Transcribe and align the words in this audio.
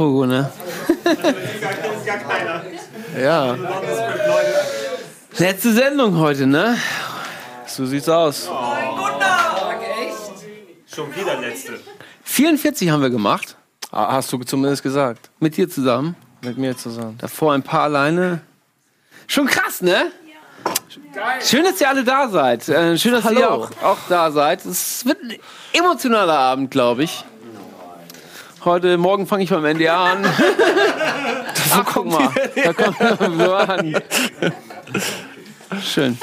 Ja, 0.00 0.06
Pogo, 0.06 0.24
ne? 0.24 0.50
Ja, 3.18 3.54
Letzte 5.36 5.72
Sendung 5.74 6.18
heute, 6.18 6.46
ne? 6.46 6.78
so 7.66 7.84
sieht's 7.84 8.08
aus. 8.08 8.48
Schon 10.86 11.14
wieder 11.14 11.38
letzte. 11.38 11.78
44 12.24 12.88
haben 12.88 13.02
wir 13.02 13.10
gemacht. 13.10 13.56
Ah, 13.92 14.12
Hast 14.14 14.32
du 14.32 14.38
zumindest 14.38 14.82
gesagt. 14.82 15.28
Mit 15.38 15.58
dir 15.58 15.68
zusammen. 15.68 16.16
Mit 16.40 16.56
mir 16.56 16.74
zusammen. 16.74 17.18
Davor 17.18 17.52
ein 17.52 17.62
paar 17.62 17.82
alleine. 17.82 18.40
Schon 19.26 19.46
krass, 19.46 19.82
ne? 19.82 20.12
Schön, 21.44 21.64
dass 21.64 21.78
ihr 21.78 21.88
alle 21.90 22.04
da 22.04 22.26
seid. 22.28 22.66
Äh, 22.70 22.96
schön, 22.96 23.12
dass 23.12 23.24
ihr 23.24 23.36
Hallo. 23.46 23.64
auch, 23.64 23.82
auch 23.82 23.98
da 24.08 24.30
seid. 24.30 24.64
Es 24.64 25.04
wird 25.04 25.22
ein 25.22 25.36
emotionaler 25.74 26.38
Abend, 26.38 26.70
glaube 26.70 27.04
ich. 27.04 27.22
Heute 28.64 28.98
Morgen 28.98 29.26
fange 29.26 29.44
ich 29.44 29.50
beim 29.50 29.64
NDA 29.64 30.12
an. 30.12 30.24
Ach, 31.72 31.84
guck 31.86 32.06
mal. 32.06 32.28
Da 32.62 32.72
kommt 32.74 32.96
so 33.38 33.54
an. 33.54 33.96
Schön. 35.82 36.18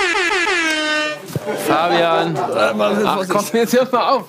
Fabian. 1.67 2.37
Ach 2.37 3.27
komm, 3.27 3.45
jetzt 3.53 3.73
hör 3.73 3.87
mal 3.91 4.09
auf. 4.11 4.25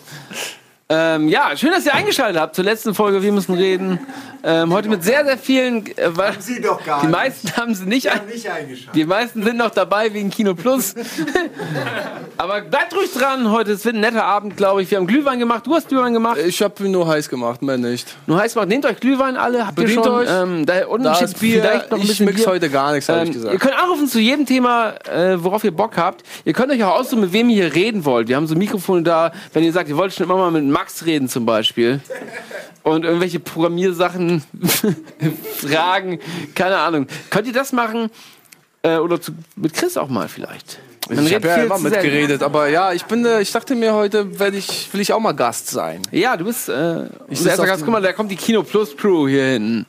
Ähm, 0.90 1.28
ja, 1.28 1.54
schön, 1.54 1.70
dass 1.70 1.84
ihr 1.84 1.92
eingeschaltet 1.92 2.40
habt 2.40 2.54
zur 2.56 2.64
letzten 2.64 2.94
Folge. 2.94 3.22
Wir 3.22 3.30
müssen 3.30 3.54
reden. 3.54 3.98
Ähm, 4.42 4.72
heute 4.72 4.88
mit 4.88 5.04
sehr, 5.04 5.22
sehr 5.22 5.36
vielen. 5.36 5.84
Äh, 5.98 6.16
weil 6.16 6.40
Sie 6.40 6.62
doch 6.62 6.82
gar 6.82 7.00
die 7.00 7.08
nicht. 7.08 7.14
meisten 7.14 7.52
haben 7.58 7.74
sie 7.74 7.84
nicht, 7.84 8.10
ein, 8.10 8.24
nicht 8.26 8.48
eingeschaltet. 8.50 8.94
die 8.94 9.04
meisten 9.04 9.42
sind 9.42 9.58
noch 9.58 9.68
dabei 9.68 10.14
wegen 10.14 10.30
Kino 10.30 10.54
Plus. 10.54 10.94
Aber 12.38 12.62
bleibt 12.62 12.94
ruhig 12.96 13.12
dran. 13.12 13.50
Heute 13.50 13.72
wird 13.84 13.96
ein 13.96 14.00
netter 14.00 14.24
Abend, 14.24 14.56
glaube 14.56 14.80
ich. 14.80 14.90
Wir 14.90 14.96
haben 14.96 15.06
Glühwein 15.06 15.38
gemacht. 15.38 15.66
Du 15.66 15.74
hast 15.74 15.88
Glühwein 15.88 16.14
gemacht. 16.14 16.38
Ich 16.38 16.62
hab 16.62 16.80
ihn 16.80 16.92
nur 16.92 17.06
heiß 17.06 17.28
gemacht, 17.28 17.60
mehr 17.60 17.76
nicht. 17.76 18.16
Nur 18.26 18.38
heißt 18.40 18.56
macht, 18.56 18.68
nehmt 18.68 18.86
euch 18.86 18.98
Glühwein 18.98 19.36
alle. 19.36 19.66
Habt 19.66 19.78
ihr 19.80 19.84
Bedient 19.84 20.06
schon? 20.06 20.14
euch. 20.14 20.28
Ähm, 20.30 20.64
da 20.64 20.86
unten 20.86 21.04
Da 21.04 21.16
steht 21.16 21.28
ist 21.28 21.40
Bier, 21.40 21.60
vielleicht 21.60 21.90
noch 21.90 21.98
ein 21.98 22.04
ich 22.04 22.20
mix 22.20 22.36
Bier. 22.36 22.46
heute 22.46 22.70
gar 22.70 22.92
nichts, 22.92 23.10
habe 23.10 23.24
ich 23.24 23.28
Ähm, 23.28 23.34
gesagt. 23.34 23.52
ihr 23.52 23.58
könnt 23.60 23.74
anrufen 23.78 24.06
zu 24.08 24.20
jedem 24.20 24.46
Thema, 24.46 24.94
äh, 25.12 25.36
worauf 25.36 25.64
ihr 25.64 25.72
Bock 25.76 25.98
habt. 25.98 26.22
Ihr 26.46 26.54
könnt 26.54 26.72
euch 26.72 26.82
auch 26.82 26.98
aussuchen, 27.00 27.20
mit 27.20 27.34
wem 27.34 27.50
ihr 27.50 27.64
hier 27.64 27.74
reden 27.74 28.06
wollt. 28.06 28.28
Wir 28.28 28.36
haben 28.36 28.46
so 28.46 28.54
Mikrofone 28.54 29.02
da, 29.02 29.32
wenn 29.52 29.64
ihr 29.64 29.72
sagt, 29.72 29.90
ihr 29.90 29.96
wollt 29.98 30.14
schon 30.14 30.24
immer 30.24 30.36
mal 30.36 30.50
mit 30.50 30.64
Max 30.78 31.04
reden 31.04 31.28
zum 31.28 31.44
Beispiel. 31.44 32.00
Und 32.84 33.04
irgendwelche 33.04 33.40
Programmiersachen 33.40 34.44
fragen, 35.56 36.20
keine 36.54 36.76
Ahnung. 36.76 37.08
Könnt 37.30 37.48
ihr 37.48 37.52
das 37.52 37.72
machen? 37.72 38.10
Äh, 38.82 38.98
oder 38.98 39.20
zu, 39.20 39.32
mit 39.56 39.74
Chris 39.74 39.96
auch 39.96 40.08
mal 40.08 40.28
vielleicht. 40.28 40.78
Man 41.08 41.26
ich 41.26 41.34
habe 41.34 41.48
ja 41.48 41.56
immer 41.56 41.78
mitgeredet, 41.78 42.44
aber 42.44 42.68
ja, 42.68 42.92
ich 42.92 43.04
bin, 43.06 43.26
äh, 43.26 43.40
ich 43.40 43.50
dachte 43.50 43.74
mir 43.74 43.92
heute, 43.92 44.38
werd 44.38 44.54
ich, 44.54 44.88
will 44.92 45.00
ich 45.00 45.12
auch 45.12 45.18
mal 45.18 45.32
Gast 45.32 45.68
sein. 45.68 46.00
Ja, 46.12 46.36
du 46.36 46.44
bist. 46.44 46.68
Äh, 46.68 46.72
unser 46.72 47.08
sitz 47.28 47.46
erster 47.46 47.66
Gast. 47.66 47.82
Guck 47.84 47.92
mal, 47.92 48.00
da 48.00 48.12
kommt 48.12 48.30
die 48.30 48.36
Kino 48.36 48.62
Plus 48.62 48.96
Crew 48.96 49.26
hier 49.26 49.46
hinten. 49.46 49.84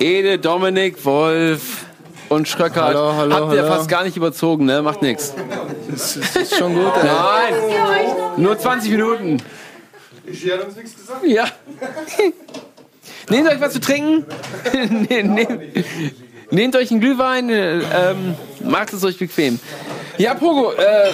Ede, 0.00 0.40
Dominik, 0.40 1.04
Wolf 1.04 1.86
und 2.32 2.48
Schröcker. 2.48 2.82
Hallo, 2.84 3.12
hallo, 3.16 3.34
Habt 3.34 3.54
ihr 3.54 3.62
hallo. 3.62 3.74
fast 3.74 3.88
gar 3.88 4.04
nicht 4.04 4.16
überzogen, 4.16 4.64
ne? 4.64 4.82
Macht 4.82 5.02
nix. 5.02 5.32
Das 5.90 6.16
ist, 6.16 6.36
ist 6.36 6.56
schon 6.56 6.74
gut. 6.74 6.92
Ey. 7.00 7.04
Nein! 7.06 8.04
Nur 8.36 8.58
20 8.58 8.90
Minuten. 8.90 9.36
Ich 10.24 10.50
hat 10.50 10.64
uns 10.64 10.76
nichts 10.76 10.96
gesagt. 10.96 11.24
Ja. 11.24 11.44
Nehmt 13.28 13.48
euch 13.48 13.60
was 13.60 13.72
zu 13.72 13.80
trinken. 13.80 14.24
Ne- 15.08 15.22
Nehmt, 15.24 15.60
nehmt 16.50 16.76
euch 16.76 16.90
einen 16.90 17.00
Glühwein. 17.00 17.48
äh, 17.50 17.80
Ähm, 17.80 18.34
macht 18.64 18.92
es 18.92 19.04
euch 19.04 19.18
bequem. 19.18 19.58
Ja, 20.18 20.34
Pogo, 20.34 20.72
äh, 20.72 21.10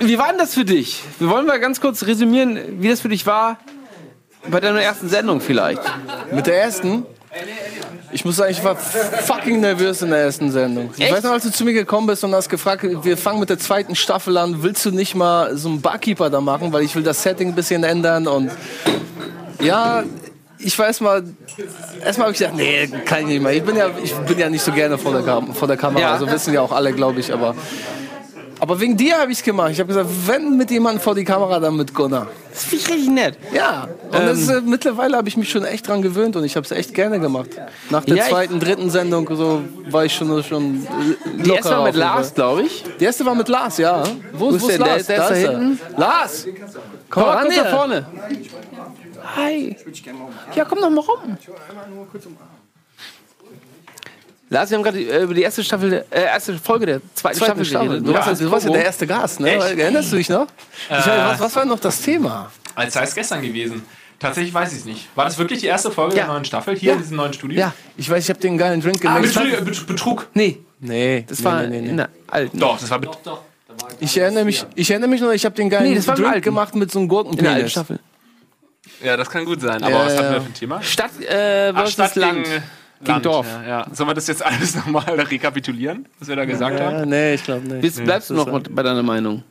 wie 0.00 0.18
war 0.18 0.28
denn 0.28 0.38
das 0.38 0.54
für 0.54 0.64
dich? 0.64 1.02
Wir 1.18 1.28
wollen 1.28 1.46
mal 1.46 1.58
ganz 1.60 1.80
kurz 1.80 2.04
resümieren, 2.06 2.80
wie 2.80 2.88
das 2.88 3.00
für 3.00 3.08
dich 3.08 3.26
war. 3.26 3.58
Bei 4.50 4.60
deiner 4.60 4.80
ersten 4.82 5.08
Sendung 5.08 5.40
vielleicht. 5.40 5.82
Mit 6.32 6.46
der 6.46 6.60
ersten? 6.62 7.04
Ich 8.12 8.24
muss 8.24 8.36
sagen, 8.36 8.50
ich 8.50 8.62
war 8.62 8.76
fucking 8.76 9.60
nervös 9.60 10.02
in 10.02 10.10
der 10.10 10.18
ersten 10.20 10.50
Sendung. 10.50 10.90
Ich 10.96 11.02
Echt? 11.04 11.12
weiß 11.12 11.24
noch, 11.24 11.32
als 11.32 11.44
du 11.44 11.50
zu 11.50 11.64
mir 11.64 11.72
gekommen 11.72 12.06
bist 12.06 12.22
und 12.24 12.34
hast 12.34 12.48
gefragt, 12.48 12.84
wir 13.04 13.16
fangen 13.16 13.40
mit 13.40 13.48
der 13.48 13.58
zweiten 13.58 13.94
Staffel 13.94 14.36
an, 14.36 14.62
willst 14.62 14.84
du 14.84 14.90
nicht 14.90 15.14
mal 15.14 15.56
so 15.56 15.68
einen 15.70 15.80
Barkeeper 15.80 16.28
da 16.28 16.40
machen, 16.40 16.72
weil 16.72 16.82
ich 16.82 16.94
will 16.94 17.02
das 17.02 17.22
Setting 17.22 17.48
ein 17.48 17.54
bisschen 17.54 17.84
ändern 17.84 18.26
und 18.26 18.50
ja, 19.62 20.02
ich 20.58 20.78
war 20.78 20.86
erstmal, 20.86 21.24
erstmal 22.04 22.26
habe 22.26 22.32
ich 22.32 22.38
gesagt, 22.38 22.56
nee, 22.56 22.86
kann 23.04 23.20
ich 23.20 23.26
nicht 23.26 23.42
mehr. 23.42 23.52
Ich 23.52 23.62
bin 23.64 23.76
ja, 23.76 23.90
ich 24.02 24.12
bin 24.14 24.38
ja 24.38 24.48
nicht 24.50 24.62
so 24.62 24.70
gerne 24.72 24.98
vor 24.98 25.12
der, 25.12 25.22
Kam 25.22 25.54
vor 25.54 25.66
der 25.68 25.76
Kamera, 25.76 26.00
Ja. 26.02 26.12
also 26.12 26.30
wissen 26.30 26.52
ja 26.52 26.60
auch 26.60 26.72
alle, 26.72 26.92
glaube 26.92 27.18
ich, 27.20 27.32
aber 27.32 27.54
aber 28.62 28.78
wegen 28.78 28.96
dir 28.96 29.18
habe 29.18 29.32
ich 29.32 29.38
es 29.38 29.44
gemacht. 29.44 29.72
Ich 29.72 29.80
habe 29.80 29.88
gesagt, 29.88 30.08
wenn 30.26 30.56
mit 30.56 30.70
jemandem 30.70 31.00
vor 31.02 31.16
die 31.16 31.24
Kamera, 31.24 31.58
dann 31.58 31.76
mit 31.76 31.92
Gunnar. 31.92 32.28
Das 32.52 32.62
finde 32.62 32.84
ich 32.84 32.90
richtig 32.92 33.08
nett. 33.10 33.36
Ja, 33.52 33.88
und 34.04 34.12
das 34.12 34.38
ist, 34.38 34.48
äh, 34.48 34.60
mittlerweile 34.60 35.16
habe 35.16 35.28
ich 35.28 35.36
mich 35.36 35.50
schon 35.50 35.64
echt 35.64 35.88
dran 35.88 36.00
gewöhnt 36.00 36.36
und 36.36 36.44
ich 36.44 36.54
habe 36.54 36.64
es 36.64 36.70
echt 36.70 36.94
gerne 36.94 37.18
gemacht. 37.18 37.50
Nach 37.90 38.04
der 38.04 38.16
Ja, 38.16 38.22
ich- 38.24 38.30
zweiten, 38.30 38.60
dritten 38.60 38.88
Sendung 38.88 39.26
so 39.34 39.62
war 39.90 40.04
ich 40.04 40.14
schon 40.14 40.42
schon 40.44 40.86
Die 41.44 41.50
erste 41.50 41.70
war 41.70 41.82
mit 41.84 41.96
Lars, 41.96 42.32
glaube 42.34 42.62
ich. 42.62 42.84
Die 43.00 43.04
erste 43.04 43.26
war 43.26 43.34
mit 43.34 43.48
Lars, 43.48 43.78
ja. 43.78 44.04
Wo, 44.32 44.52
Wo 44.52 44.54
ist 44.54 44.62
wo 44.62 44.68
der? 44.68 44.78
Lars? 44.78 45.06
Der 45.06 45.16
der 45.16 45.30
ist 45.30 45.44
da 45.44 45.50
hinten. 45.50 45.80
Lars! 45.96 46.46
Komm 47.10 47.22
mal 47.24 47.30
ran 47.36 47.44
kurz 47.46 47.56
da 47.56 47.64
vorne. 47.66 48.06
Hi. 49.36 49.76
Ja, 50.54 50.64
komm 50.64 50.78
doch 50.80 50.90
mal 50.90 51.00
rum. 51.00 51.36
Lars, 54.52 54.70
wir 54.70 54.76
haben 54.76 54.84
gerade 54.84 55.00
äh, 55.00 55.22
über 55.22 55.34
die 55.34 55.42
erste 55.42 55.64
Staffel, 55.64 56.04
äh, 56.10 56.20
erste 56.24 56.58
Folge 56.58 56.84
der 56.86 57.00
zweiten, 57.14 57.38
Zweite 57.38 57.44
Staffel, 57.64 57.64
Staffel. 57.64 57.88
geredet. 57.88 58.06
Du, 58.08 58.12
warst, 58.14 58.28
ja- 58.28 58.46
du 58.46 58.50
warst 58.52 58.64
ja 58.64 58.68
Pogo. 58.68 58.76
der 58.78 58.84
erste 58.86 59.06
Gast, 59.06 59.40
ne? 59.40 59.54
Echt? 59.56 59.78
Erinnerst 59.78 60.12
du 60.12 60.16
dich 60.16 60.28
noch? 60.28 60.46
Ich 60.90 60.90
weiß, 60.90 61.06
was, 61.06 61.40
was 61.40 61.56
war 61.56 61.64
noch 61.64 61.80
das 61.80 62.00
Thema? 62.02 62.50
Als 62.74 62.94
sei 62.94 63.02
es 63.04 63.14
gestern 63.14 63.40
gewesen. 63.42 63.82
Tatsächlich 64.18 64.52
weiß 64.54 64.72
ich 64.72 64.78
es 64.80 64.84
nicht. 64.84 65.08
War 65.16 65.24
das 65.24 65.36
wirklich 65.38 65.60
die 65.60 65.66
erste 65.66 65.90
Folge 65.90 66.16
Ja. 66.16 66.24
der 66.24 66.32
neuen 66.34 66.44
Staffel 66.44 66.76
hier 66.76 66.90
Ja. 66.90 66.94
in 66.96 67.02
diesem 67.02 67.16
neuen 67.16 67.32
Studio? 67.32 67.58
Ja, 67.58 67.72
Ich 67.96 68.08
weiß, 68.08 68.22
ich 68.22 68.28
habe 68.30 68.38
den 68.40 68.56
geilen 68.58 68.80
Drink 68.80 69.04
Ah, 69.04 69.16
gemixt. 69.16 69.34
Betrug, 69.34 69.64
Bet- 69.64 69.86
Betrug. 69.86 70.26
nee, 70.34 70.58
nee, 70.80 71.24
das 71.26 71.42
war 71.42 71.62
nee, 71.62 71.68
nee, 71.68 71.80
nee. 71.80 71.88
in 71.88 71.96
der 71.96 72.08
alten. 72.28 72.58
Doch, 72.58 72.78
das 72.78 72.88
war 72.90 72.98
Bet 73.00 73.10
Ich 74.00 74.16
erinnere 74.18 74.44
mich, 74.44 74.64
ich 74.74 74.90
erinnere 74.90 75.08
mich 75.10 75.20
noch, 75.22 75.32
ich 75.32 75.44
habe 75.46 75.54
den 75.54 75.70
geilen 75.70 75.88
Nee, 75.88 75.94
das 75.96 76.06
war 76.06 76.14
Drink 76.14 76.42
gemacht 76.44 76.74
mit 76.74 76.90
so 76.92 76.98
einem 76.98 77.06
In 77.06 77.08
der 77.10 77.18
alten 77.18 77.34
Gurkenpenis. 77.38 77.70
Staffel. 77.72 77.98
Ja, 79.02 79.16
das 79.16 79.28
kann 79.30 79.44
gut 79.44 79.60
sein. 79.60 79.82
Aber 79.82 79.90
Ja, 79.90 80.04
was 80.06 80.16
hatten 80.18 80.32
wir 80.34 80.40
für 80.42 80.46
ein 80.48 80.54
Thema? 80.54 80.82
Stadt 80.82 81.10
äh, 81.20 81.70
Ach, 81.70 81.76
versus 81.78 81.92
Stadt 81.94 82.14
Land. 82.16 82.44
gegen, 82.44 82.62
Land. 83.08 83.24
Dorf. 83.26 83.46
Ja, 83.46 83.68
ja. 83.68 83.86
Sollen 83.92 84.08
wir 84.10 84.14
das 84.14 84.26
jetzt 84.26 84.44
alles 84.44 84.74
nochmal 84.86 85.04
rekapitulieren, 85.04 86.06
was 86.18 86.28
wir 86.28 86.36
da 86.36 86.44
gesagt 86.44 86.80
haben? 86.80 86.98
Ja, 86.98 87.06
nee, 87.06 87.34
ich 87.34 87.44
glaube 87.44 87.66
nicht. 87.66 87.80
Bist, 87.80 88.02
bleibst 88.04 88.30
du 88.30 88.34
noch 88.34 88.46
mit- 88.50 88.74
bei 88.74 88.82
deiner 88.82 89.02
Meinung? 89.02 89.42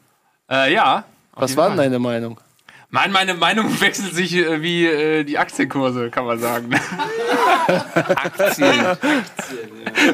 Äh, 0.49 0.73
ja. 0.73 1.03
Was 1.33 1.55
war 1.57 1.69
denn 1.69 1.77
deine 1.77 1.99
Meinung? 1.99 2.39
Mein, 2.93 3.13
meine 3.13 3.33
Meinung 3.33 3.67
wechselt 3.81 4.13
sich 4.13 4.35
äh, 4.35 4.61
wie 4.61 4.85
äh, 4.85 5.23
die 5.23 5.37
Aktienkurse, 5.37 6.09
kann 6.09 6.25
man 6.25 6.39
sagen. 6.39 6.69
Aktien. 7.67 8.97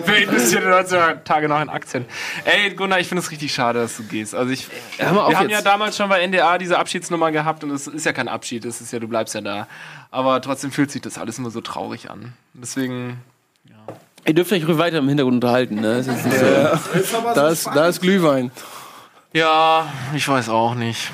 Wer 0.05 0.17
investiert 0.17 0.63
in 0.63 0.71
heutzutage 0.71 1.47
noch 1.47 1.59
in 1.59 1.69
Aktien? 1.69 2.05
Ey, 2.45 2.71
Gunnar, 2.75 2.99
ich 2.99 3.07
finde 3.07 3.21
es 3.23 3.31
richtig 3.31 3.51
schade, 3.53 3.79
dass 3.79 3.97
du 3.97 4.03
gehst. 4.03 4.35
Also 4.35 4.51
ich, 4.51 4.67
auf 4.67 5.29
wir 5.29 5.37
haben 5.39 5.49
jetzt. 5.49 5.51
ja 5.51 5.61
damals 5.63 5.97
schon 5.97 6.07
bei 6.09 6.25
NDA 6.25 6.57
diese 6.59 6.77
Abschiedsnummer 6.77 7.31
gehabt 7.31 7.63
und 7.63 7.71
es 7.71 7.87
ist 7.87 8.05
ja 8.05 8.13
kein 8.13 8.27
Abschied, 8.27 8.63
es 8.65 8.79
ist 8.79 8.93
ja, 8.93 8.99
du 8.99 9.07
bleibst 9.07 9.33
ja 9.33 9.41
da. 9.41 9.67
Aber 10.11 10.39
trotzdem 10.41 10.71
fühlt 10.71 10.91
sich 10.91 11.01
das 11.01 11.17
alles 11.17 11.37
immer 11.39 11.49
so 11.49 11.61
traurig 11.61 12.09
an. 12.11 12.33
Deswegen, 12.53 13.17
Ihr 14.27 14.33
dürft 14.33 14.51
euch 14.51 14.67
ruhig 14.67 14.77
weiter 14.77 14.97
im 14.97 15.07
Hintergrund 15.07 15.35
unterhalten. 15.35 15.75
Ne? 15.75 15.97
Das 15.97 16.07
ist 16.07 16.25
nicht 16.25 16.37
so. 16.37 16.45
Da 17.33 17.47
ist, 17.49 17.67
da 17.73 17.87
ist 17.87 18.01
Glühwein. 18.01 18.51
ja, 19.33 19.87
ich 20.15 20.27
weiß 20.27 20.49
auch 20.49 20.75
nicht. 20.75 21.11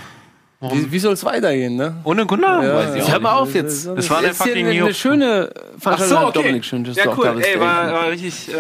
Wie, 0.72 0.90
wie 0.94 1.00
soll 1.00 1.12
es 1.12 1.26
weitergehen, 1.26 1.76
ne? 1.76 1.94
Ohne 2.06 2.26
Gunnar? 2.26 2.64
Ja, 2.64 2.74
weiß 2.76 2.96
ich 2.96 3.06
ja. 3.06 3.12
Hör 3.16 3.20
mal 3.20 3.34
auf 3.34 3.54
jetzt. 3.54 3.86
Das 3.86 4.10
war 4.10 4.20
eine 4.20 4.34
fucking 4.34 4.66
eine, 4.66 4.70
eine 4.70 4.80
New- 4.88 4.94
schöne 4.94 5.50
Ach 5.54 5.82
Veranstaltung. 5.82 6.08
so, 6.08 6.18
hat 6.20 6.26
okay. 6.30 6.40
Dominik 6.42 6.64
schön, 6.64 6.84
dass 6.86 6.96
ja, 6.96 7.04
du 7.04 7.12
auch 7.12 7.22
da 7.22 7.32
bist. 7.34 7.50
Ey, 7.50 7.60
war, 7.60 7.92
war 7.92 8.10
richtig. 8.10 8.48
Äh, 8.48 8.54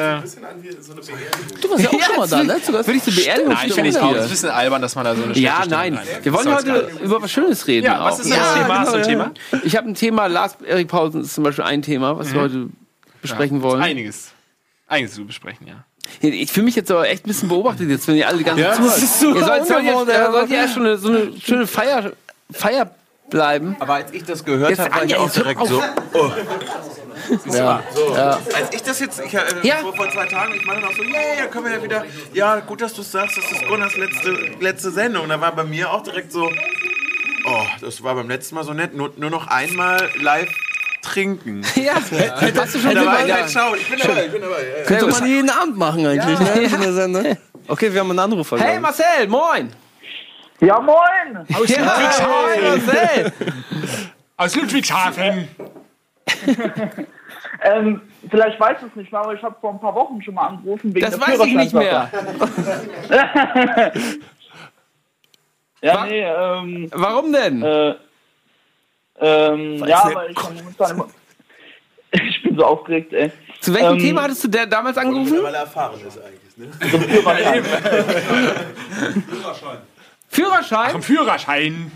Du 1.61 1.69
warst 1.69 1.81
ja 1.83 1.89
auch 1.89 2.01
schon 2.01 2.15
mal 2.17 2.27
da, 2.27 2.43
ne? 2.43 2.55
Würde 2.67 2.91
ich 2.91 3.03
zur 3.03 3.15
Beerdigung 3.15 3.53
nein, 3.53 3.69
finde 3.71 3.89
ich 3.89 3.97
auch. 3.97 4.07
hier. 4.09 4.17
Das 4.17 4.25
ist 4.25 4.31
ein 4.31 4.31
bisschen 4.33 4.49
albern, 4.49 4.81
dass 4.81 4.95
man 4.95 5.05
da 5.05 5.15
so 5.15 5.23
eine 5.23 5.33
Ja, 5.37 5.63
nein. 5.65 5.97
Wir 6.21 6.33
wollen 6.33 6.45
Das 6.45 6.55
heute 6.65 6.89
über 7.01 7.21
was 7.21 7.31
Schönes 7.31 7.65
reden. 7.67 7.85
Ja, 7.85 8.03
was 8.03 8.15
auch. 8.15 8.19
ist 8.19 8.29
denn 8.31 8.37
das 8.37 8.53
Thema? 8.53 8.79
Hast 8.79 8.91
du 8.93 8.97
ein 8.97 9.03
Thema? 9.03 9.31
Ich 9.63 9.77
habe 9.77 9.87
ein 9.87 9.95
Thema, 9.95 10.27
Lars 10.27 10.57
Erik 10.67 10.89
Pausen 10.89 11.21
ist 11.21 11.33
zum 11.33 11.45
Beispiel 11.45 11.63
ein 11.63 11.81
Thema, 11.83 12.19
was 12.19 12.33
wir 12.33 12.41
heute 12.41 12.67
besprechen 13.21 13.61
wollen. 13.61 13.81
Einiges. 13.81 14.32
Einiges 14.93 15.13
zu 15.15 15.25
besprechen, 15.25 15.67
ja. 15.67 15.83
Ich 16.21 16.51
fühle 16.51 16.65
mich 16.65 16.75
jetzt 16.75 16.91
aber 16.91 17.07
echt 17.09 17.25
ein 17.25 17.27
bisschen 17.27 17.49
beobachtet, 17.49 17.89
jetzt, 17.89 18.07
wenn 18.07 18.15
ihr 18.15 18.27
alle 18.27 18.37
die 18.37 18.43
ganze 18.43 18.61
Ja, 18.61 18.73
zuhört. 18.73 18.91
das 18.93 19.03
ist 19.03 19.19
so 19.19 19.33
Ihr 19.33 19.43
sollt, 19.45 19.65
sollt, 19.67 19.83
ihr, 19.83 19.91
ja. 19.91 20.31
sollt 20.31 20.49
ihr 20.49 20.57
erst 20.57 20.73
schon 20.73 20.85
eine, 20.85 20.97
so 20.97 21.09
eine 21.09 21.31
schöne 21.39 21.65
Feier, 21.67 22.11
Feier 22.51 22.93
bleiben. 23.29 23.75
Aber 23.79 23.93
als 23.95 24.11
ich 24.11 24.23
das 24.23 24.43
gehört 24.43 24.77
habe, 24.77 24.93
war 24.93 25.03
ich 25.05 25.15
auch 25.15 25.31
direkt 25.31 25.59
auf. 25.61 25.69
so. 25.69 25.81
Oh. 26.13 26.31
Ja. 27.45 27.81
ja. 28.15 28.39
Als 28.53 28.73
ich 28.73 28.83
das 28.83 28.99
jetzt, 28.99 29.21
ich, 29.25 29.33
äh, 29.33 29.39
Ja. 29.63 29.77
vor, 29.77 29.95
vor 29.95 30.11
zwei 30.11 30.25
Tagen, 30.25 30.53
ich 30.55 30.65
meine 30.65 30.81
dann 30.81 30.89
auch 30.89 30.95
so, 30.95 31.03
yeah, 31.03 31.37
ja, 31.39 31.45
können 31.47 31.65
wir 31.65 31.71
ja 31.73 31.83
wieder, 31.83 32.05
ja, 32.33 32.59
gut, 32.59 32.81
dass 32.81 32.93
du 32.93 33.01
es 33.01 33.11
sagst, 33.11 33.37
das 33.37 33.49
ist 33.51 33.65
Gunnars 33.67 33.95
letzte, 33.95 34.31
letzte 34.59 34.91
Sendung. 34.91 35.23
Und 35.23 35.29
da 35.29 35.39
war 35.39 35.55
bei 35.55 35.63
mir 35.63 35.91
auch 35.91 36.03
direkt 36.03 36.31
so, 36.31 36.51
oh, 37.45 37.65
das 37.81 38.03
war 38.03 38.15
beim 38.15 38.27
letzten 38.27 38.55
Mal 38.55 38.65
so 38.65 38.73
nett, 38.73 38.93
nur, 38.93 39.13
nur 39.17 39.29
noch 39.29 39.47
einmal 39.47 40.09
live 40.19 40.49
trinken. 41.03 41.61
Ja, 41.75 41.95
hast 42.57 42.75
du 42.75 42.79
schon 42.79 42.95
Da 42.95 43.05
war 43.05 43.13
dabei? 43.17 43.25
ich 43.27 43.33
halt 43.33 43.51
schauen, 43.51 43.77
ich 43.79 43.89
bin 43.89 43.99
dabei, 43.99 44.25
ich 44.25 44.31
bin 44.31 44.41
dabei. 44.41 44.65
Ja. 44.79 44.85
Könnte 44.85 45.07
man 45.07 45.27
jeden 45.27 45.49
Abend 45.49 45.77
machen 45.77 46.05
eigentlich, 46.07 46.39
ne? 46.39 46.51
Eine 46.75 46.93
Sendung. 46.93 47.37
Okay, 47.67 47.93
wir 47.93 47.99
haben 47.99 48.09
einen 48.09 48.19
Anrufer. 48.19 48.57
Hey 48.59 48.79
Marcel, 48.79 49.27
moin! 49.27 49.69
Ja, 50.59 50.79
moin! 50.79 51.45
Ja, 51.67 51.97
hey, 51.97 52.61
Marcel! 52.61 53.33
Aus 54.37 54.55
Ludwigshafen. 54.55 55.47
ähm, 57.63 58.01
vielleicht 58.29 58.59
weiß 58.59 58.77
es 58.89 58.95
nicht 58.95 59.11
mehr, 59.11 59.21
aber 59.21 59.33
ich 59.33 59.43
habe 59.43 59.55
vor 59.59 59.71
ein 59.71 59.79
paar 59.79 59.93
Wochen 59.95 60.21
schon 60.21 60.33
mal 60.33 60.47
angerufen 60.47 60.93
wegen 60.95 61.05
Das 61.05 61.17
der 61.17 61.27
weiß 61.27 61.39
ich 61.45 61.53
nicht 61.53 61.73
mehr. 61.73 62.09
Ja, 65.81 65.95
Was? 65.95 66.09
nee, 66.09 66.21
ähm, 66.21 66.89
Warum 66.93 67.33
denn? 67.33 67.61
äh, 67.61 67.95
ähm, 69.23 69.77
ja, 69.85 70.05
nicht. 70.05 70.15
weil 70.15 70.31
ich 70.31 70.37
hab 70.37 70.53
momentan 70.53 70.91
immer, 70.91 71.07
ich 72.29 72.43
bin 72.43 72.57
so 72.57 72.65
aufgeregt, 72.65 73.13
ey. 73.13 73.31
Zu 73.61 73.73
welchem 73.73 73.93
ähm, 73.93 73.99
Thema 73.99 74.23
hattest 74.23 74.43
du 74.43 74.47
der 74.49 74.65
damals 74.65 74.97
angerufen? 74.97 75.41
Weil 75.41 75.53
er 75.53 75.61
erfahren 75.61 75.97
ist 76.05 76.19
eigentlich. 76.19 76.57
Ne? 76.57 76.69
Zum 76.91 77.01
Führerschein. 77.01 77.63
Führerschein? 80.27 80.95
Am 80.95 81.01
Führerschein. 81.03 81.91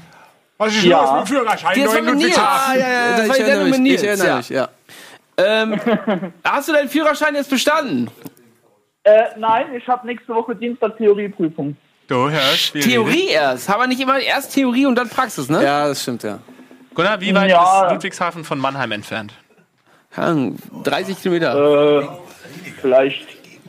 Was 0.57 0.73
ist 0.75 0.83
Ja. 0.85 1.01
los 1.01 1.11
mit 1.11 1.19
dem 1.19 1.27
Führerschein? 1.27 1.83
Das 1.83 1.93
Neu 1.93 1.95
war 1.95 2.01
mit 2.01 2.15
Nils. 2.15 2.37
Ludwigshafen. 2.37 2.79
Das 2.79 2.87
war 2.87 3.19
ich 3.19 3.27
die 3.27 3.33
Sendung 3.33 3.47
erinnere 3.47 3.63
mit 3.65 3.71
mich, 3.71 3.79
Nils, 3.81 4.01
ich 4.01 4.07
erinnere 4.07 4.27
ja. 4.27 4.37
mich, 4.37 4.49
ja. 4.49 4.69
Ähm, 5.37 5.79
hast 6.43 6.69
du 6.69 6.73
deinen 6.73 6.89
Führerschein 6.89 7.35
jetzt 7.35 7.49
bestanden? 7.49 8.09
äh, 9.03 9.23
nein, 9.37 9.67
ich 9.75 9.87
habe 9.87 10.07
nächste 10.07 10.33
Woche 10.33 10.55
Dienstag 10.55 10.97
Theorieprüfung. 10.97 11.75
Du 12.07 12.29
hörst. 12.29 12.73
Theorie 12.73 13.27
erst. 13.29 13.69
Aber 13.69 13.85
nicht 13.85 13.99
immer 13.99 14.17
erst 14.19 14.53
Theorie 14.53 14.85
und 14.85 14.95
dann 14.95 15.09
Praxis, 15.09 15.49
ne? 15.49 15.61
Ja, 15.63 15.87
das 15.87 16.01
stimmt, 16.01 16.23
ja. 16.23 16.39
Gunnar, 16.97 17.21
wie 17.21 17.33
weit 17.35 17.51
Ja. 17.51 17.85
ist 17.85 17.91
Ludwigshafen 17.93 18.43
von 18.43 18.57
Mannheim 18.57 18.91
entfernt? 18.91 19.31
Ja. 20.17 20.35
30 20.83 21.21
Kilometer. 21.21 22.01
Äh, 22.01 22.07
vielleicht 22.81 23.23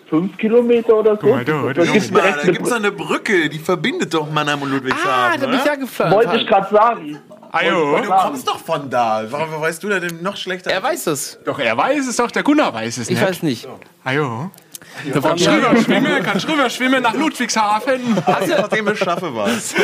fünf 0.08 0.38
Kilometer 0.38 0.94
oder 0.94 1.19
so. 1.20 1.26
mal, 1.26 1.44
Da 1.44 1.82
eine 1.82 2.52
gibt 2.52 2.66
es 2.66 2.72
eine 2.72 2.90
Brücke, 2.90 3.50
die 3.50 3.58
verbindet 3.58 4.14
doch 4.14 4.30
Mannheim 4.30 4.62
und 4.62 4.70
ah, 4.70 4.75
Ludwigshafen. 4.76 5.40
da 5.42 5.46
bin 5.46 5.58
ich 5.58 5.64
ja 5.66 5.75
geflogen. 5.75 6.14
Wollte 6.14 6.36
ich 6.38 6.46
gerade 6.46 6.75
sagen. 6.75 7.19
Ajo. 7.52 7.98
Du 8.02 8.08
kommst 8.08 8.48
doch 8.48 8.58
von 8.58 8.88
da. 8.88 9.25
Warum 9.28 9.60
weißt 9.60 9.82
du 9.82 9.90
da 9.90 10.00
denn 10.00 10.22
noch 10.22 10.38
schlechter? 10.38 10.70
Er 10.70 10.82
weiß 10.82 11.04
das. 11.04 11.38
Doch, 11.44 11.58
er 11.58 11.76
weiß 11.76 12.06
es 12.06 12.16
doch, 12.16 12.31
der 12.31 12.42
Gunnar 12.42 12.72
weiß 12.72 12.96
es 12.96 13.10
Ich 13.10 13.19
nicht. 13.19 13.26
weiß 13.28 13.42
nicht. 13.42 13.69
Ajo. 14.04 14.50
Kannst 15.12 15.48
rüber 15.48 15.76
schwimmen, 15.76 16.22
kannst 16.22 16.48
rüber 16.48 16.70
schwimmen 16.70 17.02
nach 17.02 17.14
Ludwigshafen. 17.14 18.14
Nachdem 18.26 18.88
es 18.88 18.98
schaffe 18.98 19.34
war's. 19.34 19.74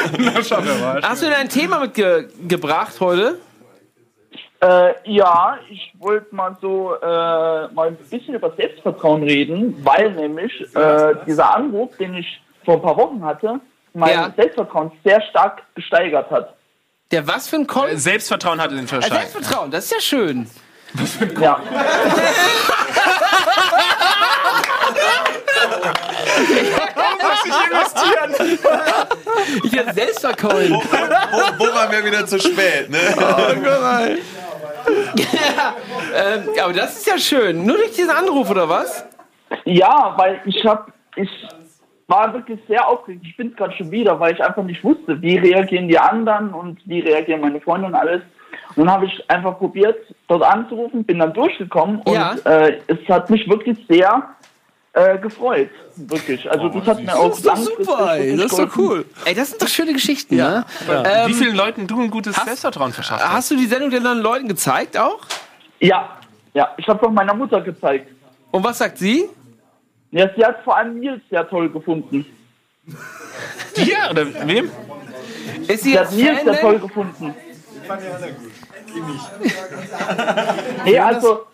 Hast 1.03 1.23
du 1.23 1.27
denn 1.27 1.35
ein 1.35 1.49
Thema 1.49 1.81
mitgebracht 1.81 2.95
heute? 3.01 3.39
Äh, 4.61 4.95
ja, 5.05 5.59
ich 5.69 5.93
wollte 5.99 6.35
mal 6.35 6.57
so 6.61 6.95
äh, 6.95 7.69
mal 7.75 7.89
ein 7.89 7.97
bisschen 7.97 8.35
über 8.35 8.53
Selbstvertrauen 8.57 9.23
reden, 9.23 9.77
weil 9.85 10.13
nämlich 10.13 10.53
äh, 10.75 11.15
dieser 11.27 11.55
Anruf, 11.55 11.97
den 11.99 12.15
ich 12.15 12.41
vor 12.65 12.77
ein 12.77 12.83
paar 12.83 12.97
Wochen 12.97 13.23
hatte, 13.25 13.61
mein 13.93 14.15
Ja. 14.15 14.33
Selbstvertrauen 14.35 14.91
sehr 15.05 15.21
stark 15.31 15.63
gesteigert 15.75 16.31
hat. 16.31 16.55
Der 17.11 17.27
was 17.29 17.49
für 17.49 17.57
ein 17.57 17.67
Call? 17.67 17.97
Selbstvertrauen 17.99 18.61
hatte 18.61 18.75
den 18.75 18.87
Äh, 18.87 18.89
Verschleiß. 18.89 19.33
Selbstvertrauen, 19.33 19.71
das 19.71 19.85
ist 19.85 19.93
ja 19.93 20.01
schön. 20.01 20.47
Ja. 21.41 21.61
Ich 29.63 29.73
hätte 29.73 29.95
Selbstvertrauen. 29.95 30.71
Wo, 30.71 30.79
wo 31.59 31.75
waren 31.75 31.93
wir 31.93 32.05
wieder 32.05 32.27
zu 32.27 32.39
spät, 32.39 32.91
ne? 32.91 32.99
ähm, 36.15 36.49
aber 36.63 36.73
das 36.73 36.97
ist 36.97 37.07
ja 37.07 37.19
schön. 37.19 37.65
Nur 37.65 37.77
durch 37.77 37.93
diesen 37.93 38.11
Anruf, 38.11 38.51
oder 38.51 38.69
was? 38.69 39.07
Ja, 39.65 40.15
weil 40.17 40.41
ich 40.45 40.65
habe, 40.65 40.93
ich 41.17 41.31
war 42.07 42.33
wirklich 42.35 42.61
sehr 42.69 42.87
aufgeregt. 42.87 43.25
Ich 43.27 43.37
bin 43.37 43.55
gerade 43.57 43.75
schon 43.77 43.91
wieder, 43.91 44.19
weil 44.21 44.35
ich 44.35 44.45
einfach 44.45 44.63
nicht 44.63 44.85
wusste, 44.85 45.21
wie 45.23 45.39
reagieren 45.39 45.89
die 45.89 45.99
anderen 45.99 46.53
und 46.53 46.79
wie 46.85 47.01
reagieren 47.01 47.41
meine 47.41 47.61
Freunde 47.61 47.87
und 47.87 47.95
alles. 47.95 48.21
Und 48.77 48.87
dann 48.87 48.91
habe 48.95 49.07
ich 49.07 49.31
einfach 49.31 49.59
probiert, 49.59 49.97
dort 50.29 50.43
anzurufen, 50.43 51.05
bin 51.05 51.19
dann 51.19 51.33
durchgekommen 51.33 52.01
und 52.03 52.15
Ja. 52.15 52.35
äh, 52.45 52.79
es 52.87 52.99
hat 53.09 53.31
mich 53.31 53.49
wirklich 53.49 53.79
sehr 53.89 54.23
äh, 54.95 55.19
gefreut. 55.19 55.71
Wirklich. 55.97 56.51
Also 56.51 56.69
das 56.69 56.87
hat 56.87 57.03
mir 57.03 57.15
auch 57.15 57.29
Das 57.29 57.39
ist 57.39 57.47
doch 57.47 57.57
super, 57.57 58.17
ey. 58.17 58.37
Das 58.37 58.53
ist 58.53 58.59
doch 58.59 58.77
cool. 58.77 59.05
Ey, 59.25 59.35
das 59.35 59.51
sind 59.51 59.61
doch 59.61 59.69
schöne 59.69 59.93
Geschichten, 59.93 60.37
ne? 60.37 60.65
Ähm, 60.89 61.29
Wie 61.29 61.35
vielen 61.35 61.57
Leuten 61.57 61.87
du 61.87 62.01
ein 62.01 62.11
gutes 62.11 62.37
Selbstvertrauen 62.37 62.93
verschafft 62.93 63.23
hast? 63.25 63.33
hast 63.33 63.51
du 63.51 63.57
die 63.57 63.67
Sendung 63.67 63.91
denn 63.91 64.05
dann 64.05 64.19
Leuten 64.21 64.49
gezeigt 64.49 64.97
auch? 64.97 65.21
Ja, 65.81 66.17
ja. 66.55 66.73
Ich 66.77 66.89
habe 66.89 67.01
doch 67.01 67.11
meiner 67.11 67.35
Mutter 67.35 67.61
gezeigt. 67.61 68.09
Und 68.53 68.63
was 68.63 68.79
sagt 68.79 68.99
sie? 68.99 69.29
Ja, 70.13 70.31
sie 70.37 70.45
hat 70.45 70.63
vor 70.63 70.77
allem 70.77 71.01
Nils 71.01 71.21
sehr 71.29 71.49
toll 71.49 71.69
gefunden. 71.71 72.25
Dir 73.77 73.97
oder 74.11 74.27
wem? 74.47 74.71
Ist 75.67 75.83
sie 75.83 75.91
Sie 75.91 75.99
hat 75.99 76.13
Nils 76.13 76.45
sehr 76.45 76.61
toll 76.61 76.79
gefunden. 76.79 77.35
Nee, 80.85 80.99
also 80.99 81.47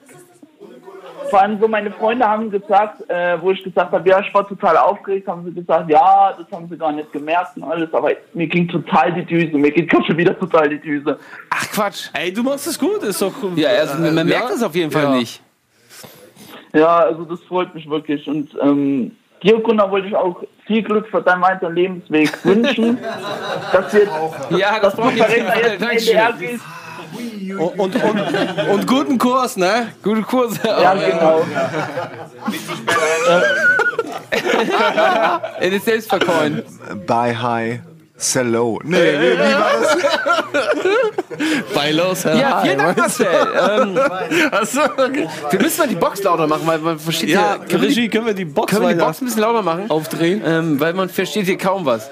vor 1.30 1.40
allem 1.40 1.58
so 1.60 1.68
meine 1.68 1.90
Freunde 1.92 2.26
haben 2.26 2.50
gesagt, 2.50 3.08
äh, 3.08 3.40
wo 3.40 3.50
ich 3.52 3.62
gesagt 3.62 3.92
habe, 3.92 4.08
ja, 4.08 4.20
ich 4.20 4.32
war 4.34 4.46
total 4.46 4.76
aufgeregt, 4.76 5.26
haben 5.28 5.44
sie 5.44 5.52
gesagt, 5.52 5.88
ja, 5.90 6.34
das 6.36 6.46
haben 6.52 6.68
sie 6.68 6.76
gar 6.76 6.92
nicht 6.92 7.12
gemerkt 7.12 7.56
und 7.56 7.64
alles, 7.64 7.92
aber 7.94 8.10
mir 8.34 8.46
ging 8.46 8.68
total 8.68 9.12
die 9.12 9.24
Düse, 9.24 9.56
mir 9.56 9.70
geht 9.70 9.88
gerade 9.90 10.04
schon 10.04 10.16
wieder 10.16 10.38
total 10.38 10.68
die 10.68 10.78
Düse. 10.80 11.18
Ach 11.50 11.66
Quatsch. 11.72 12.08
Ey, 12.12 12.32
du 12.32 12.42
machst 12.42 12.66
es 12.66 12.78
gut, 12.78 13.02
ist 13.02 13.22
doch. 13.22 13.32
Ja, 13.56 13.70
also 13.70 13.98
man 13.98 14.16
Ja. 14.16 14.24
merkt 14.24 14.50
das 14.50 14.62
auf 14.62 14.74
jeden 14.74 14.90
Fall 14.90 15.04
Ja. 15.04 15.14
nicht. 15.14 15.40
Ja, 16.72 16.98
also 17.00 17.24
das 17.24 17.40
freut 17.42 17.74
mich 17.74 17.88
wirklich 17.88 18.28
und 18.28 18.56
ähm, 18.62 19.12
dir, 19.42 19.58
Gunnar, 19.60 19.90
wollte 19.90 20.06
ich 20.08 20.14
auch 20.16 20.42
viel 20.66 20.82
Glück 20.82 21.08
für 21.08 21.20
deinen 21.20 21.42
weiteren 21.42 21.74
Lebensweg 21.74 22.32
wünschen, 22.44 22.98
dass 23.72 23.92
wir 23.92 24.06
Ja, 24.56 24.78
das 24.78 24.82
dass 24.82 24.94
du 24.94 25.02
brauche 25.02 25.12
ich 25.14 25.18
jetzt 25.18 25.36
in 25.36 25.44
den 25.44 25.52
NDR 25.52 25.78
Dankeschön. 25.78 26.38
gehst. 26.38 26.64
Und, 27.58 27.78
und, 27.78 27.96
und, 28.02 28.68
und 28.70 28.86
guten 28.86 29.18
Kurs, 29.18 29.56
ne? 29.56 29.88
Gute 30.02 30.22
Kurse. 30.22 30.58
Ja, 30.64 30.94
genau. 30.94 31.42
In 35.60 35.70
den 35.70 35.80
Selbstverkäufen. 35.80 36.62
Bye 37.06 37.36
High, 37.40 37.80
Sell 38.16 38.48
Low. 38.48 38.78
Nee, 38.84 38.98
nee, 38.98 39.32
wie 39.32 39.38
war 39.38 39.70
das? 39.80 39.96
Bei 41.74 41.90
los, 41.92 42.24
Ja, 42.24 42.60
vielen 42.62 42.78
Dank, 42.78 42.96
Marcel. 42.98 43.26
Ähm, 43.26 43.98
Achso, 44.50 44.80
okay. 44.84 45.28
wir 45.50 45.60
müssen 45.60 45.78
mal 45.80 45.88
die 45.88 45.94
Box 45.94 46.22
lauter 46.22 46.46
machen, 46.46 46.62
weil 46.66 46.78
man 46.78 46.98
versteht 46.98 47.30
Ja, 47.30 47.56
hier. 47.56 47.66
Können 47.66 47.70
wir 47.70 47.78
die, 47.80 47.86
Regie, 47.86 48.08
können 48.08 48.26
wir 48.26 48.34
die 48.34 48.44
Box 48.44 48.72
können 48.72 48.86
wir 48.86 48.94
die 48.94 49.00
Box 49.00 49.20
ein 49.20 49.24
bisschen 49.26 49.40
lauter 49.42 49.62
machen? 49.62 49.90
aufdrehen? 49.90 50.42
Ähm, 50.44 50.78
weil 50.80 50.92
man 50.92 51.08
versteht 51.08 51.46
hier 51.46 51.58
kaum 51.58 51.86
was. 51.86 52.08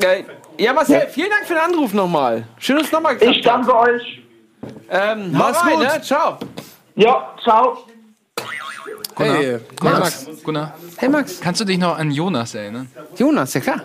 Äh, 0.00 0.24
ja, 0.58 0.72
Marcel, 0.72 1.08
vielen 1.10 1.30
Dank 1.30 1.46
für 1.46 1.54
den 1.54 1.62
Anruf 1.62 1.92
nochmal. 1.94 2.44
Schön, 2.58 2.76
dass 2.76 2.86
es 2.86 2.92
nochmal 2.92 3.14
geklappt 3.14 3.36
Ich 3.36 3.42
danke 3.42 3.76
euch. 3.76 4.22
Ähm, 4.90 5.32
Mach's 5.32 5.62
rein, 5.64 5.74
gut. 5.78 5.82
ne? 5.82 6.02
Ciao. 6.02 6.38
Ja, 6.96 7.34
ciao. 7.42 7.78
Hey, 9.16 9.58
Max, 9.82 10.26
Gunnar, 10.42 10.74
Hey, 10.96 11.08
Max. 11.08 11.40
kannst 11.40 11.60
du 11.60 11.64
dich 11.64 11.78
noch 11.78 11.98
an 11.98 12.10
Jonas 12.10 12.54
erinnern? 12.54 12.88
Jonas, 13.16 13.52
ja 13.54 13.60
klar. 13.60 13.82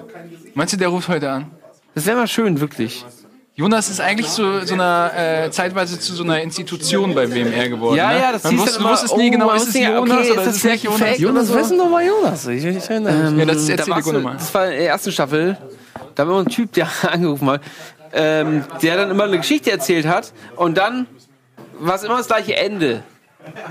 Meinst 0.53 0.73
du, 0.73 0.77
der 0.77 0.87
ruft 0.87 1.09
heute 1.09 1.29
an? 1.29 1.51
Das 1.93 2.05
wäre 2.05 2.17
mal 2.17 2.27
schön, 2.27 2.59
wirklich. 2.59 3.05
Jonas 3.57 3.89
ist 3.89 4.01
eigentlich 4.01 4.27
zu 4.27 4.65
so 4.65 4.73
einer 4.73 5.11
äh, 5.15 5.49
zeitweise 5.51 5.97
zu 5.97 6.13
so 6.13 6.23
einer 6.23 6.41
Institution 6.41 7.15
bei 7.15 7.29
WMR 7.29 7.69
geworden. 7.69 7.95
Ja, 7.95 8.11
ne? 8.11 8.19
ja, 8.19 8.31
das 8.33 8.43
Man 8.43 8.57
wusste, 8.57 8.79
du 8.81 8.89
wusstest 8.89 9.15
nie 9.15 9.29
oh, 9.29 9.31
genau, 9.31 9.51
ist 9.51 9.67
es 9.69 9.73
Jonas 9.75 10.01
okay, 10.01 10.11
oder 10.11 10.21
ist 10.21 10.29
ist 10.29 10.45
das 10.47 10.55
es 10.57 10.63
nicht 10.65 10.83
Jonas? 10.83 10.99
Fake? 10.99 11.19
Jonas, 11.19 11.53
wer 11.53 11.61
ist 11.61 11.69
denn 11.69 11.77
nochmal 11.77 12.05
Jonas? 12.05 12.47
Ich, 12.47 12.65
ich 12.65 12.89
erinnere 12.89 13.31
mich. 13.31 13.39
Ja, 13.39 13.45
das 13.45 13.65
da 13.65 13.71
erzähl 13.71 13.85
die 13.85 13.91
warst 13.91 14.03
Gunnar 14.03 14.21
mal. 14.21 14.33
Das 14.33 14.53
war 14.53 14.65
in 14.65 14.71
der 14.71 14.87
ersten 14.89 15.11
Staffel. 15.13 15.57
Da 16.15 16.27
war 16.27 16.39
ein 16.39 16.47
Typ, 16.47 16.73
der 16.73 16.87
angerufen 17.09 17.49
hat, 17.49 17.61
ähm, 18.15 18.63
der 18.81 18.97
dann 18.97 19.11
immer 19.11 19.25
eine 19.25 19.37
Geschichte 19.37 19.71
erzählt 19.71 20.07
hat 20.07 20.33
und 20.55 20.77
dann 20.77 21.05
war 21.79 21.95
es 21.95 22.03
immer 22.03 22.17
das 22.17 22.27
gleiche 22.27 22.55
Ende. 22.55 23.03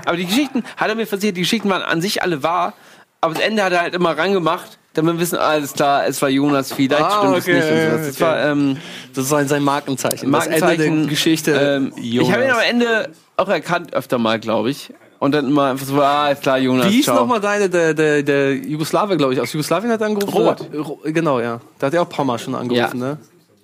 Aber 0.05 0.15
die 0.15 0.25
Geschichten, 0.25 0.63
hat 0.77 0.87
er 0.89 0.95
mir 0.95 1.07
versichert, 1.07 1.35
die 1.37 1.41
Geschichten 1.41 1.69
waren 1.69 1.81
an 1.81 2.01
sich 2.01 2.21
alle 2.21 2.43
wahr, 2.43 2.73
aber 3.21 3.33
das 3.33 3.43
Ende 3.43 3.63
hat 3.63 3.73
er 3.73 3.81
halt 3.81 3.93
immer 3.95 4.17
rangemacht, 4.17 4.77
damit 4.93 5.15
wir 5.15 5.19
wissen, 5.19 5.37
alles 5.37 5.73
klar, 5.73 6.05
es 6.07 6.21
war 6.21 6.29
Jonas, 6.29 6.71
vielleicht 6.71 7.01
Ah, 7.01 7.17
stimmt 7.19 7.37
es 7.37 7.43
okay, 7.43 7.53
nicht. 7.55 7.71
Und 7.71 7.91
sowas. 7.91 8.07
Das 8.07 8.15
okay. 8.15 8.21
war 8.23 8.45
ähm, 8.45 8.77
Das 9.13 9.23
ist 9.25 9.29
sein, 9.29 9.47
sein 9.47 9.63
Markenzeichen. 9.63 10.31
Das 10.31 10.45
Markenzeichen. 10.45 10.81
Ende 10.83 10.99
der 11.01 11.09
Geschichte. 11.09 11.51
Ähm, 11.51 11.93
ich 12.01 12.31
habe 12.31 12.45
ihn 12.45 12.51
am 12.51 12.59
Ende 12.69 13.09
auch 13.35 13.49
erkannt, 13.49 13.93
öfter 13.93 14.17
mal, 14.17 14.39
glaube 14.39 14.69
ich. 14.69 14.93
Und 15.19 15.33
dann 15.33 15.47
immer 15.47 15.71
einfach 15.71 15.85
so, 15.85 15.99
ah, 16.01 16.29
ist 16.29 16.43
klar, 16.43 16.57
Jonas. 16.59 16.87
Wie 16.87 16.91
hieß 16.97 17.05
ciao. 17.05 17.15
nochmal 17.15 17.41
deine, 17.41 17.69
der, 17.69 17.93
der, 17.93 18.21
der 18.23 18.53
Jugoslawe, 18.55 19.17
glaube 19.17 19.33
ich, 19.33 19.41
aus 19.41 19.51
Jugoslawien 19.51 19.91
hat 19.91 19.99
er 20.01 20.07
angerufen? 20.07 20.33
Robert. 20.37 20.61
Oder? 20.73 21.11
Genau, 21.11 21.39
ja. 21.39 21.59
Da 21.79 21.87
hat 21.87 21.93
er 21.93 22.01
auch 22.03 22.05
ein 22.05 22.09
paar 22.11 22.25
Mal 22.25 22.37
schon 22.37 22.53
angerufen, 22.55 22.99
Ja. 23.01 23.07
ne? 23.07 23.17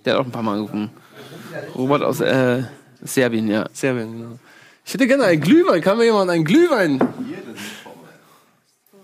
Der 0.06 0.14
hat 0.14 0.22
auch 0.22 0.26
ein 0.26 0.32
paar 0.32 0.44
Mal 0.44 0.54
angerufen. 0.54 0.90
Robert 1.76 2.04
aus 2.04 2.22
äh, 2.22 2.64
Serbien, 3.02 3.48
ja. 3.48 3.66
Serbien, 3.74 4.12
genau. 4.12 4.40
Ich 4.86 4.94
hätte 4.94 5.08
gerne 5.08 5.26
einen 5.26 5.42
Glühwein. 5.42 5.82
Kann 5.82 5.98
mir 5.98 6.06
jemand 6.06 6.30
einen 6.30 6.44
Glühwein? 6.44 7.00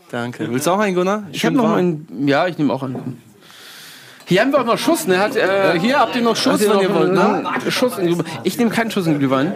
Danke. 0.09 0.49
Willst 0.51 0.67
du 0.67 0.71
auch 0.71 0.79
einen, 0.79 0.95
Gunnar? 0.95 1.23
Ich 1.31 1.45
habe 1.45 1.55
noch 1.55 1.73
einen. 1.73 2.27
Ja, 2.27 2.47
ich 2.47 2.57
nehme 2.57 2.73
auch 2.73 2.83
einen. 2.83 3.21
Hier 4.25 4.41
haben 4.41 4.51
wir 4.51 4.59
auch 4.59 4.65
noch 4.65 4.77
Schuss, 4.77 5.07
ne? 5.07 5.19
Hat, 5.19 5.35
äh, 5.35 5.79
Hier 5.79 5.99
habt 5.99 6.15
ihr 6.15 6.21
noch 6.21 6.35
Schuss, 6.35 6.61
ihr 6.61 6.69
wenn 6.69 6.75
noch 6.75 6.81
ihr 6.81 6.93
wollt, 6.93 7.13
ne? 7.13 7.45
Schuss 7.69 7.97
in 7.97 8.07
Glühwein? 8.07 8.25
Ich 8.43 8.57
nehme 8.57 8.71
keinen 8.71 8.91
Schuss 8.91 9.07
in 9.07 9.19
Glühwein. 9.19 9.53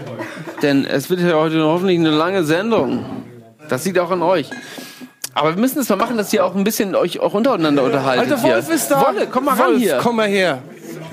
Denn 0.62 0.86
es 0.86 1.10
wird 1.10 1.20
ja 1.20 1.34
heute 1.34 1.62
hoffentlich 1.64 2.00
eine 2.00 2.12
lange 2.12 2.44
Sendung. 2.44 3.06
Das 3.68 3.84
liegt 3.84 4.00
auch 4.00 4.12
an 4.12 4.22
euch. 4.22 4.50
Aber 5.34 5.56
wir 5.56 5.62
müssen 5.62 5.80
es 5.80 5.90
mal 5.90 5.96
machen, 5.96 6.18
dass 6.18 6.32
ihr 6.34 6.46
auch 6.46 6.56
ein 6.56 6.64
bisschen 6.64 6.96
euch 6.96 7.20
auch 7.20 7.34
untereinander 7.34 7.84
unterhaltet. 7.84 8.32
Alter, 8.32 8.44
Wolf 8.44 8.66
hier. 8.66 8.76
ist 8.76 8.90
da. 8.90 9.02
Wolle, 9.02 9.28
komm 9.28 9.46
mal 9.46 9.56
ran 9.56 9.72
Wolf, 9.72 9.80
hier. 9.82 10.00
komm 10.02 10.16
mal 10.18 10.28
her. 10.28 10.62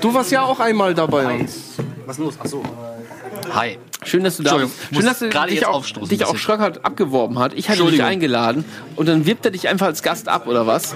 Du 0.01 0.15
warst 0.15 0.31
ja 0.31 0.43
auch 0.43 0.61
einmal 0.61 0.95
da 0.95 1.07
bei 1.07 1.41
uns. 1.41 1.77
Was 2.07 2.19
ist 2.19 2.25
los? 2.25 2.41
Achso. 2.41 2.63
Hi. 3.55 3.79
Schön, 4.05 4.23
dass 4.23 4.37
du 4.37 4.45
da 4.45 4.57
bist. 4.57 4.73
Schön, 4.95 5.05
dass 5.05 5.19
du 5.19 5.29
gerade 5.29 5.51
dich 5.51 5.67
auch, 5.67 5.85
dich 5.85 6.25
auch. 6.25 6.37
Schröckert 6.37 6.85
abgeworben 6.85 7.39
hat. 7.41 7.53
Ich 7.55 7.69
hatte 7.69 7.85
dich 7.85 8.03
eingeladen 8.03 8.65
und 8.95 9.09
dann 9.09 9.27
wirbt 9.27 9.45
er 9.45 9.51
dich 9.51 9.69
einfach 9.69 9.87
als 9.87 10.05
Gast 10.05 10.29
ab, 10.29 10.47
oder 10.47 10.69
was? 10.69 10.95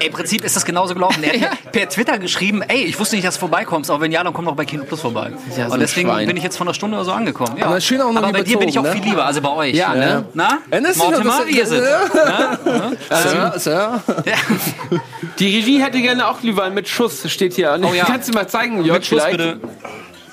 Ey, 0.00 0.08
Im 0.08 0.12
Prinzip 0.12 0.42
ist 0.44 0.56
das 0.56 0.64
genauso 0.64 0.94
gelaufen. 0.94 1.22
Er 1.22 1.50
hat 1.50 1.58
per 1.72 1.88
Twitter 1.88 2.18
geschrieben, 2.18 2.62
ey, 2.62 2.82
ich 2.82 2.98
wusste 2.98 3.14
nicht, 3.14 3.26
dass 3.26 3.34
du 3.34 3.40
vorbeikommst, 3.40 3.90
aber 3.90 4.00
wenn 4.00 4.10
ja, 4.10 4.24
dann 4.24 4.34
komm 4.34 4.46
doch 4.46 4.56
bei 4.56 4.64
Kino 4.64 4.82
Plus 4.84 5.00
vorbei. 5.00 5.30
ja 5.56 5.68
so 5.68 5.74
und 5.74 5.80
deswegen 5.80 6.08
Schwein. 6.08 6.26
bin 6.26 6.36
ich 6.36 6.42
jetzt 6.42 6.56
vor 6.56 6.66
einer 6.66 6.74
Stunde 6.74 6.96
oder 6.96 7.04
so 7.04 7.12
angekommen. 7.12 7.56
Ja. 7.58 7.66
Aber 7.66 7.80
schön 7.80 8.00
auch 8.00 8.12
noch 8.12 8.22
aber 8.22 8.32
bei 8.32 8.42
dir 8.42 8.58
bin 8.58 8.68
ich 8.68 8.76
auch 8.76 8.82
überzogen, 8.82 9.02
viel 9.04 9.12
lieber, 9.12 9.24
also 9.24 9.40
bei 9.40 9.50
euch. 9.50 9.74
Ja, 9.74 9.94
ne? 9.94 10.24
Na? 10.34 10.58
Mortimer, 10.96 11.46
wie 11.46 11.60
ist 11.60 11.70
es? 11.70 11.84
Sir, 13.08 13.52
Sir. 13.56 14.02
Die 15.38 15.56
Regie 15.56 15.80
hätte 15.80 16.00
gerne 16.00 16.26
auch 16.26 16.40
Glühwein 16.40 16.74
mit 16.74 16.88
Schuss, 16.88 17.30
steht 17.30 17.54
hier. 17.54 17.78
Oh 17.80 17.94
ja. 17.94 18.04
Kannst 18.04 18.28
du 18.28 18.32
mal 18.32 18.48
zeigen, 18.48 18.84
Jörg, 18.84 18.98
Mit 18.98 19.06
Schuss 19.06 19.22
vielleicht? 19.22 19.38
bitte. 19.38 19.60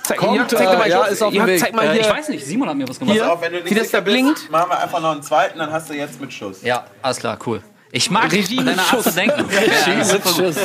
Zeig, 0.09 0.17
Kommt, 0.17 0.35
Jörg, 0.37 0.47
zeig 0.47 0.65
doch 0.65 0.77
mal, 0.79 0.87
äh, 0.87 0.89
ja, 0.89 1.03
ist 1.03 1.21
auf 1.21 1.29
dem 1.29 1.35
Jörg, 1.37 1.47
Weg. 1.49 1.59
zeig 1.59 1.73
mal 1.75 1.85
Äh, 1.85 1.91
hier. 1.91 2.01
ich 2.01 2.09
weiß 2.09 2.29
nicht, 2.29 2.43
Simon 2.43 2.67
hat 2.67 2.75
mir 2.77 2.89
was 2.89 2.97
gemacht. 2.97 3.13
Hier. 3.13 3.31
Auf, 3.31 3.41
wenn 3.41 3.51
du 3.53 3.59
nicht 3.61 3.69
Wie 3.69 3.75
das 3.75 3.91
da 3.91 3.99
blinkt? 3.99 4.33
Bist, 4.39 4.49
machen 4.49 4.71
wir 4.71 4.79
einfach 4.81 4.99
noch 5.01 5.11
einen 5.11 5.21
zweiten, 5.21 5.59
dann 5.59 5.71
hast 5.71 5.87
du 5.87 5.93
jetzt 5.93 6.19
mit 6.19 6.33
Schuss. 6.33 6.63
Ja, 6.63 6.85
alles 7.03 7.17
klar, 7.19 7.37
cool. 7.45 7.61
Ich 7.91 8.09
mag 8.09 8.31
Regie 8.31 8.55
deine 8.55 8.71
mit 8.71 8.79
Art 8.79 8.87
Schuss. 8.87 9.03
zu 9.03 9.11
denken. 9.11 9.45
Gut. 10.23 10.55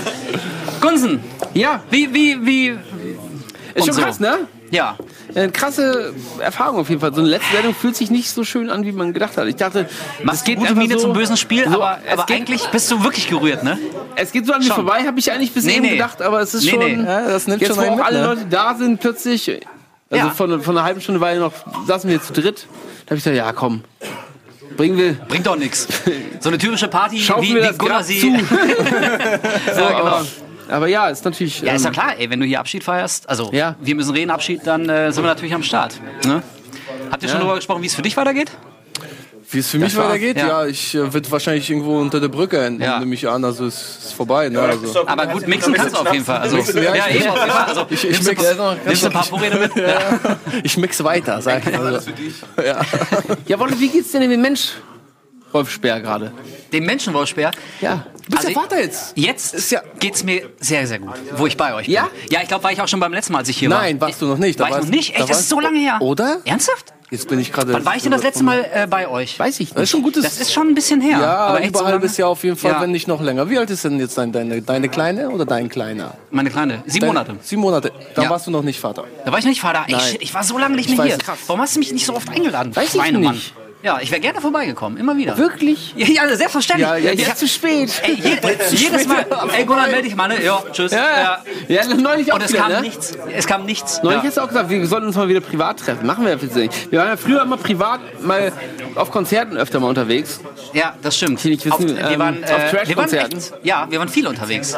Gunsen, 0.80 1.22
Ja, 1.52 1.82
wie, 1.90 2.12
wie, 2.14 2.46
wie... 2.46 2.78
ist 3.74 3.84
schon 3.84 3.92
so. 3.94 4.00
krass, 4.00 4.18
ne? 4.18 4.46
Ja, 4.70 4.96
Eine 5.34 5.50
krasse 5.50 6.12
Erfahrung 6.38 6.78
auf 6.80 6.88
jeden 6.88 7.00
Fall. 7.00 7.12
So 7.14 7.20
eine 7.20 7.30
letzte 7.30 7.54
Sendung 7.54 7.74
fühlt 7.74 7.96
sich 7.96 8.10
nicht 8.10 8.30
so 8.30 8.44
schön 8.44 8.70
an, 8.70 8.84
wie 8.84 8.92
man 8.92 9.12
gedacht 9.12 9.36
hat. 9.36 9.46
Ich 9.48 9.56
dachte, 9.56 9.88
es 10.30 10.44
geht 10.44 10.60
Miene 10.60 10.94
so, 10.94 11.00
zum 11.06 11.12
bösen 11.12 11.36
Spiel, 11.36 11.64
so, 11.64 11.74
aber, 11.74 11.98
aber 12.10 12.26
geht, 12.26 12.36
eigentlich 12.36 12.66
bist 12.68 12.90
du 12.90 13.02
wirklich 13.02 13.28
gerührt, 13.28 13.64
ne? 13.64 13.78
Es 14.16 14.32
geht 14.32 14.46
so 14.46 14.52
an 14.52 14.60
mir 14.60 14.66
Schon. 14.66 14.76
vorbei, 14.76 15.02
habe 15.06 15.18
ich 15.18 15.32
eigentlich 15.32 15.52
bis 15.52 15.64
Nee, 15.64 15.74
eben 15.74 15.82
nee. 15.82 15.90
gedacht, 15.92 16.22
aber 16.22 16.40
es 16.40 16.54
ist 16.54 16.64
Nee, 16.64 16.70
schon. 16.70 16.78
nee. 16.80 17.02
Ja, 17.04 17.26
das 17.28 17.46
nimmt 17.46 17.62
jetzt, 17.62 17.74
schon 17.74 17.84
wo 17.84 17.88
auch 17.90 17.96
mit, 17.96 18.04
alle 18.04 18.20
ne? 18.20 18.26
Leute 18.26 18.46
da 18.48 18.74
sind, 18.74 19.00
plötzlich. 19.00 19.48
Also 20.10 20.26
Ja. 20.26 20.32
von, 20.32 20.60
von 20.62 20.76
einer 20.76 20.84
halben 20.86 21.00
Stunde 21.00 21.20
ja 21.26 21.38
noch, 21.40 21.52
saßen 21.86 22.08
wir 22.08 22.22
zu 22.22 22.32
dritt. 22.32 22.66
Da 23.06 23.10
habe 23.10 23.16
ich 23.18 23.24
gesagt, 23.24 23.36
ja 23.36 23.52
komm, 23.52 23.82
bringen 24.76 24.96
wir. 24.98 25.14
Bringt 25.14 25.46
doch 25.46 25.56
nichts. 25.56 25.88
So 26.40 26.50
eine 26.50 26.58
typische 26.58 26.88
Party, 26.88 27.18
Schaufeln 27.20 27.48
wie, 27.48 27.54
wir 27.54 27.72
wie 27.72 27.78
Gunnar 27.78 28.04
sie... 28.04 28.20
zu. 28.20 28.26
ja, 29.76 29.88
genau. 29.98 30.20
Aber, 30.68 30.88
ja, 30.88 31.08
ist 31.08 31.24
natürlich. 31.24 31.60
Ja, 31.60 31.74
ist 31.74 31.82
ja 31.82 31.88
ähm, 31.88 31.94
klar, 31.94 32.14
ey, 32.18 32.30
wenn 32.30 32.40
du 32.40 32.46
hier 32.46 32.60
Abschied 32.60 32.84
feierst, 32.84 33.28
also 33.28 33.50
Ja. 33.52 33.76
wir 33.80 33.94
müssen 33.94 34.12
reden, 34.14 34.30
Abschied, 34.30 34.60
dann 34.66 34.88
äh, 34.88 35.12
sind 35.12 35.22
wir 35.24 35.28
natürlich 35.28 35.54
am 35.54 35.62
Start. 35.62 36.00
Ne? 36.24 36.42
Habt 37.10 37.22
ihr 37.22 37.28
schon 37.28 37.38
darüber 37.38 37.56
gesprochen, 37.56 37.82
wie 37.82 37.86
es 37.86 37.94
für 37.94 38.02
dich 38.02 38.16
weitergeht? 38.16 38.50
Wie 39.50 39.58
es 39.60 39.68
für 39.70 39.78
mich 39.78 39.94
war- 39.96 40.06
weitergeht? 40.08 40.36
ja. 40.38 40.48
Ja, 40.48 40.66
ich 40.66 40.94
äh, 40.94 41.12
wird 41.12 41.30
wahrscheinlich 41.30 41.68
irgendwo 41.70 42.00
unter 42.00 42.18
der 42.18 42.28
Brücke 42.28 42.58
enden, 42.64 42.82
Ja. 42.82 42.98
nehme 42.98 43.14
ich 43.14 43.28
an. 43.28 43.44
Also 43.44 43.66
es 43.66 43.98
ist 44.06 44.12
vorbei. 44.14 44.48
Ne? 44.48 44.58
Also. 44.60 45.06
Aber 45.06 45.26
gut, 45.28 45.46
mixen 45.46 45.74
kannst 45.74 45.94
du 45.94 46.00
auf 46.00 46.12
jeden 46.12 46.24
Fall. 46.24 46.38
Also, 46.40 46.56
Mixen, 46.56 46.82
ja, 46.82 46.94
ja, 46.94 47.04
ich- 47.08 47.16
eben 47.20 47.28
auf 47.28 47.38
jeden 47.38 47.50
Fall. 47.50 47.64
Also, 47.66 47.86
Ich- 47.90 48.04
ich 48.04 48.10
nimmst, 48.10 48.26
du, 48.26 48.30
mix- 48.30 48.58
ein- 48.58 48.76
nimmst 48.84 49.02
du 49.02 49.06
ein 49.06 49.12
paar 49.12 49.24
Vorräte 49.24 49.58
mit? 49.58 49.76
Ja. 49.76 50.36
Ich 50.64 50.76
mix 50.76 51.04
weiter, 51.04 51.40
sag 51.42 51.64
ich 51.66 51.78
mal. 51.78 52.00
so. 52.00 52.10
Ja, 53.46 53.58
Wolle, 53.60 53.78
wie 53.78 53.88
geht's 53.88 54.10
denn 54.12 54.28
dem 54.28 54.40
Mensch? 54.40 54.70
Rolf 55.54 55.70
Speer 55.70 56.00
gerade. 56.00 56.32
Den 56.72 56.84
Menschenwollsperr. 56.84 57.52
Ja. 57.80 58.06
Du 58.24 58.30
bist 58.30 58.38
Also 58.38 58.48
ja 58.48 58.60
Vater 58.60 58.80
jetzt. 58.80 59.16
Jetzt 59.16 59.54
Ist 59.54 59.70
ja- 59.70 59.82
geht's 60.00 60.24
mir 60.24 60.48
sehr, 60.58 60.86
sehr 60.86 60.98
gut, 60.98 61.12
wo 61.36 61.46
ich 61.46 61.56
bei 61.56 61.74
euch 61.74 61.86
bin. 61.86 61.94
Ja? 61.94 62.08
Ja, 62.30 62.40
ich 62.42 62.48
glaube, 62.48 62.64
war 62.64 62.72
ich 62.72 62.80
auch 62.80 62.88
schon 62.88 62.98
beim 63.00 63.12
letzten 63.12 63.34
Mal, 63.34 63.40
als 63.40 63.48
ich 63.50 63.58
hier 63.58 63.70
war. 63.70 63.78
Nein, 63.82 64.00
warst 64.00 64.20
du 64.20 64.26
noch 64.26 64.38
nicht. 64.38 64.58
Da 64.58 64.64
War 64.64 64.70
ich 64.78 64.84
noch 64.84 64.90
nicht? 64.90 65.14
da 65.14 65.20
Echt, 65.20 65.30
das 65.30 65.40
ist 65.40 65.48
so 65.50 65.60
lange 65.60 65.78
her. 65.78 65.98
Oder? 66.00 66.38
Ernsthaft? 66.44 66.92
Jetzt 67.10 67.28
bin 67.28 67.38
ich 67.38 67.52
gerade. 67.52 67.72
Wann 67.72 67.84
war 67.84 67.94
ich 67.94 68.02
denn 68.02 68.10
das 68.10 68.22
letzte 68.24 68.42
Mal 68.42 68.64
äh, 68.72 68.86
bei 68.88 69.06
euch? 69.06 69.38
Weiß 69.38 69.60
ich 69.60 69.68
Das 69.68 69.76
nicht. 69.76 69.82
ist 69.84 69.90
schon 69.90 70.00
ein 70.00 70.04
gutes. 70.04 70.24
Das 70.24 70.40
ist 70.40 70.52
schon 70.52 70.68
ein 70.68 70.74
bisschen 70.74 71.00
her. 71.00 71.18
ja, 71.20 71.36
aber 71.36 71.60
echt 71.60 71.68
über 71.68 71.80
so 71.80 71.84
ein 71.84 71.92
halbes? 71.92 72.16
Jahr 72.16 72.30
auf 72.30 72.42
jeden 72.42 72.56
Fall, 72.56 72.72
Ja. 72.72 72.80
wenn 72.80 72.90
nicht 72.90 73.06
noch 73.06 73.20
länger. 73.20 73.48
Wie 73.50 73.58
alt 73.58 73.70
ist 73.70 73.84
denn 73.84 74.00
jetzt 74.00 74.18
dein, 74.18 74.32
deine, 74.32 74.62
deine 74.62 74.88
Kleine 74.88 75.28
oder 75.30 75.44
dein 75.44 75.68
Kleiner? 75.68 76.14
Meine 76.30 76.50
Kleine, 76.50 76.82
sieben 76.86 77.00
Dein- 77.02 77.08
Monate. 77.14 77.36
Sieben 77.42 77.60
Monate. 77.60 77.92
Dann 78.14 78.24
Ja. 78.24 78.30
warst 78.30 78.46
du 78.46 78.50
noch 78.50 78.62
nicht 78.62 78.80
Vater. 78.80 79.04
Da 79.24 79.30
war 79.30 79.38
ich 79.38 79.44
noch 79.44 79.50
nicht 79.50 79.60
Vater. 79.60 79.84
Ey, 79.86 79.92
Nein. 79.92 80.00
shit, 80.00 80.22
ich 80.22 80.32
war 80.34 80.42
so 80.42 80.58
lange 80.58 80.74
nicht 80.74 80.88
Ich 80.90 80.96
mehr 80.96 81.06
hier. 81.06 81.18
krass. 81.18 81.38
Warum 81.46 81.60
hast 81.60 81.76
du 81.76 81.78
mich 81.80 81.92
nicht 81.92 82.06
so 82.06 82.16
oft 82.16 82.28
eingeladen? 82.30 82.74
Weiß 82.74 82.94
ich 82.94 83.12
nicht. 83.12 83.54
Ja, 83.84 83.98
ich 84.00 84.10
wäre 84.10 84.20
gerne 84.20 84.40
vorbeigekommen, 84.40 84.96
immer 84.98 85.14
wieder. 85.14 85.36
Wirklich? 85.36 85.92
Ja, 85.94 86.06
ja 86.06 86.36
selbstverständlich. 86.36 86.88
Ja, 86.88 86.96
ja, 86.96 87.12
Ich 87.12 87.18
jetzt 87.20 87.30
hab- 87.32 87.36
zu 87.36 87.46
spät. 87.46 87.92
Ey, 88.02 88.14
je, 88.14 88.38
jedes 88.70 89.06
Mal. 89.06 89.26
Ey, 89.54 89.64
Gunnar, 89.66 89.88
melde 89.88 90.04
dich 90.04 90.16
mal, 90.16 90.26
ne? 90.28 90.42
Ja, 90.42 90.62
tschüss. 90.72 90.90
Ja, 90.92 91.38
ja. 91.68 91.82
ja 91.82 91.94
neulich 91.94 92.32
auch 92.32 92.36
Und 92.36 92.44
es 92.44 92.52
wieder, 92.52 92.62
kam 92.62 92.72
ne? 92.72 92.80
nichts. 92.80 93.12
Es 93.36 93.46
kam 93.46 93.66
nichts. 93.66 94.02
Neulich 94.02 94.22
ja. 94.22 94.28
hast 94.28 94.36
du 94.38 94.40
auch 94.40 94.48
gesagt, 94.48 94.70
wir 94.70 94.86
sollten 94.86 95.06
uns 95.08 95.16
mal 95.16 95.28
wieder 95.28 95.42
privat 95.42 95.80
treffen. 95.80 96.06
Machen 96.06 96.24
wir 96.24 96.32
ja 96.32 96.38
jetzt 96.40 96.56
nicht. 96.56 96.90
Wir 96.90 96.98
waren 97.00 97.08
ja 97.08 97.16
früher 97.18 97.42
immer 97.42 97.58
privat 97.58 98.00
mal 98.22 98.52
auf 98.94 99.10
Konzerten 99.10 99.58
öfter 99.58 99.80
mal 99.80 99.88
unterwegs. 99.88 100.40
ja, 100.72 100.94
das 101.02 101.16
stimmt. 101.18 101.44
Die 101.44 101.50
nicht 101.50 101.66
wissen, 101.66 101.74
auf, 101.74 101.80
wir 101.98 102.10
ähm, 102.10 102.18
waren, 102.20 102.42
auf 102.42 102.50
äh, 102.50 102.54
wir 102.54 102.56
waren 102.56 102.70
Trash-Konzerten. 102.86 103.36
echt, 103.38 103.52
ja, 103.64 103.86
wir 103.90 103.98
waren 103.98 104.08
viel 104.08 104.26
unterwegs. 104.26 104.74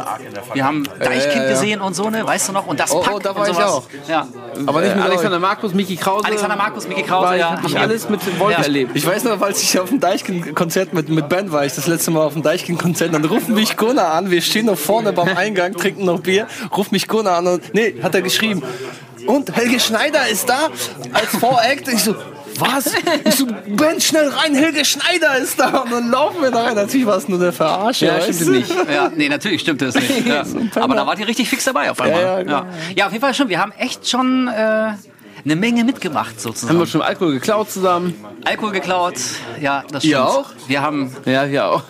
Wir 0.53 0.65
haben 0.65 0.83
Deichkind 0.99 1.47
gesehen 1.49 1.81
und 1.81 1.95
so, 1.95 2.11
ne? 2.11 2.27
Weißt 2.27 2.49
du 2.49 2.53
noch? 2.53 2.67
Und 2.67 2.81
das 2.81 2.91
Oh, 2.91 3.03
Pack 3.03 3.15
oh, 3.15 3.19
da 3.21 3.37
war 3.37 3.49
ich 3.49 3.57
auch. 3.57 3.85
Ja. 4.09 4.27
Aber 4.67 4.81
nicht 4.81 4.93
Äh, 4.93 4.97
mit 4.97 5.05
Alexander 5.05 5.39
Markus, 5.39 5.75
Miki 5.75 5.95
Krause. 5.97 6.25
Alexander 6.25 6.57
Markus, 6.57 6.89
Miki 6.89 7.03
Krause, 7.05 7.37
ja. 7.37 7.61
Ich 7.65 7.73
Ja. 7.73 7.81
alles 7.83 8.09
mit 8.09 8.21
Wolf 8.41 8.57
Ja. 8.59 8.65
erlebt. 8.65 8.96
Ich 8.97 9.07
weiß 9.07 9.25
noch, 9.25 9.39
als 9.43 9.63
ich 9.63 9.79
auf 9.79 9.91
dem 9.91 10.01
Deichkind-Konzert 10.01 10.95
mit, 10.95 11.11
mit 11.11 11.29
Ben 11.29 11.53
war, 11.53 11.67
ich 11.67 11.75
das 11.75 11.87
letzte 11.87 12.11
Mal 12.11 12.25
auf 12.25 12.33
dem 12.33 12.43
Deichkind-Konzert, 12.43 13.13
dann 13.13 13.27
rufen 13.27 13.55
mich 13.55 13.77
Gunnar 13.77 14.15
an, 14.15 14.31
wir 14.31 14.41
stehen 14.41 14.65
noch 14.65 14.79
vorne 14.79 15.13
beim 15.13 15.37
Eingang, 15.37 15.75
trinken 15.75 16.07
noch 16.07 16.21
Bier, 16.21 16.47
ruft 16.75 16.93
mich 16.93 17.07
Gunnar 17.07 17.37
an 17.37 17.47
und, 17.47 17.75
nee, 17.75 17.97
hat 18.03 18.15
er 18.15 18.23
geschrieben. 18.23 18.63
Und 19.27 19.55
Helge 19.55 19.81
Schneider 19.81 20.27
ist 20.29 20.49
da 20.49 20.71
als 21.13 21.27
V-Act. 21.39 21.89
Ich 21.89 22.05
so, 22.05 22.15
was? 22.59 22.95
Ich 23.25 23.35
so, 23.35 23.47
Ben, 23.67 24.01
schnell 24.01 24.29
rein, 24.29 24.55
Helge 24.55 24.83
Schneider 24.87 25.37
ist 25.37 25.61
da. 25.61 25.81
Und 25.81 25.93
dann 25.93 26.11
laufen 26.11 26.41
wir 26.41 26.51
da 26.51 26.63
rein. 26.63 26.77
Natürlich 26.77 27.07
war 27.07 27.19
es 27.19 27.29
nur 27.29 27.39
eine 27.39 27.53
Verarsche. 27.53 28.07
Ja, 28.07 28.21
stimmt 28.23 28.51
nicht. 28.53 28.75
Ja, 28.91 29.11
nee, 29.15 29.29
natürlich 29.29 29.61
stimmt 29.61 29.83
das 29.83 29.95
nicht. 29.95 30.27
Ja. 30.27 30.43
Aber 30.77 30.95
da 30.95 31.07
wart 31.07 31.19
ihr 31.19 31.29
richtig 31.29 31.51
fix 31.51 31.65
dabei 31.65 31.91
auf 31.91 32.01
einmal. 32.01 32.21
Ja, 32.21 32.27
Ja, 32.27 32.37
ja, 32.39 32.43
genau. 32.43 32.67
ja. 32.95 33.07
auf 33.07 33.13
jeden 33.13 33.23
Fall 33.23 33.35
schon. 33.35 33.51
Wir 33.51 33.61
haben 33.61 33.73
echt 33.73 34.09
schon 34.09 34.49
äh, 34.49 34.93
eine 35.47 35.57
Menge 35.57 35.85
mitgemacht 35.85 36.31
Haben 36.33 36.39
sozusagen. 36.39 36.79
wir 36.79 36.87
schon 36.87 37.01
Alkohol 37.03 37.33
geklaut 37.35 37.71
zusammen? 37.71 38.15
Alkohol 38.45 38.73
geklaut. 38.73 39.15
Ja, 39.61 39.85
das 39.91 40.03
stimmt. 40.03 40.05
Ihr 40.13 40.25
auch? 40.27 40.47
Wir 40.67 40.83
haben, 40.83 41.15
Ja, 41.25 41.45
ja 41.47 41.69
auch. 41.71 41.83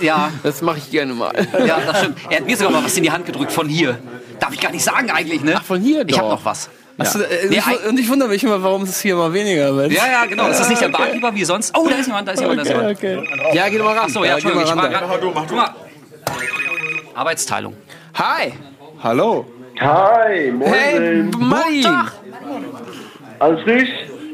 ja, 0.00 0.30
Das 0.42 0.60
mache 0.62 0.78
ich 0.78 0.90
gerne 0.90 1.14
mal. 1.14 1.32
ja, 1.66 1.78
das 1.86 1.98
stimmt. 2.00 2.18
Er 2.30 2.36
hat 2.38 2.46
mir 2.46 2.56
sogar 2.56 2.72
mal 2.72 2.84
was 2.84 2.96
in 2.96 3.02
die 3.02 3.10
Hand 3.10 3.24
gedrückt 3.26 3.50
von 3.52 3.68
hier. 3.68 3.98
Darf 4.38 4.52
ich 4.52 4.60
gar 4.60 4.70
nicht 4.70 4.84
sagen 4.84 5.10
eigentlich, 5.10 5.42
ne? 5.42 5.54
Ach, 5.56 5.64
von 5.64 5.80
hier 5.80 6.04
Ich 6.06 6.18
habe 6.18 6.28
doch. 6.28 6.36
noch 6.38 6.44
was. 6.44 6.68
Hast 6.98 7.14
du, 7.16 7.20
äh, 7.22 7.48
Nee, 7.48 7.56
ich, 7.58 7.88
und 7.88 7.98
ich 7.98 8.08
wundere 8.08 8.28
mich 8.28 8.44
immer, 8.44 8.62
warum 8.62 8.82
es 8.82 9.00
hier 9.00 9.16
mal 9.16 9.32
weniger 9.32 9.74
wird. 9.74 9.90
Ja, 9.90 10.06
ja, 10.06 10.26
genau. 10.26 10.46
Ist 10.48 10.60
das 10.60 10.68
nicht 10.68 10.80
der 10.80 10.90
Barkeeper 10.90 11.34
wie 11.34 11.44
sonst? 11.44 11.76
Oh, 11.76 11.88
da 11.88 11.96
ist 11.96 12.06
jemand, 12.06 12.28
da 12.28 12.32
ist 12.32 12.40
jemand, 12.40 12.58
da 12.58 12.62
ist 12.62 12.68
jemand. 12.68 12.96
Okay. 12.96 13.26
Ja, 13.52 13.68
geh 13.68 13.78
doch 13.78 13.84
mal 13.86 13.96
ran. 13.96 14.04
Achso, 14.06 14.22
ja, 14.24 14.36
Ja, 14.38 14.48
geh 14.48 14.54
mal 14.54 14.62
ran. 14.64 14.92
Mach 15.08 15.18
du, 15.20 15.30
mach 15.34 15.46
du. 15.46 15.54
Mal. 15.56 15.70
Arbeitsteilung. 17.14 17.74
Hi. 18.14 18.52
Hallo. 19.02 19.46
Hi, 19.80 20.52
moin. 20.52 20.72
Hey, 20.72 21.22
Martin. 21.36 22.10
Alles 23.38 23.62
frisch? 23.62 23.88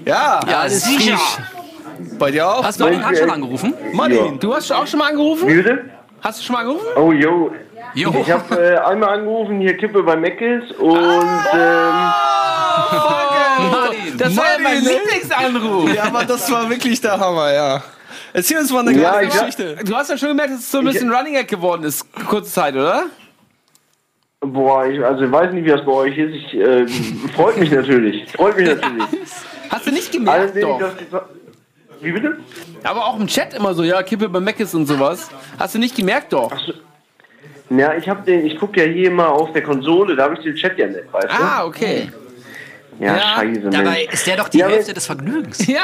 Ja, 0.04 0.40
Ja, 0.48 0.68
sicher. 0.68 1.18
bei 2.18 2.30
dir 2.30 2.48
auch? 2.48 2.64
Hast 2.64 2.80
du 2.80 2.84
Martin 2.84 3.04
Hahn 3.04 3.16
schon 3.16 3.30
angerufen? 3.30 3.74
Martin. 3.92 4.38
Du 4.38 4.54
hast 4.54 4.70
auch 4.72 4.86
schon 4.86 4.98
mal 5.00 5.10
angerufen? 5.10 5.48
Wie 5.48 5.54
bitte? 5.56 5.84
Hast 6.22 6.40
du 6.40 6.44
schon 6.44 6.54
mal 6.54 6.60
angerufen? 6.60 6.86
Oh, 6.96 7.12
yo. 7.12 7.50
Jo. 7.94 8.14
Ich 8.24 8.30
habe 8.30 8.54
äh, 8.62 8.76
einmal 8.78 9.18
angerufen, 9.18 9.60
hier 9.60 9.76
Kippe 9.76 10.02
bei 10.02 10.14
Meckes 10.16 10.70
und 10.78 10.96
ähm, 10.96 12.10
Martin. 13.70 14.18
Das 14.18 14.36
war 14.36 14.44
ja 14.44 14.58
mein 14.62 14.62
Martin, 14.62 14.84
ne? 14.84 14.90
Lieblingsanruf. 15.04 15.94
Ja, 15.94 16.04
aber 16.04 16.24
das 16.24 16.50
war 16.50 16.68
wirklich 16.68 17.00
der 17.00 17.18
Hammer, 17.18 17.52
ja. 17.52 17.82
Erzähl 18.32 18.58
uns 18.58 18.70
mal 18.70 18.80
eine 18.86 18.92
Ja, 18.92 19.10
kleine 19.12 19.26
ich- 19.28 19.32
Geschichte. 19.32 19.76
Du 19.84 19.94
hast 19.96 20.08
ja 20.10 20.16
schon 20.16 20.28
gemerkt, 20.28 20.52
dass 20.52 20.60
es 20.60 20.70
so 20.70 20.78
ein 20.78 20.84
bisschen 20.84 21.10
Running 21.12 21.34
Gag 21.34 21.48
geworden 21.48 21.82
ist, 21.84 22.04
kurze 22.28 22.50
Zeit, 22.52 22.74
oder? 22.74 23.04
Boah, 24.40 24.87
ich 24.87 25.02
also 25.04 25.25
ich 25.25 25.32
weiß 25.32 25.52
nicht, 25.52 25.64
wie 25.64 25.70
das 25.70 25.85
bei 25.85 25.92
euch 25.92 26.16
ist. 26.18 26.35
Ich 26.35 26.54
äh, 26.54 26.87
freut 27.35 27.59
mich 27.59 27.70
natürlich. 27.70 28.30
Freut 28.32 28.56
mich 28.56 28.68
natürlich. 28.68 29.04
Hast 29.70 29.87
du 29.87 29.92
nicht 29.92 30.11
gemerkt, 30.12 30.56
Allerdings, 30.56 31.11
doch. 31.11 31.23
Wie 32.00 32.12
bitte? 32.12 32.38
Aber 32.82 33.04
auch 33.06 33.20
im 33.20 33.26
Chat 33.26 33.54
immer 33.54 33.75
so, 33.75 33.82
ja, 33.85 34.02
Kippe 34.02 34.28
bei 34.28 34.40
Meckes 34.40 34.75
und 34.75 34.87
sowas. 34.87 35.28
Hast 35.59 35.75
du 35.75 35.78
nicht 35.78 35.94
gemerkt, 35.94 36.32
doch. 36.32 36.50
Ja, 37.68 37.94
ich 37.94 38.09
habe 38.09 38.23
den, 38.25 38.47
ich 38.47 38.59
gucke 38.59 38.80
ja 38.85 38.87
hier 38.90 39.11
mal 39.11 39.28
auf 39.28 39.52
der 39.52 39.62
Konsole, 39.62 40.16
da 40.16 40.25
habe 40.25 40.35
ich 40.35 40.40
den 40.40 40.56
Chat 40.56 40.76
ja 40.78 40.87
nicht, 40.88 41.12
weißt 41.12 41.28
du? 41.28 41.30
Ah, 41.40 41.64
okay. 41.64 42.11
ja, 42.99 43.14
ja, 43.16 43.20
scheiße, 43.37 43.61
Dabei 43.70 43.82
Mensch. 43.85 44.12
ist 44.12 44.26
der 44.26 44.37
doch 44.38 44.49
die 44.49 44.59
Ja, 44.59 44.68
Hälfte 44.68 44.94
des 44.94 45.06
Vergnügens. 45.06 45.66
Ja. 45.68 45.82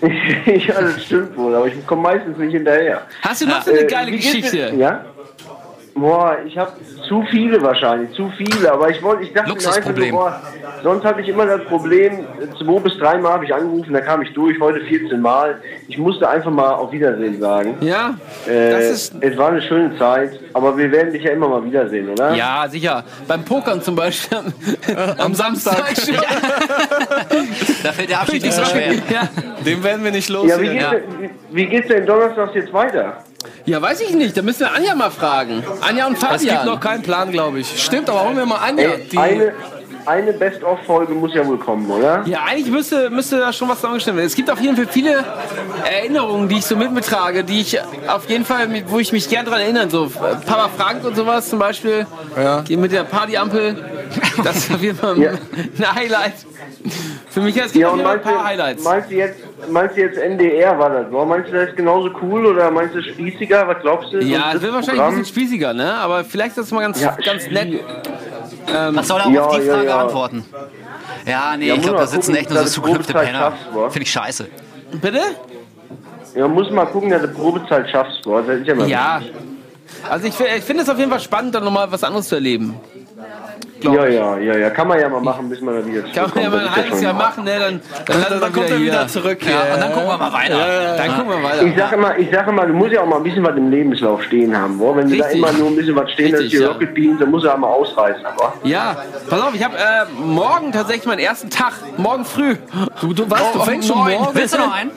ja, 0.46 0.80
das 0.80 1.04
stimmt 1.04 1.36
wohl, 1.36 1.54
aber 1.54 1.68
ich 1.68 1.86
komme 1.86 2.02
meistens 2.02 2.36
nicht 2.38 2.52
hinterher. 2.52 3.06
Hast 3.20 3.42
du 3.42 3.46
noch 3.46 3.62
so 3.62 3.70
eine 3.70 3.80
Äh, 3.82 3.86
geile 3.86 4.10
Geschichte? 4.10 4.72
Ja? 4.76 5.04
Boah, 5.94 6.38
ich 6.46 6.56
habe 6.56 6.72
zu 7.06 7.22
viele 7.30 7.60
wahrscheinlich, 7.60 8.10
zu 8.16 8.30
viele, 8.38 8.72
aber 8.72 8.88
ich 8.88 9.02
wollte, 9.02 9.24
ich 9.24 9.32
dachte 9.34 9.50
mir 9.50 9.54
einfach 9.56 9.66
nur, 9.66 9.74
Luxusproblem. 9.74 10.10
boah, 10.14 10.40
sonst 10.82 11.04
hatte 11.04 11.20
ich 11.20 11.28
immer 11.28 11.44
das 11.44 11.62
Problem, 11.64 12.20
zwei 12.58 12.80
bis 12.80 12.96
dreimal 12.98 13.32
habe 13.34 13.44
ich 13.44 13.54
angerufen, 13.54 13.92
da 13.92 14.00
kam 14.00 14.22
ich 14.22 14.32
durch, 14.32 14.58
heute 14.58 14.80
14 14.80 15.20
Mal. 15.20 15.60
Ich 15.88 15.98
musste 15.98 16.26
einfach 16.28 16.50
mal 16.50 16.70
auf 16.72 16.92
Wiedersehen 16.92 17.38
sagen. 17.38 17.76
Ja, 17.80 18.14
Äh, 18.46 18.70
das 18.70 18.84
ist. 18.84 19.14
es 19.20 19.36
war 19.36 19.48
eine 19.50 19.60
schöne 19.60 19.96
Zeit, 19.98 20.40
aber 20.54 20.76
wir 20.78 20.90
werden 20.90 21.12
dich 21.12 21.24
ja 21.24 21.32
immer 21.32 21.48
mal 21.48 21.62
wiedersehen, 21.64 22.08
oder? 22.08 22.34
Ja, 22.34 22.66
sicher. 22.70 23.04
Beim 23.28 23.44
Pokern 23.44 23.82
zum 23.82 23.94
Beispiel 23.94 24.38
am, 24.38 24.54
am 25.18 25.34
Samstag. 25.34 25.92
Da 27.82 27.92
fällt 27.92 28.10
der 28.10 28.20
Abschied 28.20 28.42
nicht 28.42 28.54
so 28.54 28.64
schwer. 28.64 28.92
Ja. 29.10 29.28
Den 29.64 29.82
werden 29.82 30.04
wir 30.04 30.10
nicht 30.12 30.28
los. 30.28 30.46
Ja, 30.48 30.60
wie 30.60 30.68
geht's, 30.68 30.90
denn, 30.90 31.02
wie, 31.20 31.30
wie 31.56 31.66
geht's 31.66 31.88
denn 31.88 32.06
donnerstags 32.06 32.54
jetzt 32.54 32.72
weiter? 32.72 33.24
Ja, 33.66 33.80
weiß 33.82 34.00
ich 34.00 34.10
nicht. 34.14 34.36
Da 34.36 34.42
müssen 34.42 34.60
wir 34.60 34.74
Anja 34.74 34.94
mal 34.94 35.10
fragen. 35.10 35.62
Anja 35.80 36.06
und 36.06 36.14
Es 36.14 36.20
gibt 36.20 36.32
Fabian. 36.32 36.66
noch 36.66 36.80
keinen 36.80 37.02
Plan, 37.02 37.30
glaube 37.30 37.60
ich. 37.60 37.82
Stimmt, 37.82 38.08
aber 38.10 38.24
holen 38.24 38.36
wir 38.36 38.46
mal 38.46 38.56
Anja. 38.56 38.90
Ey, 38.90 39.08
Die, 39.10 39.18
eine, 39.18 39.52
eine 40.06 40.32
Best-of-Folge 40.32 41.12
muss 41.14 41.32
ja 41.34 41.46
wohl 41.46 41.58
kommen, 41.58 41.88
oder? 41.90 42.22
Ja, 42.26 42.40
eigentlich 42.48 42.70
müsste, 42.72 43.08
müsste 43.10 43.38
da 43.38 43.52
schon 43.52 43.68
was 43.68 43.76
zusammengestellt 43.76 44.16
werden. 44.16 44.26
Es 44.26 44.34
gibt 44.34 44.50
auf 44.50 44.60
jeden 44.60 44.76
Fall 44.76 44.88
viele 44.90 45.24
Erinnerungen, 45.84 46.48
die 46.48 46.58
ich 46.58 46.66
so 46.66 46.76
mit 46.76 46.92
mir 46.92 47.00
trage, 47.02 47.44
die 47.44 47.60
ich 47.60 47.78
auf 48.08 48.28
jeden 48.28 48.44
Fall, 48.44 48.68
mit- 48.68 48.90
wo 48.90 48.98
ich 48.98 49.12
mich 49.12 49.28
gern 49.28 49.46
dran 49.46 49.60
erinnern. 49.60 49.90
So 49.90 50.08
Papa 50.08 50.68
Frank 50.76 51.04
und 51.04 51.14
sowas 51.16 51.48
zum 51.48 51.58
Beispiel. 51.58 52.06
Ja. 52.36 52.62
Die 52.62 52.76
Mit 52.76 52.92
der 52.92 53.04
Partyampel. 53.04 53.76
Das 54.44 54.56
ist 54.56 54.74
auf 54.74 54.82
jeden 54.82 54.98
Fall 54.98 55.18
Ja. 55.18 55.30
ein 55.30 55.94
Highlight. 55.94 56.34
Für 57.30 57.40
mich 57.40 57.56
es 57.56 57.72
gibt 57.72 57.76
Ja, 57.76 57.88
auf 57.88 57.92
und 57.94 58.00
jeden 58.00 58.08
Fall 58.10 58.18
ein 58.18 58.22
paar 58.22 58.44
Highlights. 58.44 58.84
meinst 58.84 59.10
du 59.10 59.14
jetzt, 59.14 59.38
meinst 59.70 59.96
du 59.96 60.00
jetzt 60.02 60.18
NDR 60.18 60.78
war 60.78 60.90
das? 60.90 61.12
War, 61.12 61.24
meinst 61.26 61.50
du 61.50 61.54
das 61.54 61.68
ist 61.70 61.76
genauso 61.76 62.10
cool 62.22 62.46
oder 62.46 62.70
meinst 62.70 62.94
du 62.94 63.02
spießiger? 63.02 63.66
Was 63.68 63.80
glaubst 63.82 64.12
du? 64.12 64.18
Ja, 64.22 64.52
es 64.54 64.62
wird 64.62 64.72
wahrscheinlich 64.72 65.02
ein 65.02 65.10
bisschen 65.10 65.24
spießiger, 65.26 65.72
ne? 65.74 65.94
Aber 65.94 66.24
vielleicht 66.24 66.50
ist 66.50 66.58
das 66.58 66.70
mal 66.70 66.80
ganz, 66.80 67.00
Ja, 67.00 67.16
ganz 67.24 67.48
nett. 67.50 67.68
spie- 67.68 67.80
Was 68.96 69.08
soll 69.08 69.20
er 69.20 69.30
Ja, 69.30 69.44
auf 69.44 69.56
die 69.58 69.62
ja, 69.66 69.72
Frage 69.74 69.86
ja. 69.88 69.98
antworten? 70.02 70.44
Ja, 71.26 71.56
nee, 71.56 71.68
Ja, 71.68 71.74
ich 71.74 71.82
glaube, 71.82 71.98
da 71.98 72.06
sitzen 72.06 72.32
gucken, 72.32 72.36
echt 72.36 72.50
nur 72.50 72.66
so 72.66 72.80
Probezeit 72.82 73.26
Penner. 73.26 73.52
Finde 73.90 74.02
ich 74.02 74.10
scheiße. 74.10 74.46
Bitte? 75.00 75.20
Ja, 76.34 76.48
muss 76.48 76.70
mal 76.70 76.86
gucken, 76.86 77.10
dass 77.10 77.22
du 77.22 77.28
Probezeit 77.28 77.90
schaffst. 77.90 78.22
Boah. 78.24 78.42
Das 78.42 78.58
ist 78.58 78.66
ja 78.66 78.74
mal 78.74 78.88
Ja. 78.88 79.20
Also 80.08 80.26
ich 80.26 80.34
finde 80.34 80.82
es 80.82 80.88
auf 80.88 80.98
jeden 80.98 81.10
Fall 81.10 81.20
spannend, 81.20 81.54
dann 81.54 81.64
nochmal 81.64 81.90
was 81.92 82.02
anderes 82.02 82.28
zu 82.28 82.34
erleben. 82.36 82.74
Ja, 83.82 84.06
ja, 84.06 84.38
ja, 84.38 84.56
ja. 84.56 84.70
Kann 84.70 84.88
man 84.88 85.00
ja 85.00 85.08
mal 85.08 85.20
machen, 85.20 85.48
bis 85.48 85.60
man 85.60 85.74
da 85.76 85.86
wieder 85.86 86.02
Kann 86.02 86.30
man 86.34 86.44
ja 86.44 86.50
mal 86.50 86.60
ein 86.68 86.76
halbes 86.76 87.00
Jahr 87.02 87.14
machen, 87.14 87.44
ne? 87.44 87.58
Dann, 87.58 87.80
dann, 88.06 88.16
wir 88.30 88.40
Dann 88.40 88.52
kommt 88.52 88.70
er 88.70 88.76
hier. 88.76 88.86
wieder 88.86 89.08
zurück. 89.08 89.38
Ja, 89.44 89.74
und 89.74 89.80
dann 89.80 89.92
gucken 89.92 90.08
wir 90.08 90.18
mal 90.18 90.32
weiter. 90.32 90.96
Dann 90.96 91.16
gucken 91.16 91.28
wir 91.30 91.42
weiter. 91.48 91.62
Ich 91.64 91.76
sage 91.76 91.94
immer, 91.96 92.18
ich 92.18 92.30
sage 92.30 92.50
immer, 92.50 92.66
du 92.66 92.72
musst 92.74 92.92
ja 92.92 93.02
auch 93.02 93.06
mal 93.06 93.16
ein 93.16 93.22
bisschen 93.22 93.44
was 93.44 93.56
im 93.56 93.70
Lebenslauf 93.70 94.22
stehen 94.24 94.56
haben. 94.56 94.78
Boah. 94.78 94.96
Wenn 94.96 95.10
du 95.10 95.16
da 95.16 95.26
immer 95.28 95.52
nur 95.52 95.68
ein 95.68 95.76
bisschen 95.76 95.96
was 95.96 96.10
stehen 96.12 96.34
hast, 96.34 96.50
die 96.52 96.56
ja. 96.58 96.68
Rocket 96.68 96.94
Beans, 96.94 97.18
dann 97.20 97.30
musst 97.30 97.44
du 97.44 97.50
auch 97.52 97.58
mal 97.58 97.68
ausreißen. 97.68 98.24
Aber. 98.24 98.54
Ja, 98.64 98.96
pass 99.28 99.40
auf, 99.40 99.54
ich 99.54 99.64
habe 99.64 99.76
äh, 99.76 100.04
morgen 100.22 100.72
tatsächlich 100.72 101.06
meinen 101.06 101.20
ersten 101.20 101.50
Tag. 101.50 101.72
Morgen 101.96 102.24
früh. 102.24 102.56
Du, 103.00 103.12
du, 103.12 103.30
was, 103.30 103.52
du 103.52 103.58
Oh, 103.60 103.64
fängst 103.64 103.88
schon 103.88 103.98
morgen? 103.98 104.28
Willst 104.32 104.54
du 104.54 104.58
noch 104.58 104.72
einen? 104.74 104.90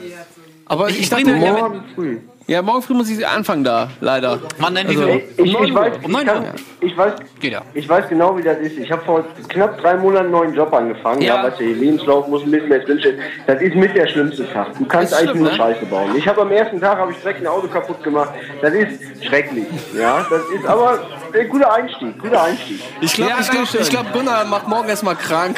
Aber 0.66 0.88
Ich 0.88 1.00
ich, 1.00 1.08
dachte, 1.10 1.30
ja, 1.30 1.52
Morgen 1.52 1.84
früh. 1.94 2.18
Ja, 2.48 2.62
morgen 2.62 2.80
früh 2.80 2.94
muss 2.94 3.10
ich 3.10 3.26
anfangen 3.26 3.64
da, 3.64 3.88
leider. 4.00 4.38
Wann 4.58 4.76
denn? 4.76 4.86
Also-? 4.86 5.08
Ich, 5.36 5.52
ich, 5.52 5.74
weiß, 5.74 5.94
Um 6.04 6.12
neun 6.12 6.20
ich, 6.22 6.26
kann, 6.28 6.42
Uhr. 6.44 6.54
ich, 6.80 6.96
weiß, 6.96 7.12
Geht 7.40 7.52
ja. 7.54 7.62
ich 7.74 7.88
weiß 7.88 8.08
genau, 8.08 8.38
wie 8.38 8.42
das 8.42 8.58
ist. 8.58 8.78
Ich 8.78 8.92
habe 8.92 9.04
vor 9.04 9.24
knapp 9.48 9.80
drei 9.80 9.96
Monaten 9.96 10.26
einen 10.26 10.30
neuen 10.32 10.54
Job 10.54 10.72
angefangen. 10.72 11.22
Ja. 11.22 11.36
Ja, 11.36 11.42
weißt 11.42 11.58
du, 11.58 11.64
Lebenslauf 11.64 12.28
muss 12.28 12.44
ein 12.44 12.52
bisschen 12.52 12.68
mehr 12.68 12.78
drinstehen. 12.78 13.18
Das 13.48 13.60
ist 13.60 13.74
mit 13.74 13.96
der 13.96 14.06
schlimmste 14.06 14.48
Tag. 14.52 14.78
Du 14.78 14.84
kannst 14.84 15.10
Ist 15.10 15.18
eigentlich 15.18 15.30
schlimm, 15.30 15.42
nur 15.42 15.50
ne? 15.50 15.56
Scheiße 15.56 15.86
bauen. 15.86 16.14
Ich 16.16 16.28
habe 16.28 16.42
am 16.42 16.52
ersten 16.52 16.80
Tag 16.80 16.98
habe 16.98 17.10
ich 17.10 17.18
direkt 17.18 17.40
ein 17.40 17.48
Auto 17.48 17.66
kaputt 17.66 18.00
gemacht. 18.04 18.30
Das 18.62 18.72
ist 18.72 19.24
schrecklich. 19.24 19.66
Ja, 19.98 20.24
das 20.30 20.42
ist 20.54 20.66
aber 20.66 21.00
ein 21.34 21.48
guter 21.48 21.72
Einstieg. 21.74 22.16
Guter 22.22 22.44
Einstieg. 22.44 22.80
ich 23.00 23.12
glaube, 23.12 23.32
Ja, 23.32 23.38
ich 23.40 23.50
glaub, 23.50 23.80
ich 23.80 23.90
glaub, 23.90 24.12
Gunnar 24.12 24.44
macht 24.44 24.68
morgen 24.68 24.88
erstmal 24.88 25.16
krank. 25.16 25.56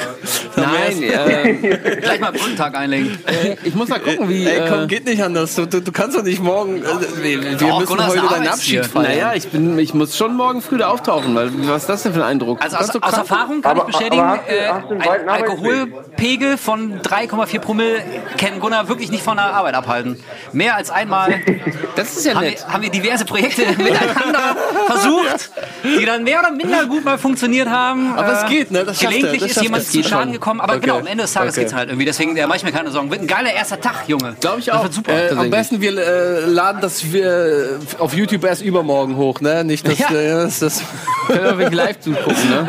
Nein, 0.56 1.02
äh, 1.02 1.52
Gleich 2.00 2.18
mal 2.18 2.32
Brückentag 2.32 2.74
einlegen. 2.74 3.18
ich 3.62 3.74
muss 3.74 3.88
mal 3.88 4.00
gucken, 4.00 4.26
wie. 4.30 4.46
Ey, 4.46 4.62
komm, 4.68 4.84
äh, 4.84 4.86
geht 4.86 5.04
nicht 5.04 5.22
anders. 5.22 5.54
Du, 5.54 5.66
du, 5.66 5.82
du 5.82 5.92
kannst 5.92 6.16
doch 6.16 6.22
nicht 6.24 6.42
morgen. 6.42 6.77
Äh, 6.84 7.22
wir 7.22 7.42
wir 7.42 7.56
Doch, 7.56 7.80
müssen 7.80 7.88
Gunnar 7.90 8.06
ist 8.08 8.12
heute 8.14 8.22
ein 8.22 8.28
deinen 8.28 8.46
Arbeitstier. 8.48 8.80
Abschied 8.80 8.92
feiern. 8.92 9.04
naja, 9.12 9.32
ich, 9.34 9.48
bin, 9.48 9.78
ich 9.78 9.94
muss 9.94 10.16
schon 10.16 10.36
morgen 10.36 10.62
früh 10.62 10.78
da 10.78 10.88
auftauchen, 10.88 11.34
weil 11.34 11.50
was 11.68 11.82
ist 11.82 11.88
das 11.88 12.02
denn 12.04 12.12
für 12.14 12.20
ein 12.20 12.30
Eindruck? 12.30 12.60
Also 12.62 12.76
aus, 12.76 12.82
Kannst 12.90 12.94
du 12.94 12.98
aus 13.00 13.12
krank- 13.14 13.30
Erfahrung 13.30 13.62
kann 13.62 13.70
Aber- 13.72 13.80
ich 13.88 13.96
bestätigen, 13.96 14.22
aber 14.22 14.38
hast 14.38 14.48
du- 14.48 14.52
äh, 14.54 14.68
hast 14.68 14.82
du 14.84 14.88
einen 14.90 15.02
ein 15.02 15.08
weiten 15.08 15.28
Arbeitsweg? 15.28 15.50
Alkoholpegel 15.50 16.56
von 16.58 17.00
3,4 17.02 17.58
Promille 17.60 18.02
kann 18.38 18.60
Gunnar 18.60 18.88
wirklich 18.88 19.10
nicht 19.10 19.22
von 19.22 19.36
der 19.36 19.46
Arbeit 19.54 19.74
abhalten. 19.74 20.18
Mehr 20.52 20.76
als 20.76 20.90
einmal 20.90 21.34
Das 21.96 22.16
ist 22.16 22.24
ja 22.26 22.34
haben 22.34 22.44
nett. 22.44 22.64
wir, 22.64 22.72
haben 22.72 22.82
wir 22.82 22.90
diverse 22.90 23.24
Projekte 23.24 23.62
miteinander 23.76 24.56
versucht, 24.86 25.50
die 25.84 26.04
dann 26.04 26.22
mehr 26.24 26.40
oder 26.40 26.50
minder 26.52 26.86
gut 26.86 27.04
mal 27.04 27.18
funktioniert 27.18 27.68
haben. 27.68 28.14
Aber 28.16 28.32
es 28.32 28.42
Äh, 28.44 28.48
geht, 28.48 28.70
ne? 28.70 28.84
Das 28.84 29.00
schafft 29.00 29.04
er, 29.14 29.18
Gelegentlich 29.18 29.40
das 29.40 29.48
ist 29.50 29.54
schafft 29.54 29.64
jemand 29.64 29.82
er. 29.82 29.86
zu 29.90 29.96
Geht 29.96 30.06
Schaden 30.08 30.24
schon. 30.24 30.32
gekommen, 30.32 30.60
aber 30.60 30.74
Okay. 30.74 30.80
genau, 30.86 30.98
am 30.98 31.06
Ende 31.06 31.22
des 31.24 31.32
Tages 31.32 31.54
Okay. 31.54 31.62
geht's 31.62 31.74
halt 31.74 31.88
irgendwie. 31.88 32.04
Deswegen 32.04 32.36
äh, 32.36 32.46
mach 32.46 32.54
ich 32.56 32.62
mir 32.64 32.72
keine 32.72 32.90
Sorgen. 32.90 33.10
Wird 33.10 33.20
ein 33.22 33.26
geiler 33.26 33.52
erster 33.52 33.80
Tag, 33.80 34.04
Junge. 34.06 34.36
Glaube 34.40 34.60
ich 34.60 34.66
Das 34.66 34.76
auch. 34.76 34.82
wird 34.84 34.94
super. 34.94 35.12
Äh, 35.12 35.14
am 35.14 35.20
tatsächlich. 35.28 35.50
besten 35.50 35.80
wir 35.80 35.98
äh, 35.98 36.40
laden 36.46 36.67
das 36.72 37.12
wir 37.12 37.26
äh, 37.26 37.78
auf 37.98 38.14
YouTube 38.14 38.44
erst 38.44 38.62
übermorgen 38.62 39.16
hoch, 39.16 39.40
ne? 39.40 39.64
Nicht, 39.64 39.86
dass 39.86 39.98
Ja. 39.98 40.10
äh, 40.10 40.30
das, 40.44 40.58
das 40.60 40.82
Können 41.26 41.44
wir 41.44 41.58
wirklich 41.58 41.74
live 41.78 42.00
zugucken, 42.00 42.50
ne? 42.50 42.66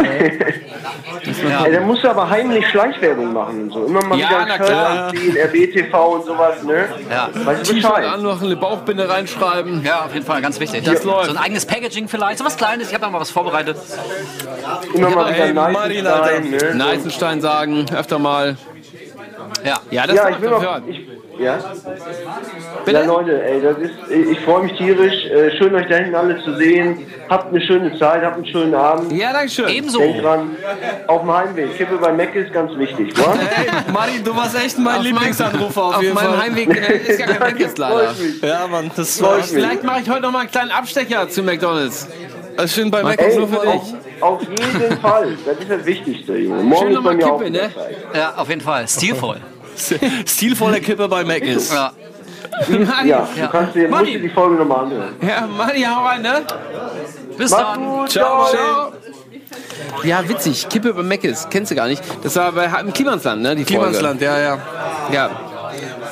Ja. 1.50 1.66
Ey, 1.66 1.74
dann 1.74 1.86
musst 1.86 2.04
du 2.04 2.10
aber 2.10 2.30
heimlich 2.30 2.66
Schleichwerbung 2.70 3.34
machen 3.34 3.64
und 3.64 3.74
so. 3.74 3.86
Immer 3.86 4.04
mal 4.04 4.18
Ja, 4.18 4.30
wieder 4.46 4.58
klar. 4.58 5.08
anziehen, 5.10 5.38
RBTV 5.38 5.94
und 6.16 6.26
sowas, 6.26 6.64
ne? 6.64 6.86
Ja. 7.10 7.30
Weißt 7.34 7.62
du 7.70 7.74
T-Shirt 7.74 7.90
Bescheid? 7.94 8.06
an, 8.14 8.24
noch 8.24 8.42
eine 8.42 8.56
Bauchbinde 8.56 9.08
reinschreiben. 9.08 9.84
Ja, 9.86 10.06
auf 10.06 10.14
jeden 10.14 10.26
Fall, 10.26 10.42
ganz 10.42 10.60
wichtig. 10.60 10.84
Das 10.86 11.04
läuft. 11.04 11.26
So 11.26 11.32
ein 11.32 11.38
eigenes 11.38 11.66
Packaging 11.66 12.08
vielleicht, 12.08 12.40
so 12.40 12.46
was 12.46 12.58
Kleines. 12.58 12.88
Ich 12.88 12.94
habe 12.94 13.06
da 13.06 13.10
mal 13.12 13.20
was 13.22 13.30
vorbereitet. 13.32 13.78
Immer 14.94 15.10
mal 15.10 15.90
wieder 15.90 16.24
Alter. 16.24 16.40
ne? 16.42 16.76
Neisenstein 16.76 17.42
sagen, 17.42 17.86
öfter 17.96 18.18
mal. 18.20 18.58
Ja. 19.66 19.80
Ja, 19.92 20.08
das 20.08 20.16
Ja, 20.16 20.30
ich 20.30 20.42
will 20.42 20.50
noch. 20.50 20.62
hören. 20.62 20.84
Ich, 20.88 21.02
ja? 21.40 21.58
Bitte? 22.86 23.00
ja, 23.00 23.06
Leute, 23.06 23.44
ey, 23.44 23.62
das 23.62 23.78
ist, 23.78 23.94
ich 24.10 24.40
freue 24.42 24.64
mich 24.64 24.74
tierisch. 24.78 25.26
Äh, 25.26 25.58
schön, 25.58 25.74
euch 25.76 25.88
da 25.88 25.96
hinten 25.98 26.16
alle 26.16 26.42
zu 26.44 26.56
sehen. 26.56 27.06
Habt 27.30 27.54
eine 27.54 27.62
schöne 27.62 27.98
Zeit, 27.98 28.24
habt 28.24 28.36
einen 28.38 28.46
schönen 28.46 28.74
Abend. 28.76 29.12
Ja, 29.12 29.32
danke 29.34 29.50
schön. 29.50 29.70
Ebenso. 29.70 30.00
Denkt 30.00 30.24
dran, 30.24 30.56
auf 31.08 31.22
dem 31.22 31.34
Heimweg. 31.36 31.78
Kippe 31.78 31.98
bei 31.98 32.12
Mac 32.12 32.36
ist 32.36 32.52
ganz 32.54 32.76
wichtig, 32.78 33.18
wa? 33.18 33.34
Hey, 33.38 33.68
Martin, 33.94 34.24
du 34.24 34.36
warst 34.36 34.56
echt 34.64 34.78
mein 34.80 34.98
Auf 34.98 35.04
Lieblingsanrufer 35.04 35.84
auf, 35.84 35.96
Auf 35.96 36.02
jeden 36.02 36.16
meinem 36.16 36.34
Fall. 36.34 36.42
Heimweg 36.42 36.70
äh, 36.90 36.98
ist 36.98 37.20
gar 37.20 37.28
kein 37.28 37.40
Meckes 37.54 37.78
leider. 37.78 37.96
Freut 38.10 38.20
mich. 38.20 38.42
Ja, 38.42 38.68
Mann, 38.68 38.92
das 38.96 39.22
war. 39.22 39.40
Vielleicht 39.44 39.84
mache 39.84 40.02
ich 40.02 40.10
heute 40.10 40.22
noch 40.22 40.32
mal 40.32 40.40
einen 40.40 40.52
kleinen 40.52 40.72
Abstecher 40.72 41.30
zu 41.30 41.44
McDonalds. 41.44 42.08
das 42.58 42.74
schön 42.74 42.90
bei 42.92 43.04
Mac 43.04 43.22
Ey, 43.22 43.38
nur 43.38 43.48
für 43.48 43.60
auf, 43.60 43.84
dich. 43.84 43.94
auf 44.22 44.42
jeden 44.42 44.98
Fall. 45.00 45.38
Das 45.46 45.58
ist 45.60 45.70
das 45.70 45.86
Wichtigste, 45.86 46.36
Junge. 46.38 46.64
Morgen 46.64 46.82
Schön 46.82 46.90
ist 46.90 46.96
noch 46.96 47.04
bei 47.04 47.10
mal 47.12 47.16
mir 47.16 47.28
auch 47.32 47.38
Kippe, 47.40 47.52
ne? 47.52 47.70
Ja, 48.16 48.34
auf 48.36 48.50
jeden 48.50 48.62
Fall. 48.62 48.88
Stilvoll. 48.88 49.38
Stilvolle 50.26 50.80
Kippe 50.82 51.08
bei 51.08 51.24
Mac 51.24 51.42
ist. 51.42 51.72
Ja. 51.74 51.92
Manni, 52.68 53.10
Ja, 53.10 53.28
du 53.36 53.48
kannst 53.50 53.76
dir, 53.76 53.88
musst 53.88 54.06
dir 54.06 54.20
die 54.20 54.30
Folge 54.30 54.56
nochmal 54.56 54.86
anhören. 54.86 55.16
ja, 55.22 55.48
Manni, 55.48 55.82
hau 55.84 56.06
rein, 56.06 56.22
ne? 56.22 56.42
Bis 57.38 57.52
Mach's 57.52 57.64
dann. 57.64 57.86
gut, 57.86 58.10
Ciao, 58.10 58.48
ciao. 58.50 58.92
Ja, 60.04 60.28
witzig. 60.28 60.68
Kippe 60.70 60.94
bei 60.94 61.04
Meckes. 61.04 61.48
Kennst 61.50 61.72
du 61.72 61.76
gar 61.76 61.88
nicht. 61.88 62.02
Das 62.24 62.36
war 62.36 62.52
bei 62.52 62.66
im 62.82 62.94
Klimansland, 62.94 63.42
ne? 63.42 63.56
Die 63.56 63.64
Folge. 63.66 63.82
Klimansland, 63.82 64.22
ja, 64.22 64.40
ja. 64.40 64.58
Ja. 65.12 65.30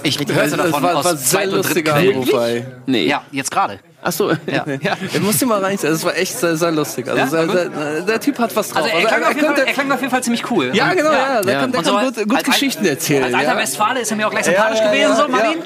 Ich 0.04 0.18
hörte 0.20 0.58
davon 0.58 0.72
war, 0.84 0.94
war 0.96 0.98
aus 0.98 1.30
sehr 1.30 1.42
Zweit- 1.42 1.54
und 1.54 1.74
Drittquellen. 1.74 2.18
Anruf, 2.24 2.34
ey. 2.42 2.66
Nee. 2.86 3.08
Ja, 3.08 3.24
jetzt 3.32 3.52
gerade. 3.52 3.80
Achso. 4.02 4.32
Ja. 4.46 4.64
ja. 4.82 4.94
Ich 5.14 5.20
musste 5.22 5.46
mal 5.48 5.62
rein, 5.64 5.78
das 5.82 6.04
war 6.06 6.16
echt 6.16 6.38
sehr, 6.38 6.56
sehr 6.56 6.72
lustig. 6.72 7.08
Also 7.10 7.36
Ja, 7.36 7.48
war 7.48 7.54
sehr, 7.56 8.02
der 8.02 8.20
Typ 8.22 8.38
hat 8.40 8.56
was 8.56 8.70
drauf. 8.70 8.84
Also 8.84 8.96
er 8.96 9.06
klang, 9.06 9.24
auf 9.24 9.36
jeden 9.36 9.48
Fall, 9.56 9.60
er 9.66 9.74
klang 9.74 9.92
auf 9.92 10.00
jeden 10.00 10.12
Fall 10.12 10.24
ziemlich 10.24 10.52
cool. 10.52 10.70
ja, 10.74 10.94
genau, 10.94 11.12
ja, 11.12 11.42
der 11.42 11.54
Ja. 11.54 11.60
kann, 11.62 11.72
der 11.72 11.84
so 11.84 11.96
kann 11.96 12.06
gut, 12.06 12.16
gut 12.28 12.36
als- 12.38 12.44
Geschichten 12.44 12.86
erzählen. 12.86 13.24
Als 13.26 13.34
alter 13.34 13.54
ja. 13.54 13.58
Westfale 13.58 14.00
ist 14.02 14.12
er 14.12 14.18
mir 14.18 14.28
auch 14.28 14.32
gleich 14.32 14.46
sympathisch 14.46 14.82
gewesen, 14.82 15.16
so 15.16 15.28
Martin. 15.28 15.58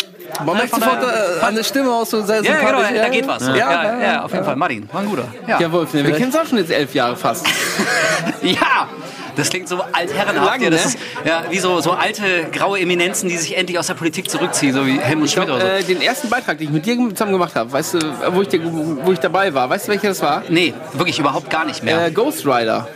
Man 0.46 0.56
merkt 0.56 0.74
sofort 0.74 1.04
äh, 1.04 1.46
an 1.46 1.56
der 1.56 1.64
Stimme 1.64 1.92
auch 1.92 2.06
so 2.06 2.24
sehr 2.24 2.42
Ja, 2.42 2.54
genau, 2.60 2.68
sympathisch. 2.80 2.98
da 3.02 3.10
geht 3.10 3.28
was. 3.28 3.48
Ja, 3.48 3.56
Ja, 3.56 3.84
ja, 3.84 4.02
ja, 4.02 4.24
auf 4.24 4.32
jeden 4.32 4.46
Fall. 4.46 4.56
Martin, 4.56 4.90
war 4.92 5.02
ein 5.02 5.08
guter. 5.10 5.28
Ja. 5.46 5.60
Ja, 5.60 5.72
Wolf, 5.72 5.94
ne? 5.94 6.06
wir 6.08 6.16
kennen 6.16 6.30
es 6.30 6.36
auch 6.40 6.46
schon 6.48 6.58
jetzt 6.58 6.72
elf 6.72 6.94
Jahre 6.96 7.16
fast. 7.18 7.46
Ja, 8.42 8.88
das 9.36 9.50
klingt 9.50 9.68
so 9.68 9.82
altherrenhaft. 9.92 10.62
Ja, 10.62 10.70
das 10.70 10.86
ne? 10.86 10.92
ist 10.92 11.00
ja 11.26 11.44
wie 11.50 11.60
so, 11.60 11.82
so 11.82 11.92
alte 11.92 12.48
graue 12.52 12.80
Eminenzen, 12.80 13.30
die 13.30 13.38
sich 13.38 13.58
endlich 13.58 13.78
aus 13.80 13.88
der 13.88 13.96
Politik 13.96 14.30
zurückziehen, 14.30 14.74
so 14.74 14.86
wie 14.86 15.00
Helmut 15.00 15.30
Schmidt 15.30 15.50
oder 15.50 15.62
so. 15.62 15.68
äh, 15.68 15.84
den 15.84 16.02
ersten 16.02 16.30
Beitrag, 16.30 16.58
den 16.58 16.68
ich 16.68 16.74
mit 16.74 16.86
dir 16.86 16.98
zusammen 17.10 17.34
gemacht 17.34 17.56
habe, 17.56 17.72
weißt 17.72 17.96
du, 17.96 18.00
wo 18.34 18.42
ich, 18.42 18.48
dir, 18.48 18.62
wo 18.64 19.12
ich 19.12 19.20
dabei 19.20 19.54
war, 19.54 19.70
weißt 19.70 19.88
du, 19.88 19.92
welcher 19.92 20.10
das 20.10 20.22
war? 20.22 20.44
nee, 20.50 20.74
wirklich 20.94 21.20
überhaupt 21.20 21.50
gar 21.50 21.66
nicht 21.66 21.84
mehr. 21.84 22.08
Äh, 22.08 22.12
Ghost 22.12 22.46
Rider. 22.46 22.88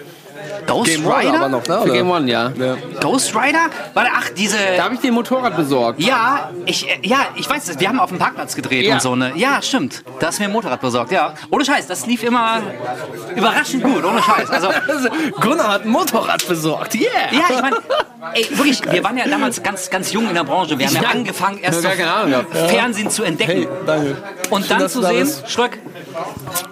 Ghost 0.68 0.90
Game 0.92 1.06
One 1.06 1.18
Rider? 1.18 1.34
aber 1.36 1.50
noch, 1.50 1.68
ne? 1.68 1.82
Für? 1.84 1.92
Game 1.92 2.10
One, 2.10 2.30
ja. 2.30 2.52
Ghost 3.00 3.36
Rider? 3.36 3.68
Warte, 3.94 4.10
ach, 4.16 4.30
diese. 4.36 4.58
Da 4.78 4.84
habe 4.86 4.96
ich 4.96 5.00
dir 5.02 5.08
ein 5.12 5.14
Motorrad 5.14 5.56
besorgt. 5.56 6.00
Ja, 6.02 6.50
ich, 6.66 6.90
äh, 6.90 6.98
ja, 7.04 7.28
ich 7.36 7.50
weiß, 7.50 7.80
wir 7.80 7.88
haben 7.88 8.00
auf 8.00 8.10
dem 8.10 8.20
Parkplatz 8.20 8.56
gedreht 8.56 8.86
Ja. 8.86 8.96
und 8.96 9.02
so, 9.02 9.16
ne? 9.16 9.32
Ja, 9.36 9.62
stimmt. 9.62 10.04
Da 10.20 10.28
hast 10.28 10.40
du 10.40 10.44
mir 10.44 10.50
ein 10.50 10.54
Motorrad 10.54 10.82
besorgt, 10.82 11.12
ja. 11.12 11.34
Ohne 11.52 11.64
Scheiß, 11.66 11.88
das 11.88 12.06
lief 12.06 12.24
immer 12.24 12.62
überraschend 13.36 13.84
gut, 13.84 14.04
ohne 14.04 14.22
Scheiß. 14.22 14.50
Also, 14.50 14.70
Gunnar 15.42 15.74
hat 15.74 15.86
ein 15.86 15.90
Motorrad 15.90 16.48
besorgt, 16.48 16.96
yeah! 16.96 17.06
ja, 17.32 17.44
ich 17.56 17.62
meine, 17.62 17.78
ey, 18.34 18.48
wirklich, 18.58 18.82
wir 18.92 19.04
waren 19.04 19.18
ja 19.18 19.28
damals 19.28 19.62
ganz, 19.62 19.90
ganz 19.90 20.12
jung 20.12 20.28
in 20.28 20.34
der 20.36 20.44
Branche. 20.44 20.78
Wir 20.78 20.88
haben 20.88 20.96
ja, 20.96 21.02
Ja. 21.04 21.10
angefangen, 21.10 21.60
erst 21.62 21.84
Ja. 21.84 22.44
Fernsehen 22.68 23.10
zu 23.10 23.24
entdecken. 23.24 23.52
Hey, 23.52 23.68
danke. 23.86 24.18
Und 24.50 24.66
Schön, 24.66 24.80
dann 24.80 24.90
zu 24.90 25.02
da 25.02 25.10
sehen. 25.10 25.30
Schröck, 25.48 25.80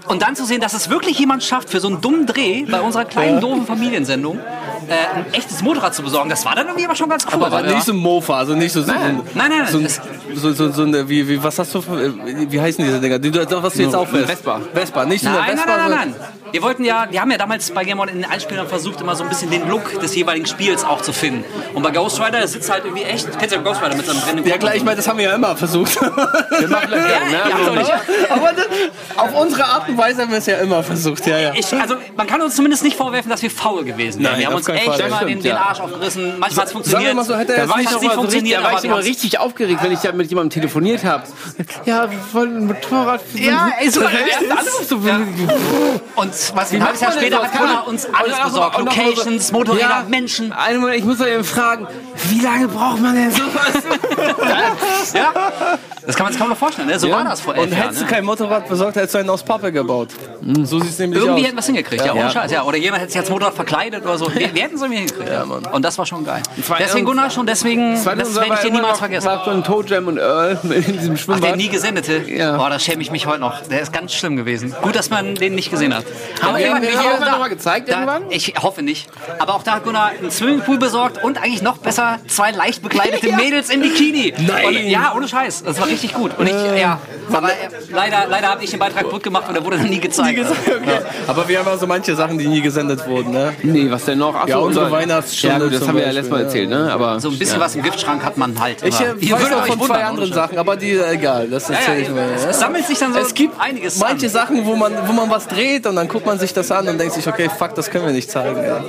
und 0.07 0.21
dann 0.21 0.35
zu 0.35 0.45
sehen, 0.45 0.61
dass 0.61 0.73
es 0.73 0.89
wirklich 0.89 1.19
jemand 1.19 1.43
schafft, 1.43 1.69
für 1.69 1.79
so 1.79 1.87
einen 1.87 2.01
dummen 2.01 2.25
Dreh 2.25 2.65
bei 2.65 2.81
unserer 2.81 3.05
kleinen, 3.05 3.41
doofen 3.41 3.65
Familiensendung 3.65 4.39
äh, 4.87 5.17
ein 5.17 5.33
echtes 5.33 5.61
Motorrad 5.61 5.93
zu 5.95 6.03
besorgen, 6.03 6.29
das 6.29 6.45
war 6.45 6.55
dann 6.55 6.67
irgendwie 6.67 6.85
aber 6.85 6.95
schon 6.95 7.09
ganz 7.09 7.25
cool. 7.33 7.43
Aber 7.43 7.65
ja. 7.65 7.73
nicht 7.73 7.85
so 7.85 7.93
ein 7.93 7.97
Mofa, 7.97 8.37
also 8.37 8.53
nicht 8.55 8.71
so 8.71 8.81
so 8.81 8.91
ein, 8.91 9.21
Nein, 9.33 9.49
nein, 9.51 9.67
so, 9.69 9.77
ein, 9.79 9.87
so, 10.35 10.53
so, 10.53 10.71
so 10.71 10.83
eine, 10.83 11.07
wie, 11.09 11.27
wie, 11.27 11.41
was 11.43 11.57
hast 11.59 11.73
du 11.75 11.81
für, 11.81 12.01
äh, 12.03 12.11
wie 12.49 12.59
heißen 12.61 12.83
diese 12.83 12.99
Dinger, 12.99 13.19
die, 13.19 13.31
du- 13.31 13.63
was 13.63 13.73
du 13.73 13.83
jetzt 13.83 13.95
aufhörst? 13.95 14.27
Vespa. 14.29 14.61
Vespa, 14.73 15.05
nicht 15.05 15.23
so 15.23 15.29
eine 15.29 15.39
Nein, 15.39 15.47
nein, 15.47 15.57
Vespa. 15.57 15.77
nein, 15.77 15.89
nein, 15.89 15.99
sondern- 16.13 16.19
nein. 16.21 16.29
Wir 16.53 16.61
wollten 16.61 16.85
ja, 16.85 17.07
wir 17.09 17.19
haben 17.19 17.31
ja 17.31 17.37
damals 17.39 17.71
bei 17.71 17.83
Game 17.83 17.99
On 17.99 18.07
in 18.07 18.21
den 18.21 18.29
Einspielern 18.29 18.67
versucht, 18.67 19.01
immer 19.01 19.15
so 19.15 19.23
ein 19.23 19.29
bisschen 19.29 19.49
den 19.49 19.67
Look 19.67 19.99
des 19.99 20.15
jeweiligen 20.15 20.45
Spiels 20.45 20.83
auch 20.83 21.01
zu 21.01 21.11
finden. 21.11 21.43
Und 21.73 21.81
bei 21.81 21.89
Ghost 21.89 22.21
Rider, 22.21 22.45
sitzt 22.47 22.71
halt 22.71 22.85
irgendwie 22.85 23.01
echt, 23.01 23.27
kennst 23.39 23.55
du 23.55 23.55
ja 23.55 23.61
Ghost 23.63 23.81
Rider 23.81 23.95
mit 23.95 24.05
seinem 24.05 24.19
brennenden 24.19 24.45
Ja 24.45 24.51
Kopf 24.53 24.59
klar, 24.61 24.75
ich 24.75 24.83
meine, 24.83 24.97
das 24.97 25.07
haben 25.07 25.17
wir 25.17 25.25
ja 25.25 25.33
immer 25.35 25.55
versucht. 25.55 25.99
Wir 26.01 26.67
machen 26.67 26.89
das 26.91 26.99
Ja, 27.09 27.47
gerne, 27.47 27.71
ne? 27.75 27.81
ja. 27.81 28.35
Aber 28.35 28.51
das, 28.53 28.67
auf 29.17 29.33
unsere 29.33 29.65
Art 29.65 29.89
und 29.89 29.97
Weise 29.97 30.21
haben 30.21 30.29
wir 30.29 30.37
es 30.37 30.45
ja 30.45 30.57
immer 30.57 30.83
versucht, 30.83 31.25
ja, 31.25 31.39
ja. 31.39 31.53
Ich, 31.55 31.73
also 31.73 31.95
man 32.15 32.27
kann 32.27 32.39
uns 32.41 32.55
zumindest 32.55 32.83
nicht 32.83 32.97
vorwerfen, 32.97 33.31
dass 33.31 33.41
wir 33.41 33.49
faul 33.49 33.83
gewesen 33.83 34.21
wären. 34.21 34.33
Nein, 34.33 34.39
wir 34.41 34.45
haben 34.47 34.55
uns 34.55 34.67
echt 34.75 34.85
Fall. 34.85 34.99
immer 35.01 35.25
den, 35.25 35.41
den. 35.41 35.55
Arsch 35.55 35.79
aufgerissen. 35.79 36.39
Manchmal 36.39 36.61
hat 36.61 36.67
es 36.67 36.71
funktioniert. 36.73 37.15
mal 37.15 37.23
so, 37.25 37.35
hätte 37.35 37.53
er 37.55 37.65
Da 37.67 37.73
war 37.73 37.81
ich 37.81 37.89
nicht 38.01 38.13
funktioniert, 38.13 38.59
da 38.59 38.63
war 38.71 38.77
ich 38.77 38.83
immer 38.83 38.97
richtig 38.97 39.39
aufgeregt, 39.39 39.83
wenn 39.83 39.91
ich 39.91 39.99
da 39.99 40.11
mit 40.11 40.29
jemandem 40.29 40.49
telefoniert 40.51 41.03
habe. 41.03 41.23
Ja, 41.85 42.09
wir 42.09 42.17
wollen 42.31 42.57
ein 42.57 42.67
Motorrad. 42.67 43.21
Ja, 43.33 43.69
ey, 43.79 43.89
so 43.89 44.01
Ja. 44.01 44.09
Und 46.15 46.33
was 46.55 46.71
ein 46.71 46.83
halbes 46.83 47.01
Jahr 47.01 47.11
später 47.11 47.41
hat 47.43 47.51
Kann- 47.53 47.83
uns 47.87 48.07
alles 48.13 48.37
besorgt. 48.45 48.77
Locations, 48.77 49.51
Motorräder, 49.51 49.89
Ja. 49.89 50.05
Menschen. 50.07 50.53
Einen 50.53 50.79
Moment, 50.81 50.99
ich 50.99 51.05
muss 51.05 51.17
doch 51.17 51.27
eben 51.27 51.43
fragen, 51.43 51.87
wie 52.29 52.39
lange 52.41 52.67
braucht 52.67 53.01
man 53.01 53.15
denn 53.15 53.31
sowas? 53.31 53.83
Ja, 55.13 55.33
das 56.05 56.15
kann 56.15 56.25
man 56.25 56.33
sich 56.33 56.39
kaum 56.41 56.49
noch 56.49 56.57
vorstellen. 56.57 56.87
Ne? 56.87 56.99
So 56.99 57.09
war 57.09 57.23
das 57.23 57.41
vor 57.41 57.55
elf 57.55 57.63
Und 57.65 57.71
Jahren. 57.71 57.81
hättest 57.83 58.01
du 58.01 58.05
Ne? 58.05 58.11
kein 58.11 58.25
Motorrad 58.25 58.67
besorgt, 58.67 58.95
hättest 58.95 59.13
du 59.15 59.19
einen 59.19 59.29
aus 59.29 59.43
Pappe 59.43 59.71
gebaut. 59.71 60.09
So 60.63 60.79
sieht 60.79 60.89
es 60.89 60.99
nämlich 60.99 61.19
Irgendwie 61.19 61.41
aus. 61.41 61.45
hätten 61.47 61.55
wir 61.55 61.59
es 61.59 61.65
hingekriegt, 61.67 62.05
ja, 62.05 62.13
ohne 62.13 62.29
Scheiß. 62.29 62.51
Ja. 62.51 62.63
Oder 62.63 62.77
jemand 62.77 63.01
hätte 63.01 63.11
sich 63.13 63.21
als 63.21 63.29
Motorrad 63.29 63.53
verkleidet 63.53 64.03
oder 64.03 64.17
so. 64.17 64.33
Wir, 64.33 64.53
wir 64.53 64.63
hätten 64.63 64.75
es 64.75 64.81
irgendwie 64.81 64.99
hingekriegt. 65.01 65.29
Ja, 65.29 65.43
Und 65.43 65.81
das 65.83 65.97
war 65.97 66.05
schon 66.05 66.25
geil. 66.25 66.41
Deswegen 66.79 67.05
Gunnar 67.05 67.29
schon, 67.29 67.45
deswegen, 67.45 67.93
das 67.93 68.05
werde 68.05 68.23
ich 68.53 68.59
dir 68.59 68.71
niemals 68.71 68.99
vergessen. 68.99 69.27
War 69.27 69.43
so 69.45 69.51
ein 69.51 69.63
Toe 69.63 69.85
Jam 69.85 70.07
und 70.07 70.17
Earl 70.17 70.59
in 70.63 70.97
diesem 70.97 71.13
Ach, 71.15 71.17
Schwimmbad. 71.19 71.43
der 71.43 71.55
nie 71.55 71.69
gesendete? 71.69 72.17
Ja. 72.29 72.57
Boah, 72.57 72.69
da 72.69 72.79
schäme 72.79 73.01
ich 73.01 73.11
mich 73.11 73.25
heute 73.25 73.39
noch. 73.39 73.61
Der 73.67 73.81
ist 73.81 73.93
ganz 73.93 74.13
schlimm 74.13 74.35
gewesen. 74.35 74.75
Gut, 74.81 74.95
dass 74.95 75.09
man 75.09 75.35
den 75.35 75.55
nicht 75.55 75.71
gesehen 75.71 75.95
hat. 75.95 76.03
Haben 76.41 76.57
wir 76.57 76.69
Aber 76.71 76.79
den 76.79 76.89
auch 76.97 77.03
irgendwann 77.03 77.21
da- 77.21 77.31
noch 77.31 77.39
mal 77.39 77.47
gezeigt 77.49 77.87
da, 77.89 77.93
irgendwann? 77.93 78.23
Ich 78.29 78.53
hoffe 78.61 78.81
nicht. 78.81 79.07
Aber 79.39 79.55
auch 79.55 79.63
da 79.63 79.73
hat 79.75 79.83
Gunnar 79.83 80.11
einen 80.19 80.31
Swimmingpool 80.31 80.77
besorgt 80.77 81.23
und 81.23 81.37
eigentlich 81.37 81.61
noch 81.61 81.77
besser 81.77 82.19
zwei 82.27 82.51
leicht 82.51 82.81
bekleidete 82.81 83.31
Mädels 83.35 83.69
im 83.69 83.81
Bikini. 83.81 84.33
Nein. 84.45 84.65
Und, 84.67 84.75
ja, 84.89 85.13
ohne 85.15 85.27
Scheiß. 85.27 85.63
Das 85.63 85.79
war 85.79 85.87
richtig 85.93 86.13
gut. 86.13 86.31
Und 86.37 86.47
ich, 86.47 86.53
ja, 86.79 86.99
aber 87.31 87.49
äh, 87.49 87.53
leider, 87.91 88.25
leider 88.29 88.47
habe 88.49 88.63
ich 88.63 88.69
den 88.71 88.79
Beitrag 88.79 89.09
gut 89.09 89.23
gemacht 89.23 89.45
und 89.47 89.53
der 89.53 89.63
wurde 89.63 89.77
dann 89.77 89.87
nie 89.89 89.99
gezeigt. 89.99 90.39
Okay. 90.39 90.99
Aber 91.27 91.47
wir 91.47 91.59
haben 91.59 91.67
ja 91.67 91.77
so 91.77 91.87
manche 91.87 92.15
Sachen, 92.15 92.37
die 92.37 92.47
nie 92.47 92.61
gesendet 92.61 93.07
wurden, 93.07 93.31
ne? 93.31 93.53
Nee, 93.63 93.89
was 93.89 94.05
denn 94.05 94.17
noch? 94.19 94.35
Ach 94.35 94.47
Ja, 94.47 94.57
so, 94.57 94.63
unsere 94.63 94.85
unser- 94.85 94.97
Weihnachtsstunde 94.97 95.55
Ja, 95.57 95.63
gut, 95.71 95.73
das 95.81 95.87
haben 95.87 95.95
wir 95.97 96.03
ja 96.05 96.11
letztes 96.11 96.29
Mal 96.31 96.39
ja. 96.39 96.43
erzählt, 96.45 96.69
ne? 96.69 96.91
Aber 96.91 97.19
So 97.19 97.29
ein 97.29 97.37
bisschen 97.39 97.59
was 97.59 97.75
im 97.75 97.83
Giftschrank 97.83 98.23
hat 98.23 98.37
man 98.37 98.59
halt. 98.59 98.83
Ich 98.83 98.99
äh, 98.99 99.13
Ihr 99.19 99.35
weiß 99.35 99.43
euch 99.53 99.65
von 99.67 99.81
zwei 99.81 100.03
anderen. 100.03 100.33
Sachen, 100.33 100.57
aber 100.57 100.75
die 100.75 100.91
äh, 100.91 101.11
egal, 101.13 101.47
das 101.47 101.67
Ja, 101.69 101.75
erzähle 101.75 101.97
ja, 101.97 102.03
ich 102.03 102.09
mir. 102.09 102.21
es, 102.35 102.43
ja. 102.43 102.49
es 102.49 102.59
sammelt 102.59 102.85
sich 102.87 102.97
dann 102.99 103.13
so 103.13 103.19
Es 103.19 103.33
gibt 103.33 103.59
einiges 103.61 103.99
manche 103.99 104.25
an. 104.25 104.31
Sachen, 104.31 104.65
wo 104.65 104.75
man, 104.75 104.93
wo 105.07 105.13
man 105.13 105.29
was 105.29 105.47
dreht 105.47 105.85
und 105.85 105.95
dann 105.95 106.07
guckt 106.07 106.25
man 106.25 106.39
sich 106.39 106.53
das 106.53 106.71
an 106.71 106.87
und 106.87 106.97
denkt 106.99 107.13
sich, 107.13 107.27
okay, 107.27 107.49
fuck, 107.55 107.75
das 107.75 107.89
können 107.89 108.05
wir 108.05 108.13
nicht 108.13 108.29
zeigen. 108.31 108.61
Ja, 108.63 108.81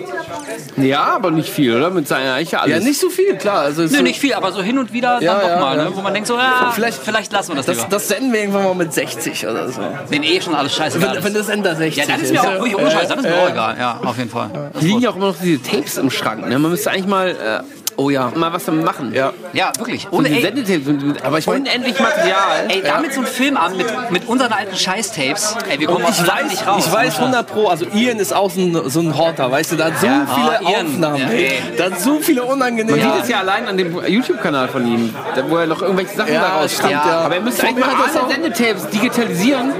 ja, 0.83 1.03
aber 1.15 1.31
nicht 1.31 1.51
viel, 1.51 1.77
oder? 1.77 1.91
Mit 1.91 2.09
seiner 2.09 2.35
Eiche 2.35 2.61
alles. 2.61 2.79
ja 2.79 2.85
nicht 2.85 3.01
so 3.01 3.09
viel, 3.11 3.37
klar. 3.37 3.61
Also 3.61 3.83
Nö, 3.83 3.87
ist- 3.89 4.03
nicht 4.03 4.21
viel, 4.21 4.35
aber 4.35 4.53
so 4.53 4.63
hin 4.63 4.79
und 4.79 4.93
wieder 4.93 5.21
Ja, 5.23 5.35
dann 5.35 5.41
doch 5.43 5.49
ja, 5.49 5.61
mal, 5.61 5.77
ja. 5.77 5.85
ne? 5.85 5.91
wo 5.95 6.01
man 6.01 6.13
denkt 6.15 6.27
so, 6.29 6.37
ja, 6.37 6.71
Vielleicht- 6.75 6.94
vielleicht, 6.95 7.31
vielleicht 7.31 7.33
lassen 7.33 7.51
wir 7.51 7.57
das, 7.57 7.67
das, 7.67 7.77
lieber. 7.77 7.89
das 7.89 8.09
senden 8.09 8.33
wir 8.33 8.41
irgendwann 8.41 8.65
mal 8.65 8.75
mit 8.75 8.93
60 8.93 9.47
oder 9.47 9.69
so. 9.71 9.81
Den 10.11 10.23
eh 10.23 10.41
schon 10.41 10.55
alles 10.55 10.75
scheißegal 10.75 11.17
Wenn, 11.17 11.25
wenn 11.25 11.35
das 11.35 11.49
Ender 11.49 11.77
60 11.77 11.97
Ja, 11.97 12.11
dann 12.11 12.21
ist 12.21 12.33
mir 12.33 12.43
auch 12.43 12.61
ruhig 12.61 12.77
ohne 12.77 12.91
Scheiß, 12.91 13.09
dann 13.09 13.19
ist 13.19 13.25
mir 13.25 13.37
auch 13.37 13.51
egal. 13.51 13.77
Ja, 13.79 14.01
auf 14.05 14.17
jeden 14.19 14.31
Fall. 14.31 14.71
Das 14.73 14.81
Hier 14.81 14.91
liegen 14.91 15.01
ja 15.01 15.11
auch 15.11 15.17
immer 15.17 15.29
noch 15.29 15.37
diese 15.41 15.63
Tapes 15.63 15.97
im 15.99 16.11
Schrank, 16.11 16.47
ne? 16.47 16.59
Man 16.59 16.71
müsste 16.71 16.91
eigentlich 16.91 17.07
mal, 17.07 17.31
äh, 17.31 17.84
oh 17.97 18.11
ja, 18.11 18.31
mal 18.35 18.53
was 18.53 18.65
damit 18.65 18.85
machen. 18.85 19.13
Ja. 19.15 19.33
ja, 19.53 19.73
wirklich. 19.79 20.07
Ohne, 20.11 20.29
die 20.29 20.37
ey, 20.37 20.43
Sendetapes, 20.43 21.23
Aber 21.23 21.39
ich 21.39 21.47
mein- 21.47 21.61
unendlich 21.63 21.99
Material. 21.99 22.65
ey, 22.69 22.83
damit 22.83 23.13
so 23.15 23.21
ein 23.21 23.27
Film 23.27 23.57
an 23.57 23.77
mit, 23.77 23.87
mit 24.11 24.29
unseren 24.29 24.53
alten 24.53 24.77
Scheiß-Tapes. 24.77 25.57
Ey, 25.69 25.79
wir 25.81 25.87
kommen 25.87 26.05
aus 26.05 26.21
Ich 26.21 26.27
weiß, 26.29 26.45
nicht 26.51 26.67
raus. 26.67 26.85
ich 26.87 26.93
weiß 26.93 27.19
100 27.19 27.47
Pro, 27.47 27.69
also 27.69 27.87
Ian 27.95 28.19
ist 28.19 28.35
auch 28.35 28.51
so 28.51 28.61
ein, 28.61 28.91
so 28.91 29.01
ein 29.01 29.17
Horter, 29.17 29.51
weißt 29.51 29.73
du, 29.73 29.77
da 29.77 29.85
hat 29.87 29.99
so 30.01 30.07
Ja. 30.07 30.27
viele 30.35 30.71
Ian. 30.73 30.87
Aufnahmen, 30.87 31.19
Ja, 31.21 31.29
ey. 31.29 31.63
da 31.77 31.85
hat 31.85 32.01
so 32.01 32.19
viele 32.21 32.43
unangenehme... 32.45 32.97
Man 32.99 33.13
sieht 33.15 33.23
es 33.25 33.29
ja 33.29 33.39
allein 33.41 33.69
an 33.69 33.77
dem 33.77 33.95
YouTube-Kanal 34.07 34.69
von 34.69 34.87
ihm, 34.87 35.15
da, 35.35 35.49
wo 35.49 35.57
er 35.57 35.67
noch 35.67 35.83
irgendwelche 35.83 36.15
Sachen 36.17 36.33
Ja, 36.35 36.41
daraus 36.41 36.73
stimmt, 36.73 36.91
stammt. 36.91 37.07
ja. 37.07 37.21
Aber 37.21 37.35
er 37.35 37.41
müsste 37.41 37.67
eigentlich 37.67 37.87
mal 37.87 37.95
alle 37.95 38.21
auch- 38.23 38.31
Sendetapes 38.31 38.89
digitalisieren, 38.89 39.73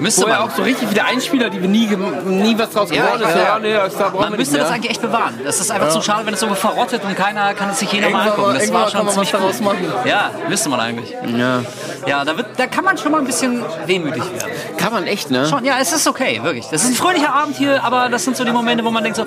Müsste 0.00 0.22
wo 0.22 0.28
man. 0.28 0.38
auch 0.38 0.50
so 0.50 0.62
richtig 0.62 0.90
wieder 0.90 1.04
Einspieler, 1.06 1.50
die 1.50 1.60
wir 1.62 1.68
nie, 1.68 1.86
nie 2.26 2.58
was 2.58 2.70
draus 2.70 2.90
Ja, 2.90 3.04
geworden 3.06 3.22
ist. 3.22 3.36
Ja, 3.36 3.42
ja. 3.42 3.58
nee, 3.60 3.72
das 3.74 3.96
da 3.96 4.10
Man 4.10 4.30
wir 4.32 4.38
müsste 4.38 4.58
das 4.58 4.70
eigentlich 4.70 4.90
echt 4.90 5.02
bewahren. 5.02 5.38
Das 5.44 5.60
ist 5.60 5.70
einfach 5.70 5.88
zu 5.90 6.02
schade, 6.02 6.26
wenn 6.26 6.34
es 6.34 6.40
so 6.40 6.52
verrottet 6.54 7.02
und 7.04 7.16
keiner 7.16 7.53
kann 7.56 7.70
es 7.70 7.78
sich 7.78 7.92
jeder 7.92 8.10
mal 8.10 8.28
angucken. 8.30 8.54
Das 8.54 8.72
war 8.72 8.90
schon 8.90 9.08
ziemlich 9.08 9.34
cool. 9.34 9.64
machen. 9.64 9.92
Ja, 10.04 10.30
müsste 10.48 10.68
man 10.68 10.80
eigentlich. 10.80 11.10
Ja. 11.36 11.60
Ja, 12.06 12.24
da, 12.24 12.36
wird, 12.36 12.48
da 12.58 12.66
kann 12.66 12.84
man 12.84 12.98
schon 12.98 13.12
mal 13.12 13.18
ein 13.18 13.24
bisschen 13.24 13.64
wehmütig 13.86 14.22
werden. 14.22 14.50
Kann 14.76 14.92
man 14.92 15.06
echt, 15.06 15.30
ne? 15.30 15.46
Schon, 15.48 15.64
ja, 15.64 15.76
es 15.80 15.92
ist 15.92 16.06
okay, 16.06 16.40
wirklich. 16.42 16.66
Das 16.70 16.82
ist 16.84 16.90
ein 16.90 16.94
fröhlicher 16.94 17.32
Abend 17.32 17.56
hier, 17.56 17.82
aber 17.82 18.08
das 18.10 18.24
sind 18.24 18.36
so 18.36 18.44
die 18.44 18.52
Momente, 18.52 18.84
wo 18.84 18.90
man 18.90 19.02
denkt 19.02 19.16
so, 19.16 19.22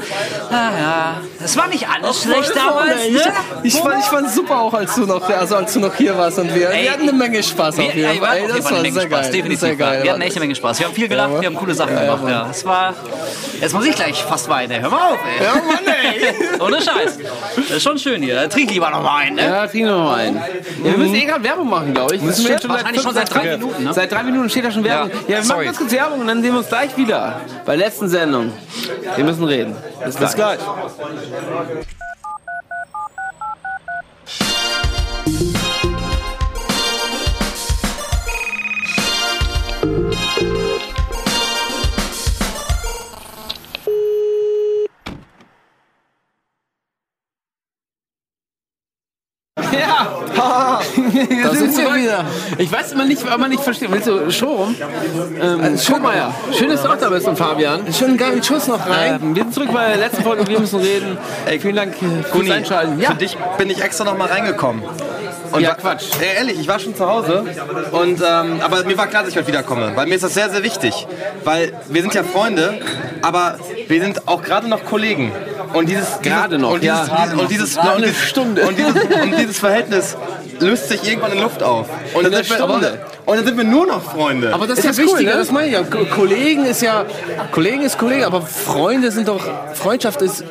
ah 0.52 0.72
ja, 0.80 1.22
es 1.44 1.58
war 1.58 1.68
nicht 1.68 1.88
alles 1.90 2.22
schlecht 2.22 2.56
damals, 2.56 3.06
ich, 3.06 3.14
ne? 3.14 3.22
ich, 3.64 3.76
fand, 3.76 4.00
ich 4.00 4.06
fand 4.06 4.30
super 4.30 4.60
auch, 4.60 4.74
als 4.74 4.94
du 4.96 5.06
noch, 5.06 5.28
also 5.28 5.56
als 5.56 5.74
du 5.74 5.80
noch 5.80 5.96
hier 5.96 6.16
warst 6.18 6.38
und 6.40 6.54
wir, 6.54 6.70
Ey, 6.70 6.84
wir 6.84 6.92
hatten 6.92 7.02
eine 7.04 7.14
Menge 7.14 7.42
Spaß 7.42 7.78
Wir, 7.78 7.86
auf 7.86 7.94
jeden 7.96 8.10
ey, 8.10 8.18
Fall. 8.18 8.28
auf 8.30 8.48
jeden 8.48 8.62
Fall 8.62 8.74
eine 8.74 8.82
Menge 8.84 8.94
sehr 8.94 9.02
Spaß, 9.10 9.22
geil. 9.22 9.32
definitiv. 9.32 9.60
Sehr 9.60 9.76
geil. 9.76 10.04
Wir 10.04 10.12
hatten 10.12 10.22
echt 10.22 10.36
eine 10.36 10.40
Menge 10.42 10.56
Spaß. 10.56 10.80
Wir 10.80 10.88
haben 10.88 10.94
viel 10.94 11.08
gelacht, 11.08 11.42
wir 11.42 11.48
haben 11.48 11.56
coole 11.56 11.74
Sachen 11.74 11.96
gemacht. 11.96 12.22
Ja, 12.28 12.48
es 12.52 12.66
war, 12.66 12.94
jetzt 13.60 13.74
muss 13.74 13.86
ich 13.86 13.96
gleich 13.96 14.24
fast 14.24 14.48
weinen. 14.50 14.72
ey. 14.72 14.82
Hör 14.82 14.90
mal 14.90 15.14
auf, 15.14 15.20
ey. 15.40 15.46
Ja, 15.46 15.54
Mann, 15.56 15.86
ey. 15.88 16.60
Ohne 16.60 16.82
Scheiß. 16.82 17.18
Das 17.56 17.70
ist 17.72 17.84
schon 17.84 17.98
schön 17.98 18.17
hier. 18.24 18.50
Trink 18.50 18.72
lieber 18.72 18.90
noch 18.90 19.04
mal 19.04 19.18
einen, 19.18 19.36
ne? 19.36 19.44
Ja, 19.44 19.74
wir 19.74 19.88
noch 19.88 20.04
mal 20.04 20.16
einen. 20.16 20.36
Ja, 20.36 20.44
wir 20.84 20.98
müssen 20.98 21.16
eh 21.16 21.26
gerade 21.26 21.44
Werbung 21.44 21.70
machen, 21.70 21.94
glaube 21.94 22.16
ich. 22.16 22.26
Das 22.26 22.42
steht 22.42 22.68
Wahrscheinlich 22.68 23.02
schon 23.02 23.14
seit 23.14 23.34
drei 23.34 23.58
Minuten, 23.58 23.84
ne? 23.84 23.94
Seit 23.94 24.12
drei 24.12 24.24
Minuten 24.24 24.50
steht 24.50 24.66
da 24.66 24.72
schon 24.72 24.84
Werbung. 24.84 25.12
Ja, 25.28 25.42
wir 25.42 25.46
machen 25.46 25.66
ganz 25.66 25.78
kurz 25.78 25.92
Werbung 25.92 26.22
und 26.22 26.28
dann 26.28 26.42
sehen 26.42 26.52
wir 26.52 26.60
uns 26.60 26.70
gleich 26.70 26.98
wieder. 26.98 27.42
Bei 27.66 27.76
der 27.76 27.86
letzten 27.86 28.08
Sendung. 28.08 28.52
Wir 29.16 29.24
müssen 29.24 29.44
reden. 29.44 29.76
Bis 30.04 30.16
gleich. 30.16 30.30
Bis 30.30 30.36
gleich. 30.36 30.60
Ja! 50.38 50.80
Da 51.44 51.56
sind 51.56 51.78
wir 51.78 51.96
wieder. 51.96 52.26
Ich 52.58 52.72
weiß 52.72 52.92
immer 52.92 53.06
nicht, 53.06 53.24
ob 53.32 53.40
man 53.40 53.50
nicht 53.50 53.64
versteht. 53.64 53.92
Willst 53.92 54.08
du 54.08 54.32
Showroom? 54.32 54.76
Ähm, 55.42 55.62
ja. 55.62 56.34
Schön, 56.58 56.70
dass 56.70 56.84
du 56.84 56.90
auch 56.90 56.98
da 56.98 57.10
bist 57.10 57.28
und 57.28 57.38
Fabian. 57.38 57.82
Schönen 57.92 58.18
geilen 58.18 58.44
Schuss 58.44 58.68
noch 58.68 58.88
rein. 58.88 59.20
Ähm, 59.22 59.36
wir 59.36 59.44
sind 59.44 59.54
zurück 59.54 59.70
bei 59.74 59.88
der 59.88 59.98
letzten 59.98 60.24
Folge. 60.24 60.48
Wir 60.48 60.60
müssen 60.60 60.80
reden. 60.80 61.18
Ey, 61.46 61.60
vielen 61.60 61.76
Dank 61.76 61.96
fürs 61.96 62.32
Guni, 62.32 62.52
Einschalten. 62.52 63.00
Ja, 63.00 63.12
Für 63.12 63.16
dich 63.16 63.38
bin 63.58 63.70
ich 63.70 63.82
extra 63.82 64.04
noch 64.04 64.18
mal 64.18 64.28
reingekommen. 64.28 64.84
Und 65.52 65.62
Ja, 65.62 65.74
Quatsch. 65.76 66.06
Ey, 66.20 66.38
ehrlich, 66.38 66.60
ich 66.60 66.68
war 66.68 66.80
schon 66.80 66.96
zu 66.96 67.08
Hause. 67.08 67.44
Und, 67.92 68.22
ähm, 68.22 68.60
aber 68.62 68.84
mir 68.84 68.98
war 68.98 69.08
klar, 69.08 69.24
dass 69.24 69.32
ich 69.32 69.38
heute 69.38 69.48
wiederkomme. 69.48 69.94
Weil 69.96 70.08
mir 70.08 70.16
ist 70.16 70.24
das 70.24 70.34
sehr, 70.34 70.50
sehr 70.50 70.64
wichtig. 70.64 71.08
Weil 71.44 71.74
wir 71.88 72.02
sind 72.02 72.14
ja 72.14 72.24
Freunde, 72.24 72.80
aber 73.22 73.58
wir 73.88 74.02
sind 74.02 74.28
auch 74.28 74.42
gerade 74.42 74.68
noch 74.68 74.86
Kollegen. 74.86 75.32
Und 75.74 75.90
dieses 75.90 76.20
Gerade 76.22 76.58
noch, 76.58 76.72
und 76.74 76.84
dieses, 76.84 77.08
ja. 77.08 77.26
dieses, 77.26 77.40
und 77.42 77.52
dieses, 77.52 77.78
und 77.78 77.88
eine 77.88 78.14
Stunde. 78.14 78.62
Und 78.68 78.78
dieses, 78.78 78.94
und 78.94 79.38
dieses 79.38 79.60
Verhältnis 79.60 80.18
löst 80.60 80.90
sich 80.90 81.08
irgendwann 81.08 81.34
in 81.34 81.42
Luft 81.42 81.62
auf. 81.64 81.88
Und 82.14 82.24
dann, 82.24 82.34
sind 82.34 82.50
wir, 82.50 82.56
Stunde. 82.56 83.00
und 83.26 83.38
dann 83.38 83.46
sind 83.46 83.58
wir 83.58 83.64
nur 83.64 83.86
noch 83.88 84.02
Freunde. 84.02 84.54
Aber 84.54 84.68
das 84.68 84.80
ist, 84.80 84.86
Ist 84.86 84.98
ja 84.98 85.04
das 85.04 85.12
cool, 85.12 85.20
wichtiger, 85.20 85.34
ne? 85.34 85.40
das 85.40 85.52
meine 85.52 85.68
ich 85.68 85.74
ja. 85.74 85.84
Ko- 85.84 86.06
Kollegen 86.06 86.66
ist 86.66 86.82
ja, 86.82 87.06
Kollegen 87.52 87.82
ist 87.84 87.98
Kollege, 87.98 88.26
aber 88.26 88.42
Freunde 88.42 89.12
sind 89.12 89.28
doch, 89.28 89.42
Freundschaft 89.74 90.22
ist, 90.22 90.44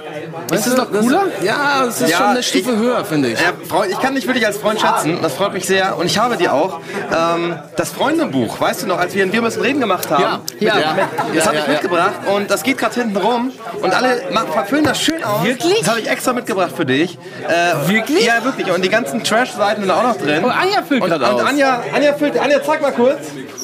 weißt 0.48 0.66
das 0.66 0.74
du, 0.74 0.80
noch 0.80 0.90
cooler? 0.92 1.22
ja, 1.42 1.84
es 1.88 2.00
ist 2.00 2.10
Ja, 2.10 2.16
schon 2.18 2.26
eine 2.28 2.42
Stufe 2.42 2.70
ich- 2.72 2.76
höher, 2.78 3.04
finde 3.04 3.28
ich. 3.30 3.40
Ja, 3.40 3.52
Freund, 3.68 3.90
ich 3.92 4.00
kann 4.00 4.14
dich 4.14 4.26
wirklich 4.26 4.46
als 4.46 4.58
Freund 4.58 4.80
schätzen. 4.80 5.18
Das 5.22 5.34
freut 5.34 5.52
mich 5.52 5.66
sehr. 5.66 5.96
Und 5.98 6.06
ich 6.06 6.18
habe 6.18 6.36
dir 6.36 6.52
auch 6.52 6.80
ähm, 7.14 7.58
das 7.76 7.90
Freundebuch, 7.90 8.60
weißt 8.60 8.82
du 8.82 8.86
noch, 8.86 8.98
als 8.98 9.14
wir 9.14 9.22
in 9.24 9.32
Wir 9.32 9.42
müssen 9.42 9.60
reden 9.62 9.80
gemacht 9.80 10.10
haben. 10.10 10.22
Ja, 10.22 10.40
Mit 10.52 10.62
ja, 10.62 10.78
ja. 10.78 10.96
Das 11.34 11.44
Ja, 11.44 11.46
habe 11.46 11.56
ich 11.58 11.68
mitgebracht 11.68 12.12
und 12.34 12.50
das 12.50 12.62
geht 12.62 12.78
gerade 12.78 12.94
hinten 12.94 13.16
rum 13.16 13.52
und 13.82 13.94
alle 13.94 14.22
machen, 14.32 14.48
verfüllen 14.52 14.84
das 14.84 15.00
schön 15.00 15.22
aus. 15.24 15.44
Wirklich? 15.44 15.80
Das 15.80 15.88
habe 15.90 16.00
ich 16.00 16.08
extra 16.10 16.32
mitgebracht 16.32 16.72
für 16.76 16.86
dich. 16.86 17.18
Äh, 17.46 17.88
wirklich? 17.88 18.24
Ja, 18.24 18.42
wirklich. 18.44 18.70
Und 18.70 18.84
die 18.84 18.88
ganzen 18.88 19.22
Trash-Seiten 19.24 19.82
sind 19.82 19.90
auch 19.90 20.02
noch 20.02 20.16
drin. 20.16 20.42
Oh, 20.44 20.48
Anja 20.48 20.82
füllt 20.86 21.02
und, 21.02 21.08
grad 21.10 21.20
und 21.20 21.40
aus. 21.40 21.42
Anja, 21.48 21.82
Anja 21.94 22.12
füllt. 22.14 22.38
Anja, 22.38 22.62
zeig 22.64 22.80
mal 22.82 22.92
kurz. 22.92 23.18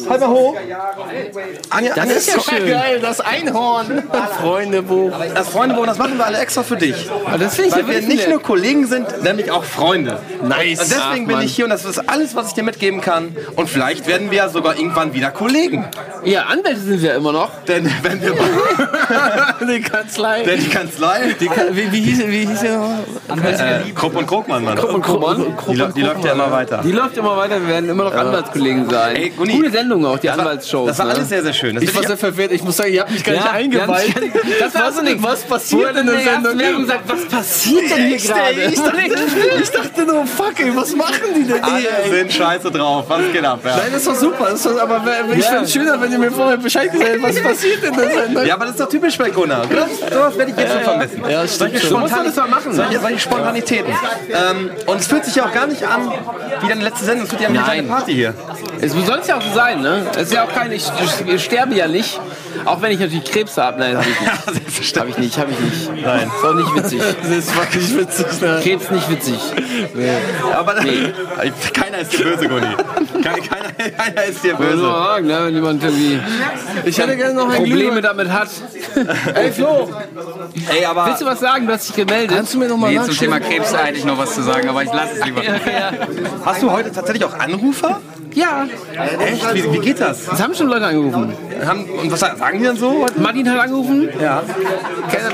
Halt 0.09 0.21
mal 0.21 0.29
hoch. 0.29 0.57
Anja, 1.71 1.93
Anja 1.95 2.15
ist 2.15 2.29
ja 2.35 2.41
schön. 2.41 2.69
Geil, 2.69 3.01
das 3.01 3.21
Einhorn. 3.21 4.03
Freundebuch. 4.41 5.12
Das 5.35 5.49
Freundebuch, 5.49 5.87
das 5.87 5.99
machen 5.99 6.19
wir 6.19 6.27
alle 6.27 6.38
extra 6.38 6.62
für 6.62 6.77
dich. 6.77 7.09
das 7.38 7.55
finde 7.57 7.69
ich 7.71 7.75
Weil 7.75 7.95
ja 7.95 8.01
wir 8.03 8.09
nicht 8.09 8.29
nur 8.29 8.43
Kollegen 8.43 8.87
sind, 8.87 9.23
nämlich 9.23 9.51
auch 9.51 9.65
Freunde. 9.65 10.19
Nice. 10.43 10.81
Und 10.81 10.91
deswegen 10.91 11.25
Ach, 11.27 11.37
bin 11.37 11.41
ich 11.41 11.55
hier 11.55 11.65
und 11.65 11.71
das 11.71 11.85
ist 11.85 12.09
alles, 12.09 12.35
was 12.35 12.49
ich 12.49 12.55
dir 12.55 12.62
mitgeben 12.62 13.01
kann. 13.01 13.37
Und 13.57 13.69
vielleicht 13.69 14.07
werden 14.07 14.31
wir 14.31 14.38
ja 14.38 14.49
sogar 14.49 14.77
irgendwann 14.77 15.15
wieder 15.15 15.31
Kollegen. 15.31 15.85
Ja, 16.25 16.43
Anwälte 16.45 16.81
sind 16.81 17.03
wir 17.03 17.11
ja 17.11 17.17
immer 17.17 17.33
noch. 17.33 17.51
Denn 17.67 17.91
wenn 18.03 18.21
wir 18.23 18.33
Die 19.67 19.81
Kanzlei. 19.81 20.43
denn 20.43 20.61
die 20.61 20.69
Kanzlei, 20.69 21.35
Die 21.38 21.47
Ka 21.47 21.62
wie, 21.71 21.93
wie, 21.93 22.01
hieß, 22.01 22.27
wie 22.27 22.47
hieß 22.47 22.62
äh, 22.62 23.91
Krupp 23.95 24.17
und 24.17 24.27
Krogmann, 24.27 24.65
Mann. 24.65 24.79
und 24.79 25.03
Krugmann. 25.03 25.57
Die, 25.69 25.93
die 25.95 26.03
läuft 26.03 26.25
ja 26.25 26.33
immer 26.33 26.51
weiter. 26.51 26.81
Die 26.85 26.93
läuft 26.93 27.17
immer 27.17 27.37
weiter. 27.37 27.61
Wir 27.61 27.69
werden 27.69 27.88
immer 27.88 28.05
noch 28.05 28.15
Anwaltskollegen 28.15 28.88
sein. 28.88 29.17
Ey. 29.17 29.31
Gute 29.31 29.71
Sendung. 29.71 29.92
Sendung 29.93 30.07
auch, 30.07 30.19
die 30.19 30.31
Anwaltsshows. 30.31 30.89
Das 30.89 30.99
war 30.99 31.07
ne? 31.07 31.15
alles 31.15 31.29
sehr, 31.29 31.43
sehr 31.43 31.53
schön. 31.53 31.75
Das 31.75 31.85
Ich 31.85 31.95
war 31.95 32.03
sehr 32.03 32.17
verwirrt. 32.17 32.53
Ich 32.53 32.63
muss 32.63 32.77
sagen, 32.77 32.93
ihr 32.93 33.01
habt 33.01 33.11
mich 33.11 33.25
gar 33.25 33.33
nicht 33.35 33.53
eingeweiht. 33.53 34.15
das 34.61 34.75
war 34.75 34.93
so 34.93 35.03
nicht. 35.03 35.23
was 35.23 35.43
passiert 35.43 35.97
in 35.97 36.07
der 36.07 36.21
Sendung? 36.21 36.59
gesagt, 36.59 37.01
was 37.07 37.25
passiert 37.27 37.91
denn 37.91 38.07
hier 38.07 38.19
gerade? 38.19 38.73
Ich 39.63 39.71
dachte, 39.71 40.05
nur, 40.05 40.27
fuck, 40.27 40.59
ey, 40.59 40.75
was 40.75 40.95
machen 40.95 41.35
die 41.37 41.45
denn 41.45 41.65
hier? 41.65 41.65
Alle 41.65 42.11
sind 42.11 42.33
scheiße 42.33 42.71
drauf. 42.71 43.05
Was 43.09 43.21
geht 43.33 43.45
ab? 43.45 43.61
Ja. 43.65 43.77
Nein, 43.77 43.93
das 43.93 44.07
war 44.07 44.15
super. 44.15 44.49
Das 44.51 44.65
war, 44.65 44.83
aber 44.83 45.03
ich 45.37 45.45
fände 45.45 45.65
es 45.65 45.73
schöner, 45.73 46.01
wenn 46.01 46.13
ihr 46.13 46.19
mir 46.19 46.31
vorher 46.31 46.57
Bescheid 46.57 46.91
gesagt 46.91 47.11
hättet, 47.11 47.23
was 47.23 47.41
passiert 47.41 47.85
in 47.85 47.95
der 47.95 48.11
Sendung. 48.11 48.47
ja, 48.47 48.55
aber 48.55 48.65
das 48.65 48.75
ist 48.75 48.81
doch 48.81 48.89
typisch 48.89 49.19
bei 49.19 49.31
Gunnar. 49.31 49.67
Das, 49.67 50.13
sowas 50.13 50.37
werde 50.37 50.51
ich 50.51 50.57
jetzt 50.57 50.73
schon 50.73 50.83
vermissen. 50.83 51.23
Ja, 51.29 51.43
das 51.43 51.55
stimmt. 51.55 51.71
Du 51.71 51.75
musst 51.75 51.87
Spontani 51.87 52.27
das 52.27 52.37
mal 52.37 52.49
machen. 52.49 52.73
solche, 52.73 53.01
solche 53.01 53.19
Spontanitäten. 53.19 53.93
Ähm, 54.31 54.71
und 54.87 55.01
es 55.01 55.07
fühlt 55.07 55.25
sich 55.25 55.37
ja 55.37 55.47
auch 55.47 55.53
gar 55.53 55.67
nicht 55.67 55.85
an 55.85 56.13
wie 56.61 56.69
deine 56.69 56.83
letzte 56.83 57.05
Sendung. 57.05 57.27
Es 57.27 57.33
wird 57.33 57.43
ja 57.43 57.51
Nein. 57.51 57.65
eine 57.69 57.83
Party 57.89 58.15
hier. 58.15 58.35
Es 58.81 58.93
soll 58.93 59.19
es 59.21 59.27
ja 59.27 59.39
auch 59.39 59.43
so 59.43 59.55
sein, 59.55 59.82
ne? 59.83 60.07
Es 60.16 60.23
ist 60.29 60.33
ja 60.33 60.45
auch 60.45 60.53
keine, 60.53 60.75
ich, 60.75 60.90
ich 61.27 61.45
sterbe 61.45 61.75
ja 61.75 61.88
nicht. 61.88 62.18
Auch 62.64 62.81
wenn 62.81 62.92
ich 62.92 63.01
natürlich 63.01 63.25
Krebs 63.25 63.57
habe. 63.57 63.81
Nein, 63.81 63.97
habe 63.97 64.07
ich 64.09 64.21
nicht. 64.79 64.97
Habe 65.03 65.09
ich 65.11 65.18
nicht, 65.18 65.38
habe 65.38 65.51
ich 65.51 65.59
nicht. 65.59 66.05
Nein. 66.05 66.29
Ist 66.29 66.45
auch 66.45 66.55
nicht 66.55 66.75
witzig. 66.77 67.01
Das 67.23 67.31
ist 67.31 67.57
wirklich 67.57 67.97
witzig. 67.99 68.40
Ne? 68.40 68.61
Krebs 68.62 68.90
nicht 68.90 69.11
witzig. 69.11 69.38
Aber 70.55 70.75
keiner 70.75 71.99
ist 72.01 72.12
dir 72.12 72.25
böse, 72.25 72.49
Gunni. 72.49 72.66
Keiner, 73.23 73.38
keiner, 73.38 73.90
keiner 73.97 74.25
ist 74.25 74.45
dir 74.45 74.59
Würde 74.59 74.73
böse. 74.75 74.83
sagen, 74.83 75.27
ne? 75.27 75.38
Wenn 75.47 75.55
jemand 75.55 75.83
irgendwie 75.83 76.21
Ich 76.85 76.99
hätte 76.99 77.16
gerne 77.16 77.35
noch 77.35 77.49
ein 77.49 77.57
Probleme 77.57 77.77
Glühwein. 77.85 78.03
damit 78.03 78.31
hat. 78.31 78.49
Ey, 79.35 79.51
Flo, 79.53 79.90
Ey, 80.68 80.85
aber 80.85 81.07
Willst 81.07 81.23
du 81.23 81.27
was 81.27 81.40
sagen? 81.40 81.66
Du 81.66 81.73
hast 81.73 81.88
dich 81.88 81.97
gemeldet. 81.97 82.37
kannst 82.37 82.55
du 82.55 82.59
mir 82.59 82.68
noch 82.68 82.77
mal 82.77 82.92
Nee, 82.92 83.01
zum? 83.05 83.16
Thema 83.16 83.40
Krebs 83.40 83.73
eigentlich 83.75 84.05
noch 84.05 84.18
was 84.18 84.35
zu 84.35 84.42
sagen, 84.42 84.68
aber 84.68 84.83
ich 84.83 84.92
lasse 84.92 85.18
es 85.18 85.25
lieber. 85.25 85.42
Ja, 85.42 85.55
ja. 85.55 85.92
hast 86.45 86.62
du 86.62 86.71
heute 86.71 86.92
tatsächlich 86.92 87.25
auch 87.25 87.38
Anrufer? 87.38 88.01
Ja, 88.35 88.66
Echt? 89.27 89.55
Wie, 89.55 89.73
wie 89.73 89.79
geht 89.79 90.01
das? 90.01 90.27
das 90.27 90.42
haben 90.42 90.55
schon 90.55 90.68
Leute 90.68 90.87
angerufen. 90.87 91.35
Haben, 91.64 91.85
und 91.85 92.11
was 92.11 92.21
sagen 92.21 92.59
die 92.59 92.64
dann 92.64 92.77
so? 92.77 93.07
Martin 93.16 93.51
hat 93.51 93.61
angerufen. 93.61 94.09
Ja. 94.21 94.42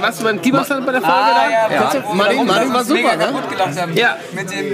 Was, 0.00 0.22
beim 0.22 0.40
Kieberstand 0.40 0.86
bei 0.86 0.92
der 0.92 1.00
Folge 1.00 1.14
da? 1.14 1.74
Ja. 1.74 2.14
Martin, 2.14 2.46
Martin 2.46 2.74
war 2.74 2.84
super, 2.84 3.16
ne? 3.16 3.32
Ja. 3.94 4.16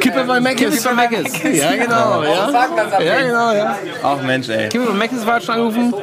Kippe 0.00 0.24
bei 0.24 0.40
Mac 0.40 0.56
Kippe 0.56 0.76
bei 0.82 0.92
Mackes. 0.92 1.32
Ja, 1.42 1.76
genau. 1.76 2.22
Ja, 2.22 3.00
ja 3.00 3.20
genau, 3.20 3.52
ja. 3.52 3.76
Ach 4.02 4.22
Mensch, 4.22 4.48
ey. 4.48 4.68
Kippe 4.68 4.86
bei 4.86 4.94
Mackes 4.94 5.26
war 5.26 5.40
schon 5.40 5.54
angerufen. 5.54 5.94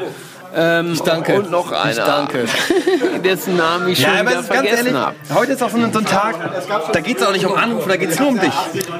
Ähm, 0.54 0.94
Ich 0.94 1.02
danke. 1.02 1.36
Und 1.36 1.50
noch 1.52 1.72
einer. 1.72 1.92
Ich 1.92 1.98
danke. 1.98 2.46
Dessen 3.24 3.56
Namen 3.58 3.88
ich 3.90 4.02
schon 4.02 4.14
Ja, 4.14 4.20
aber 4.22 4.32
es 4.34 4.40
ist 4.42 4.48
vergessen 4.48 4.78
ehrlich, 4.88 4.94
habe. 4.94 5.16
heute 5.34 5.52
ist 5.54 5.64
auch 5.64 5.70
so 5.70 5.78
ein, 5.78 5.94
so 5.94 6.00
ein 6.00 6.06
Tag, 6.06 6.36
da 6.92 7.00
geht 7.00 7.18
es 7.18 7.24
auch 7.26 7.32
nicht 7.32 7.46
um 7.46 7.56
Anrufe, 7.56 7.88
da 7.88 7.96
geht 7.98 8.10
es 8.10 8.20
nur 8.20 8.30
um 8.30 8.40
dich. 8.40 8.54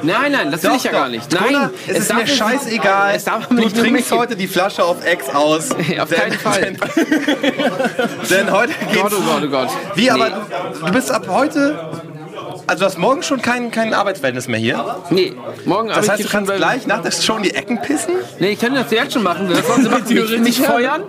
Nein, 0.04 0.32
nein, 0.32 0.52
das 0.52 0.64
will 0.64 0.70
Doch, 0.70 0.78
ich 0.78 0.84
ja 0.84 0.92
doch. 0.92 1.00
gar 1.00 1.10
nicht. 1.10 1.32
Nein, 1.34 1.70
es 1.88 1.98
ist 2.00 2.10
darf 2.10 2.18
mir 2.20 2.28
scheißegal. 2.28 3.16
Es 3.16 3.24
darf 3.26 3.48
Du 3.48 3.56
trinkst 3.58 3.82
mich- 3.92 4.12
heute 4.12 4.36
die 4.36 4.48
Flasche 4.48 4.84
auf 4.84 5.04
Ex 5.06 5.30
aus. 5.30 5.70
Auf 6.00 6.10
keinen 6.10 6.34
Fall. 6.40 6.62
Denn, 6.62 6.78
denn 8.30 8.52
heute 8.52 8.74
geht's. 8.92 9.02
Gott, 9.02 9.14
oh 9.18 9.22
Gott, 9.22 9.44
oh 9.44 9.48
Gott. 9.50 9.70
Wie, 9.96 10.10
aber 10.12 10.30
du, 10.30 10.86
du 10.86 10.92
bist 10.92 11.12
ab 11.12 11.26
heute. 11.30 11.78
Also 12.68 12.82
du 12.82 12.86
hast 12.86 12.98
morgen 12.98 13.24
schon 13.24 13.42
kein, 13.42 13.72
kein 13.72 13.94
Arbeitsverhältnis 13.94 14.48
mehr 14.48 14.60
hier. 14.60 14.98
Nee, 15.10 15.34
morgen 15.66 15.90
Das 15.90 16.08
heißt, 16.10 16.20
ich 16.22 16.28
du 16.28 16.32
kannst 16.32 16.54
gleich 16.54 16.88
nach 16.88 17.02
der 17.02 17.12
Show 17.12 17.36
in 17.38 17.44
die 17.44 17.54
Ecken 17.54 17.82
pissen? 17.82 18.16
Nee, 18.40 18.52
ich 18.52 18.60
kann 18.60 18.74
das 18.76 18.90
jetzt 18.92 19.14
schon 19.14 19.24
machen. 19.24 19.50
Das 19.50 19.66
sollen 19.68 19.84
sie 19.84 19.90
machen. 19.90 20.04
Mich, 20.14 20.40
mich 20.40 20.62
feuern. 20.62 21.04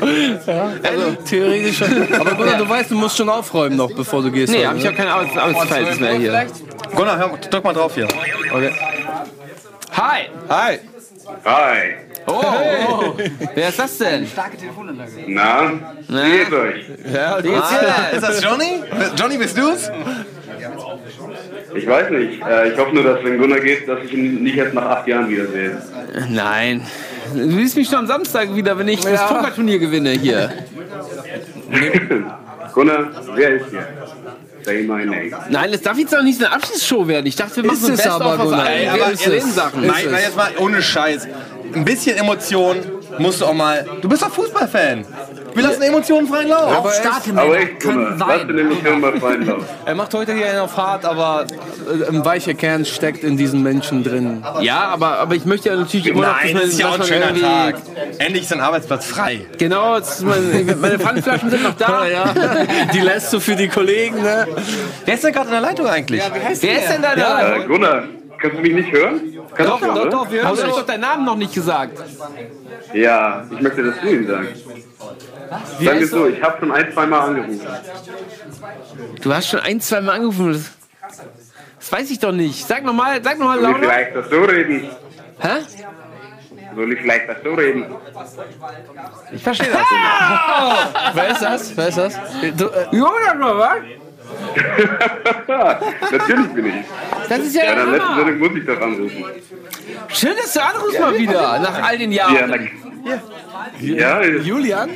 Also, 0.00 1.16
theoretisch 1.28 1.78
schon. 1.78 2.12
Aber 2.20 2.34
Gunnar, 2.34 2.58
du 2.58 2.68
weißt, 2.68 2.90
du 2.90 2.96
musst 2.96 3.16
schon 3.16 3.28
aufräumen 3.28 3.76
noch, 3.76 3.90
bevor 3.92 4.22
du 4.22 4.30
gehst. 4.30 4.52
Nee, 4.52 4.58
heute, 4.58 4.68
habe 4.68 4.78
ich 4.78 4.84
ja 4.84 4.92
kein 4.92 5.08
Arbeits 5.08 5.36
Arbeitsverhältnis 5.36 6.00
mehr 6.00 6.14
hier. 6.14 6.46
Gunnar, 6.94 7.18
hör, 7.18 7.30
drück 7.50 7.64
mal 7.64 7.72
drauf 7.72 7.94
hier. 7.94 8.08
Hi. 9.96 10.28
Hi. 10.48 10.78
Hi. 11.44 11.94
Oh, 12.28 12.42
oh. 12.42 13.14
wer 13.54 13.68
ist 13.68 13.78
das 13.78 13.98
denn? 13.98 14.26
Na, 15.28 15.70
Na, 16.08 16.24
wie 16.24 16.30
geht's 16.38 16.52
euch? 16.52 16.84
ja, 17.14 17.40
geht's 17.40 17.56
Ah, 17.62 18.10
dir? 18.10 18.16
ist 18.16 18.22
das 18.22 18.42
Johnny? 18.42 18.82
Johnny, 19.16 19.38
bist 19.38 19.56
du's? 19.56 19.90
Ich 21.74 21.86
weiß 21.86 22.10
nicht. 22.10 22.42
Äh, 22.42 22.72
ich 22.72 22.78
hoffe 22.78 22.94
nur, 22.94 23.04
dass 23.04 23.22
wenn 23.24 23.38
Gunnar 23.38 23.60
geht, 23.60 23.88
dass 23.88 23.98
ich 24.04 24.12
ihn 24.12 24.42
nicht 24.42 24.56
erst 24.56 24.74
nach 24.74 24.86
acht 24.86 25.08
Jahren 25.08 25.28
wiedersehe. 25.28 25.80
Nein. 26.30 26.82
Du 27.34 27.50
siehst 27.50 27.76
mich 27.76 27.88
schon 27.88 27.98
am 27.98 28.06
Samstag 28.06 28.54
wieder, 28.54 28.78
wenn 28.78 28.88
ich 28.88 29.00
das 29.00 29.26
Pokerturnier 29.26 29.78
gewinne 29.78 30.10
hier. 30.10 30.50
Gunnar, 32.72 33.10
wer 33.34 33.56
ist 33.56 33.70
hier? 33.70 33.86
Say 34.62 34.82
my 34.82 35.04
name. 35.04 35.30
Nein, 35.48 35.72
das 35.72 35.80
darf 35.80 35.96
jetzt 35.96 36.12
doch 36.12 36.22
nicht 36.22 36.38
so 36.40 36.44
eine 36.46 36.54
Abschiedsshow 36.54 37.06
werden. 37.06 37.26
Ich 37.26 37.36
dachte, 37.36 37.56
wir 37.56 37.64
machen 37.64 37.76
Ist 37.76 37.82
so 37.82 37.86
ein 37.88 37.94
es 37.94 38.02
Best 38.02 38.10
aber, 38.10 38.34
of 38.34 38.40
aus 38.40 38.44
Gunnar. 38.50 38.66
allen 38.66 39.40
Sachen. 39.52 39.86
Nein, 39.86 40.04
nein, 40.10 40.22
jetzt 40.24 40.36
mal 40.36 40.50
ohne 40.58 40.82
Scheiß. 40.82 41.28
Ein 41.72 41.84
bisschen 41.84 42.16
Emotion 42.16 42.76
musst 43.18 43.40
du 43.40 43.46
auch 43.46 43.54
mal. 43.54 43.84
Du 44.00 44.08
bist 44.08 44.22
doch 44.22 44.30
Fußballfan. 44.30 45.04
Wir 45.54 45.62
lassen 45.62 45.82
Emotionen 45.82 46.26
freien 46.28 46.48
Lauf. 46.48 46.76
Aber 46.76 46.90
Starke 46.92 47.30
Aber 47.34 47.58
echt, 47.58 47.80
können 47.80 48.10
Gunnar, 48.10 48.36
lass 48.36 48.46
den. 48.46 48.58
Emotionen 48.58 49.00
mal 49.00 49.20
freien 49.20 49.46
Lauf. 49.46 49.64
Er 49.84 49.94
macht 49.94 50.12
heute 50.12 50.34
hier 50.34 50.50
einen 50.50 50.58
auf 50.60 50.76
hart, 50.76 51.04
aber 51.04 51.46
äh, 51.88 52.08
ein 52.08 52.24
weicher 52.24 52.54
Kern 52.54 52.84
steckt 52.84 53.24
in 53.24 53.36
diesen 53.36 53.62
Menschen 53.62 54.04
drin. 54.04 54.44
Ja, 54.60 54.88
aber, 54.88 55.18
aber 55.18 55.34
ich 55.34 55.46
möchte 55.46 55.70
ja 55.70 55.76
natürlich 55.76 56.06
immer 56.08 56.26
noch, 56.26 56.34
dass 56.34 56.44
Nein, 56.44 56.54
das 56.54 56.64
ist 56.64 56.78
ja 56.78 56.88
auch 56.88 56.98
ein 57.00 57.04
schöner 57.04 57.34
Tag. 57.40 57.76
Endlich 58.18 58.42
ist 58.44 58.52
ein 58.52 58.60
Arbeitsplatz 58.60 59.06
frei. 59.06 59.46
Genau, 59.58 59.96
es 59.96 60.16
ist 60.16 60.24
mein, 60.24 60.78
meine 60.80 60.98
Pfandflaschen 60.98 61.50
sind 61.50 61.62
noch 61.62 61.76
da. 61.76 62.04
Ja, 62.06 62.32
die 62.92 63.00
lässt 63.00 63.32
du 63.32 63.40
für 63.40 63.56
die 63.56 63.68
Kollegen, 63.68 64.22
ne? 64.22 64.46
Wer 65.04 65.14
ist 65.14 65.24
denn 65.24 65.32
gerade 65.32 65.46
in 65.46 65.52
der 65.52 65.60
Leitung 65.60 65.86
eigentlich? 65.86 66.22
Wer 66.32 66.50
ist 66.50 66.62
denn 66.62 67.02
da? 67.02 67.56
Äh, 67.56 67.64
Gunnar, 67.66 68.04
kannst 68.40 68.56
du 68.56 68.62
mich 68.62 68.72
nicht 68.72 68.92
hören? 68.92 69.20
Kannst 69.54 69.72
Doch, 69.72 69.80
doch, 69.80 69.94
hören, 69.94 70.10
doch, 70.10 70.30
wir 70.30 70.44
haben 70.44 70.56
doch 70.56 70.86
deinen 70.86 71.00
Namen 71.00 71.24
noch 71.24 71.36
nicht 71.36 71.54
gesagt. 71.54 71.98
Ja, 72.92 73.44
ich 73.50 73.60
möchte, 73.60 73.82
dass 73.82 74.00
du 74.00 74.08
ihn 74.08 74.26
sagst. 74.26 74.64
Sagen 75.80 76.00
wir 76.00 76.06
so, 76.06 76.26
ich 76.28 76.42
habe 76.42 76.58
schon 76.58 76.72
ein, 76.72 76.92
zwei 76.92 77.06
Mal 77.06 77.20
angerufen. 77.20 77.60
Du 79.22 79.34
hast 79.34 79.48
schon 79.48 79.60
ein, 79.60 79.80
zwei 79.80 80.00
Mal 80.00 80.12
angerufen. 80.16 80.52
Das, 81.02 81.22
das 81.78 81.92
weiß 81.92 82.10
ich 82.10 82.18
doch 82.18 82.32
nicht. 82.32 82.66
Sag 82.66 82.84
nochmal, 82.84 83.22
sag 83.22 83.38
nochmal 83.38 83.60
Soll 83.60 83.70
ich 83.70 83.76
lauter. 83.76 83.88
vielleicht 83.92 84.16
das 84.16 84.30
so 84.30 84.42
reden? 84.42 84.90
Hä? 85.38 85.48
Soll 86.74 86.92
ich 86.92 87.00
vielleicht 87.00 87.28
das 87.28 87.36
so 87.44 87.54
reden? 87.54 87.86
Ich 89.32 89.42
verstehe 89.42 89.70
das. 89.70 89.86
Wer 91.14 91.28
ist 91.30 91.42
das? 91.42 91.76
Wer 91.76 91.88
ist 91.88 91.98
das? 91.98 92.14
Du, 92.56 92.66
äh, 92.66 92.86
Jonas, 92.92 93.36
was? 93.40 93.76
Natürlich 96.12 96.48
bin 96.52 96.66
ich. 96.66 96.74
Das 97.28 97.38
ist 97.40 97.54
ja 97.54 97.64
Ja, 97.64 97.74
der 97.74 97.84
dann 97.84 97.92
letzte 97.92 98.08
Hammer. 98.08 98.24
Sendung 98.24 98.38
muss 98.38 98.58
ich 98.58 98.66
doch 98.66 98.80
anrufen. 98.80 99.24
Schön, 100.08 100.36
dass 100.36 100.52
du 100.52 100.62
anrufst 100.62 101.00
mal 101.00 101.18
wieder, 101.18 101.58
nach 101.58 101.82
all 101.82 101.98
den 101.98 102.12
Ja, 102.12 102.30
Jahren. 102.30 102.50
na, 103.04 103.16
ja, 103.80 104.20
es 104.20 104.44
Julian? 104.46 104.90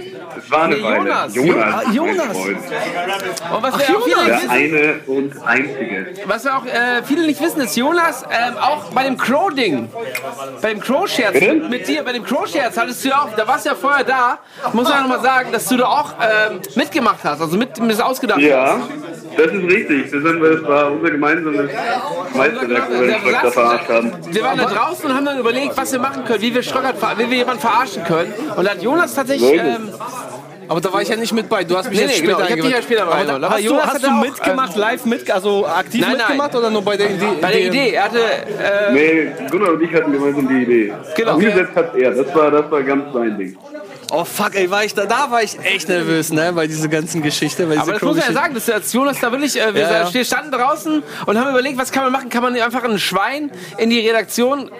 war 0.48 0.62
eine 0.62 0.76
Nee, 0.76 0.82
Weile. 0.82 0.96
Jonas. 0.98 1.34
Jonas. 1.34 1.74
Ah, 1.74 1.90
Jonas. 1.92 2.36
Und 2.36 3.62
was 3.62 3.78
wir 3.78 3.96
auch 3.96 4.04
viele 4.04 4.16
nicht 4.16 4.28
Der 4.28 4.36
wissen, 4.36 4.50
eine 4.50 5.00
und 5.06 5.46
einzige. 5.46 6.06
was 6.24 6.46
auch 6.46 6.64
äh, 6.66 7.02
viele 7.04 7.26
nicht 7.26 7.40
wissen, 7.40 7.60
ist 7.60 7.76
Jonas 7.76 8.22
ähm, 8.30 8.56
auch 8.56 8.84
bei 8.92 9.04
dem 9.04 9.16
Crow-Ding, 9.16 9.88
bei 10.62 10.70
dem 10.70 10.80
Crow-Scherz 10.80 11.34
mit, 11.68 11.86
dir, 11.88 12.02
bei 12.04 12.12
dem 12.12 12.24
Crow-Scherz 12.24 12.76
hattest 12.76 13.04
du 13.04 13.08
ja 13.10 13.18
auch, 13.22 13.34
da 13.36 13.46
warst 13.46 13.64
du 13.66 13.70
ja 13.70 13.74
vorher 13.76 14.04
da, 14.04 14.38
muss 14.72 14.88
ja 14.88 15.00
noch 15.00 15.08
mal 15.08 15.20
sagen, 15.20 15.50
dass 15.52 15.66
du 15.66 15.76
da 15.76 15.86
auch 15.86 16.14
ähm, 16.20 16.60
mitgemacht 16.76 17.18
hast, 17.24 17.40
also 17.40 17.56
mit, 17.56 17.78
mit 17.80 17.90
das 17.90 18.00
ausgedacht 18.00 18.40
hast. 18.40 18.80
Das 19.36 19.46
ist 19.46 19.62
richtig. 19.64 20.12
Wir, 20.12 20.20
das 20.56 20.62
war 20.68 20.90
unser 20.92 21.10
gemeinsames 21.10 21.70
Meisterwerk, 22.34 22.82
wo 22.90 23.00
wir 23.00 23.06
den 23.08 23.20
Schröcker 23.20 23.52
verarscht 23.52 23.88
haben. 23.88 24.12
Wir 24.30 24.42
waren 24.42 24.58
da 24.58 24.64
draußen 24.66 25.04
und 25.06 25.14
haben 25.16 25.24
dann 25.24 25.38
überlegt, 25.38 25.76
was 25.76 25.92
wir 25.92 26.00
machen 26.00 26.24
können, 26.24 26.42
wie 26.42 26.54
wir 26.54 26.62
Schröckert, 26.62 26.96
wie 27.18 27.30
wir 27.30 27.36
jemanden 27.38 27.60
verarschen 27.60 28.04
können. 28.04 28.32
Und 28.56 28.64
da 28.64 28.70
hat 28.72 28.82
Jonas 28.82 29.14
tatsächlich. 29.14 29.52
Ähm, 29.52 29.88
Aber 30.68 30.80
da 30.80 30.92
war 30.92 31.02
ich 31.02 31.08
ja 31.08 31.16
nicht 31.16 31.32
mit 31.32 31.48
bei. 31.48 31.64
Du 31.64 31.76
hast 31.76 31.88
mich 31.90 31.98
Nee, 31.98 32.06
jetzt 32.06 32.20
nee, 32.20 32.26
später 32.28 32.36
genau, 32.36 32.46
ich 32.46 32.52
hab 32.52 32.60
dich 32.62 32.70
ja 32.76 32.82
später 32.82 33.02
Aber 33.06 33.24
da, 33.24 33.34
Aber 33.36 33.50
hast 33.50 33.60
Jonas 33.62 33.86
hast 33.86 33.94
hat 33.94 34.02
du 34.04 34.10
mitgemacht, 34.10 34.76
live 34.76 35.04
mit, 35.06 35.30
also 35.30 35.66
aktiv 35.66 36.00
Nein, 36.00 36.10
nein. 36.12 36.18
mitgemacht 36.18 36.54
oder 36.56 36.70
nur 36.70 36.82
bei 36.82 36.96
der 36.96 37.10
Idee? 37.10 37.26
bei 37.40 37.52
der 37.52 37.66
Idee, 37.66 37.90
er 37.92 38.04
hatte. 38.04 38.18
Äh, 38.18 38.92
Nee, 38.92 39.28
Gunnar 39.50 39.70
und 39.72 39.82
ich 39.82 39.92
hatten 39.94 40.12
gemeinsam 40.12 40.48
die 40.48 40.62
Idee. 40.62 40.92
Genau. 41.16 41.34
Umgesetzt 41.36 41.74
hat 41.76 41.94
er. 41.96 42.10
Das 42.12 42.34
war, 42.34 42.50
das 42.50 42.70
war 42.70 42.82
ganz 42.82 43.12
sein 43.12 43.38
Ding. 43.38 43.56
Oh 44.12 44.24
fuck, 44.24 44.54
ey, 44.54 44.70
war 44.70 44.84
ich 44.84 44.94
da, 44.94 45.06
da 45.06 45.30
war 45.30 45.42
ich 45.42 45.58
echt 45.64 45.88
nervös, 45.88 46.32
ne, 46.32 46.52
bei 46.52 46.66
dieser 46.66 46.88
ganzen 46.88 47.22
Geschichte. 47.22 47.66
Bei 47.66 47.78
aber 47.78 47.92
das 47.92 48.02
muss 48.02 48.16
man 48.16 48.26
ja 48.26 48.32
sagen, 48.32 48.54
dass 48.54 48.66
der 48.66 48.80
Jonas 48.80 49.20
da 49.20 49.30
wirklich, 49.30 49.60
äh, 49.60 49.72
wir 49.72 49.82
Ja, 49.82 50.02
ja. 50.04 50.14
wir 50.14 50.24
standen 50.24 50.50
draußen 50.50 51.02
und 51.26 51.38
haben 51.38 51.50
überlegt, 51.50 51.78
was 51.78 51.92
kann 51.92 52.02
man 52.04 52.12
machen? 52.12 52.28
Kann 52.28 52.42
man 52.42 52.56
einfach 52.56 52.82
ein 52.82 52.98
Schwein 52.98 53.50
in 53.78 53.90
die 53.90 54.00
Redaktion 54.00 54.70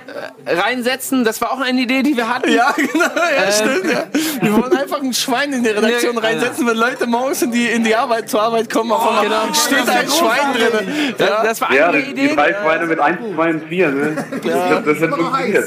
äh, 0.45 0.53
reinsetzen? 0.55 1.25
Das 1.25 1.40
war 1.40 1.53
auch 1.53 1.61
eine 1.61 1.81
Idee, 1.81 2.03
die 2.03 2.16
wir 2.16 2.29
hatten. 2.29 2.51
Ja, 2.53 2.73
genau, 2.77 3.05
ja, 3.05 3.53
stimmt, 3.53 3.93
ja. 3.93 4.05
Wir 4.40 4.53
wollen 4.57 4.77
einfach 4.77 5.01
ein 5.01 5.14
Schwein 5.14 5.53
in 5.53 5.62
die 5.62 5.71
Redaktion 5.71 6.14
Nee, 6.16 6.21
reinsetzen, 6.21 6.66
wenn 6.66 6.77
Leute 6.77 7.07
morgens 7.07 7.43
in 7.43 7.53
die, 7.53 7.66
in 7.66 7.85
die 7.85 7.95
Arbeit, 7.95 8.29
zur 8.29 8.43
Arbeit 8.43 8.69
kommen, 8.69 8.90
auf 8.93 9.07
einmal 9.07 9.25
genau. 9.25 9.55
steht 9.55 9.87
da 9.87 9.93
ein 9.93 10.09
Schwein 10.09 10.53
drin. 10.55 11.14
Das, 11.16 11.29
Ja. 11.29 11.43
das 11.45 11.61
war 11.61 11.71
eine 11.71 11.79
Ja, 11.79 11.93
das, 11.93 12.03
die 12.14 12.35
drei 12.35 12.55
Schweine 12.55 12.87
mit 12.87 12.99
1, 12.99 13.19
2 13.35 13.51
und 13.51 13.69
4, 13.69 13.88
ne? 13.90 14.25
Das, 14.43 14.85
das 14.85 15.01
hat 15.03 15.11
funktioniert. 15.19 15.64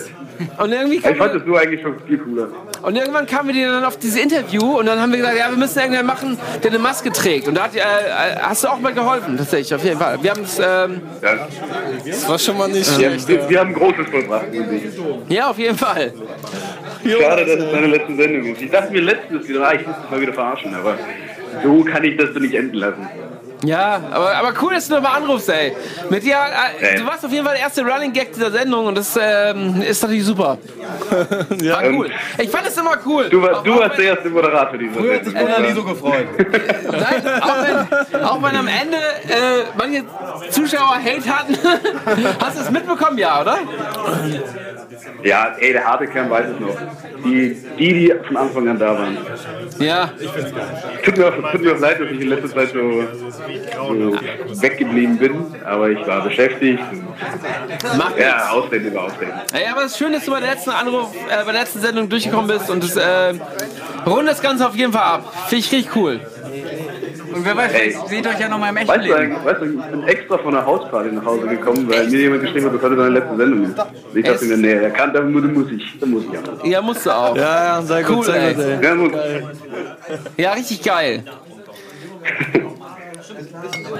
Und 0.57 0.71
irgendwie, 0.71 0.97
Ich 0.97 1.01
fand 1.17 1.35
das 1.35 1.43
so 1.45 1.55
eigentlich 1.55 1.81
schon 1.81 1.95
viel 2.07 2.17
cooler. 2.17 2.47
und 2.81 2.95
irgendwann 2.95 3.25
kamen 3.25 3.53
wir 3.53 3.67
dann 3.69 3.83
auf 3.83 3.97
dieses 3.97 4.19
Interview 4.21 4.79
und 4.79 4.85
dann 4.85 4.99
haben 4.99 5.11
wir 5.11 5.19
gesagt, 5.19 5.37
ja, 5.37 5.49
wir 5.49 5.57
müssen 5.57 5.77
irgendjemanden 5.79 6.15
machen, 6.31 6.37
der 6.63 6.71
eine 6.71 6.79
Maske 6.79 7.11
trägt. 7.11 7.47
Und 7.47 7.55
da 7.55 7.63
hat, 7.63 7.75
äh, 7.75 7.79
äh, 7.79 7.81
hast 8.41 8.63
du 8.63 8.67
auch 8.67 8.79
mal 8.79 8.93
geholfen, 8.93 9.37
tatsächlich, 9.37 9.73
auf 9.73 9.83
jeden 9.83 9.99
Fall. 9.99 10.17
Wir 10.21 10.31
haben 10.31 10.43
es, 10.43 10.59
ähm, 10.59 11.01
Ja. 11.21 11.47
Das 12.05 12.27
war 12.29 12.39
schon 12.39 12.57
mal 12.57 12.67
nicht 12.69 12.97
Wir, 12.99 13.09
schlecht. 13.11 13.27
wir, 13.27 13.49
wir 13.49 13.59
haben 13.59 13.73
Großes 13.73 14.07
vollbracht. 14.09 14.45
Ja, 15.29 15.49
auf 15.49 15.57
jeden 15.59 15.77
Fall. 15.77 16.13
Schade, 17.05 17.45
dass 17.45 17.65
es 17.65 17.71
deine 17.71 17.87
letzte 17.87 18.15
Sendung 18.15 18.45
ist. 18.53 18.61
Ich 18.61 18.71
dachte 18.71 18.91
mir 18.93 19.01
letztens 19.01 19.47
wieder, 19.47 19.67
ah, 19.67 19.73
ich 19.73 19.85
muss 19.85 19.95
dich 20.01 20.09
mal 20.09 20.21
wieder 20.21 20.33
verarschen, 20.33 20.73
aber 20.73 20.97
so 21.63 21.83
kann 21.83 22.03
ich 22.03 22.17
das 22.17 22.33
nicht 22.35 22.53
enden 22.53 22.75
lassen. 22.77 23.07
Ja, 23.63 24.01
aber, 24.11 24.35
aber 24.35 24.53
cool, 24.61 24.73
dass 24.73 24.87
du 24.87 24.95
nochmal 24.95 25.21
anrufst, 25.21 25.49
ey. 25.49 25.73
Mit 26.09 26.23
dir, 26.23 26.35
äh, 26.35 26.85
Ey. 26.85 26.99
du 26.99 27.05
warst 27.05 27.25
auf 27.25 27.31
jeden 27.31 27.45
Fall 27.45 27.55
der 27.55 27.63
erste 27.63 27.81
Running 27.81 28.11
Gag 28.11 28.33
dieser 28.33 28.51
Sendung 28.51 28.87
und 28.87 28.97
das 28.97 29.17
ähm, 29.19 29.81
ist 29.81 30.01
natürlich 30.01 30.25
super. 30.25 30.57
War 31.09 31.83
cool. 31.91 32.09
Ich 32.37 32.49
fand 32.49 32.67
es 32.67 32.77
immer 32.77 32.97
cool. 33.05 33.29
Du, 33.29 33.41
war, 33.41 33.63
du 33.63 33.79
warst 33.79 33.97
der 33.97 34.05
erste 34.05 34.29
Moderator 34.29 34.77
dieser 34.77 34.93
Sendung. 34.93 35.33
Ich 35.33 35.55
bin 35.55 35.65
nie 35.65 35.73
so 35.73 35.83
gefreut. 35.83 36.27
Nein, 36.37 37.41
auch, 37.41 38.11
wenn, 38.11 38.23
auch 38.23 38.43
wenn 38.43 38.55
am 38.55 38.67
Ende 38.67 38.97
äh, 38.97 39.63
manche 39.77 40.03
Zuschauer 40.49 40.95
Hate 40.95 41.29
hatten. 41.29 41.57
Hast 42.39 42.57
du 42.57 42.61
es 42.63 42.71
mitbekommen, 42.71 43.17
ja, 43.17 43.41
oder? 43.41 43.59
Ja, 45.23 45.55
ey, 45.59 45.73
der 45.73 45.85
harte 45.85 46.07
Kern 46.07 46.29
weiß 46.29 46.47
es 46.49 46.59
noch. 46.59 46.77
Die, 47.25 47.57
die, 47.79 47.93
die 47.93 48.13
von 48.27 48.37
Anfang 48.37 48.67
an 48.67 48.77
da 48.77 48.97
waren. 48.97 49.17
Ja. 49.79 50.11
Tut 51.03 51.17
mir, 51.17 51.27
auch, 51.27 51.51
tut 51.51 51.61
mir 51.61 51.73
auch 51.73 51.79
leid, 51.79 51.99
dass 51.99 52.09
ich 52.11 52.21
in 52.21 52.27
letzter 52.27 52.49
Zeit 52.49 52.69
so, 52.73 53.03
so 53.77 54.61
weggeblieben 54.61 55.17
bin, 55.17 55.45
aber 55.65 55.89
ich 55.89 56.05
war 56.07 56.23
beschäftigt. 56.23 56.79
Macht 57.97 58.17
Ja, 58.19 58.35
nichts. 58.35 58.49
Ausreden 58.51 58.87
über 58.87 59.03
Ausreden. 59.03 59.31
Ey, 59.53 59.67
aber 59.71 59.81
es 59.85 59.91
ist 59.93 59.97
schön, 59.97 60.13
dass 60.13 60.25
du 60.25 60.31
bei 60.31 60.39
der 60.39 60.51
letzten 60.51 60.71
Anruf, 60.71 61.13
äh, 61.15 61.43
bei 61.45 61.51
der 61.51 61.61
letzten 61.61 61.79
Sendung 61.81 62.09
durchgekommen 62.09 62.47
bist 62.47 62.69
und 62.69 62.83
das 62.83 62.95
äh, 62.95 63.33
rundet 64.05 64.31
das 64.33 64.41
Ganze 64.41 64.67
auf 64.67 64.75
jeden 64.75 64.93
Fall 64.93 65.03
ab. 65.03 65.33
Finde 65.47 65.65
ich 65.65 65.71
richtig 65.71 65.95
cool. 65.95 66.19
Und 67.33 67.43
wer 67.45 67.57
weiß, 67.57 67.73
Ey. 67.73 67.97
seht 68.07 68.27
euch 68.27 68.39
ja 68.39 68.47
noch 68.47 68.59
mal 68.59 68.69
im 68.69 68.77
echten 68.77 68.89
Weißt 68.89 69.03
Leben. 69.05 69.35
weißt 69.43 69.61
du, 69.61 69.65
ich 69.65 69.81
bin 69.91 70.03
extra 70.07 70.37
von 70.37 70.53
der 70.53 70.63
Hausparty 70.63 71.11
nach 71.13 71.25
Hause 71.25 71.47
gekommen, 71.47 71.89
weil 71.89 72.07
mir 72.07 72.19
jemand 72.19 72.41
geschrieben 72.43 72.67
hat, 72.67 72.75
das 72.75 72.81
heute 72.83 72.95
deine 72.95 73.09
letzte 73.09 73.35
Sendung 73.37 73.63
ist. 73.63 73.75
Ich 74.13 74.23
dachte 74.23 74.45
mir, 74.45 74.57
nee, 74.57 74.73
er 74.73 74.91
kann, 74.91 75.11
da 75.13 75.21
muss, 75.21 75.41
da 75.41 75.47
muss 75.47 75.71
ich, 75.71 75.99
da 75.99 76.05
muss 76.05 76.23
ich 76.31 76.37
auch. 76.37 76.63
Ja, 76.65 76.81
musst 76.81 77.05
du 77.07 77.09
auch. 77.11 77.35
Ja, 77.35 77.63
ja, 77.63 77.81
sehr 77.81 78.03
gut, 78.03 78.17
Cool, 78.17 78.23
sehr 78.25 78.35
ey. 78.35 78.53
gut, 78.53 78.63
ey. 78.63 78.83
Ja, 78.83 78.95
muss. 78.95 79.11
Ja, 80.37 80.51
richtig 80.53 80.83
geil. 80.83 81.23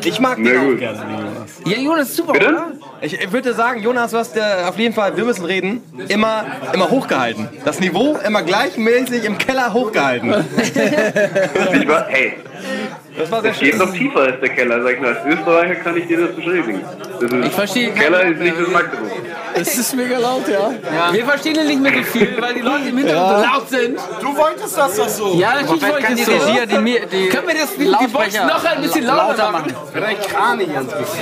Ich 0.03 0.19
mag 0.19 0.37
den 0.37 0.57
auch 0.57 0.77
gerne. 0.77 1.45
Ja, 1.65 1.77
Jonas, 1.77 2.09
ist 2.09 2.17
super, 2.17 2.33
Bitte? 2.33 2.49
oder? 2.49 2.71
Ich, 3.01 3.13
ich 3.13 3.31
würde 3.31 3.53
sagen, 3.53 3.81
Jonas, 3.81 4.11
du 4.11 4.17
hast 4.17 4.35
äh, 4.37 4.41
auf 4.67 4.77
jeden 4.77 4.93
Fall, 4.93 5.15
wir 5.15 5.25
müssen 5.25 5.45
reden, 5.45 5.81
immer, 6.07 6.45
immer 6.73 6.89
hochgehalten. 6.89 7.49
Das 7.65 7.79
Niveau 7.79 8.17
immer 8.25 8.43
gleichmäßig 8.43 9.25
im 9.25 9.37
Keller 9.37 9.73
hochgehalten. 9.73 10.33
Ich 11.73 11.87
war, 11.87 12.05
hey, 12.07 12.33
Das 13.17 13.31
war 13.31 13.41
sehr 13.41 13.51
es 13.51 13.59
geht 13.59 13.69
schön. 13.75 13.79
noch 13.79 13.93
tiefer 13.93 14.19
als 14.21 14.39
der 14.39 14.49
Keller, 14.49 14.81
sag 14.81 14.93
ich 14.93 14.99
nur. 14.99 15.09
Als 15.09 15.25
Österreicher 15.25 15.75
kann 15.75 15.97
ich 15.97 16.07
dir 16.07 16.27
das 16.27 16.35
beschreiben. 16.35 16.81
Das 17.19 17.31
ist, 17.31 17.45
Ich 17.45 17.51
verstehe 17.53 17.91
der 17.91 18.03
Keller 18.03 18.23
ist 18.23 18.39
nicht 18.39 18.55
das 18.59 18.67
Magdeburg. 18.69 19.11
Es 19.55 19.77
ist 19.77 19.95
mega 19.95 20.17
laut, 20.17 20.47
ja. 20.47 20.71
Wir 21.11 21.25
verstehen 21.25 21.55
ihn 21.55 21.67
nicht 21.67 21.79
mehr 21.79 21.93
so 21.93 22.03
viel, 22.03 22.35
weil 22.41 22.55
die 22.55 22.61
Leute 22.61 22.89
im 22.89 22.97
Hintergrund 22.97 23.37
so 23.37 23.53
laut 23.53 23.69
sind. 23.69 23.99
Du 24.19 24.35
wolltest 24.35 24.77
das 24.77 24.95
doch 24.95 25.07
so. 25.07 25.35
Ja, 25.35 25.53
natürlich 25.61 25.83
wollte 25.83 26.01
kann 26.01 26.17
ich 26.17 26.25
die 26.25 26.31
das 26.31 26.41
so. 26.41 26.47
Regie 26.47 26.57
ja 26.57 26.65
die, 26.65 27.07
die 27.07 27.29
Können 27.29 27.47
wir 27.47 27.53
das, 27.55 27.75
die, 27.75 27.79
die 27.79 27.85
Box 27.85 28.01
Lautsprecher 28.01 28.45
noch 28.47 28.65
ein 28.65 28.81
bisschen 28.81 29.05
lauter 29.05 29.51
machen? 29.51 29.73
Vielleicht 29.93 30.29
Krane 30.29 30.65
ganz 30.65 30.91
bisschen. 30.91 31.19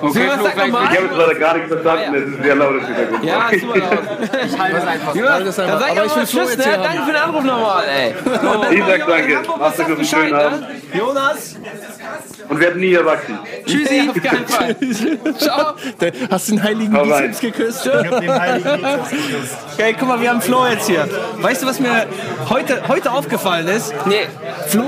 Okay, 0.00 0.24
Jonas, 0.26 0.38
Flo, 0.38 0.50
sag. 0.56 0.66
Ich 0.66 0.74
habe 0.74 1.06
jetzt 1.06 1.16
leider 1.16 1.34
gar 1.34 1.54
nichts 1.54 1.68
verstanden, 1.72 2.14
es 2.14 2.34
ist 2.34 2.42
sehr 2.42 2.54
laut 2.56 2.74
im 2.74 2.86
Hintergrund. 2.86 3.24
Ja, 3.24 3.50
super 3.60 3.78
laut. 3.78 3.98
ich 4.44 4.58
halte 4.58 4.76
es 4.76 4.86
einfach. 4.86 5.14
Jonas, 5.14 5.44
das 5.44 5.56
dann 5.56 5.78
sag 5.78 5.92
ich 5.92 5.98
Aber 5.98 6.06
ich 6.06 6.16
mal 6.16 6.26
Tschüss, 6.26 6.56
ne? 6.56 6.64
Danke 6.64 7.02
für 7.06 7.12
den 7.12 7.22
Anruf 7.22 7.44
nochmal, 7.44 7.84
ey. 7.84 8.14
Ich 8.74 8.84
sag 8.84 9.06
danke. 9.06 9.38
Mach's 9.58 9.76
gut, 9.78 9.99
schönen 10.04 10.34
Abend. 10.34 10.66
Jonas, 10.96 11.56
Und 12.48 12.58
werden 12.60 12.80
nie 12.80 12.92
erwachsen. 12.94 13.38
tschüssi, 13.66 14.08
auf 14.10 14.22
keinen 14.22 14.46
Fall. 14.46 14.76
Ciao. 15.38 15.74
Hast 16.30 16.48
du 16.48 16.52
den 16.52 16.62
heiligen 16.62 16.96
Hau 16.96 17.02
rein. 17.02 17.30
Bizeps 17.30 17.40
geküsst? 17.40 17.88
Okay, 19.74 19.94
guck 19.98 20.08
mal, 20.08 20.20
wir 20.20 20.30
haben 20.30 20.40
Flo 20.42 20.66
jetzt 20.66 20.86
hier. 20.88 21.08
Weißt 21.38 21.62
du, 21.62 21.66
was 21.66 21.80
mir 21.80 22.06
heute, 22.48 22.82
heute 22.88 23.12
aufgefallen 23.12 23.68
ist? 23.68 23.94
Nee, 24.06 24.26
Flo 24.68 24.84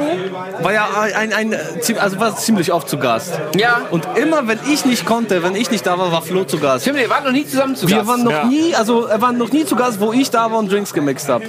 war 0.61 0.73
ja 0.73 0.89
ein, 1.01 1.33
ein, 1.33 1.55
ein 1.55 1.61
also 1.99 2.19
war 2.21 2.37
ziemlich 2.37 2.73
oft 2.73 2.89
zu 2.89 2.99
Gast. 2.99 3.33
ja. 3.57 3.83
Und 3.91 4.07
immer, 4.17 4.47
wenn 4.49 4.59
ich 4.71 4.85
nicht 4.85 5.07
konnte, 5.07 5.43
wenn 5.43 5.55
ich 5.55 5.71
nicht 5.71 5.87
da 5.87 5.99
war, 5.99 6.13
war 6.13 6.23
Flo 6.23 6.45
zu 6.45 6.59
Gast. 6.59 6.83
Stimmt, 6.83 6.99
wir 6.99 7.11
waren 7.11 7.25
noch 7.25 7.33
nie 7.33 7.47
zusammen 7.47 7.77
zu 7.77 7.89
Wir 7.89 7.97
Gast. 7.99 8.09
waren 8.09 8.25
noch 8.25 8.45
nie, 8.45 8.75
also 8.75 9.07
er 9.07 9.21
war 9.21 9.33
noch 9.33 9.51
nie 9.53 9.65
zu 9.65 9.77
Gast, 9.77 10.01
wo 10.01 10.13
ich 10.13 10.31
da 10.31 10.51
war 10.51 10.59
und 10.59 10.71
Drinks 10.71 10.93
gemixt 10.93 11.29
habe. 11.29 11.45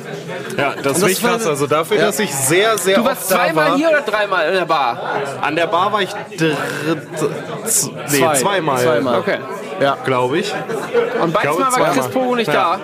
Ja, 0.58 0.73
das 0.82 0.99
das 0.99 1.10
ich 1.12 1.23
war- 1.23 1.32
krass. 1.32 1.47
Also 1.47 1.67
dafür, 1.67 1.97
dass 1.97 2.19
ich 2.19 2.34
sehr, 2.34 2.78
sehr 2.78 2.97
Du 2.97 3.06
warst 3.06 3.23
oft 3.23 3.32
da 3.32 3.45
zweimal 3.54 3.70
war. 3.72 3.78
hier 3.78 3.89
oder 3.89 4.02
dreimal 4.02 4.48
in 4.48 4.54
der 4.54 4.66
Bar? 4.66 4.98
An 5.42 5.56
der 5.56 5.68
Bar 5.68 5.92
war 5.94 6.02
ich 6.02 6.10
z- 6.10 6.58
nee, 8.12 8.18
Zwei. 8.20 8.36
zweimal, 8.36 8.82
Zweimal. 8.84 9.20
Okay. 9.20 9.38
Glaube 10.06 10.40
ich. 10.40 10.54
Und 11.22 11.34
beides 11.34 11.58
Mal 11.58 11.72
war. 11.80 11.92
Chris 11.94 12.08
Pogo 12.10 12.36
nicht 12.36 12.52
Ja. 12.52 12.80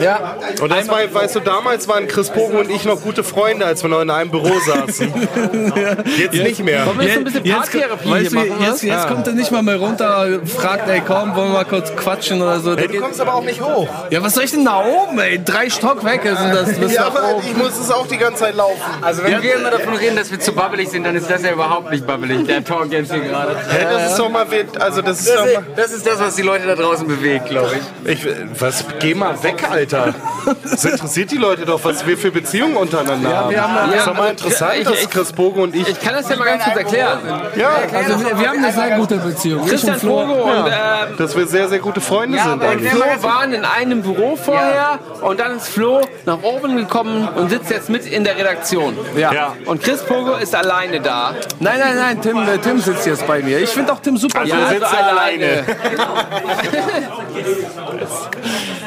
Ja. 0.00 0.36
Und 0.60 0.70
das 0.72 0.88
war, 0.88 0.98
weißt 1.12 1.36
du, 1.36 1.40
damals 1.40 1.86
waren 1.88 2.08
Chris 2.08 2.30
Pogo 2.30 2.58
und 2.60 2.70
ich 2.70 2.84
noch 2.84 3.00
gute 3.02 3.22
Freunde, 3.22 3.66
als 3.66 3.82
wir 3.82 3.90
noch 3.90 4.00
in 4.00 4.10
einem 4.10 4.30
Büro 4.30 4.50
saßen. 4.66 5.12
Jetzt 6.18 6.34
nicht 6.34 6.64
mehr. 6.64 6.80
da. 6.80 6.86
Wollen 6.86 6.98
wir 7.00 7.04
jetzt 7.06 7.14
so 7.14 7.20
ein 7.20 7.24
bisschen 7.24 7.44
Jetzt, 7.44 7.56
Paartherapie 7.72 8.10
weißt 8.10 8.20
hier 8.20 8.30
du, 8.30 8.36
machen? 8.50 8.62
jetzt, 8.64 8.82
jetzt 8.82 9.08
kommt 9.08 9.26
er 9.26 9.32
nicht 9.34 9.50
mal 9.52 9.62
mehr 9.62 9.76
runter, 9.76 10.26
fragt, 10.46 10.88
ey, 10.88 11.02
komm, 11.06 11.34
wollen 11.36 11.48
wir 11.48 11.54
mal 11.58 11.64
kurz 11.64 11.94
quatschen 11.94 12.40
oder 12.40 12.60
so. 12.60 12.74
Der 12.74 12.88
Hey, 12.88 12.96
du 12.96 13.00
kommst 13.02 13.20
aber 13.20 13.34
auch 13.34 13.42
nicht 13.42 13.60
hoch. 13.60 13.88
ja, 14.10 14.22
was 14.22 14.34
soll 14.34 14.44
ich 14.44 14.50
denn 14.52 14.64
da 14.64 14.82
oben, 14.84 15.18
ey? 15.18 15.42
Drei 15.44 15.68
Stockwerke 15.70 16.36
sind 16.36 16.54
das. 16.54 16.72
Bis 16.78 16.94
Ja, 16.94 17.06
aber 17.06 17.34
oben. 17.36 17.46
ich 17.46 17.56
muss 17.56 17.78
es 17.78 17.90
auch 17.90 18.06
die 18.06 18.16
ganze 18.18 18.44
Zeit 18.44 18.56
laufen. 18.56 18.80
Also 19.02 19.22
wenn 19.24 19.42
wir 19.42 19.54
immer 19.56 19.70
davon 19.70 19.94
reden, 19.94 20.16
dass 20.16 20.30
wir 20.30 20.40
zu 20.40 20.52
babbelig 20.52 20.88
sind, 20.90 21.04
dann 21.04 21.16
ist 21.16 21.30
das 21.30 21.42
ja 21.42 21.52
überhaupt 21.52 21.90
nicht 21.90 22.06
babbelig, 22.06 22.46
der 22.46 22.64
Talk 22.64 22.90
jetzt 22.90 23.12
hier 23.12 23.22
gerade. 23.22 23.56
Hä, 23.68 23.86
das 23.90 24.12
ist 24.12 24.18
doch 24.18 24.30
mal, 24.30 24.46
also 24.80 25.02
das 25.02 25.20
ist 25.20 25.34
doch 25.34 25.44
mal, 25.44 25.64
Das 25.76 25.92
ist 25.92 26.06
das, 26.12 26.20
was 26.20 26.34
die 26.36 26.42
Leute 26.42 26.66
da 26.66 26.74
draußen 26.74 27.06
bewegt, 27.06 27.48
glaube 27.48 27.72
ich. 28.04 28.24
ich, 28.24 28.26
was, 28.58 28.84
geh 29.00 29.14
mal 29.14 29.40
weg, 29.42 29.64
Alter. 29.70 30.14
Das 30.62 30.84
interessiert 30.84 31.30
die 31.30 31.36
Leute 31.36 31.64
doch, 31.64 31.80
was 31.84 32.06
wir 32.06 32.16
für 32.18 32.30
Beziehungen 32.30 32.76
untereinander 32.76 33.36
haben. 33.36 33.50
wir 33.50 33.62
haben- 33.62 33.74
das 33.90 34.00
ist 34.00 34.06
ja, 34.06 34.12
doch 34.12 34.18
mal 34.18 34.30
interessant, 34.30 34.72
ich- 34.78 34.84
dass 34.84 35.02
ich- 35.02 35.10
Chris 35.10 35.32
Pogo 35.32 35.62
und 35.62 35.74
ich, 35.74 35.88
Ich 35.88 36.00
kann 36.00 36.14
das 36.14 36.28
ja 36.28 36.36
mal 36.36 36.44
ganz 36.44 36.64
kurz 36.64 36.76
erklären. 36.76 37.18
ja, 37.56 37.68
Also 37.94 38.20
wir, 38.20 38.38
wir 38.38 38.48
haben 38.48 38.58
eine 38.64 38.72
sehr 38.72 38.96
gute 38.96 39.16
Beziehung. 39.16 39.66
Christian 39.66 39.94
und 39.94 40.00
Flo. 40.00 40.20
Pogo 40.26 40.42
und 40.42 40.66
ähm, 40.66 41.16
dass 41.18 41.36
wir 41.36 41.46
sehr, 41.46 41.68
sehr 41.68 41.78
gute 41.78 42.00
Freunde 42.00 42.38
sind 42.38 42.62
und. 42.62 42.88
Flo 42.88 43.04
waren 43.22 43.52
in 43.52 43.64
einem 43.64 44.02
Büro 44.02 44.36
vorher 44.36 44.98
und 45.20 45.38
dann 45.40 45.56
ist 45.56 45.68
Flo 45.68 46.00
nach 46.26 46.42
oben 46.42 46.76
gekommen 46.76 47.28
und 47.34 47.50
sitzt 47.50 47.70
jetzt 47.70 47.88
mit 47.88 48.06
in 48.06 48.24
der 48.24 48.36
Redaktion. 48.36 48.96
Ja. 49.16 49.54
Und 49.66 49.82
Chris 49.82 50.02
Pogo 50.02 50.34
ist 50.36 50.54
alleine 50.54 51.00
da. 51.00 51.34
Nein, 51.60 51.78
nein, 51.78 51.96
nein, 51.96 52.20
Tim, 52.20 52.36
äh, 52.38 52.58
Tim 52.58 52.80
sitzt 52.80 53.06
jetzt 53.06 53.26
bei 53.26 53.40
mir. 53.40 53.58
Ich 53.60 53.70
finde 53.70 53.92
auch 53.92 54.00
Tim 54.00 54.16
super. 54.16 54.40
Also 54.40 54.54
Ja, 54.54 54.60
wir 54.70 54.78
sitzen 54.80 54.94
alleine. 54.96 55.64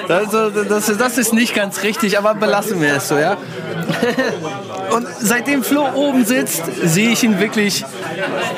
Also, 0.07 0.49
das, 0.49 0.97
das 0.97 1.17
ist 1.17 1.33
nicht 1.33 1.55
ganz 1.55 1.81
richtig, 1.83 2.17
aber 2.17 2.35
belassen 2.35 2.81
wir 2.81 2.97
es 2.97 3.07
so, 3.07 3.17
ja? 3.17 3.37
Und 4.95 5.07
seitdem 5.19 5.61
Flo 5.61 5.89
oben 5.93 6.23
sitzt, 6.23 6.63
sehe 6.83 7.09
ich 7.09 7.21
ihn 7.23 7.37
wirklich 7.37 7.83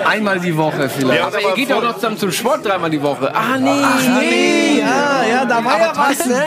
einmal 0.06 0.40
die 0.40 0.56
Woche 0.56 0.88
vielleicht. 0.88 1.20
Ja, 1.20 1.28
Aber 1.28 1.42
ihr 1.42 1.54
geht 1.56 1.72
doch 1.72 1.82
noch 1.82 1.96
zusammen 1.96 2.20
zum 2.20 2.32
Sport 2.32 2.64
dreimal 2.64 2.92
die 2.92 3.02
Woche. 3.02 3.34
Ah, 3.34 3.58
nee. 3.58 3.72
Nee, 4.20 4.80
ja, 4.82 5.24
ja, 5.28 5.46
da 5.46 5.66
war 5.66 5.80
ja 5.80 5.92
was, 5.96 6.26
ne? 6.28 6.44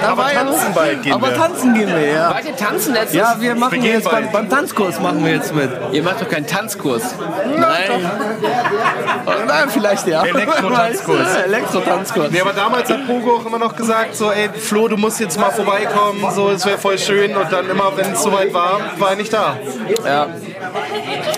Da 0.00 0.08
Aber 0.10 0.22
war 0.22 0.32
ja 0.32 0.44
tanzen 0.44 0.66
was. 0.68 0.74
bald 0.74 1.02
gehen 1.02 1.12
Aber 1.12 1.30
wir. 1.30 1.36
tanzen 1.36 1.74
gehen 1.74 1.88
wir, 1.88 2.06
ja. 2.06 2.30
Wart 2.30 2.44
ihr 2.44 2.56
tanzen 2.56 2.94
letztes? 2.94 3.14
Ja, 3.14 3.34
wir 3.40 3.54
machen 3.56 3.80
gehen 3.80 3.94
jetzt 3.94 4.08
beim, 4.08 4.30
beim 4.30 4.48
Tanzkurs 4.48 5.00
machen 5.00 5.24
wir 5.24 5.32
jetzt 5.32 5.52
mit. 5.52 5.70
Ihr 5.90 6.02
macht 6.04 6.20
doch 6.20 6.28
keinen 6.28 6.46
Tanzkurs. 6.46 7.02
Nein. 7.56 8.10
Nein, 9.46 9.68
vielleicht 9.70 10.06
ja. 10.06 10.22
Elektro-Tanzkurs. 10.26 11.34
Ja, 11.34 11.40
Elektro-Tanzkurs. 11.42 12.30
Nee, 12.30 12.40
aber 12.40 12.52
damals 12.52 12.88
hat 12.88 13.06
Pogo 13.08 13.38
auch 13.38 13.46
immer 13.46 13.58
noch 13.58 13.74
gesagt, 13.74 14.14
so, 14.14 14.30
ey, 14.30 14.48
Flo, 14.50 14.86
du 14.86 14.96
musst 14.96 15.18
jetzt 15.18 15.38
mal 15.38 15.50
vorbeikommen, 15.50 16.24
so, 16.32 16.50
es 16.50 16.64
wäre 16.64 16.78
voll 16.78 16.98
schön. 16.98 17.34
Und 17.36 17.50
dann 17.50 17.68
immer, 17.68 17.92
wenn 17.96 18.12
es 18.12 18.22
soweit 18.22 18.54
war, 18.54 18.78
war 18.98 19.10
er 19.10 19.16
nicht 19.16 19.31
da. 19.32 19.56
Ja. 20.04 20.26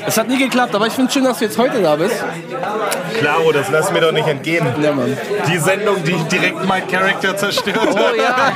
Es 0.06 0.18
hat 0.18 0.28
nie 0.28 0.38
geklappt, 0.38 0.74
aber 0.74 0.86
ich 0.86 0.92
finde 0.92 1.10
schön, 1.12 1.24
dass 1.24 1.38
du 1.38 1.44
jetzt 1.44 1.58
heute 1.58 1.80
da 1.82 1.96
bist. 1.96 2.16
Klar, 3.18 3.36
oh, 3.46 3.52
das 3.52 3.70
lassen 3.70 3.94
wir 3.94 4.00
doch 4.02 4.12
nicht 4.12 4.28
entgehen. 4.28 4.66
Ja, 4.82 4.92
Mann. 4.92 5.16
Die 5.50 5.58
Sendung, 5.58 6.02
die 6.04 6.14
direkt 6.30 6.64
mein 6.66 6.86
Charakter 6.88 7.36
zerstört 7.36 7.78
hat. 7.80 7.94
Oh 7.94 8.14
ja. 8.16 8.52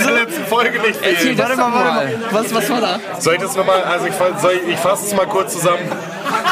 Der 0.10 0.12
letzten 0.12 0.44
Folge 0.46 0.80
nicht 0.80 0.98
Erzähl 1.02 1.34
das 1.36 1.48
Warte 1.48 1.60
doch 1.60 1.68
mal, 1.68 1.84
warte 1.84 2.18
mal. 2.18 2.18
Was, 2.32 2.54
was 2.54 2.70
war 2.70 2.80
da? 2.80 2.98
Soll 3.18 3.34
ich 3.34 3.40
das 3.42 3.56
nochmal, 3.56 3.82
also 3.84 4.06
ich, 4.06 4.14
fa- 4.14 4.38
soll 4.40 4.52
ich, 4.64 4.72
ich 4.74 4.78
fasse 4.78 5.06
es 5.06 5.14
mal 5.14 5.26
kurz 5.26 5.52
zusammen. 5.52 5.90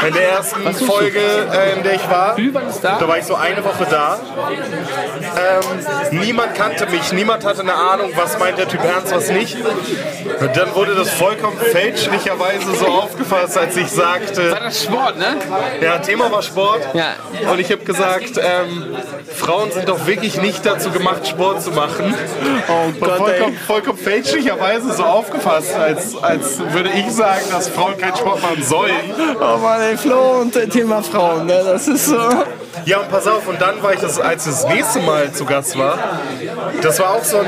In 0.07 0.15
der 0.15 0.31
ersten 0.31 0.75
Folge, 0.75 1.19
äh, 1.19 1.77
in 1.77 1.83
der 1.83 1.95
ich 1.95 2.09
war, 2.11 2.37
da. 2.83 2.99
da 2.99 3.09
war 3.09 3.19
ich 3.19 3.25
so 3.25 3.35
eine 3.35 3.65
Woche 3.65 3.87
da. 3.91 4.19
Ähm, 6.11 6.21
niemand 6.21 6.55
kannte 6.55 6.87
mich, 6.87 7.13
niemand 7.13 7.45
hatte 7.45 7.61
eine 7.61 7.75
Ahnung, 7.75 8.11
was 8.15 8.39
meint 8.39 8.59
der 8.59 8.69
Typ 8.69 8.85
ernst, 8.85 9.15
was 9.15 9.31
nicht. 9.31 9.57
Und 10.41 10.57
dann 10.57 10.75
wurde 10.75 10.95
das 10.95 11.11
vollkommen 11.11 11.59
fälschlicherweise 11.59 12.75
so 12.75 12.87
aufgefasst, 12.87 13.59
als 13.59 13.77
ich 13.77 13.91
sagte. 13.91 14.53
War 14.53 14.61
das 14.61 14.83
Sport, 14.83 15.19
ne? 15.19 15.37
Ja, 15.81 15.99
Thema 15.99 16.31
war 16.31 16.43
Sport. 16.43 16.83
Ja. 16.95 17.17
Und 17.51 17.59
ich 17.59 17.71
habe 17.71 17.85
gesagt, 17.85 18.39
ähm, 18.39 18.97
Frauen 19.35 19.73
sind 19.73 19.89
doch 19.89 20.07
wirklich 20.07 20.41
nicht 20.41 20.65
dazu 20.65 20.91
gemacht, 20.91 21.27
Sport 21.27 21.63
zu 21.63 21.71
machen. 21.71 22.15
Oh 22.69 22.93
Gott, 23.01 23.19
vollkommen, 23.19 23.59
vollkommen 23.67 23.99
fälschlicherweise 23.99 24.93
so 24.93 25.05
aufgefasst, 25.05 25.75
als, 25.75 26.17
als 26.23 26.59
würde 26.73 26.91
ich 26.91 27.11
sagen, 27.11 27.43
dass 27.51 27.69
Frauen 27.69 27.97
keinen 27.99 28.17
Sport 28.17 28.43
machen 28.43 28.63
sollen. 28.63 28.95
Oh 29.41 29.59
Mann, 29.59 29.78
ey, 29.81 29.97
Flo 29.97 30.41
und 30.41 30.53
Thema 30.71 31.03
Frauen, 31.03 31.47
ne? 31.47 31.63
das 31.65 31.89
ist 31.89 32.07
so. 32.07 32.19
Ja, 32.85 33.01
und 33.01 33.11
pass 33.11 33.27
auf, 33.27 33.47
und 33.47 33.61
dann 33.61 33.83
war 33.83 33.93
ich 33.93 34.01
das, 34.01 34.21
als 34.21 34.47
ich 34.47 34.53
das 34.53 34.69
nächste 34.69 35.01
Mal 35.01 35.33
zu 35.33 35.45
Gast 35.45 35.79
war, 35.79 35.99
das 36.81 36.99
war 37.01 37.11
auch 37.11 37.25
so 37.25 37.39
ein, 37.39 37.47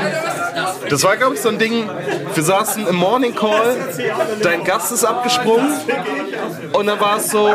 das 0.89 1.03
war 1.03 1.17
glaube 1.17 1.35
ich 1.35 1.41
so 1.41 1.49
ein 1.49 1.57
Ding, 1.57 1.89
wir 2.33 2.43
saßen 2.43 2.87
im 2.87 2.95
Morning 2.95 3.35
Call, 3.35 3.75
dein 4.41 4.63
Gast 4.63 4.91
ist 4.91 5.03
abgesprungen 5.03 5.71
und 6.73 6.87
dann 6.87 6.99
war 6.99 7.17
es 7.17 7.29
so, 7.29 7.53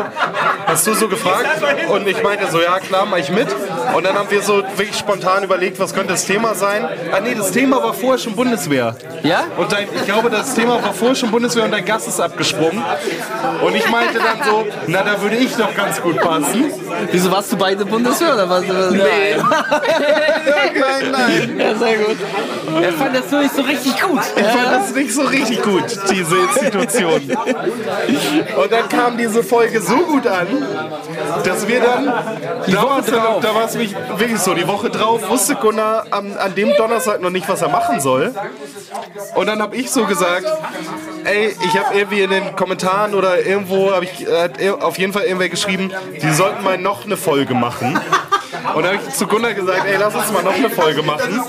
hast 0.65 0.87
du 0.87 0.93
so 0.93 1.07
gefragt 1.07 1.47
und 1.89 2.07
ich 2.07 2.21
meinte 2.23 2.49
so, 2.51 2.61
ja 2.61 2.79
klar, 2.79 3.05
mach 3.09 3.17
ich 3.17 3.29
mit 3.29 3.47
und 3.95 4.05
dann 4.05 4.15
haben 4.17 4.29
wir 4.29 4.41
so 4.41 4.63
wirklich 4.75 4.97
spontan 4.97 5.43
überlegt, 5.43 5.79
was 5.79 5.93
könnte 5.93 6.13
das 6.13 6.25
Thema 6.25 6.55
sein. 6.55 6.87
Ah 7.11 7.19
nee, 7.19 7.35
das 7.35 7.51
Thema 7.51 7.81
war 7.83 7.93
vorher 7.93 8.17
schon 8.17 8.35
Bundeswehr. 8.35 8.95
Ja? 9.23 9.45
Und 9.57 9.71
dein, 9.71 9.87
ich 9.93 10.05
glaube, 10.05 10.29
das 10.29 10.53
Thema 10.53 10.81
war 10.83 10.93
vorher 10.93 11.15
schon 11.15 11.31
Bundeswehr 11.31 11.65
und 11.65 11.71
dein 11.71 11.85
Gast 11.85 12.07
ist 12.07 12.19
abgesprungen. 12.19 12.83
Und 13.63 13.75
ich 13.75 13.89
meinte 13.89 14.19
dann 14.19 14.45
so, 14.45 14.65
na, 14.87 15.03
da 15.03 15.21
würde 15.21 15.37
ich 15.37 15.55
doch 15.55 15.73
ganz 15.75 16.01
gut 16.01 16.19
passen. 16.19 16.71
Wieso 17.11 17.31
warst 17.31 17.51
du 17.51 17.57
beide 17.57 17.85
Bundeswehr 17.85 18.33
oder 18.33 18.49
was? 18.49 18.63
Nein. 18.67 18.97
nein, 20.79 21.11
nein. 21.11 21.59
Ja, 21.59 21.75
sehr 21.75 21.97
gut. 21.97 22.17
Er 22.87 22.93
fand 22.93 23.15
das 23.15 23.29
so 23.29 23.39
nicht 23.39 23.55
so 23.55 23.61
richtig 23.61 24.01
gut. 24.01 24.21
Ich 24.35 24.45
fand 24.45 24.71
das 24.71 24.93
nicht 24.93 25.13
so 25.13 25.21
richtig 25.21 25.61
gut, 25.61 25.83
diese 26.11 26.37
Institution. 26.37 27.37
Und 28.61 28.71
dann 28.71 28.89
kam 28.89 29.17
diese 29.17 29.43
Folge 29.43 29.81
so 29.81 29.97
gut 29.97 30.27
an, 30.27 30.47
dass 31.43 31.67
wir 31.67 31.81
dann, 31.81 32.05
da 32.05 32.83
war 32.83 32.99
es 32.99 33.05
da 33.07 33.55
war 33.55 33.65
es 33.65 33.77
wirklich 33.77 33.97
wirklich 34.27 34.39
so, 34.39 34.53
die 34.53 34.67
Woche 34.67 34.89
drauf 34.89 35.27
wusste 35.29 35.55
Gunnar 35.55 36.05
am, 36.11 36.37
an 36.37 36.55
dem 36.55 36.73
Donnerstag 36.77 37.21
noch 37.21 37.29
nicht, 37.29 37.47
was 37.47 37.61
er 37.61 37.69
machen 37.69 37.99
soll. 37.99 38.33
Und 39.35 39.47
dann 39.47 39.61
habe 39.61 39.75
ich 39.75 39.91
so 39.91 40.05
gesagt, 40.05 40.45
ey, 41.23 41.55
ich 41.65 41.77
habe 41.77 41.97
irgendwie 41.97 42.21
in 42.21 42.29
den 42.29 42.55
Kommentaren 42.55 43.13
oder 43.13 43.45
irgendwo, 43.45 43.91
habe 43.91 44.05
ich 44.05 44.25
hat 44.27 44.61
auf 44.81 44.97
jeden 44.97 45.13
Fall 45.13 45.23
irgendwer 45.23 45.49
geschrieben, 45.49 45.91
die 46.21 46.31
sollten 46.31 46.63
mal 46.63 46.77
noch 46.77 47.05
eine 47.05 47.17
Folge 47.17 47.53
machen. 47.53 47.99
Und 48.75 48.83
dann 48.83 48.93
habe 48.97 49.03
ich 49.07 49.13
zu 49.15 49.27
Gunnar 49.27 49.53
gesagt, 49.53 49.81
ey, 49.85 49.95
lass 49.99 50.13
uns 50.15 50.31
mal 50.31 50.43
noch 50.43 50.53
eine 50.53 50.69
Folge 50.69 51.01
machen. 51.01 51.41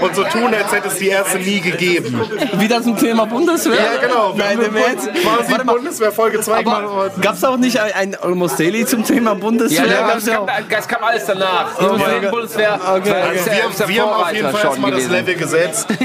Und 0.00 0.14
so 0.16 0.24
tun, 0.24 0.52
als 0.54 0.72
hätte 0.72 0.88
es 0.88 0.96
die 0.96 1.08
erste 1.08 1.38
nie 1.38 1.60
gegeben. 1.60 2.20
Wieder 2.54 2.82
zum 2.82 2.96
Thema 2.98 3.24
Bundeswehr? 3.26 3.76
Ja, 3.76 4.00
genau. 4.06 4.34
Nein, 4.36 4.58
im 4.60 4.76
Ernst? 4.76 5.08
Quasi 5.12 5.50
Warte 5.52 5.64
mal. 5.64 5.74
Bundeswehr 5.74 6.12
Folge 6.12 6.40
2 6.40 6.62
gemacht. 6.62 6.84
Gab 7.22 7.34
es 7.34 7.44
auch 7.44 7.56
nicht 7.56 7.80
ein, 7.80 7.92
ein 7.92 8.14
Almost 8.16 8.58
Daily 8.58 8.84
zum 8.86 9.04
Thema 9.04 9.34
Bundeswehr? 9.34 9.86
Ja, 9.86 10.08
Gab's 10.08 10.24
das, 10.24 10.26
ja 10.26 10.36
kam, 10.36 10.46
das 10.68 10.88
kam 10.88 11.04
alles 11.04 11.24
danach. 11.26 11.70
Oh 11.80 11.96
Die. 11.96 12.26
Bundeswehr. 12.28 12.78
Okay, 12.96 13.08
ja- 13.08 13.32
Wir, 13.32 13.52
ja 13.78 13.88
wir 13.88 14.02
haben 14.02 14.12
auf 14.12 14.32
jeden 14.32 14.50
Fall 14.50 14.60
schon 14.60 14.70
erstmal 14.70 14.90
das. 14.92 15.08
Level 15.08 15.34
gesetzt. 15.34 15.88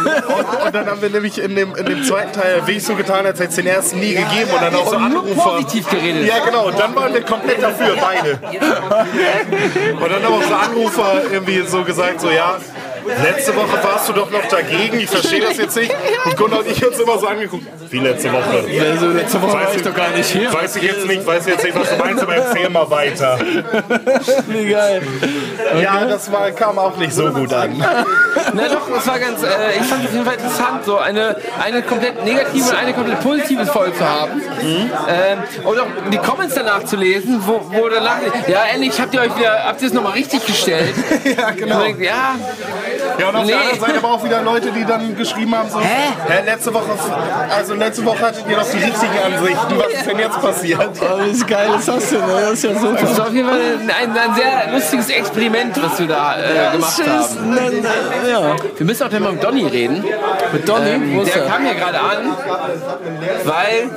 Und, 0.00 0.66
und 0.66 0.74
dann 0.74 0.86
haben 0.86 1.02
wir 1.02 1.10
nämlich 1.10 1.38
in 1.42 1.54
dem, 1.54 1.74
in 1.74 1.84
dem 1.84 2.04
zweiten 2.04 2.32
Teil 2.32 2.56
wirklich 2.66 2.84
so 2.84 2.94
getan, 2.94 3.26
als 3.26 3.38
hätte 3.38 3.50
es 3.50 3.56
den 3.56 3.66
ersten 3.66 3.98
nie 4.00 4.14
gegeben. 4.14 4.50
Und 4.54 4.62
dann 4.62 4.74
auch 4.74 4.88
so 4.88 4.96
Und 4.96 5.10
nur 5.12 5.22
Anrufer. 5.22 5.50
positiv 5.50 5.88
geredet. 5.90 6.26
Ja, 6.26 6.44
genau. 6.44 6.66
Und 6.68 6.78
dann 6.78 6.94
waren 6.94 7.12
wir 7.12 7.22
komplett 7.22 7.62
dafür, 7.62 7.96
beide. 8.00 8.38
Und 9.92 10.12
dann 10.12 10.22
haben 10.22 10.34
auch 10.34 10.42
so 10.42 10.54
Anrufer 10.54 11.22
irgendwie 11.30 11.62
so 11.66 11.82
gesagt, 11.84 12.20
so 12.20 12.30
ja, 12.30 12.58
letzte 13.06 13.56
Woche 13.56 13.82
warst 13.82 14.08
du 14.08 14.12
doch 14.12 14.30
noch 14.30 14.44
dagegen, 14.46 15.00
ich 15.00 15.10
verstehe 15.10 15.40
das 15.40 15.56
jetzt 15.56 15.76
nicht. 15.76 15.94
Und 16.24 16.36
Gunnar 16.36 16.60
und 16.60 16.68
ich 16.68 16.84
uns 16.84 16.98
immer 16.98 17.18
so 17.18 17.26
angeguckt, 17.26 17.66
wie 17.90 17.98
letzte 17.98 18.32
Woche. 18.32 18.64
Also, 18.92 19.08
letzte 19.08 19.42
Woche 19.42 19.52
war 19.52 19.70
Weiß 19.70 19.76
ich 19.76 19.82
doch 19.82 19.94
gar 19.94 20.10
nicht 20.10 20.30
hier. 20.30 20.52
Weiß 20.52 20.76
ich 20.76 20.82
jetzt 20.82 21.06
nicht, 21.06 21.26
weiß 21.26 21.46
jetzt 21.46 21.64
nicht, 21.64 21.78
was 21.78 21.90
du 21.90 21.96
meinst, 21.96 22.22
aber 22.22 22.34
erzähl 22.34 22.68
mal 22.70 22.90
weiter. 22.90 23.38
Wie 24.48 24.68
geil. 24.68 25.02
Ja, 25.80 26.04
das 26.04 26.30
war, 26.32 26.50
kam 26.50 26.78
auch 26.78 26.96
nicht 26.96 27.12
so 27.12 27.30
gut 27.30 27.52
an. 27.52 27.84
Na 28.54 28.68
doch, 28.68 28.88
das 28.90 29.06
war 29.06 29.18
ganz, 29.18 29.42
äh, 29.42 29.46
ich 29.78 29.86
fand 29.86 30.02
es 30.02 30.08
auf 30.08 30.12
jeden 30.12 30.24
Fall 30.24 30.34
interessant, 30.34 30.84
so 30.84 30.98
eine, 30.98 31.36
eine 31.62 31.82
komplett 31.82 32.24
negative 32.24 32.68
und 32.68 32.76
eine 32.76 32.92
komplett 32.92 33.20
positive 33.20 33.66
Folge 33.66 33.96
zu 33.96 34.04
haben. 34.04 34.42
Ähm, 34.62 35.38
und 35.64 35.78
auch 35.78 35.86
die 36.10 36.18
Comments 36.18 36.54
danach 36.54 36.84
zu 36.84 36.96
lesen, 36.96 37.42
wo, 37.46 37.60
wo 37.70 37.88
danach, 37.88 38.18
ja 38.46 38.64
endlich 38.72 39.00
habt 39.00 39.14
ihr 39.14 39.20
euch 39.20 39.36
wieder, 39.36 39.64
habt 39.64 39.80
ihr 39.82 39.88
es 39.88 39.94
nochmal 39.94 40.12
richtig 40.12 40.44
gestellt. 40.46 40.94
ja, 41.24 41.50
genau. 41.50 41.78
Und 41.78 41.84
denkt, 41.84 42.02
ja, 42.02 42.34
Ja, 43.20 43.28
und 43.28 43.36
auf 43.36 43.44
Nee. 43.44 43.52
der 43.52 43.60
anderen 43.60 43.80
Seite 43.80 43.98
aber 43.98 44.08
auch 44.14 44.24
wieder 44.24 44.42
Leute, 44.42 44.72
die 44.72 44.84
dann 44.84 45.16
geschrieben 45.16 45.54
haben, 45.54 45.68
so, 45.70 45.80
hä? 45.80 46.42
letzte 46.46 46.72
Woche, 46.72 46.86
also 47.54 47.74
letzte 47.74 48.04
Woche 48.04 48.20
hattet 48.20 48.44
ihr 48.48 48.56
doch 48.56 48.64
die 48.70 48.78
richtigen 48.78 49.18
Ansichten, 49.24 49.78
was 49.78 49.92
ist 49.92 50.06
denn 50.06 50.18
jetzt 50.18 50.40
passiert? 50.40 50.90
Oh, 51.00 51.18
wie 51.24 51.40
geil 51.44 51.70
ist 51.78 51.88
das 51.88 52.08
denn? 52.10 52.20
ey? 52.22 52.40
Das 52.40 52.52
ist 52.52 52.64
ja 52.64 52.74
super. 52.74 52.96
das 53.00 53.10
ist 53.12 53.20
auf 53.20 53.32
jeden 53.32 53.48
Fall 53.48 53.60
ein, 53.60 54.10
ein 54.10 54.34
sehr 54.34 54.72
lustiges 54.72 55.10
Experiment, 55.10 55.82
was 55.82 55.98
wir 55.98 56.06
da 56.08 56.36
äh, 56.38 56.72
gemacht 56.72 56.96
Tschüss. 56.96 57.06
haben. 57.06 57.54
Na, 57.54 57.60
na, 58.22 58.28
Ja. 58.28 58.56
Wir 58.76 58.86
müssen 58.86 59.06
auch 59.06 59.20
mal 59.20 59.32
mit 59.32 59.42
Donny 59.44 59.66
reden. 59.66 60.04
Mit 60.52 60.68
Donny? 60.68 60.88
Ähm, 60.90 61.24
der 61.24 61.36
er? 61.36 61.48
kam 61.48 61.64
hier 61.64 61.74
gerade 61.74 62.00
an, 62.00 62.36
weil 63.44 63.90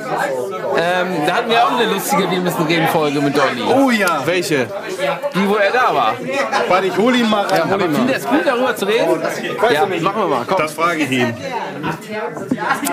ähm, 0.76 1.08
da 1.26 1.34
hatten 1.36 1.50
wir 1.50 1.64
auch 1.64 1.78
eine 1.78 1.90
lustige 1.92 2.30
Wir 2.30 2.40
müssen 2.40 2.62
reden 2.66 2.88
Folge 2.88 3.20
mit 3.20 3.36
Donny. 3.36 3.62
Oh 3.62 3.90
ja. 3.90 4.22
Welche? 4.24 4.66
Die, 5.34 5.48
wo 5.48 5.54
er 5.56 5.70
da 5.72 5.94
war. 5.94 6.14
Warte, 6.68 6.86
ich 6.86 6.96
hol 6.96 7.14
ihn 7.14 7.28
mal 7.30 7.44
rein. 7.46 7.62
Aber 7.72 7.84
findet 7.88 8.16
es 8.16 8.26
gut, 8.26 8.40
darüber 8.44 8.74
zu 8.76 8.84
reden? 8.86 9.13
Ja, 9.72 9.86
machen 9.86 10.22
wir 10.22 10.26
mal. 10.28 10.44
Komm. 10.46 10.58
Das 10.58 10.72
frage 10.74 11.02
ich 11.02 11.10
ihn. 11.10 11.34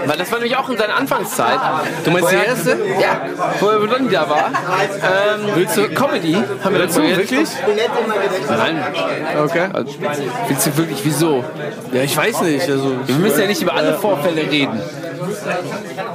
Weil 0.06 0.18
das 0.18 0.32
war 0.32 0.40
nämlich 0.40 0.58
auch 0.58 0.70
in 0.70 0.78
seiner 0.78 0.96
Anfangszeit. 0.96 1.60
Du 2.04 2.12
meinst 2.12 2.32
die 2.32 2.36
er- 2.36 2.46
erste? 2.46 2.72
Ja, 3.00 3.22
wo 3.60 3.68
er 3.68 3.88
Donny 3.88 4.10
da 4.10 4.30
war. 4.30 4.48
Ähm, 4.48 5.50
willst 5.56 5.78
du 5.78 5.90
Comedy? 5.90 6.34
Haben 6.64 6.74
wir 6.76 6.82
dazu 6.82 7.02
Wirklich? 7.02 7.50
Nein. 8.50 8.84
Okay. 9.44 9.70
Willst 10.48 10.68
du 10.68 10.78
wirklich, 10.78 11.00
wieso? 11.04 11.44
Ja, 11.92 12.02
ich 12.04 12.16
weiß 12.16 12.42
nicht. 12.42 12.70
Also, 12.70 12.96
Wir 13.06 13.16
müssen 13.16 13.42
ja 13.42 13.48
nicht 13.48 13.62
über 13.62 13.74
alle 13.74 13.94
Vorfälle 13.98 14.42
reden. 14.50 14.80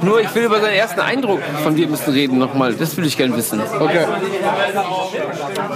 Nur 0.01 0.21
ich 0.21 0.33
will 0.35 0.43
über 0.43 0.59
seinen 0.59 0.75
ersten 0.75 0.99
Eindruck 0.99 1.39
von 1.63 1.75
Wir 1.75 1.87
müssen 1.87 2.13
reden 2.13 2.37
nochmal. 2.37 2.73
Das 2.73 2.95
will 2.97 3.05
ich 3.05 3.17
gerne 3.17 3.35
wissen. 3.35 3.61
okay. 3.79 4.05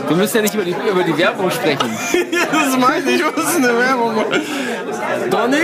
Wir 0.07 0.17
müssen 0.17 0.37
ja 0.37 0.41
nicht 0.43 0.53
über 0.53 0.63
die, 0.65 0.75
über 0.89 1.03
die 1.03 1.17
Werbung 1.17 1.51
sprechen. 1.51 1.89
Das 2.51 2.77
meine 2.77 3.09
ich. 3.11 3.23
Was 3.23 3.43
ist 3.43 3.57
eine 3.57 3.77
Werbung? 3.77 4.13
Donny? 5.29 5.57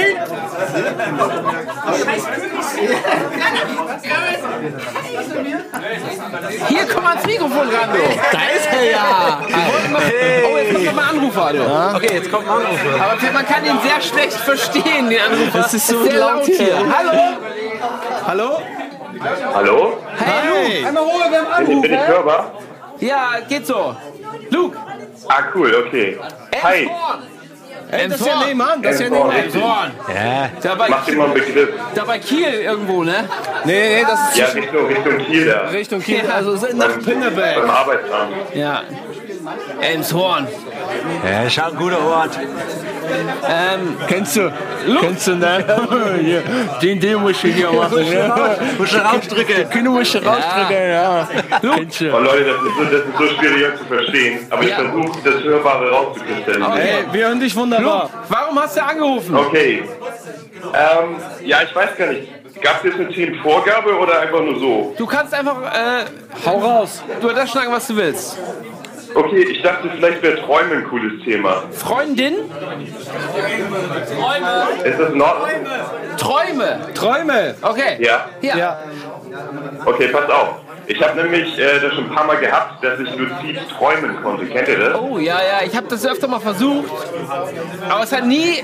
Hier, 6.68 6.88
komm 6.93 7.03
mal 7.03 7.12
ans 7.12 7.26
Mikrofon 7.26 7.70
ran, 7.70 7.89
du. 7.93 7.99
Da 8.32 8.39
ist 8.55 8.70
er 8.72 8.91
ja. 8.91 9.39
Oh, 10.45 10.58
jetzt 10.58 10.74
kommt 10.74 10.86
noch 10.86 10.93
mal 10.93 11.03
ein 11.03 11.10
Anrufer, 11.10 11.53
du. 11.53 11.95
Okay, 11.95 12.14
jetzt 12.16 12.32
kommt 12.32 12.47
ein 12.47 12.55
Anrufer. 12.55 13.03
Aber 13.03 13.32
man 13.34 13.45
kann 13.45 13.66
ihn 13.66 13.80
sehr 13.84 14.01
schlecht 14.01 14.34
verstehen, 14.34 15.10
den 15.10 15.22
Anrufer. 15.22 15.60
Das 15.60 15.74
ist 15.74 15.88
so 15.88 16.03
sehr 16.03 16.18
laut 16.18 16.45
hier. 16.45 16.76
Hallo? 16.97 17.38
Hallo? 18.26 18.62
Hallo? 19.53 19.97
Hey. 20.18 20.86
Einmal 20.86 21.03
Ruhe, 21.03 21.32
wir 21.32 21.39
haben 21.51 21.66
Bin, 21.66 21.82
bin 21.82 21.91
ich 21.91 21.97
Anrufer. 21.97 22.14
hörbar? 22.14 22.51
Ja, 22.99 23.30
geht 23.47 23.66
so. 23.68 23.95
Luke. 24.49 24.78
Ah, 25.28 25.43
cool, 25.53 25.84
okay. 25.88 26.20
Hi. 26.64 26.89
Hey, 27.90 28.10
das 28.10 28.20
ist 28.20 28.28
ja 28.28 28.44
nebenan. 28.44 28.82
Das 28.82 28.96
ist 28.96 29.02
ja 29.02 29.10
nebenan. 29.10 29.92
Ja. 30.14 30.50
Da 30.62 30.76
bei, 30.76 30.90
Mach 30.90 31.06
dir 31.06 31.16
mal 31.16 31.26
einen 31.26 31.34
Begriff. 31.36 31.70
da 31.96 32.04
bei 32.04 32.20
Kiel 32.20 32.54
irgendwo, 32.54 33.04
ne? 33.04 33.24
Nee, 33.64 34.00
nee, 34.00 34.06
das 34.06 34.30
ist 34.30 34.38
Ja, 34.38 34.46
Richtung, 34.48 34.88
Richtung 34.88 35.18
Kiel 35.20 35.46
da. 35.46 35.60
Richtung 35.70 36.02
Kiel. 36.02 36.22
Also 36.30 36.52
nach 36.76 36.88
Beim 36.90 37.04
Pinneberg. 37.04 37.58
Arbeitsamt. 37.70 38.34
Ja. 38.54 38.82
Elmshorn. 39.82 40.48
Ja, 41.24 41.43
ist 41.43 41.60
auch 41.60 41.68
ein 41.72 41.76
guter 41.76 42.04
Ort. 42.06 42.38
Ähm, 43.48 43.95
Kennst 44.08 44.36
du? 44.36 44.52
Kennst 45.00 45.28
du, 45.28 45.36
ne? 45.36 45.64
Hier, 46.22 46.43
Den, 46.82 47.00
den 47.00 47.22
musst 47.22 47.43
du 47.43 47.48
hier 47.48 47.72
machen. 47.72 47.98
Ne? 48.00 48.58
Musst 48.78 48.93
du 48.93 48.98
rausdrücken. 48.98 49.70
Den 49.74 49.86
musst 49.88 50.14
du 50.16 50.18
rausdrücken, 50.20 50.89
ja. 50.89 51.28
Kennst 51.76 52.02
du? 52.02 52.14
Oh 52.14 52.20
Leute, 52.20 52.43
das 52.45 52.56
ist, 52.56 52.76
so, 52.78 52.84
das 52.84 52.93
ist 52.93 53.18
so 53.18 53.28
schwierig 53.39 53.78
zu 53.78 53.86
verstehen. 53.86 54.39
Aber 54.50 54.64
ich 54.64 54.70
Ja. 54.70 54.76
versuche, 54.78 55.20
das 55.24 55.43
Hörbare 55.43 55.89
rauszukristallisieren. 55.89 56.74
Hey, 56.74 57.06
wir 57.12 57.28
hören 57.28 57.39
dich 57.39 57.56
wunderbar. 57.56 58.04
Luke, 58.04 58.14
warum 58.30 58.60
hast 58.62 58.76
du 58.78 58.84
angerufen? 58.84 59.36
Okay. 59.36 59.84
Ähm, 60.74 61.16
ja, 61.45 61.58
ich 61.64 61.74
weiß 61.76 61.95
gar 61.98 62.08
nicht. 62.08 62.28
Gab 62.62 62.78
es 62.80 62.84
jetzt 62.86 62.95
eine 63.00 63.10
Themenvorgabe 63.10 63.95
oder 63.98 64.20
einfach 64.20 64.41
nur 64.41 64.60
so? 64.60 64.95
Du 64.98 65.06
kannst 65.06 65.34
einfach, 65.34 65.56
äh, 65.62 66.06
hau 66.45 66.58
raus. 66.58 67.04
Du 67.22 67.30
das 67.30 67.50
schnacken, 67.52 67.72
was 67.72 67.88
du 67.88 67.95
willst. 67.95 68.38
Okay, 69.18 69.41
ich 69.49 69.63
dachte, 69.63 69.89
vielleicht 69.95 70.22
wäre 70.22 70.36
Träume 70.41 70.76
ein 70.76 70.88
cooles 70.89 71.24
Thema. 71.24 71.63
Freundin? 71.72 72.36
Träume. 74.15 74.84
Ist 74.84 74.99
das 74.99 75.11
in 75.11 75.22
Ordnung? 75.22 75.49
Träume. 76.18 76.80
Träume. 76.93 77.55
Okay. 77.63 77.97
Ja? 77.97 78.30
Ja. 78.41 78.57
Ja. 78.57 78.80
Okay, 79.86 80.09
passt 80.09 80.30
auf. 80.32 80.66
Ich 80.90 81.02
habe 81.04 81.22
nämlich 81.22 81.60
äh, 81.60 81.80
das 81.82 81.94
schon 81.94 82.06
ein 82.10 82.16
paar 82.16 82.26
Mal 82.26 82.38
gehabt, 82.38 82.82
dass 82.84 82.98
ich 83.00 83.14
luzid 83.16 83.60
träumen 83.78 84.24
konnte. 84.24 84.46
Kennt 84.46 84.68
ihr 84.70 84.80
das? 84.80 84.96
Oh, 85.00 85.18
ja, 85.18 85.36
ja, 85.36 85.66
ich 85.66 85.76
habe 85.76 85.88
das 85.90 86.06
öfter 86.06 86.28
mal 86.30 86.40
versucht, 86.40 86.90
aber 87.90 88.04
es 88.04 88.12
hat 88.14 88.26
nie 88.26 88.64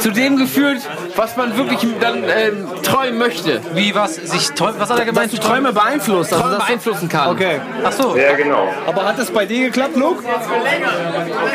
zu 0.00 0.10
dem 0.10 0.36
geführt, 0.36 0.82
was 1.16 1.36
man 1.38 1.56
wirklich 1.56 1.80
dann 2.00 2.22
ähm, 2.24 2.68
träumen 2.82 3.18
möchte. 3.18 3.62
Wie 3.72 3.94
was? 3.94 4.14
Sich 4.16 4.48
träum- 4.50 4.74
was 4.78 4.90
hat 4.90 4.98
er 4.98 5.06
gemeint? 5.06 5.32
Dass 5.32 5.40
du 5.40 5.46
Träume 5.46 5.72
beeinflusst. 5.72 6.32
Also 6.34 6.44
Träume 6.44 6.58
du- 6.58 6.66
beeinflussen 6.66 7.08
kann. 7.08 7.30
Okay. 7.30 7.60
Ach 7.82 7.92
so. 7.92 8.14
Ja, 8.16 8.34
genau. 8.34 8.68
Aber 8.86 9.04
hat 9.06 9.18
es 9.18 9.30
bei 9.30 9.46
dir 9.46 9.66
geklappt, 9.68 9.96
Luke? 9.96 10.22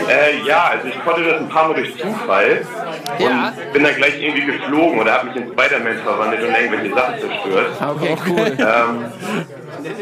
Äh, 0.10 0.46
ja, 0.48 0.72
also 0.72 0.88
ich 0.88 1.04
konnte 1.06 1.24
das 1.24 1.40
ein 1.40 1.50
paar 1.50 1.68
Mal 1.68 1.76
durch 1.76 1.96
Zufall 1.98 2.66
und 3.20 3.26
Ja. 3.26 3.54
bin 3.74 3.84
dann 3.84 3.96
gleich 3.96 4.20
irgendwie 4.22 4.46
geflogen 4.46 5.00
oder 5.00 5.14
habe 5.14 5.28
mich 5.28 5.36
in 5.36 5.52
Spider-Man 5.52 5.98
verwandelt 6.04 6.42
und 6.44 6.56
irgendwelche 6.56 6.96
Sachen 6.96 7.14
zerstört. 7.20 7.68
Okay, 7.96 8.18
cool. 8.28 8.58
Ähm, 8.58 9.06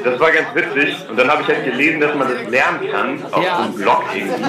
das 0.03 0.19
war 0.19 0.31
ganz 0.31 0.47
witzig 0.53 0.95
und 1.09 1.17
dann 1.19 1.29
habe 1.29 1.41
ich 1.41 1.47
halt 1.47 1.65
gelesen, 1.65 1.99
dass 1.99 2.13
man 2.15 2.27
das 2.33 2.49
lernen 2.49 2.79
kann 2.91 3.19
auf 3.31 3.43
Ja. 3.43 3.57
einem 3.59 3.73
Blog 3.73 4.03
irgendwie 4.13 4.43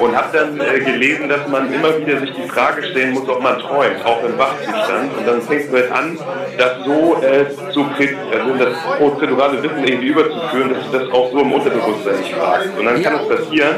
und 0.00 0.16
habe 0.16 0.36
dann 0.36 0.60
äh, 0.60 0.80
gelesen, 0.80 1.28
dass 1.28 1.46
man 1.48 1.72
immer 1.72 1.98
wieder 1.98 2.20
sich 2.20 2.32
die 2.32 2.48
Frage 2.48 2.82
stellen 2.84 3.12
muss, 3.12 3.28
ob 3.28 3.42
man 3.42 3.58
träumt, 3.58 4.04
auch 4.04 4.22
im 4.24 4.38
Wachzustand 4.38 5.16
und 5.16 5.26
dann 5.26 5.42
fängst 5.42 5.72
du 5.72 5.76
halt 5.76 5.92
an, 5.92 6.18
das 6.58 6.72
so 6.84 7.16
äh, 7.22 7.72
zu 7.72 7.86
also 8.32 8.52
in 8.52 8.58
das 8.58 8.74
prozedurale 8.98 9.62
Wissen 9.62 9.84
irgendwie 9.84 10.08
überzuführen, 10.08 10.74
dass 10.74 10.90
du 10.90 10.98
das 10.98 11.12
auch 11.12 11.30
so 11.32 11.40
im 11.40 11.52
Unterbewusstsein 11.52 12.18
nicht 12.20 12.34
fragst 12.34 12.68
und 12.78 12.84
dann 12.84 13.02
kann 13.02 13.14
es 13.16 13.28
passieren, 13.28 13.76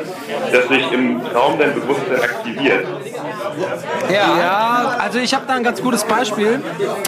dass 0.52 0.68
sich 0.68 0.92
im 0.92 1.20
Traum 1.32 1.58
dein 1.58 1.74
Bewusstsein 1.74 2.20
aktiviert. 2.22 2.86
Ja, 4.12 4.96
also 4.98 5.18
ich 5.18 5.34
habe 5.34 5.44
da 5.46 5.54
ein 5.54 5.64
ganz 5.64 5.80
gutes 5.82 6.04
Beispiel. 6.04 6.60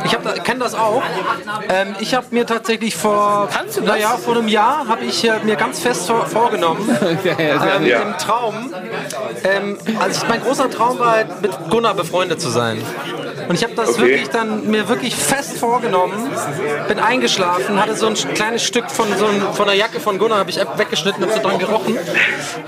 Ich 0.04 0.14
hab 0.14 0.22
da- 0.22 0.32
kenne 0.34 0.60
das 0.60 0.74
auch. 0.74 1.02
Ähm, 1.68 1.94
ich 2.00 2.14
habe 2.14 2.26
mir 2.30 2.46
tatsächlich 2.46 2.96
vor, 2.96 3.48
Kannst 3.52 3.76
du 3.78 3.81
das? 3.86 3.94
naja, 3.96 4.16
vor 4.16 4.36
einem 4.36 4.48
Jahr 4.48 4.86
habe 4.88 5.04
ich 5.04 5.24
äh, 5.28 5.32
mir 5.44 5.56
ganz 5.56 5.80
fest 5.80 6.06
vor, 6.06 6.26
vorgenommen, 6.26 6.88
ähm, 7.38 7.86
Ja. 7.86 8.00
im 8.02 8.16
Traum, 8.18 8.72
ähm, 9.44 9.78
also 10.00 10.26
mein 10.28 10.40
großer 10.42 10.70
Traum 10.70 10.98
war 10.98 11.12
halt, 11.12 11.42
mit 11.42 11.50
Gunnar 11.70 11.94
befreundet 11.94 12.40
zu 12.40 12.48
sein. 12.50 12.82
Und 13.48 13.56
ich 13.56 13.64
habe 13.64 13.74
das 13.74 13.90
Okay. 13.90 14.00
wirklich 14.02 14.28
dann 14.30 14.70
mir 14.70 14.88
wirklich 14.88 15.16
fest 15.16 15.58
vorgenommen, 15.58 16.30
bin 16.88 16.98
eingeschlafen, 17.00 17.80
hatte 17.80 17.96
so 17.96 18.06
ein 18.06 18.14
kleines 18.14 18.62
Stück 18.62 18.88
von 18.90 19.06
so 19.18 19.26
ein, 19.26 19.42
von 19.52 19.66
der 19.66 19.74
Jacke 19.74 19.98
von 20.00 20.18
Gunnar, 20.18 20.38
habe 20.38 20.50
ich 20.50 20.58
weggeschnitten, 20.76 21.22
habe 21.22 21.32
so 21.34 21.40
dran 21.40 21.58
gerochen, 21.58 21.98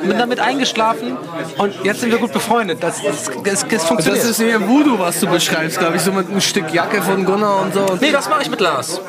bin 0.02 0.18
damit 0.18 0.40
eingeschlafen 0.40 1.16
und 1.58 1.74
jetzt 1.84 2.00
sind 2.00 2.10
wir 2.10 2.18
gut 2.18 2.32
befreundet. 2.32 2.82
Das, 2.82 3.00
das, 3.02 3.30
das, 3.44 3.66
das 3.68 3.84
funktioniert. 3.84 4.24
Das 4.24 4.30
ist 4.30 4.40
eher 4.40 4.66
Voodoo, 4.68 4.98
was 4.98 5.20
du 5.20 5.28
beschreibst, 5.28 5.78
glaube 5.78 5.96
ich, 5.96 6.02
so 6.02 6.10
mit 6.12 6.28
einem 6.28 6.40
Stück 6.40 6.72
Jacke 6.74 7.00
von 7.02 7.24
Gunnar 7.24 7.62
und 7.62 7.72
so. 7.74 7.86
Nee, 8.00 8.10
das 8.10 8.28
mache 8.28 8.42
ich 8.42 8.50
mit 8.50 8.60
Lars. 8.60 9.00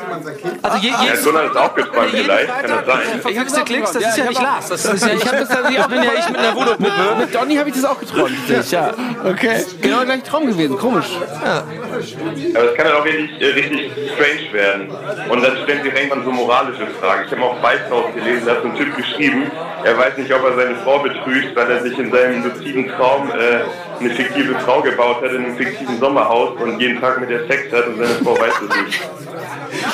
Also 0.62 0.78
je, 0.78 0.90
Ja, 0.90 1.02
je, 1.14 1.22
Gunnar 1.22 1.44
ist 1.46 1.56
auch 1.56 1.74
jeden 2.04 2.24
vielleicht, 2.24 2.48
kann 2.48 2.70
das 2.70 2.86
sein? 2.86 3.20
verfügste 3.20 3.60
Klicks, 3.64 3.92
das 3.92 4.02
Ja, 4.02 4.08
ist 4.10 4.16
ja 4.18 4.24
ich 4.24 4.30
nicht 4.30 4.40
hab 4.40 4.46
auch- 4.48 4.52
Lars. 4.54 4.68
Das 4.68 4.84
ist 4.84 5.06
ja, 5.06 5.12
Ich 5.14 5.26
habe 5.26 5.36
das 5.38 5.48
dann 5.48 5.72
ich 5.72 5.86
bin 5.86 6.02
ja 6.02 6.10
ich 6.18 6.28
mit 6.28 6.38
einer 6.38 6.54
Voodoo-Puppe. 6.54 7.16
Mit 7.18 7.34
Donny 7.34 7.56
habe 7.56 7.68
ich 7.68 7.74
das 7.74 7.84
auch 7.84 7.98
geträumt. 7.98 8.32
Ja. 8.70 8.90
Okay. 9.24 9.64
Genau 9.80 9.96
der 9.98 10.06
gleiche 10.06 10.22
Traum 10.24 10.46
gewesen. 10.46 10.76
Komisch. 10.78 11.06
Aber 11.44 11.64
es 12.00 12.74
kann 12.76 12.86
dann 12.86 12.94
auch 12.96 13.04
richtig, 13.04 13.40
äh, 13.40 13.46
richtig 13.52 13.90
strange 14.14 14.52
werden. 14.52 14.88
Und 15.30 15.42
dann 15.42 15.56
stellen 15.62 15.82
sich 15.82 15.92
irgendwann 15.94 16.24
so 16.24 16.30
moralische 16.32 16.86
Fragen. 17.00 17.24
Ich 17.26 17.32
habe 17.32 17.42
auch 17.42 17.62
Weißhaus 17.62 18.14
gelesen, 18.14 18.42
da 18.46 18.52
hat 18.52 18.62
so 18.62 18.68
ein 18.68 18.76
Typ 18.76 18.96
geschrieben, 18.96 19.50
er 19.84 19.96
weiß 19.96 20.16
nicht, 20.18 20.32
ob 20.34 20.44
er 20.44 20.56
seine 20.56 20.74
Frau 20.76 20.98
betrügt, 20.98 21.54
weil 21.56 21.70
er 21.70 21.82
sich 21.82 21.98
in 21.98 22.10
seinem 22.10 22.44
luziden 22.44 22.88
Traum 22.96 23.30
äh, 23.30 23.95
eine 24.00 24.10
fiktive 24.10 24.58
Frau 24.60 24.82
gebaut 24.82 25.22
hat 25.22 25.30
in 25.32 25.44
einem 25.44 25.56
fiktiven 25.56 25.98
Sommerhaus 25.98 26.60
und 26.60 26.80
jeden 26.80 27.00
Tag 27.00 27.20
mit 27.20 27.30
der 27.30 27.46
Sex 27.46 27.72
hat 27.72 27.86
und 27.86 27.96
seine 27.98 28.14
Frau 28.24 28.38
weiß 28.38 28.52
es 28.62 28.84
nicht. 28.86 29.00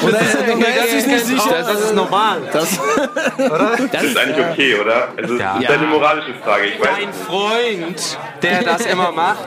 Oder, 0.02 0.18
oder 0.56 0.68
er 0.68 0.86
ist 0.86 1.06
nicht 1.06 1.26
sicher. 1.26 1.56
Das 1.60 1.80
ist 1.80 1.94
normal. 1.94 2.42
Das, 2.52 2.78
Das 3.92 4.02
ist 4.02 4.16
eigentlich 4.16 4.46
okay, 4.46 4.74
oder? 4.80 5.08
Also 5.16 5.34
es 5.34 5.40
ist 5.40 5.70
eine 5.70 5.86
moralische 5.86 6.34
Frage. 6.42 6.66
Ich 6.66 6.80
weiß 6.80 6.88
Dein 6.98 7.12
Freund, 7.12 8.18
der 8.42 8.62
das 8.62 8.86
immer 8.86 9.12
macht, 9.12 9.46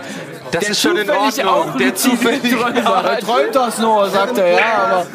das 0.56 0.70
ist 0.70 0.82
schon 0.82 0.98
in 0.98 1.06
zufällig 1.08 1.46
Ordnung. 1.46 1.74
auch 1.74 1.78
Der 1.78 1.96
zufällig. 1.96 2.42
er 2.76 3.20
träumt 3.20 3.56
das 3.56 3.78
nur, 3.78 4.10
sagt 4.10 4.38
er, 4.38 4.52
ja, 4.52 4.58
aber. 4.90 5.06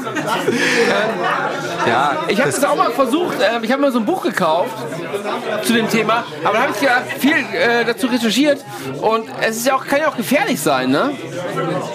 Ja, 1.87 2.17
Ich 2.29 2.39
habe 2.41 2.51
das 2.51 2.65
auch 2.65 2.77
mal 2.77 2.91
versucht. 2.91 3.37
ähm, 3.41 3.65
ich 3.65 3.73
habe 3.73 3.83
mir 3.83 3.91
so 3.93 3.99
ein 3.99 4.05
Buch 4.05 4.23
gekauft 4.23 4.71
zu 5.63 5.73
dem 5.73 5.89
Thema. 5.89 6.25
Aber 6.45 6.55
da 6.55 6.63
habe 6.63 6.73
ich 6.75 6.81
gedacht, 6.81 7.03
viel 7.19 7.33
äh, 7.55 7.85
dazu 7.85 8.07
recherchiert. 8.07 8.63
Und 9.01 9.29
es 9.41 9.57
ist 9.57 9.67
ja 9.67 9.75
auch, 9.77 9.87
kann 9.87 10.01
ja 10.01 10.09
auch 10.09 10.17
gefährlich 10.17 10.61
sein, 10.61 10.91
ne? 10.91 11.11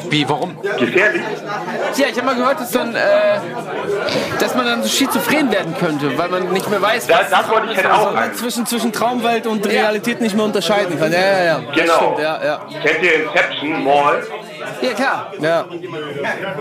wie, 0.10 0.28
warum? 0.28 0.58
gefährlich. 0.80 1.22
Ja, 1.98 2.08
ich 2.08 2.16
habe 2.18 2.26
mal 2.26 2.36
gehört, 2.36 2.60
dass, 2.60 2.72
dann, 2.72 2.96
äh, 2.96 3.00
dass 4.40 4.56
man 4.56 4.66
dann 4.66 4.84
so 4.84 4.90
schizophren 4.90 5.52
werden 5.52 5.76
könnte, 5.80 6.18
weil 6.18 6.30
man 6.30 6.52
nicht 6.52 6.70
mehr 6.70 6.82
weiß, 6.82 7.08
Das, 7.08 7.30
das 7.30 7.50
wollte 7.50 7.68
ich 7.72 7.78
halt 7.78 7.92
auch 7.92 8.16
an. 8.16 8.34
Zwischen, 8.34 8.66
zwischen 8.66 8.92
Traumwelt 8.92 9.48
und 9.48 9.66
Realität 9.68 10.22
nicht 10.22 10.36
mehr 10.36 10.46
unterscheiden 10.46 11.00
kann. 11.00 11.12
Ja, 11.12 11.20
ja, 11.20 11.44
ja. 11.44 11.60
Das 11.68 11.76
Genau. 11.76 11.96
stimmt, 11.98 12.20
ja, 12.20 12.40
ja. 12.44 12.60
Kennt 12.84 13.04
ihr 13.04 13.35
Inception, 13.36 13.84
Mall? 13.84 14.22
Ja, 14.82 14.94
klar. 14.94 15.34
ja. 15.40 15.66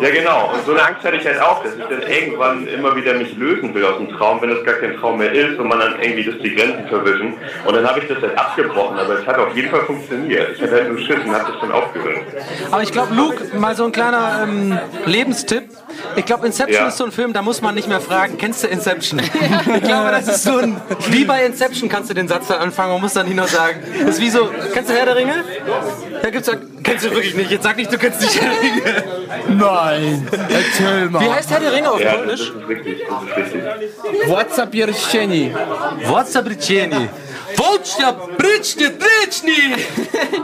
Ja, 0.01 0.11
genau. 0.11 0.53
Und 0.55 0.65
so 0.67 0.73
eine 0.73 0.83
Angst 0.87 1.05
hatte 1.05 1.17
ich 1.17 1.25
halt 1.27 1.41
auch, 1.41 1.63
dass 1.63 1.73
ich 1.75 1.83
dann 1.85 2.03
irgendwann 2.03 2.67
immer 2.69 2.95
wieder 2.97 3.15
mich 3.15 3.37
lösen 3.37 3.75
will 3.75 3.85
aus 3.85 3.97
dem 3.99 4.09
Traum, 4.17 4.41
wenn 4.43 4.51
es 4.51 4.65
gar 4.65 4.75
kein 4.75 4.97
Traum 4.97 5.19
mehr 5.19 5.33
ist 5.33 5.59
und 5.59 5.69
man 5.69 5.79
dann 5.81 6.01
irgendwie 6.01 6.25
das 6.25 6.35
die 6.43 6.55
Grenzen 6.55 6.87
verwischen. 6.89 7.35
Und 7.67 7.75
dann 7.75 7.87
habe 7.89 8.01
ich 8.01 8.09
das 8.09 8.21
halt 8.21 8.37
abgebrochen, 8.39 8.99
aber 8.99 9.21
es 9.21 9.27
hat 9.27 9.39
auf 9.39 9.55
jeden 9.55 9.71
Fall 9.71 9.81
funktioniert. 9.83 10.51
Ich 10.57 10.63
hatte 10.63 10.73
halt 10.73 10.89
nur 10.89 10.99
Schiss 10.99 11.17
und 11.25 11.33
habe 11.33 11.53
das 11.53 11.61
dann 11.61 11.73
aufgehört. 11.73 12.19
Aber 12.71 12.83
ich 12.83 12.93
glaube, 12.93 13.15
Luke, 13.15 13.57
mal 13.57 13.75
so 13.75 13.85
ein 13.85 13.93
kleiner 13.93 14.41
ähm, 14.45 14.79
Lebenstipp. 15.07 15.65
Ich 16.17 16.25
glaube, 16.27 16.47
Inception 16.47 16.83
Ja. 16.83 16.89
ist 16.89 16.97
so 16.97 17.05
ein 17.05 17.13
Film, 17.13 17.33
da 17.33 17.43
muss 17.43 17.61
man 17.63 17.75
nicht 17.75 17.89
mehr 17.89 18.01
fragen, 18.01 18.37
kennst 18.39 18.63
du 18.65 18.69
Inception? 18.69 19.21
ich 19.21 19.83
glaube, 19.83 20.11
das 20.11 20.29
ist 20.29 20.43
so 20.45 20.59
ein. 20.59 20.81
Wie 21.09 21.25
bei 21.25 21.45
Inception 21.45 21.89
kannst 21.89 22.11
du 22.11 22.15
den 22.15 22.29
Satz 22.29 22.49
dann 22.49 22.59
anfangen 22.61 22.95
und 22.95 23.01
musst 23.03 23.17
dann 23.17 23.27
nicht 23.27 23.37
noch 23.37 23.49
sagen. 23.49 23.81
Das 24.01 24.17
ist 24.17 24.21
wie 24.21 24.31
so, 24.31 24.51
kennst 24.73 24.91
du 24.91 24.95
Herr 24.95 25.07
der 25.07 25.17
Ringe? 25.17 25.45
Da 26.23 26.31
gibt's 26.31 26.49
ja, 26.49 26.55
kennst 26.83 27.05
du 27.05 27.11
wirklich 27.11 27.35
nicht. 27.35 27.51
Jetzt 27.51 27.63
sag 27.65 27.77
nicht, 27.77 27.91
du 27.95 27.99
kennst 27.99 28.21
nicht 28.21 28.41
Herr 28.41 28.51
der 28.51 28.63
Ringe. 28.63 29.05
Nein, 29.49 30.29
erzähl 30.49 31.09
mal. 31.11 31.21
Wie 31.21 31.31
heißt 31.31 31.51
Herr 31.51 31.61
der 31.61 31.73
Ringe 31.73 31.91
auf 31.91 32.01
Ja, 32.01 32.13
das 32.13 32.17
Polnisch? 32.19 32.41
ist 32.41 32.69
richtig. 32.69 33.07
Das 33.09 33.47
ist 33.47 33.55
richtig. 33.55 34.71
Pierścieni. 34.71 35.55
Bricieni? 36.45 37.09
Wotja, 37.57 38.13
Britschni, 38.37 38.89
Britschni! 38.89 39.77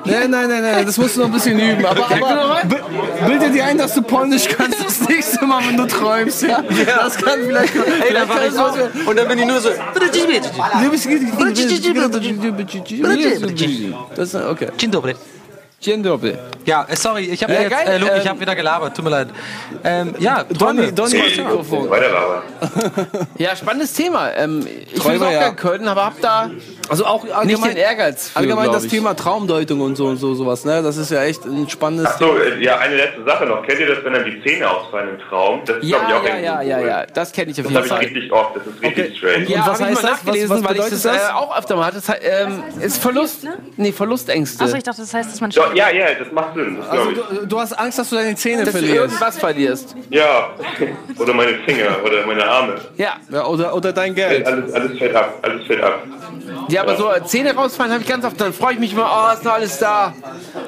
Nein, 0.04 0.30
nein, 0.30 0.48
nein, 0.48 0.62
nein, 0.62 0.86
das 0.86 0.96
musst 0.96 1.16
du 1.16 1.20
noch 1.20 1.26
ein 1.26 1.32
bisschen 1.32 1.58
üben. 1.58 1.84
Aber, 1.84 2.08
aber 2.08 2.62
bilde 3.26 3.50
dir 3.50 3.64
ein, 3.64 3.78
dass 3.78 3.94
du 3.94 4.02
Polnisch 4.02 4.46
kannst 4.48 4.84
das 4.84 5.08
nächste 5.08 5.44
Mal, 5.44 5.60
wenn 5.66 5.76
du 5.76 5.86
träumst. 5.86 6.42
Ja? 6.42 6.62
Das 6.86 7.16
kann 7.16 7.40
vielleicht. 7.44 7.74
Ey, 7.74 8.14
da 8.14 8.28
war 8.28 8.46
ich. 8.46 9.06
Und 9.06 9.18
dann 9.18 9.28
bin 9.28 9.38
ich 9.40 9.46
nur 9.46 9.60
so. 9.60 9.70
Das, 14.14 14.34
okay. 14.34 14.68
Dobry. 15.84 16.36
Ja, 16.66 16.86
äh, 16.88 16.94
sorry, 16.94 17.22
ich 17.24 17.42
habe 17.42 17.54
Ja, 17.54 17.62
jetzt, 17.62 17.70
geil, 17.70 17.88
äh, 17.88 17.96
Luke, 17.98 18.12
ich 18.18 18.22
ähm, 18.24 18.28
habe 18.28 18.40
wieder 18.40 18.54
gelabert, 18.54 18.94
tut 18.94 19.02
mir 19.04 19.10
leid. 19.10 19.28
Ähm, 19.82 20.14
ja. 20.18 20.44
Donny, 20.44 20.92
Donny 20.92 21.18
das 21.18 21.26
ich 21.28 21.38
Mikrofon. 21.38 21.88
Ja, 23.38 23.56
spannendes 23.56 23.94
Thema. 23.94 24.30
Ähm, 24.36 24.66
ich 24.92 25.02
will 25.02 25.16
auch 25.16 25.30
ja. 25.32 25.38
gerne 25.40 25.56
können, 25.56 25.88
aber 25.88 26.04
hab 26.04 26.20
da 26.20 26.50
Also 26.90 27.06
auch 27.06 27.24
Nicht 27.24 27.34
allgemein, 27.34 27.70
den 27.70 27.76
Ehrgeiz. 27.78 28.28
Für, 28.28 28.40
allgemein 28.40 28.70
das 28.72 28.84
ich. 28.84 28.90
Thema 28.90 29.14
Traumdeutung 29.14 29.80
und 29.80 29.96
so 29.96 30.06
und 30.08 30.18
so 30.18 30.34
sowas. 30.34 30.66
Ne? 30.66 30.82
Das 30.82 30.98
ist 30.98 31.10
ja 31.10 31.22
echt 31.24 31.46
ein 31.46 31.66
spannendes 31.70 32.08
Ach 32.14 32.18
so, 32.18 32.36
äh, 32.36 32.62
ja, 32.62 32.76
eine 32.78 32.96
letzte 32.96 33.24
Sache 33.24 33.46
noch. 33.46 33.62
Kennt 33.66 33.80
ihr 33.80 33.86
das, 33.94 34.04
wenn 34.04 34.12
dann 34.12 34.24
die 34.26 34.42
Zähne 34.44 34.68
ausfallen 34.70 35.08
im 35.14 35.18
Traum? 35.28 35.62
Das 35.64 35.78
ist, 35.78 35.84
Ja, 35.84 35.96
ich, 36.08 36.14
auch 36.14 36.24
ja, 36.24 36.36
ja, 36.38 36.60
ja, 36.62 36.80
ja. 36.80 37.06
Das 37.06 37.32
kenne 37.32 37.52
ich 37.52 37.60
auf 37.60 37.72
Das 37.72 37.72
jeden 37.72 37.76
habe 37.76 38.04
ich 38.04 38.10
Fall. 38.10 38.18
richtig 38.18 38.32
oft. 38.32 38.56
Das 38.56 38.66
ist 38.66 38.82
richtig 38.82 39.16
strange. 39.18 39.44
Ja, 39.48 39.60
was 39.66 39.80
habe 39.80 39.92
ich 39.92 39.96
heißt 39.96 40.02
mal 40.02 40.02
das? 40.02 40.02
Was- 40.02 40.24
nachgelesen, 40.26 40.50
was 40.50 40.64
weil 40.64 40.70
ich 40.72 40.76
bedeutet 40.76 40.92
das, 40.92 41.02
das? 41.02 41.30
Äh, 41.30 41.32
auch 41.32 41.58
öfter 41.58 41.76
mal 41.76 41.86
hatte. 41.86 42.02
Das 42.04 42.16
ähm, 42.20 42.62
ist 42.82 42.98
Verlust, 42.98 43.46
nee, 43.78 43.92
Verlustängste. 43.92 44.62
Achso, 44.62 44.76
ich 44.76 44.82
dachte, 44.82 45.00
das 45.00 45.14
heißt, 45.14 45.32
dass 45.32 45.40
man 45.40 45.50
Ja, 45.74 45.90
ja, 45.90 46.10
ja, 46.10 46.14
das 46.18 46.32
macht 46.32 46.54
Sinn. 46.54 46.76
Das 46.78 46.88
Also 46.90 47.10
du, 47.12 47.46
du 47.46 47.60
hast 47.60 47.72
Angst, 47.78 47.98
dass 47.98 48.10
du 48.10 48.16
deine 48.16 48.34
Zähne 48.36 48.64
dass 48.64 48.72
du 48.72 48.78
verlierst. 48.78 48.96
irgendwas 48.96 49.38
verlierst. 49.38 49.96
Ja, 50.10 50.50
oder 51.18 51.32
meine 51.34 51.54
Finger 51.66 51.96
oder 52.04 52.26
meine 52.26 52.44
Arme. 52.44 52.74
Ja. 52.96 53.14
Ja, 53.30 53.44
oder, 53.46 53.74
oder 53.74 53.92
dein 53.92 54.14
Geld. 54.14 54.46
Alles, 54.46 54.72
alles 54.72 54.98
fällt 54.98 55.14
ab. 55.14 55.34
Alles 55.42 55.66
fällt 55.66 55.82
ab. 55.82 56.02
Ja, 56.68 56.82
aber 56.82 56.96
so 56.96 57.10
äh, 57.12 57.24
Zähne 57.24 57.54
rausfallen 57.54 57.92
habe 57.92 58.02
ich 58.02 58.08
ganz 58.08 58.24
oft. 58.24 58.40
Dann 58.40 58.52
freue 58.52 58.74
ich 58.74 58.78
mich 58.80 58.92
immer, 58.92 59.10
oh, 59.30 59.32
ist 59.34 59.44
noch 59.44 59.52
alles 59.54 59.78
da. 59.78 60.12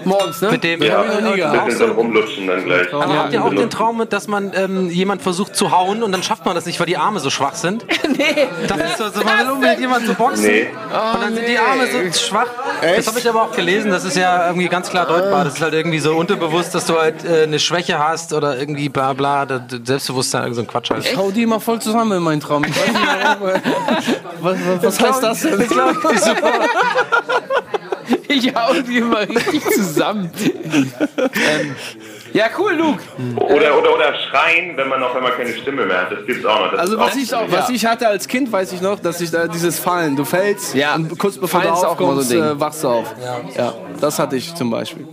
Morgens, 0.04 0.40
ne? 0.40 0.50
Mit 0.50 0.64
dem, 0.64 0.82
Ja, 0.82 1.02
ich 1.04 1.08
noch 1.08 1.20
nie 1.20 1.42
ein 1.42 1.52
gehabt. 1.52 1.66
bisschen 1.66 1.86
so 1.88 1.92
rumlutschen 1.94 2.46
dann 2.46 2.64
gleich. 2.64 2.92
Aber 2.92 3.14
habt 3.18 3.32
ihr 3.32 3.44
auch 3.44 3.50
den 3.54 3.70
Traum, 3.70 4.02
dass 4.08 4.28
man 4.28 4.52
ähm, 4.54 4.88
jemand 4.90 5.22
versucht 5.22 5.54
zu 5.56 5.70
hauen 5.70 6.02
und 6.02 6.12
dann 6.12 6.22
schafft 6.22 6.44
man 6.44 6.54
das 6.54 6.66
nicht, 6.66 6.78
weil 6.80 6.86
die 6.86 6.96
Arme 6.96 7.20
so 7.20 7.30
schwach 7.30 7.54
sind? 7.54 7.84
nee. 8.08 8.48
Das 8.66 8.78
ist 8.78 8.98
so, 8.98 9.08
so 9.10 9.24
man 9.24 9.38
will 9.40 9.50
unbedingt 9.52 9.80
jemanden 9.80 10.06
zu 10.08 10.14
boxen 10.14 10.44
Nee. 10.44 10.68
und 11.14 11.22
dann 11.22 11.34
sind 11.34 11.48
die 11.48 11.58
Arme 11.58 11.86
so 11.86 12.18
schwach. 12.20 12.46
Das 12.80 13.06
habe 13.06 13.18
ich 13.18 13.28
aber 13.28 13.42
auch 13.42 13.52
gelesen, 13.52 13.90
das 13.90 14.04
ist 14.04 14.16
ja 14.16 14.46
irgendwie 14.48 14.68
ganz 14.68 14.90
klar 14.92 15.06
deutbar. 15.06 15.44
Das 15.44 15.54
ist 15.54 15.62
halt 15.62 15.74
irgendwie 15.74 15.98
so 15.98 16.16
unterbewusst, 16.16 16.74
dass 16.74 16.86
du 16.86 16.98
halt 16.98 17.24
äh, 17.24 17.42
eine 17.42 17.58
Schwäche 17.58 17.98
hast 17.98 18.32
oder 18.32 18.58
irgendwie 18.58 18.88
bla 18.88 19.12
bla, 19.12 19.44
das 19.46 19.62
Selbstbewusstsein, 19.84 20.42
irgend 20.42 20.56
so 20.56 20.62
ein 20.62 20.66
Quatsch 20.68 20.90
halt. 20.90 21.04
Ich 21.04 21.16
hau 21.16 21.30
die 21.30 21.42
immer 21.42 21.60
voll 21.60 21.80
zusammen 21.80 22.18
in 22.18 22.22
meinen 22.22 22.40
Traum. 22.40 22.64
Ich 22.64 22.76
weiß 22.76 22.86
nicht 22.86 23.00
warum. 23.40 23.62
was, 24.40 24.56
was, 24.66 24.82
was 24.82 25.00
heißt 25.00 25.22
das 25.22 25.40
denn? 25.42 25.66
Ich 28.28 28.54
hau 28.54 28.72
die 28.72 28.98
immer 28.98 29.20
richtig 29.20 29.62
zusammen. 29.70 30.30
ähm, 30.42 31.76
Ja, 32.32 32.46
cool, 32.58 32.72
Luke. 32.74 33.02
Oder, 33.36 33.76
oder, 33.78 33.94
oder 33.94 34.14
schreien, 34.14 34.76
wenn 34.76 34.88
man 34.88 35.00
noch 35.00 35.14
wenn 35.14 35.22
man 35.22 35.32
keine 35.32 35.52
Stimme 35.52 35.84
mehr 35.86 36.02
hat. 36.02 36.12
Das 36.12 36.24
gibt's 36.26 36.44
auch 36.46 36.60
noch. 36.60 36.70
Das 36.70 36.80
Also 36.80 36.98
was 36.98 37.12
auch 37.12 37.16
ich, 37.16 37.32
was 37.52 37.68
ich 37.70 37.84
hatte 37.86 38.08
als 38.08 38.26
Kind, 38.26 38.50
weiß 38.50 38.72
ich 38.72 38.80
noch, 38.80 38.98
dass 39.00 39.20
ich 39.20 39.30
da 39.30 39.46
dieses 39.48 39.78
Fallen, 39.78 40.16
du 40.16 40.24
fällst 40.24 40.74
Ja. 40.74 40.94
und 40.94 41.18
kurz 41.18 41.36
bevor 41.38 41.60
Fallen 41.60 41.74
du 41.74 41.80
so 41.80 41.86
aufkommst, 41.88 42.30
Ding. 42.32 42.42
äh, 42.42 42.58
wachst 42.58 42.82
du 42.84 42.88
auf. 42.88 43.14
Ja. 43.56 43.74
das 44.00 44.18
hatte 44.18 44.36
ich 44.36 44.54
zum 44.54 44.70
Beispiel. 44.70 45.06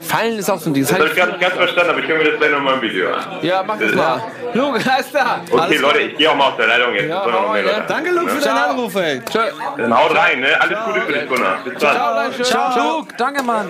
Fallen 0.00 0.36
ist 0.38 0.50
auch 0.50 0.58
so 0.58 0.70
ein 0.70 0.74
Ding. 0.74 0.82
Das 0.82 0.90
Das 0.90 0.98
habe 1.00 1.10
ich 1.10 1.16
gar 1.16 1.26
nicht 1.26 1.40
ganz 1.40 1.54
verstanden, 1.54 1.90
aber 1.90 2.00
ich 2.00 2.08
höre 2.08 2.18
mir 2.18 2.24
das 2.24 2.38
gleich 2.38 2.50
nochmal 2.50 2.74
im 2.74 2.82
Video 2.82 3.12
an. 3.12 3.22
ja, 3.42 3.62
mach 3.64 3.78
das 3.78 3.94
mal. 3.94 4.22
Luke, 4.54 4.80
alles 4.92 5.08
klar. 5.10 5.40
Okay, 5.50 5.76
Leute, 5.78 5.98
ich 6.00 6.16
gehe 6.16 6.30
auch 6.30 6.34
mal 6.34 6.48
aus 6.50 6.56
der 6.58 6.66
Leitung 6.66 6.94
jetzt. 6.94 7.08
Ja, 7.08 7.26
noch 7.26 7.52
mehr 7.52 7.62
Leute 7.62 7.74
ne? 7.76 7.82
an. 7.82 7.84
Danke, 7.88 8.10
Luke, 8.10 8.28
für 8.30 8.40
deinen 8.44 8.58
Anruf, 8.58 8.94
ey. 8.96 9.20
Dann 9.76 9.96
haut 9.98 10.16
rein, 10.16 10.40
ne? 10.40 10.60
Alles 10.60 10.78
Gute 10.86 11.00
für 11.02 11.12
dich, 11.12 11.28
Gunnar. 11.28 11.58
Bis 11.64 11.78
dann. 11.78 12.44
Ciao, 12.44 12.98
Luke, 12.98 13.14
danke, 13.16 13.42
Mann. 13.42 13.68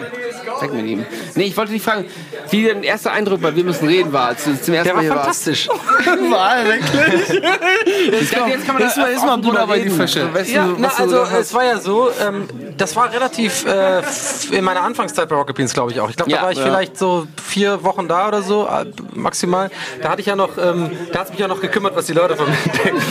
Zeig 0.58 0.72
mir 0.72 0.82
ihm. 0.82 1.06
Nee, 1.34 1.44
ich 1.44 1.56
wollte 1.56 1.72
dich 1.72 1.82
fragen, 1.82 2.06
wie 2.50 2.68
dein 2.82 2.90
erster 2.90 3.12
Eindruck 3.12 3.40
bei 3.40 3.54
Wir 3.54 3.64
müssen 3.64 3.86
reden 3.86 4.12
war, 4.12 4.28
als 4.28 4.44
du 4.44 4.60
zum 4.60 4.74
ersten 4.74 4.84
Der 4.88 4.94
Mal 4.94 4.96
war 4.96 5.02
hier 5.02 5.10
warst. 5.10 5.44
fantastisch. 5.44 5.68
War 6.30 6.64
wirklich? 6.64 7.42
Ich 8.22 8.30
dachte, 8.30 8.50
jetzt 8.50 8.66
kann 8.66 8.74
man 8.78 8.84
Ist 8.86 8.96
mal, 8.96 9.12
ist 9.12 9.24
mal 9.24 9.36
Bruder 9.38 9.66
bei 9.66 9.78
die 9.80 9.90
Fische. 9.90 10.32
Weißt 10.32 10.50
du, 10.50 10.54
Ja, 10.54 10.68
na, 10.78 10.88
du 10.88 11.02
also 11.02 11.24
da 11.24 11.38
es 11.38 11.52
war 11.54 11.64
ja 11.64 11.78
so, 11.78 12.10
ähm, 12.20 12.48
das 12.76 12.94
war 12.96 13.12
relativ 13.12 13.64
äh, 13.66 13.98
f- 13.98 14.48
in 14.52 14.64
meiner 14.64 14.82
Anfangszeit 14.82 15.28
bei 15.28 15.36
Rocket 15.36 15.56
Beans, 15.56 15.72
glaube 15.74 15.92
ich 15.92 16.00
auch. 16.00 16.08
Ich 16.10 16.16
glaube, 16.16 16.30
Ja, 16.30 16.38
da 16.38 16.42
war 16.44 16.52
ich 16.52 16.58
ja. 16.58 16.64
vielleicht 16.64 16.96
so 16.98 17.26
vier 17.42 17.82
Wochen 17.84 18.08
da 18.08 18.28
oder 18.28 18.42
so, 18.42 18.66
äh, 18.66 18.86
maximal. 19.14 19.70
Da 20.02 20.10
hatte 20.10 20.20
ich 20.20 20.26
ja 20.26 20.36
noch, 20.36 20.56
ähm, 20.58 20.90
da 21.12 21.20
hat 21.20 21.26
es 21.26 21.30
mich 21.32 21.40
ja 21.40 21.48
noch 21.48 21.60
gekümmert, 21.60 21.94
was 21.96 22.06
die 22.06 22.12
Leute 22.14 22.36
von 22.36 22.46
mir 22.48 22.56
denken. 22.84 23.02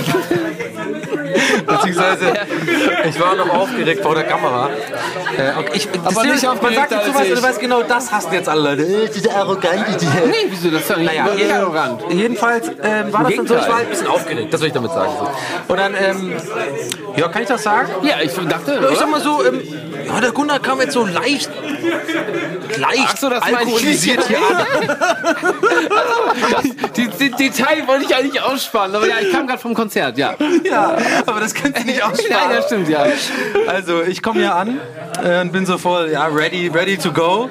Beziehungsweise, 1.65 2.33
ich 3.09 3.19
war 3.19 3.35
noch 3.35 3.49
aufgeregt 3.49 4.01
vor 4.03 4.15
der 4.15 4.23
Kamera. 4.25 4.69
Äh, 5.37 5.75
ich, 5.75 5.87
das 5.91 6.15
Aber 6.17 6.25
nicht 6.25 6.43
man 6.61 6.73
sagt 6.75 6.91
sowas 6.91 7.15
und 7.15 7.23
ich. 7.25 7.33
du 7.33 7.43
weißt 7.43 7.59
genau, 7.59 7.81
das 7.83 8.11
hassen 8.11 8.33
jetzt 8.33 8.49
alle 8.49 8.75
Leute. 8.75 8.83
Äh, 8.83 9.09
diese 9.13 9.33
arrogante, 9.33 9.97
diese 9.99 10.11
Nee, 10.27 10.47
wieso? 10.49 10.69
Das 10.69 10.81
ist 10.81 10.89
doch 10.89 10.97
nicht 10.97 11.07
naja, 11.07 11.27
jeden, 11.35 11.51
arrogant. 11.51 12.01
jedenfalls 12.11 12.67
ähm, 12.83 13.11
war 13.13 13.23
das 13.23 13.35
dann 13.35 13.47
so, 13.47 13.55
ich 13.55 13.61
war 13.67 13.75
halt 13.75 13.85
ein 13.87 13.89
bisschen 13.89 14.07
aufgeregt, 14.07 14.53
das 14.53 14.61
will 14.61 14.67
ich 14.67 14.73
damit 14.73 14.91
sagen. 14.91 15.11
So. 15.19 15.73
Und 15.73 15.77
dann, 15.79 15.93
ähm, 15.95 16.33
ja, 17.15 17.27
kann 17.27 17.41
ich 17.41 17.47
das 17.47 17.63
sagen? 17.63 17.89
Ja, 18.03 18.15
ich 18.21 18.33
dachte, 18.33 18.79
Ja, 18.81 18.89
ich 18.89 18.97
sag 18.97 19.09
mal 19.09 19.21
so, 19.21 19.43
ähm, 19.45 19.61
ja, 20.07 20.19
der 20.19 20.31
Gunnar 20.31 20.59
kam 20.59 20.79
jetzt 20.81 20.93
so 20.93 21.05
leicht, 21.05 21.49
leicht 22.77 23.05
Ach 23.07 23.17
so, 23.17 23.29
das 23.29 23.43
alkoholisiert 23.43 24.17
nicht. 24.17 24.27
hier 24.27 24.37
an. 24.39 24.97
Die, 26.95 27.07
die 27.07 27.31
Detail 27.31 27.87
wollte 27.87 28.05
ich 28.05 28.15
eigentlich 28.15 28.41
ausspannen, 28.41 28.95
aber 28.95 29.07
ja, 29.07 29.15
ich 29.21 29.31
kam 29.31 29.47
gerade 29.47 29.59
vom 29.59 29.73
Konzert, 29.73 30.17
ja. 30.17 30.33
Ja, 30.63 30.97
aber 31.25 31.39
das 31.41 31.53
kannst 31.53 31.79
du 31.79 31.85
nicht 31.85 32.03
aussparen. 32.03 32.47
Nein, 32.47 32.55
das 32.55 32.65
stimmt, 32.65 32.89
ja. 32.89 33.05
Also, 33.67 34.01
ich 34.03 34.21
komme 34.21 34.39
hier 34.39 34.55
an 34.55 34.79
äh, 35.23 35.41
und 35.41 35.51
bin 35.51 35.65
so 35.65 35.77
voll, 35.77 36.09
ja, 36.11 36.27
ready, 36.27 36.69
ready 36.69 36.97
to 36.97 37.11
go. 37.11 37.49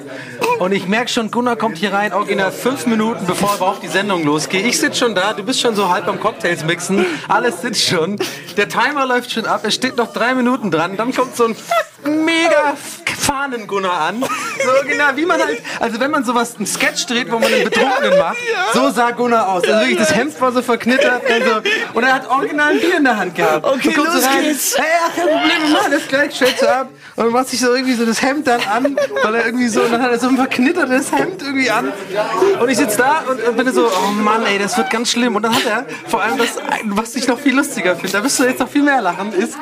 Und 0.59 0.73
ich 0.73 0.87
merke 0.87 1.09
schon, 1.09 1.31
Gunnar 1.31 1.57
kommt 1.57 1.79
hier 1.79 1.93
rein, 1.93 2.13
original 2.13 2.53
fünf 2.53 2.87
Minuten, 2.87 3.27
bevor 3.27 3.55
überhaupt 3.55 3.83
die 3.83 3.89
Sendung 3.89 4.25
losgeht. 4.25 4.67
Ich 4.67 4.79
sitze 4.79 4.99
schon 4.99 5.15
da, 5.15 5.33
du 5.33 5.43
bist 5.43 5.61
schon 5.61 5.75
so 5.75 5.89
halb 5.89 6.07
am 6.07 6.21
Cocktails 6.21 6.65
mixen, 6.65 7.07
alles 7.29 7.63
sitzt 7.63 7.87
schon. 7.87 8.19
Der 8.57 8.69
Timer 8.69 9.07
läuft 9.07 9.33
schon 9.33 9.47
ab, 9.47 9.63
es 9.65 9.75
steht 9.75 9.97
noch 9.97 10.13
drei 10.13 10.35
Minuten 10.35 10.71
dran. 10.71 10.97
Dann 10.97 11.15
kommt 11.15 11.37
so 11.37 11.47
ein 11.47 11.57
mega 12.05 12.77
Fahnen-Gunnar 13.21 14.01
an. 14.01 14.25
So 14.65 14.71
original, 14.71 15.17
wie 15.17 15.27
man 15.27 15.41
halt, 15.41 15.63
also 15.79 16.01
wenn 16.01 16.11
man 16.11 16.25
sowas, 16.25 16.57
ein 16.59 16.67
Sketch 16.67 17.07
dreht, 17.07 17.31
wo 17.31 17.39
man 17.39 17.53
einen 17.53 17.65
Betrunkenen 17.65 18.19
macht, 18.19 18.39
so 18.75 18.91
sah 18.91 19.11
Gunnar 19.13 19.49
aus. 19.49 19.65
Also 19.65 19.79
wirklich, 19.81 19.99
das 19.99 20.15
Hemd 20.15 20.41
war 20.41 20.53
so 20.53 20.63
verknittert. 20.63 21.23
Also, 21.31 21.61
und 21.95 22.03
er 22.03 22.15
hat 22.15 22.29
original 22.29 22.73
ein 22.73 22.81
Bier 22.81 22.97
in 22.97 23.05
der 23.05 23.17
Hand 23.17 23.35
gehabt. 23.35 23.65
Okay, 23.65 23.89
Und 23.89 23.97
los 23.97 24.07
so 24.13 24.29
rein, 24.29 24.43
geht's. 24.43 24.77
Hey, 24.77 24.85
ja, 24.85 25.13
kein 25.15 25.29
Problem, 25.29 25.73
machen 25.73 25.93
das 25.93 26.09
gleich, 26.09 26.35
schätze 26.37 26.73
ab. 26.73 26.89
Und 27.17 27.25
dann 27.25 27.33
macht 27.33 27.49
sich 27.49 27.61
so 27.61 27.73
irgendwie 27.75 27.95
so 27.95 28.05
das 28.05 28.23
Hemd 28.23 28.47
dann 28.47 28.61
an, 28.63 28.97
weil 29.23 29.35
er 29.35 29.47
irgendwie 29.47 29.69
so, 29.69 29.83
und 29.83 29.93
dann 29.93 30.03
hat 30.03 30.11
er 30.11 30.19
so 30.19 30.29
ein 30.29 30.37
verknittertes 30.37 31.13
Hemd 31.13 31.43
irgendwie 31.43 31.71
an. 31.71 31.93
Und 32.61 32.69
ich 32.69 32.79
sitze 32.79 32.99
da 32.99 33.25
und, 33.29 33.41
und 33.43 33.57
bin 33.57 33.73
so, 33.73 33.87
oh 33.87 34.11
Mann, 34.13 34.45
ey, 34.47 34.59
das 34.59 34.77
wird 34.77 34.91
ganz 34.91 35.11
schlimm. 35.11 35.37
Und 35.37 35.43
dann 35.43 35.55
hat 35.55 35.67
er, 35.67 35.87
vor 36.09 36.23
allem 36.23 36.39
das, 36.39 36.57
was 36.85 37.15
ich 37.15 37.29
noch 37.29 37.39
viel 37.39 37.55
lustiger 37.55 37.95
finde, 37.95 38.13
da 38.13 38.25
wirst 38.25 38.39
du 38.39 38.45
jetzt 38.45 38.61
noch 38.61 38.69
viel 38.69 38.83
mehr 38.83 39.01
lachen, 39.03 39.33
ist, 39.33 39.55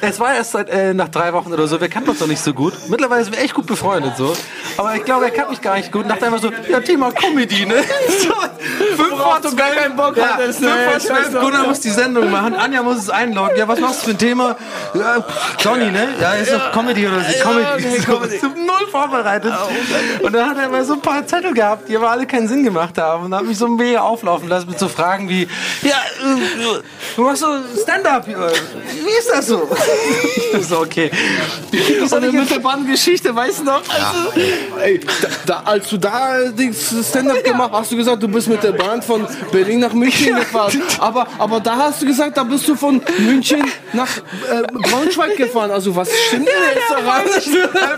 es 0.00 0.20
war 0.20 0.34
erst 0.34 0.52
seit, 0.52 0.68
äh, 0.70 0.94
nach 0.94 1.08
drei 1.08 1.32
Wochen 1.32 1.52
oder 1.52 1.66
so, 1.66 1.69
wir 1.78 1.90
kannten 1.90 2.08
uns 2.10 2.20
noch 2.20 2.26
nicht 2.26 2.42
so 2.42 2.54
gut. 2.54 2.72
Mittlerweile 2.88 3.22
sind 3.24 3.36
wir 3.36 3.42
echt 3.42 3.52
gut 3.52 3.66
befreundet 3.66 4.14
so. 4.16 4.34
Aber 4.76 4.94
ich 4.94 5.04
glaube, 5.04 5.26
er 5.26 5.30
kannte 5.30 5.50
mich 5.50 5.60
gar 5.60 5.76
nicht 5.76 5.92
gut 5.92 6.04
und 6.04 6.08
dachte 6.08 6.24
einfach 6.24 6.40
so, 6.40 6.50
ja, 6.68 6.80
Thema 6.80 7.12
Comedy, 7.12 7.66
ne? 7.66 7.74
So, 8.20 8.34
fünf 8.96 9.16
vor 9.16 9.40
du 9.40 9.54
gar 9.54 9.70
keinen 9.70 9.96
Bock 9.96 10.16
ja, 10.16 10.34
hattest, 10.34 10.58
fünf 10.60 10.74
ne? 10.74 10.90
vor 10.90 11.00
zwölf. 11.00 11.40
Gunnar 11.40 11.66
muss 11.66 11.80
die 11.80 11.90
Sendung 11.90 12.30
machen, 12.30 12.54
Anja 12.54 12.82
muss 12.82 12.98
es 12.98 13.10
einloggen. 13.10 13.56
Ja, 13.56 13.68
was 13.68 13.80
machst 13.80 14.02
du 14.02 14.04
für 14.06 14.10
ein 14.12 14.18
Thema? 14.18 14.56
Ja, 14.94 15.24
Johnny, 15.58 15.90
ne? 15.90 16.08
Ja, 16.20 16.32
ist 16.32 16.52
doch 16.52 16.72
Comedy 16.72 17.06
oder 17.06 17.20
so. 17.20 17.42
Comedy. 17.42 18.00
so, 18.06 18.12
so 18.40 18.46
null 18.48 18.86
vorbereitet. 18.90 19.52
Und 20.22 20.32
dann 20.32 20.50
hat 20.50 20.58
er 20.58 20.66
immer 20.66 20.84
so 20.84 20.94
ein 20.94 21.00
paar 21.00 21.26
Zettel 21.26 21.54
gehabt, 21.54 21.88
die 21.88 21.96
aber 21.96 22.10
alle 22.10 22.26
keinen 22.26 22.48
Sinn 22.48 22.64
gemacht 22.64 22.98
haben. 22.98 23.26
Und 23.26 23.34
hat 23.34 23.44
mich 23.44 23.58
so 23.58 23.68
mega 23.68 24.00
auflaufen 24.00 24.48
lassen 24.48 24.68
mit 24.68 24.78
so 24.78 24.88
Fragen 24.88 25.28
wie, 25.28 25.48
ja, 25.82 25.96
äh, 26.22 26.80
du 27.16 27.22
machst 27.22 27.40
so 27.40 27.46
Stand-up. 27.82 28.28
äh, 28.28 28.32
Wie 28.32 29.18
ist 29.18 29.30
das 29.32 29.46
so? 29.46 29.68
Ich 30.36 30.52
dachte 30.52 30.64
so, 30.64 30.78
okay. 30.80 31.10
So 32.06 32.16
eine 32.16 32.32
mit 32.32 32.50
der 32.50 32.58
Bandgeschichte, 32.58 33.34
weißt 33.34 33.60
du 33.60 33.64
noch? 33.64 33.82
Also, 33.88 34.40
ey, 34.80 35.00
da, 35.22 35.28
da, 35.46 35.62
als 35.64 35.88
du 35.88 35.98
da 35.98 36.36
Stand-up 37.08 37.44
gemacht 37.44 37.70
hast, 37.72 37.90
hast 37.90 37.92
du 37.92 37.96
gesagt, 37.96 38.22
du 38.22 38.28
bist 38.28 38.48
mit 38.48 38.62
der 38.62 38.72
Bahn 38.72 39.02
von 39.02 39.26
Berlin 39.50 39.80
nach 39.80 39.92
München 39.92 40.36
gefahren. 40.36 40.80
Aber, 40.98 41.26
aber 41.38 41.58
da 41.58 41.76
hast 41.76 42.02
du 42.02 42.06
gesagt, 42.06 42.36
da 42.36 42.44
bist 42.44 42.68
du 42.68 42.76
von 42.76 43.02
München 43.18 43.64
nach 43.92 44.18
äh, 44.18 44.62
Braunschweig 44.72 45.36
gefahren. 45.36 45.72
Also 45.72 45.94
was 45.96 46.08
stimmt 46.28 46.46
denn 46.46 46.54
jetzt 46.74 46.90
daran? 46.90 47.22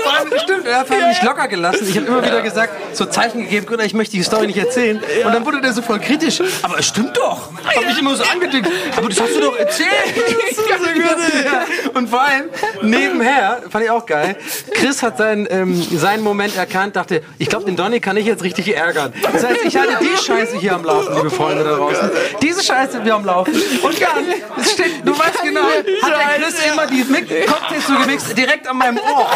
Vor 0.00 0.12
allem, 0.12 0.38
stimmt, 0.42 0.66
er 0.66 0.78
hat 0.78 0.90
nicht 0.90 1.22
locker 1.22 1.48
gelassen. 1.48 1.86
Ich 1.88 1.96
habe 1.96 2.06
immer 2.06 2.24
wieder 2.24 2.40
gesagt, 2.40 2.72
so 2.96 3.04
Zeichen 3.04 3.42
gegeben, 3.42 3.66
Gunnar, 3.66 3.84
ich 3.84 3.92
möchte 3.94 4.16
die 4.16 4.22
Story 4.22 4.46
nicht 4.46 4.58
erzählen. 4.58 4.98
Und 5.24 5.32
dann 5.34 5.44
wurde 5.44 5.60
der 5.60 5.74
so 5.74 5.82
voll 5.82 6.00
kritisch. 6.00 6.40
Aber 6.62 6.78
es 6.78 6.86
stimmt 6.86 7.16
doch. 7.16 7.50
Hab 7.64 7.90
ich 7.90 7.98
immer 7.98 8.16
so 8.16 8.24
angedickt. 8.24 8.68
Aber 8.96 9.08
das 9.10 9.20
hast 9.20 9.36
du 9.36 9.40
doch 9.40 9.56
erzählt. 9.58 9.90
Ja. 11.44 11.64
Und 11.94 12.08
vor 12.08 12.20
allem, 12.22 12.44
nebenher, 12.82 13.51
fand 13.70 13.84
ich 13.84 13.90
auch 13.90 14.06
geil, 14.06 14.36
Chris 14.74 15.02
hat 15.02 15.18
seinen, 15.18 15.46
ähm, 15.50 15.82
seinen 15.96 16.22
Moment 16.22 16.56
erkannt, 16.56 16.96
dachte, 16.96 17.22
ich 17.38 17.48
glaube, 17.48 17.64
den 17.66 17.76
Donny 17.76 18.00
kann 18.00 18.16
ich 18.16 18.26
jetzt 18.26 18.42
richtig 18.42 18.76
ärgern. 18.76 19.12
Das 19.22 19.44
heißt, 19.44 19.64
ich 19.64 19.76
hatte 19.76 19.98
die 20.00 20.24
Scheiße 20.24 20.58
hier 20.58 20.74
am 20.74 20.84
Laufen, 20.84 21.14
liebe 21.14 21.30
Freunde 21.30 21.64
da 21.64 21.76
draußen. 21.76 22.10
Diese 22.40 22.62
Scheiße 22.62 23.04
wir 23.04 23.14
am 23.14 23.24
Laufen. 23.24 23.54
Und 23.54 24.00
dann, 24.00 24.24
es 24.60 24.72
steht, 24.72 25.06
du 25.06 25.18
weißt 25.18 25.42
genau, 25.42 25.62
hat 25.62 26.12
der 26.12 26.44
Chris 26.44 26.54
immer 26.72 26.86
die 26.86 27.04
Cocktails 27.46 27.86
so 27.86 27.94
gemixt, 27.94 28.36
direkt 28.36 28.68
an 28.68 28.76
meinem 28.78 28.98
Ohr. 28.98 29.30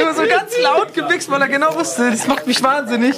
Immer 0.00 0.14
so 0.14 0.22
ganz 0.26 0.52
laut 0.62 0.94
gemixt, 0.94 1.30
weil 1.30 1.40
er 1.40 1.48
genau 1.48 1.74
wusste, 1.74 2.10
das 2.10 2.26
macht 2.26 2.46
mich 2.46 2.62
wahnsinnig. 2.62 3.16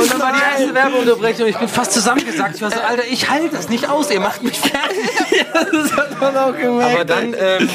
Und 0.00 0.10
dann 0.10 0.20
war 0.20 0.32
die 0.32 0.40
erste 0.40 0.74
Werbeunterbrechung. 0.74 1.46
Ich 1.46 1.56
bin 1.56 1.68
fast 1.68 1.92
zusammengesagt. 1.92 2.56
Ich 2.56 2.62
war 2.62 2.70
so, 2.70 2.80
Alter, 2.80 3.04
ich 3.10 3.28
halte 3.28 3.50
das 3.50 3.68
nicht 3.68 3.88
aus. 3.88 4.10
Ihr 4.10 4.20
macht 4.20 4.42
mich 4.42 4.58
fertig. 4.58 4.98
Das 5.72 5.96
hat 5.96 6.20
man 6.20 6.36
auch 6.36 6.56
gemerkt. 6.56 6.94
Aber 6.94 7.04
dann, 7.04 7.34
ähm, 7.38 7.68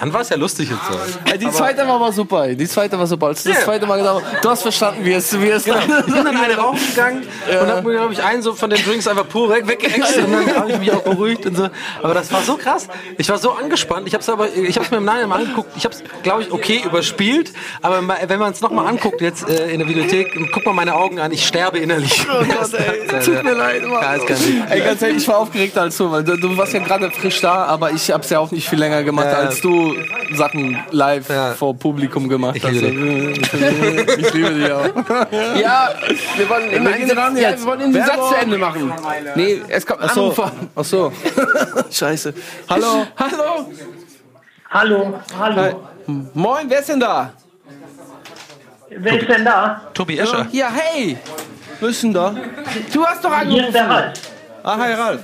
dann 0.00 0.12
war 0.12 0.20
es 0.22 0.28
ja 0.30 0.36
lustig 0.36 0.70
und 0.70 0.80
so. 0.88 1.36
Die 1.36 1.50
zweite 1.50 1.86
war 1.86 1.94
aber 1.96 2.12
super. 2.12 2.48
Die 2.48 2.66
zweite 2.66 2.98
war 2.98 3.06
super. 3.06 3.26
Als 3.28 3.42
das 3.44 3.54
Ja. 3.54 3.60
zweite 3.60 3.86
Mal 3.86 3.98
genau, 3.98 4.20
du 4.42 4.48
hast 4.50 4.62
verstanden, 4.62 5.04
wie 5.04 5.12
es, 5.12 5.38
wie 5.40 5.48
es 5.48 5.64
Genau. 5.64 5.76
Ich 6.06 6.12
bin 6.12 6.24
dann 6.24 6.36
eine 6.36 6.56
rauchen 6.56 6.78
gegangen 6.94 7.22
und 7.48 7.68
hab 7.68 7.84
mir, 7.84 7.92
glaube 7.92 8.12
ich, 8.12 8.22
einen 8.22 8.42
so 8.42 8.54
von 8.54 8.70
den 8.70 8.82
Drinks 8.84 9.06
einfach 9.06 9.28
pur 9.28 9.48
weg, 9.50 9.66
weggeäxt 9.68 10.16
und 10.18 10.32
dann 10.32 10.56
habe 10.56 10.72
ich 10.72 10.78
mich 10.78 10.92
auch 10.92 11.02
beruhigt 11.02 11.46
und 11.46 11.56
so. 11.56 11.68
Aber 12.02 12.14
das 12.14 12.32
war 12.32 12.42
so 12.42 12.56
krass. 12.56 12.88
Ich 13.18 13.28
war 13.28 13.38
so 13.38 13.52
angespannt. 13.52 14.06
Ich 14.08 14.14
habe 14.14 14.22
es 14.22 14.28
aber, 14.28 14.48
ich 14.54 14.76
habe 14.76 14.84
es 14.86 14.90
mir 14.90 14.96
im 14.98 15.04
Nachhinein 15.04 15.28
mal 15.28 15.40
angeguckt. 15.40 15.70
Ich 15.76 15.84
habe 15.84 15.94
es, 15.94 16.02
glaube 16.22 16.42
ich, 16.42 16.52
okay 16.52 16.82
überspielt. 16.84 17.52
Aber 17.82 18.00
wenn 18.26 18.38
man 18.38 18.52
es 18.52 18.60
nochmal 18.60 18.86
anguckt 18.86 19.20
jetzt 19.20 19.48
äh, 19.48 19.70
in 19.70 19.78
der 19.78 19.88
Videothek, 19.88 20.36
guck 20.52 20.66
mal 20.66 20.72
meine 20.72 20.94
Augen 20.94 21.20
an. 21.20 21.30
Ich 21.32 21.46
sterbe 21.46 21.78
innerlich. 21.78 22.26
Oh 22.28 22.44
Gott, 22.44 22.74
ey, 22.74 23.20
tut 23.24 23.42
mir 23.44 23.52
leid, 23.54 23.82
Mann. 23.82 24.02
Ja, 24.02 24.14
ist 24.14 24.26
kein 24.26 24.38
Ding. 24.38 24.62
Ey, 24.68 24.80
ganz 24.80 25.02
ehrlich, 25.02 25.18
ich 25.22 25.28
war 25.28 25.38
aufgeregter 25.38 25.82
als 25.82 25.96
du, 25.96 26.10
weil 26.10 26.24
du, 26.24 26.36
du 26.36 26.56
warst 26.56 26.72
ja 26.72 26.80
gerade 26.80 27.01
frisch 27.10 27.40
da, 27.40 27.64
aber 27.64 27.90
ich 27.90 28.10
hab's 28.10 28.30
ja 28.30 28.38
auch 28.38 28.50
nicht 28.50 28.68
viel 28.68 28.78
länger 28.78 29.02
gemacht, 29.02 29.26
Ja. 29.30 29.38
als 29.38 29.60
du 29.60 29.94
Sachen 30.34 30.78
live 30.90 31.28
Ja. 31.28 31.52
vor 31.54 31.76
Publikum 31.76 32.28
gemacht 32.28 32.56
Ich 32.56 32.64
hast. 32.64 32.72
liebe 32.72 33.32
ich 34.18 34.34
liebe 34.34 34.50
dich 34.54 34.70
auch. 34.72 34.86
Ja, 35.56 35.90
wir 36.36 36.48
wollen 36.48 36.70
wir 36.70 36.92
gehen 36.92 37.08
den, 37.08 37.16
dran 37.16 37.36
ja, 37.36 37.50
wir 37.50 37.64
wollen 37.64 37.80
den 37.92 37.94
Satz 38.04 38.28
zu 38.28 38.34
Ende 38.40 38.58
machen. 38.58 38.92
Nee, 39.34 39.60
es 39.68 39.84
kommt 39.86 40.00
ein 40.00 40.08
Ach 40.10 40.14
so. 40.14 40.20
Anrufer. 40.22 40.52
Ach 40.76 40.84
so. 40.84 41.12
Scheiße. 41.90 42.32
Hallo. 42.68 43.06
Hallo. 43.16 43.72
Hallo, 44.70 45.20
hallo. 45.38 45.80
Moin, 46.34 46.64
wer 46.68 46.78
ist 46.80 46.88
denn 46.88 47.00
da? 47.00 47.32
Wer 48.88 49.20
ist 49.20 49.28
denn 49.28 49.44
da? 49.44 49.82
Tobi 49.94 50.18
Escher. 50.18 50.46
Ja, 50.52 50.68
hey. 50.72 51.16
Wer 51.80 51.88
ist 51.88 52.02
denn 52.02 52.12
da? 52.12 52.34
Du 52.92 53.04
hast 53.04 53.24
doch 53.24 53.30
Hier 53.42 53.66
ist 53.66 53.74
der 53.74 53.82
angerufen. 53.84 54.04
Ralf. 54.04 54.12
Ah, 54.64 54.78
hi 54.78 54.92
Ralf. 54.92 55.20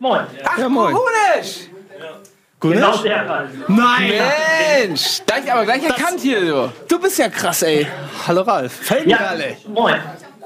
Moin. 0.00 0.22
Ach, 0.44 0.56
Ja, 0.58 0.68
moin. 0.68 0.94
Gunesch. 0.94 1.68
Genau 2.58 2.96
der 3.02 3.28
Ralf. 3.28 3.48
Nein. 3.68 4.12
Mensch, 4.88 5.20
da 5.26 5.34
ich 5.44 5.52
aber 5.52 5.64
gleich 5.64 5.84
erkannt 5.84 6.20
hier. 6.20 6.40
Du. 6.40 6.72
Du 6.88 6.98
bist 7.00 7.18
ja 7.18 7.28
krass, 7.28 7.62
ey. 7.62 7.86
Hallo 8.26 8.40
Ralf. 8.40 8.72
Fällt 8.72 9.04
mir 9.06 9.12
Ja, 9.12 9.18
alle. 9.28 9.56
moin. 9.68 9.96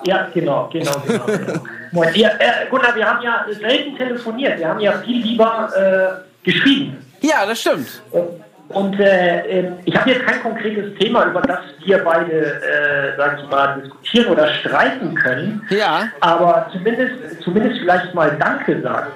Ja, 0.05 0.29
genau, 0.35 0.69
genau, 0.73 0.93
genau. 1.07 1.25
genau. 1.27 1.61
moin. 1.93 2.09
Ja, 2.15 2.31
äh, 2.41 2.67
Gunnar, 2.69 2.97
wir 2.97 3.07
haben 3.09 3.23
ja 3.23 3.45
selten 3.61 3.97
telefoniert. 3.97 4.59
Wir 4.59 4.69
haben 4.71 4.81
ja 4.81 4.93
viel 4.99 5.23
lieber 5.23 5.71
äh, 5.77 6.45
geschrieben. 6.45 7.05
Ja, 7.21 7.47
das 7.47 7.61
stimmt. 7.61 7.89
Und 8.71 8.99
äh, 8.99 9.61
äh, 9.61 9.73
ich 9.85 9.97
habe 9.97 10.11
jetzt 10.11 10.27
kein 10.27 10.43
konkretes 10.43 10.99
Thema, 10.99 11.27
über 11.27 11.43
das 11.43 11.61
wir 11.85 11.99
beide, 12.03 12.33
äh, 12.33 13.17
sag 13.17 13.39
ich 13.41 13.49
mal, 13.49 13.81
diskutieren 13.81 14.33
oder 14.33 14.53
streiten 14.55 15.15
können. 15.15 15.65
Ja. 15.71 16.09
Aber 16.21 16.69
zumindest, 16.73 17.43
zumindest 17.45 17.79
vielleicht 17.81 18.13
mal 18.15 18.37
Danke 18.39 18.81
sagen. 18.83 19.13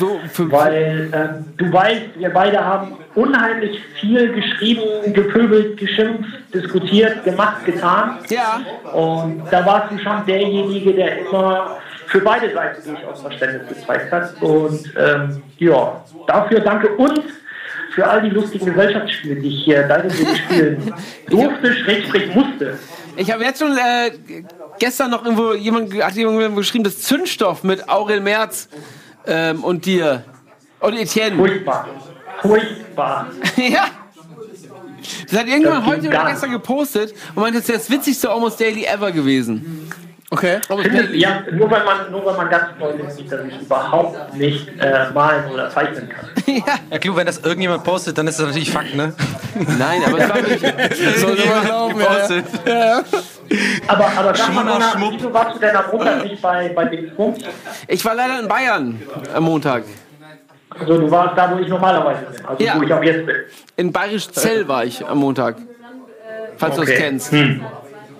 So, 0.00 0.18
Weil 0.50 1.10
ähm, 1.12 1.44
du 1.58 1.70
weißt, 1.70 2.16
wir 2.16 2.30
beide 2.30 2.64
haben 2.64 2.96
unheimlich 3.14 3.82
viel 4.00 4.32
geschrieben, 4.32 5.12
gepöbelt, 5.12 5.76
geschimpft, 5.76 6.30
diskutiert, 6.54 7.22
gemacht, 7.22 7.66
getan. 7.66 8.16
Ja. 8.30 8.62
Und 8.94 9.42
da 9.50 9.66
warst 9.66 9.92
du 9.92 9.98
schon 9.98 10.24
derjenige, 10.26 10.94
der 10.94 11.18
immer 11.18 11.76
für 12.06 12.20
beide 12.20 12.50
Seiten 12.50 12.82
durchaus 12.82 13.20
Verständnis 13.20 13.68
gezeigt 13.68 14.10
hat. 14.10 14.40
Und 14.40 14.90
ähm, 14.98 15.42
ja, 15.58 16.02
dafür 16.26 16.60
danke 16.60 16.88
und 16.96 17.22
für 17.94 18.06
all 18.06 18.22
die 18.22 18.30
lustigen 18.30 18.64
Gesellschaftsspiele, 18.64 19.34
die 19.36 19.48
ich 19.48 19.64
hier 19.64 19.82
deine 19.82 20.08
Seele 20.08 20.36
spielen 20.36 20.94
durfte, 21.28 21.74
schrägstrich 21.74 22.34
musste. 22.34 22.78
Ich 23.16 23.30
habe 23.30 23.44
jetzt 23.44 23.58
schon 23.58 23.76
äh, 23.76 24.12
gestern 24.78 25.10
noch 25.10 25.26
irgendwo 25.26 25.52
jemand 25.52 25.92
hat 26.02 26.14
jemand 26.14 26.56
geschrieben, 26.56 26.84
das 26.84 27.02
Zündstoff 27.02 27.64
mit 27.64 27.86
Aurel 27.90 28.20
Merz 28.20 28.70
ähm, 29.26 29.64
und 29.64 29.84
dir 29.86 30.24
und 30.80 30.94
Etienne. 30.96 31.36
Furchtbar. 31.36 31.88
Furchtbar. 32.42 33.26
ja. 33.56 33.84
Das 35.30 35.40
hat 35.40 35.46
irgendjemand 35.46 35.86
Das 35.86 35.92
heute 35.92 36.08
oder 36.08 36.24
nicht. 36.24 36.32
gestern 36.32 36.50
gepostet 36.52 37.14
und 37.34 37.42
meinte, 37.42 37.60
das 37.60 37.68
ist 37.68 37.78
das 37.78 37.90
witzigste 37.90 38.30
Almost 38.30 38.60
Daily 38.60 38.84
ever 38.84 39.12
gewesen. 39.12 39.90
Okay. 40.32 40.60
Findet, 40.68 41.14
ja, 41.14 41.42
nur 41.52 41.68
weil 41.68 41.84
man, 41.84 42.10
nur 42.12 42.24
weil 42.24 42.36
man 42.36 42.48
ganz 42.48 42.66
neu 42.78 42.90
ist, 42.90 43.16
sieht, 43.16 43.32
dass 43.32 43.40
ich 43.46 43.60
überhaupt 43.62 44.32
nicht 44.36 44.68
äh, 44.78 45.10
malen 45.12 45.50
oder 45.50 45.70
zeichnen 45.70 46.08
kann. 46.08 46.28
Ja, 46.90 46.98
Clou, 46.98 47.16
wenn 47.16 47.26
das 47.26 47.38
irgendjemand 47.38 47.84
postet, 47.84 48.16
dann 48.18 48.26
ist 48.28 48.38
das 48.38 48.46
natürlich 48.46 48.70
Fakt, 48.70 48.94
ne? 48.94 49.12
Nein, 49.78 50.02
aber 50.06 50.18
es 50.18 50.28
war 50.28 50.36
wirklich. 50.36 51.20
Sollte 51.20 51.48
man 51.48 51.64
glauben, 51.64 52.00
ja. 52.00 52.06
gepostet. 52.06 52.44
Aber, 53.88 54.06
aber 54.16 54.34
sag 54.34 54.54
mal, 54.54 54.64
Mona, 54.64 54.92
wieso 54.96 55.32
warst 55.32 55.56
du 55.56 55.58
denn 55.60 55.74
am 55.76 55.84
Montag 55.90 56.24
nicht 56.24 56.40
bei, 56.40 56.68
bei 56.68 56.84
Dingsbums? 56.84 57.38
Ich 57.88 58.04
war 58.04 58.14
leider 58.14 58.40
in 58.40 58.48
Bayern 58.48 59.02
am 59.34 59.42
Montag. 59.44 59.82
Also 60.78 60.98
du 60.98 61.10
warst 61.10 61.36
da, 61.36 61.50
wo 61.52 61.58
ich 61.58 61.68
normalerweise 61.68 62.26
bin, 62.26 62.46
also 62.46 62.64
Ja. 62.64 62.78
wo 62.78 62.82
ich 62.82 62.92
auch 62.92 63.02
jetzt 63.02 63.26
bin. 63.26 63.36
In 63.76 63.92
Bayerisch 63.92 64.28
Zell 64.30 64.68
war 64.68 64.84
ich 64.84 65.04
am 65.06 65.18
Montag. 65.18 65.56
Falls 66.58 66.76
du 66.76 66.82
Okay. 66.82 66.92
das 66.92 67.00
kennst. 67.00 67.32
Hm. 67.32 67.64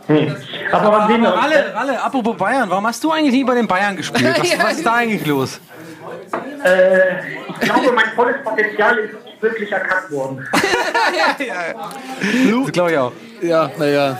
Hm. 0.08 0.36
Aber 0.72 0.92
wann 0.92 1.08
sehen 1.08 1.22
wir 1.22 1.32
uns? 1.32 1.42
Ralle, 1.44 1.72
Ralle, 1.74 2.02
apropos 2.02 2.36
Bayern, 2.36 2.68
warum 2.68 2.86
hast 2.86 3.04
du 3.04 3.12
eigentlich 3.12 3.32
nie 3.32 3.44
bei 3.44 3.54
den 3.54 3.68
Bayern 3.68 3.96
gespielt? 3.96 4.24
Was, 4.38 4.58
was 4.64 4.72
ist 4.78 4.86
da 4.86 4.94
eigentlich 4.94 5.24
los? 5.26 5.60
Äh, 6.64 6.98
ich 7.60 7.60
glaube, 7.60 7.92
mein 7.92 8.06
volles 8.16 8.36
Potenzial 8.42 8.98
ist 8.98 9.14
wirklich 9.40 9.72
erkannt 9.72 10.10
worden. 10.10 10.46
Das 12.62 12.72
glaube 12.72 12.92
ich 12.92 12.98
auch. 12.98 13.12
Ja, 13.40 13.70
naja. 13.78 14.18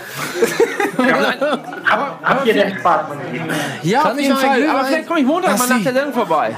Hab, 1.89 2.21
habt 2.23 2.47
ihr 2.47 2.55
denn 2.55 2.77
Spaß, 2.79 3.01
meine 3.09 3.31
Lieben? 3.31 3.49
Ja, 3.83 4.03
Kann 4.03 4.13
auf 4.13 4.21
jeden 4.21 4.37
Fall. 4.37 4.69
Aber 4.69 4.85
vielleicht 4.85 5.07
komme 5.07 5.21
ich 5.21 5.27
Montag 5.27 5.59
mal 5.59 5.69
nach 5.69 5.83
der 5.83 5.93
Sendung 5.93 6.13
vorbei. 6.13 6.55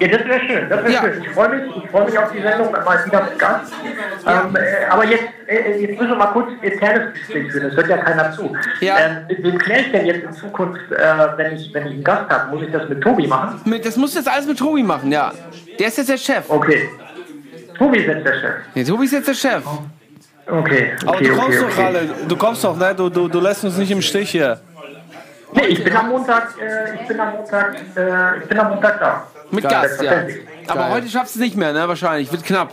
Ja, 0.00 0.08
das 0.08 0.26
wäre 0.26 0.40
schön, 0.40 0.68
das 0.68 0.82
wäre 0.82 0.92
Ja. 0.92 1.00
schön. 1.02 1.22
Ich 1.22 1.30
freue 1.30 1.48
mich, 1.50 1.76
ich 1.84 1.90
freue 1.90 2.04
mich 2.06 2.18
auf 2.18 2.32
die 2.32 2.40
Sendung, 2.40 2.72
mal 2.72 3.04
wieder 3.06 3.22
mit 3.22 3.38
Gast. 3.38 3.72
Ähm, 4.26 4.56
äh, 4.56 4.86
aber 4.90 5.04
jetzt, 5.04 5.24
äh, 5.46 5.78
jetzt 5.80 6.00
müssen 6.00 6.10
wir 6.10 6.16
mal 6.16 6.26
kurz 6.32 6.48
internes 6.60 7.12
Gespräch 7.14 7.52
führen, 7.52 7.68
das 7.68 7.76
hört 7.76 7.88
ja 7.88 7.96
keiner 7.98 8.32
zu. 8.32 8.52
Ja. 8.80 8.98
Ähm, 8.98 9.18
mit 9.28 9.42
wem 9.44 9.58
kläre 9.58 9.80
ich 9.82 9.92
denn 9.92 10.06
jetzt 10.06 10.24
in 10.24 10.32
Zukunft, 10.32 10.80
äh, 10.90 10.96
wenn, 11.36 11.54
ich, 11.54 11.72
wenn 11.72 11.86
ich 11.86 11.92
einen 11.92 12.04
Gast 12.04 12.28
habe? 12.30 12.50
Muss 12.50 12.66
ich 12.66 12.72
das 12.72 12.88
mit 12.88 13.00
Tobi 13.00 13.26
machen? 13.28 13.60
Mit, 13.64 13.84
das 13.86 13.96
musst 13.96 14.14
du 14.14 14.18
jetzt 14.18 14.28
alles 14.28 14.46
mit 14.46 14.58
Tobi 14.58 14.82
machen, 14.82 15.12
ja. 15.12 15.32
Der 15.78 15.86
ist 15.86 15.98
jetzt 15.98 16.10
der 16.10 16.16
Chef. 16.18 16.44
Okay. 16.48 16.88
Tobi 17.82 17.98
ist 17.98 18.06
jetzt 18.06 18.26
der 18.26 18.34
Chef. 18.34 18.54
Nee, 18.74 18.84
Tobi 18.84 19.04
ist 19.04 19.12
jetzt 19.12 19.28
der 19.28 19.34
Chef. 19.34 19.64
Okay. 20.46 20.92
Aber 21.02 21.16
okay, 21.16 21.24
du 21.24 21.36
kommst 21.36 21.58
okay, 21.58 21.58
doch, 21.58 21.72
okay. 21.72 21.82
Ralle. 21.82 22.08
Du 22.28 22.36
kommst 22.36 22.64
doch, 22.64 22.76
ne? 22.76 22.94
Du, 22.94 23.08
du, 23.08 23.28
du 23.28 23.40
lässt 23.40 23.64
uns 23.64 23.76
nicht 23.76 23.90
im 23.90 24.02
Stich 24.02 24.30
hier. 24.30 24.60
Nee, 25.54 25.66
ich 25.66 25.84
bin 25.84 25.94
am 25.94 26.08
Montag, 26.08 26.54
äh, 26.60 26.94
ich 26.94 27.08
bin 27.08 27.20
am 27.20 27.32
Montag, 27.32 27.74
äh, 27.96 28.38
ich 28.38 28.44
bin 28.48 28.58
am 28.58 28.68
Montag 28.70 29.00
da. 29.00 29.26
Mit 29.50 29.64
Geil. 29.64 29.82
Gast, 29.82 30.02
ja. 30.02 30.12
Aber 30.68 30.80
Geil. 30.80 30.90
heute 30.92 31.08
schaffst 31.08 31.34
du 31.34 31.40
es 31.40 31.44
nicht 31.44 31.56
mehr, 31.56 31.72
ne? 31.72 31.86
Wahrscheinlich. 31.88 32.30
Wird 32.30 32.44
knapp. 32.44 32.72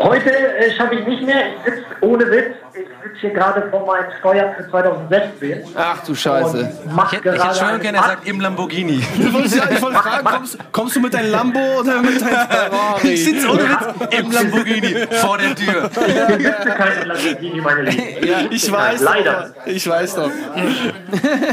Heute 0.00 0.30
äh, 0.30 0.70
schaffe 0.76 0.94
ich 0.94 1.06
nicht 1.08 1.24
mehr. 1.24 1.56
Ich 1.56 1.64
sitze 1.64 1.84
ohne 2.02 2.24
Witz. 2.30 2.54
Ich 2.72 2.86
sitze 3.02 3.18
hier 3.20 3.30
gerade 3.30 3.68
vor 3.68 3.84
meinen 3.84 4.06
Steuern 4.20 4.54
für 4.56 4.70
2016. 4.70 5.64
Ach 5.74 6.04
du 6.04 6.14
Scheiße. 6.14 6.60
Ich 6.60 6.66
hätte, 6.66 6.84
ich 7.04 7.12
hätte 7.12 7.30
gerade 7.36 7.54
schon 7.56 7.80
gerne, 7.80 7.98
er 7.98 8.04
Akt. 8.04 8.10
sagt 8.10 8.28
im 8.28 8.40
Lamborghini. 8.40 9.02
Ich 9.18 9.32
wollte 9.34 9.48
ich 9.48 9.82
wollte 9.82 9.98
fragen, 9.98 10.24
kommst, 10.24 10.58
kommst 10.70 10.96
du 10.96 11.00
mit 11.00 11.12
deinem 11.14 11.32
Lambo 11.32 11.58
oder 11.80 12.00
mit 12.00 12.20
deinem 12.20 12.30
Ferrari? 12.48 13.08
Ich 13.08 13.24
sitze 13.24 13.48
ohne 13.48 13.62
Witz 13.64 14.18
im 14.20 14.30
Lamborghini 14.30 15.06
vor 15.20 15.38
der 15.38 15.54
Tür. 15.56 15.90
Ich 15.98 16.36
besitze 16.36 16.68
keine 16.76 17.04
Lamborghini, 17.04 17.60
meine 17.60 17.82
Lieben. 17.82 18.28
Ja, 18.28 18.36
ich 18.50 18.70
weiß 18.72 19.00
Leider. 19.02 19.52
doch. 19.56 19.66
Ich 19.66 19.88
weiß 19.88 20.14
doch. 20.14 20.30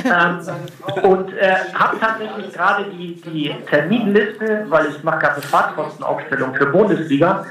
Ähm, 0.05 0.39
und 1.01 1.33
äh, 1.37 1.55
habe 1.73 1.99
tatsächlich 1.99 2.53
gerade 2.53 2.85
die, 2.91 3.19
die 3.25 3.55
Terminliste, 3.67 4.65
weil 4.69 4.85
ich 4.95 5.03
mache 5.03 5.17
gerade 5.19 5.33
eine 5.35 5.41
Fahrtkostenaufstellung 5.43 6.53
für 6.53 6.67
Bundesliga. 6.67 7.45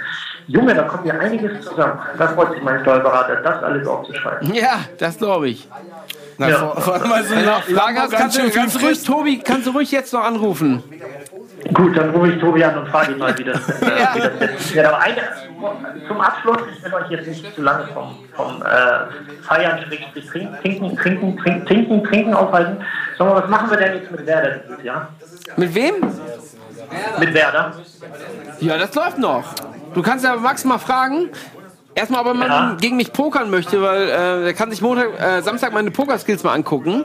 Junge, 0.47 0.75
da 0.75 0.83
kommt 0.83 1.07
ja 1.07 1.15
einiges 1.15 1.65
zusammen. 1.65 1.99
Da 2.19 2.29
freut 2.29 2.53
sich 2.53 2.63
mein 2.63 2.81
Steuerberater, 2.83 3.37
das 3.37 3.63
alles 3.63 3.87
aufzuschreiben. 3.87 4.53
Ja, 4.55 4.81
das 4.99 5.17
glaube 5.19 5.49
ich. 5.49 5.69
Na, 6.39 6.49
Ja. 6.49 6.59
vor, 6.59 6.81
vor 6.81 6.95
allem 6.95 7.03
so 7.05 7.35
ein 7.35 7.39
Wenn 7.41 7.45
du 7.45 7.51
noch 7.51 7.63
Fragen 7.63 7.99
hast, 7.99 8.13
Lambo 8.13 8.17
kannst 8.17 8.39
du, 8.39 8.51
kannst 8.51 8.83
ruhig, 8.83 9.03
Tobi, 9.05 9.39
kannst 9.39 9.67
du 9.67 9.71
ruhig 9.71 9.91
jetzt 9.91 10.13
noch 10.13 10.25
anrufen. 10.25 10.83
Gut, 11.73 11.97
dann 11.97 12.11
rufe 12.11 12.31
ich 12.33 12.41
Tobi 12.41 12.63
an 12.65 12.77
und 12.79 12.89
frage 12.89 13.13
ihn 13.13 13.19
mal, 13.19 13.37
wie 13.39 13.45
das, 13.45 13.69
äh, 13.81 13.87
Ja. 14.01 14.15
wie 14.15 14.21
das 14.47 14.75
wird. 14.75 14.87
Aber 14.87 14.99
eine, 15.01 15.17
zum 16.09 16.21
Abschluss, 16.21 16.59
ich 16.77 16.85
will 16.85 16.95
euch 16.95 17.11
jetzt 17.11 17.27
nicht 17.27 17.55
zu 17.55 17.63
lange 17.63 17.87
vom, 17.95 18.17
vom 18.35 18.63
äh, 18.63 19.43
Feiern, 19.43 19.79
Schrägstrich, 19.87 20.27
trinken, 20.31 20.57
trinken, 20.61 20.97
trinken, 20.97 21.37
trinken, 21.39 21.67
trinken, 21.67 22.05
trinken 22.05 22.35
aufhalten. 22.35 22.85
Sondern 23.17 23.37
was 23.37 23.49
machen 23.49 23.71
wir 23.71 23.77
denn 23.79 23.95
jetzt 23.95 24.11
mit 24.11 24.27
Werder 24.27 24.57
dieses 24.69 24.83
Jahr? 24.85 25.09
Mit 25.57 25.75
wem? 25.75 25.95
Mit 27.19 27.33
Werder? 27.35 27.73
Ja, 28.61 28.77
das 28.77 28.95
läuft 28.95 29.19
noch. 29.19 29.55
Du 29.95 30.03
kannst 30.03 30.25
ja 30.25 30.35
Max 30.37 30.65
mal 30.65 30.79
fragen. 30.79 31.31
Erstmal, 31.95 32.21
ob 32.23 32.27
er 32.29 32.35
mal 32.35 32.49
Ja. 32.49 32.77
gegen 32.81 32.97
mich 32.97 33.13
pokern 33.13 33.51
möchte, 33.51 33.81
weil 33.81 34.09
äh, 34.09 34.47
er 34.47 34.55
kann 34.55 34.71
sich 34.71 34.81
Montag, 34.83 35.09
äh, 35.21 35.43
Samstag 35.43 35.73
meine 35.73 35.91
Pokerskills 35.91 36.43
mal 36.43 36.53
angucken. 36.53 37.05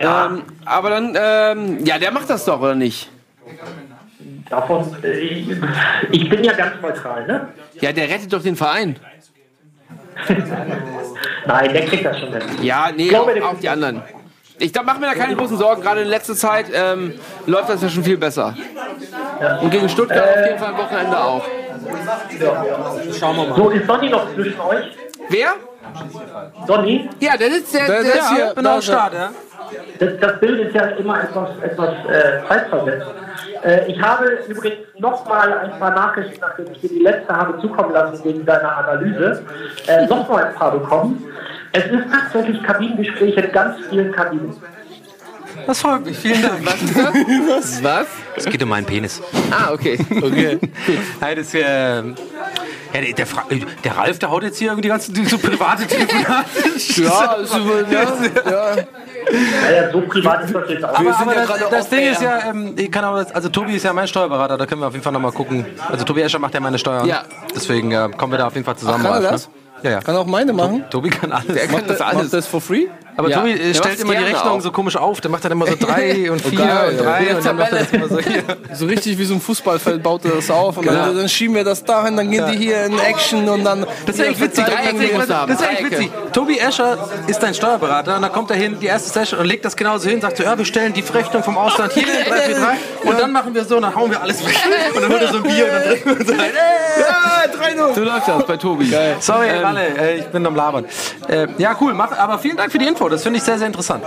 Ja. 0.00 0.26
Ähm, 0.26 0.42
aber 0.64 0.90
dann, 0.90 1.16
ähm, 1.20 1.84
ja, 1.84 1.98
der 1.98 2.10
macht 2.10 2.28
das 2.30 2.44
doch, 2.44 2.60
oder 2.60 2.74
nicht? 2.74 3.10
Davon, 4.48 4.96
äh, 5.02 5.20
ich, 6.10 6.28
bin 6.28 6.44
ja 6.44 6.52
ganz 6.54 6.80
neutral, 6.80 7.26
ne? 7.26 7.48
Ja, 7.80 7.92
der 7.92 8.08
rettet 8.08 8.32
doch 8.32 8.42
den 8.42 8.56
Verein. 8.56 8.96
Nein, 11.46 11.72
der 11.72 11.84
kriegt 11.86 12.04
das 12.04 12.18
schon 12.20 12.32
hin. 12.32 12.42
Ja, 12.62 12.90
nee, 12.94 13.08
glaube, 13.08 13.32
auch, 13.32 13.34
der- 13.34 13.48
auch 13.48 13.58
die 13.60 13.68
anderen. 13.68 14.02
Ich 14.58 14.72
mache 14.74 15.00
mir 15.00 15.06
da 15.06 15.14
keine 15.14 15.34
großen 15.34 15.56
Sorgen. 15.56 15.82
Gerade 15.82 16.02
in 16.02 16.08
letzter 16.08 16.34
Zeit 16.34 16.66
ähm, 16.72 17.14
läuft 17.46 17.68
das 17.68 17.82
ja 17.82 17.88
schon 17.88 18.04
viel 18.04 18.16
besser. 18.16 18.56
Und 19.60 19.70
gegen 19.70 19.88
Stuttgart 19.88 20.28
auf 20.38 20.46
jeden 20.46 20.58
Fall 20.58 20.68
am 20.68 20.78
Wochenende 20.78 21.18
auch. 21.18 21.44
Schauen 23.18 23.36
wir 23.36 23.46
mal. 23.46 23.56
So, 23.56 23.70
ist 23.70 23.86
Sonny 23.86 24.08
noch 24.10 24.34
zwischen 24.34 24.60
euch? 24.60 24.84
Wer? 25.28 25.48
Sonny? 26.66 27.08
Ja, 27.20 27.36
der 27.36 27.50
sitzt 27.50 27.74
der, 27.74 27.86
Der- 27.86 28.02
der, 28.02 28.14
ist 28.14 28.30
hier. 28.30 28.54
Am 28.68 28.82
Start, 28.82 29.12
ja? 29.14 29.30
Das, 29.98 30.10
das 30.20 30.40
Bild 30.40 30.60
ist 30.68 30.74
ja 30.74 30.82
immer 30.88 31.22
etwas, 31.22 31.48
etwas 31.62 31.90
äh, 32.08 32.46
zeitversetzt. 32.48 33.06
Äh, 33.62 33.90
ich 33.92 34.00
habe 34.00 34.26
übrigens 34.48 34.78
nochmal 34.98 35.52
ein 35.58 35.78
paar 35.78 35.90
Nachrichten, 35.90 36.38
nachdem 36.40 36.66
ich 36.72 36.80
dir 36.80 36.88
die 36.88 36.98
letzte 37.00 37.34
habe 37.34 37.58
zukommen 37.60 37.92
lassen 37.92 38.22
wegen 38.24 38.44
deiner 38.44 38.76
Analyse, 38.76 39.42
äh, 39.86 40.06
nochmal 40.06 40.44
ein 40.44 40.54
paar 40.54 40.72
bekommen. 40.72 41.24
Es 41.72 41.84
ist 41.86 42.04
tatsächlich 42.12 42.62
Kabinengespräche 42.62 43.40
in 43.40 43.52
ganz 43.52 43.76
vielen 43.88 44.12
Kabinen. 44.12 44.54
Das 45.66 45.80
freut 45.80 46.04
mich. 46.04 46.16
Vielen 46.18 46.42
Dank. 46.42 46.64
Was? 47.48 47.82
Was? 47.82 48.06
Es 48.36 48.44
geht 48.46 48.62
um 48.62 48.68
meinen 48.68 48.84
Penis. 48.86 49.20
Ah, 49.50 49.72
okay. 49.72 49.98
Okay. 50.10 50.58
Nein, 51.20 51.36
das 51.36 51.46
ist 51.46 51.54
ja. 51.54 52.02
Ja, 52.92 53.00
der, 53.00 53.12
der, 53.12 53.26
Fra- 53.26 53.46
der 53.82 53.96
Ralf, 53.96 54.18
der 54.20 54.30
haut 54.30 54.44
jetzt 54.44 54.58
hier 54.58 54.68
irgendwie 54.68 54.82
die 54.82 54.88
ganzen 54.88 55.14
die 55.14 55.24
so 55.24 55.36
private 55.38 55.84
Telefonate. 55.86 56.44
Ja, 56.96 57.32
ist 57.34 57.56
über, 57.56 57.80
ja, 57.90 58.02
ja. 58.02 58.76
Naja, 59.62 59.90
so 59.92 60.00
privat 60.02 60.44
ist 60.44 60.54
das 60.54 60.68
jetzt 60.70 60.84
auch. 60.84 60.90
Wir 61.00 61.08
Aber, 61.10 61.12
sind 61.14 61.22
aber 61.22 61.34
ja 61.34 61.40
das, 61.40 61.48
gerade 61.48 61.70
das 61.70 61.80
off 61.84 61.88
Ding 61.90 61.98
air. 62.00 62.12
ist 62.12 62.22
ja, 62.22 62.50
ähm, 62.50 62.74
ich 62.76 62.92
kann 62.92 63.04
auch, 63.04 63.24
also 63.34 63.48
Tobi 63.48 63.74
ist 63.74 63.84
ja 63.84 63.92
mein 63.92 64.06
Steuerberater, 64.06 64.56
da 64.56 64.66
können 64.66 64.80
wir 64.80 64.86
auf 64.86 64.92
jeden 64.92 65.02
Fall 65.02 65.12
nochmal 65.12 65.32
gucken. 65.32 65.66
Also 65.90 66.04
Tobi 66.04 66.20
Escher 66.20 66.38
macht 66.38 66.54
ja 66.54 66.60
meine 66.60 66.78
Steuern. 66.78 67.06
Ja. 67.08 67.24
Deswegen 67.54 67.90
äh, 67.90 68.10
kommen 68.16 68.32
wir 68.32 68.38
da 68.38 68.46
auf 68.46 68.54
jeden 68.54 68.64
Fall 68.64 68.76
zusammen. 68.76 69.04
Ach, 69.06 69.12
kann 69.14 69.22
er 69.24 69.30
Ralf, 69.30 69.32
das? 69.32 69.48
Ne? 69.48 69.54
Ja, 69.82 69.90
ja. 69.90 70.00
Kann 70.00 70.16
auch 70.16 70.26
meine 70.26 70.52
machen. 70.52 70.84
Tobi 70.90 71.10
kann 71.10 71.32
alles. 71.32 71.46
Der 71.48 71.66
kann 71.66 71.82
das 71.88 71.98
Macht 71.98 72.14
alles. 72.14 72.30
das 72.30 72.46
for 72.46 72.60
free? 72.60 72.86
Aber 73.16 73.28
Ja. 73.30 73.38
Tobi 73.38 73.52
äh, 73.52 73.74
stellt 73.74 74.00
immer 74.00 74.14
die 74.14 74.24
Rechnung 74.24 74.42
auch. 74.58 74.60
so 74.60 74.72
komisch 74.72 74.96
auf. 74.96 75.20
Der 75.20 75.30
macht 75.30 75.44
dann 75.44 75.52
immer 75.52 75.66
so 75.66 75.74
drei 75.80 76.30
und 76.30 76.40
vier 76.40 76.58
geil, 76.58 76.90
und 76.90 77.04
drei 77.04 77.24
ja. 77.28 77.36
und 77.36 77.46
dann 77.46 77.56
macht 77.56 77.72
er 77.72 77.78
das 77.80 77.92
immer 77.92 78.08
so 78.08 78.18
hier. 78.18 78.42
So 78.74 78.86
richtig 78.86 79.16
wie 79.18 79.24
so 79.24 79.34
ein 79.34 79.40
Fußballfeld 79.40 80.02
baut 80.02 80.24
er 80.24 80.32
das 80.32 80.50
auf 80.50 80.76
und 80.78 80.84
Genau. 80.86 81.06
dann, 81.06 81.16
dann 81.16 81.28
schieben 81.28 81.54
wir 81.54 81.62
das 81.64 81.84
dahin, 81.84 82.16
dann 82.16 82.28
gehen 82.30 82.44
die 82.50 82.58
hier 82.58 82.84
in 82.86 82.98
Action 82.98 83.48
und 83.48 83.62
dann. 83.64 83.86
Das 84.06 84.16
ist 84.16 84.24
eigentlich 84.24 84.40
witzig. 84.40 84.64
Das 84.66 84.74
ist 84.74 85.62
eigentlich- 85.66 85.90
witzig. 85.92 86.10
Tobi 86.32 86.58
Escher 86.58 86.98
ist 87.28 87.40
dein 87.42 87.54
Steuerberater 87.54 88.16
und 88.16 88.22
dann 88.22 88.32
kommt 88.32 88.50
er 88.50 88.56
hin, 88.56 88.76
die 88.80 88.86
erste 88.86 89.10
Session 89.10 89.38
und 89.38 89.46
legt 89.46 89.64
das 89.64 89.76
genauso 89.76 90.08
hin, 90.08 90.20
sagt 90.20 90.36
so, 90.38 90.42
ja, 90.42 90.58
wir 90.58 90.64
stellen 90.64 90.92
die 90.92 91.00
Rechnung 91.02 91.42
vom 91.44 91.56
Ausland 91.56 91.92
hier 91.92 92.02
in 92.02 92.24
343 92.28 92.78
und 93.04 93.20
dann 93.20 93.30
machen 93.32 93.54
wir 93.54 93.64
so, 93.64 93.78
dann 93.78 93.94
hauen 93.94 94.10
wir 94.10 94.20
alles 94.20 94.44
weg 94.44 94.56
und 94.94 95.02
dann 95.02 95.12
holt 95.12 95.22
er 95.22 95.28
so 95.28 95.36
ein 95.36 95.42
Bier 95.44 95.64
und 95.66 95.72
dann 95.72 95.82
trinken 95.84 96.10
wir 96.10 96.20
uns 96.20 96.30
ein. 96.30 96.50
Ja, 96.98 97.84
3-0. 97.90 97.94
So 97.94 98.00
läuft 98.02 98.28
das 98.28 98.46
bei 98.46 98.56
Tobi. 98.56 98.88
Geil. 98.88 99.16
Sorry, 99.20 99.50
Ralle, 99.50 99.86
äh, 99.98 100.18
ich 100.18 100.26
bin 100.26 100.44
am 100.46 100.54
Labern. 100.56 100.84
Äh, 101.28 101.46
ja, 101.58 101.76
cool, 101.80 101.94
mach, 101.94 102.16
aber 102.16 102.38
vielen 102.38 102.56
Dank 102.56 102.72
für 102.72 102.78
die 102.78 102.86
Info, 102.86 103.03
das 103.08 103.22
finde 103.22 103.38
ich 103.38 103.44
sehr, 103.44 103.58
sehr 103.58 103.66
interessant. 103.66 104.04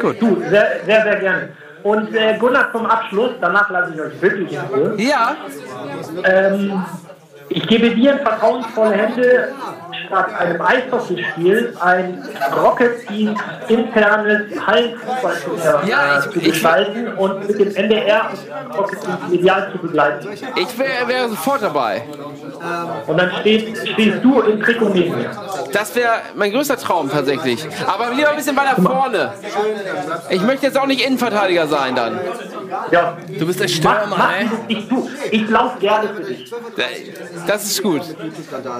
Gut. 0.00 0.20
Du, 0.20 0.40
sehr, 0.48 0.80
sehr, 0.84 1.02
sehr 1.02 1.16
gerne. 1.16 1.48
Und 1.82 2.14
äh, 2.14 2.36
Gunnar 2.38 2.70
zum 2.72 2.86
Abschluss, 2.86 3.30
danach 3.40 3.70
lasse 3.70 3.92
ich 3.94 4.00
euch 4.00 4.20
wirklich 4.20 4.52
in 4.52 4.60
Ruhe. 4.60 4.94
Ja. 4.98 5.36
Ähm, 6.24 6.84
ich 7.50 7.66
gebe 7.66 7.90
dir 7.90 8.12
in 8.12 8.18
vertrauensvolle 8.20 8.92
Hände 8.94 9.52
statt 10.06 10.26
einem 10.38 10.60
Eishockeyspiel 10.60 11.76
ein 11.80 12.22
Rocket 12.62 13.06
Beans 13.06 13.38
internes 13.68 14.42
Hallenfußballturnier 14.66 15.80
Ja, 15.86 16.18
äh, 16.18 16.20
zu 16.22 16.38
ich- 16.38 16.44
gestalten 16.44 17.08
und 17.16 17.46
mit 17.48 17.58
dem 17.58 17.74
NDR 17.76 18.30
und 18.30 18.78
Rocket 18.78 19.00
Beans 19.00 19.18
medial 19.30 19.72
zu 19.72 19.78
begleiten. 19.78 20.28
Ich 20.56 20.78
wäre 20.78 21.06
wär 21.08 21.28
sofort 21.28 21.62
dabei. 21.62 22.02
Und 23.06 23.18
dann 23.18 23.30
steht, 23.40 23.76
stehst 23.88 24.22
du 24.24 24.40
im 24.42 24.62
Trikot 24.62 24.88
neben 24.90 25.16
mir. 25.16 25.30
Das 25.72 25.94
wäre 25.96 26.12
mein 26.34 26.52
größter 26.52 26.76
Traum 26.76 27.10
tatsächlich. 27.10 27.66
Aber 27.86 28.10
lieber 28.14 28.30
ein 28.30 28.36
bisschen 28.36 28.56
weiter 28.56 28.80
vorne. 28.80 29.32
Ich 30.30 30.42
möchte 30.42 30.66
jetzt 30.66 30.78
auch 30.78 30.86
nicht 30.86 31.04
Innenverteidiger 31.06 31.66
sein 31.66 31.94
dann. 31.94 32.18
Ja. 32.90 33.16
Du 33.38 33.46
bist 33.46 33.60
der 33.60 33.68
Stürmer, 33.68 34.06
mach 34.08 34.32
ey. 34.32 34.48
ich 35.30 35.48
lauf 35.48 35.78
gerne 35.78 36.08
für 36.14 36.22
dich. 36.22 36.52
Das 37.46 37.64
ist 37.64 37.82
gut. 37.82 38.02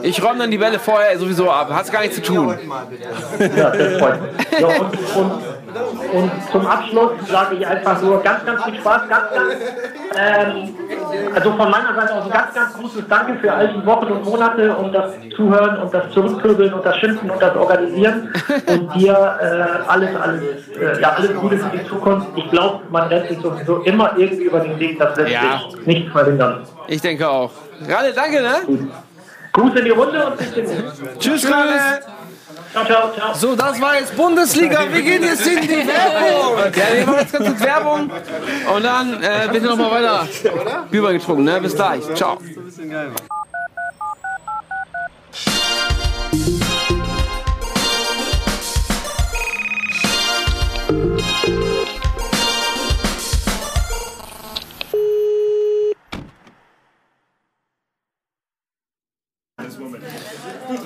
Ich 0.03 0.23
räume 0.23 0.39
dann 0.39 0.51
die 0.51 0.59
Bälle 0.59 0.79
vorher 0.79 1.19
sowieso 1.19 1.51
ab. 1.51 1.71
Hast 1.73 1.93
gar 1.93 2.01
nichts 2.01 2.17
zu 2.17 2.23
tun. 2.23 2.59
Ja, 3.57 3.71
das 3.71 3.99
freut 3.99 4.21
mich. 4.23 4.61
Ja, 4.61 4.69
und, 4.69 5.17
und, 5.17 5.43
und 6.13 6.31
zum 6.53 6.67
Abschluss 6.67 7.13
sage 7.29 7.57
ich 7.57 7.67
einfach 7.67 8.01
nur 8.03 8.23
ganz, 8.23 8.45
ganz 8.45 8.65
viel 8.65 8.75
Spaß, 8.77 9.03
ganz, 9.09 9.25
ganz, 9.35 9.55
ähm, 10.17 10.75
also 11.35 11.51
von 11.53 11.71
meiner 11.71 11.95
Seite 11.95 12.15
aus 12.15 12.25
ein 12.25 12.31
ganz, 12.31 12.55
ganz 12.55 12.75
großes 12.75 13.05
Danke 13.09 13.35
für 13.41 13.53
all 13.53 13.69
die 13.69 13.87
Wochen 13.87 14.07
und 14.07 14.25
Monate 14.25 14.75
und 14.77 14.93
das 14.93 15.13
Zuhören 15.37 15.79
und 15.79 15.93
das 15.95 16.11
Zurückpöbeln 16.13 16.73
und 16.75 16.85
das 16.85 16.97
Schimpfen 16.97 17.31
und 17.31 17.41
das 17.41 17.55
Organisieren 17.57 18.33
und 18.67 18.95
dir 18.95 19.13
äh, 19.41 19.89
alles, 19.89 20.11
alles, 20.21 20.43
äh, 20.79 21.01
ja, 21.01 21.11
alles 21.11 21.35
Gute 21.37 21.59
für 21.59 21.77
die 21.77 21.87
Zukunft. 21.87 22.27
Ich 22.37 22.51
glaube, 22.51 22.81
man 22.91 23.09
rennt 23.09 23.29
sich 23.29 23.39
sowieso 23.41 23.77
immer 23.83 24.13
irgendwie 24.17 24.45
über 24.45 24.61
den 24.61 24.79
Weg, 24.79 24.99
das 24.99 25.17
lässt 25.17 25.31
Ja. 25.33 25.61
sich 25.71 25.87
nicht 25.87 26.09
verhindern. 26.11 26.63
Ich 26.89 27.01
denke 27.01 27.29
auch. 27.29 27.51
Ralle, 27.89 28.13
danke, 28.13 28.43
ne? 28.43 28.89
Gruß 29.53 29.75
in 29.75 29.85
die 29.85 29.91
Runde 29.91 30.27
und 30.27 30.37
bis 30.37 30.53
demnächst. 30.53 31.03
Tschüss, 31.19 31.51
Ralle. 31.51 32.01
Ciao, 32.73 32.85
ciao, 32.85 33.13
ciao. 33.13 33.35
So, 33.35 33.57
das 33.57 33.81
war 33.81 33.99
jetzt 33.99 34.17
Bundesliga. 34.17 34.87
Wir 34.93 35.03
gehen 35.03 35.23
jetzt 35.25 35.47
in 35.47 35.63
die 35.63 35.69
Werbung. 35.69 36.57
Ja, 36.81 36.97
wir 36.97 37.07
machen 37.07 37.19
jetzt 37.21 37.33
ganz 37.33 37.47
kurz 37.47 37.61
Werbung 37.61 38.11
und 38.75 38.85
dann 38.85 39.23
äh, 39.23 39.53
wird 39.53 39.65
noch 39.65 39.77
mal 39.77 39.91
weiter 39.91 40.29
Bier 40.91 41.13
getrunken, 41.13 41.45
ne? 41.45 41.61
Bis 41.61 41.75
gleich. 41.75 42.03
Ciao. 42.15 42.39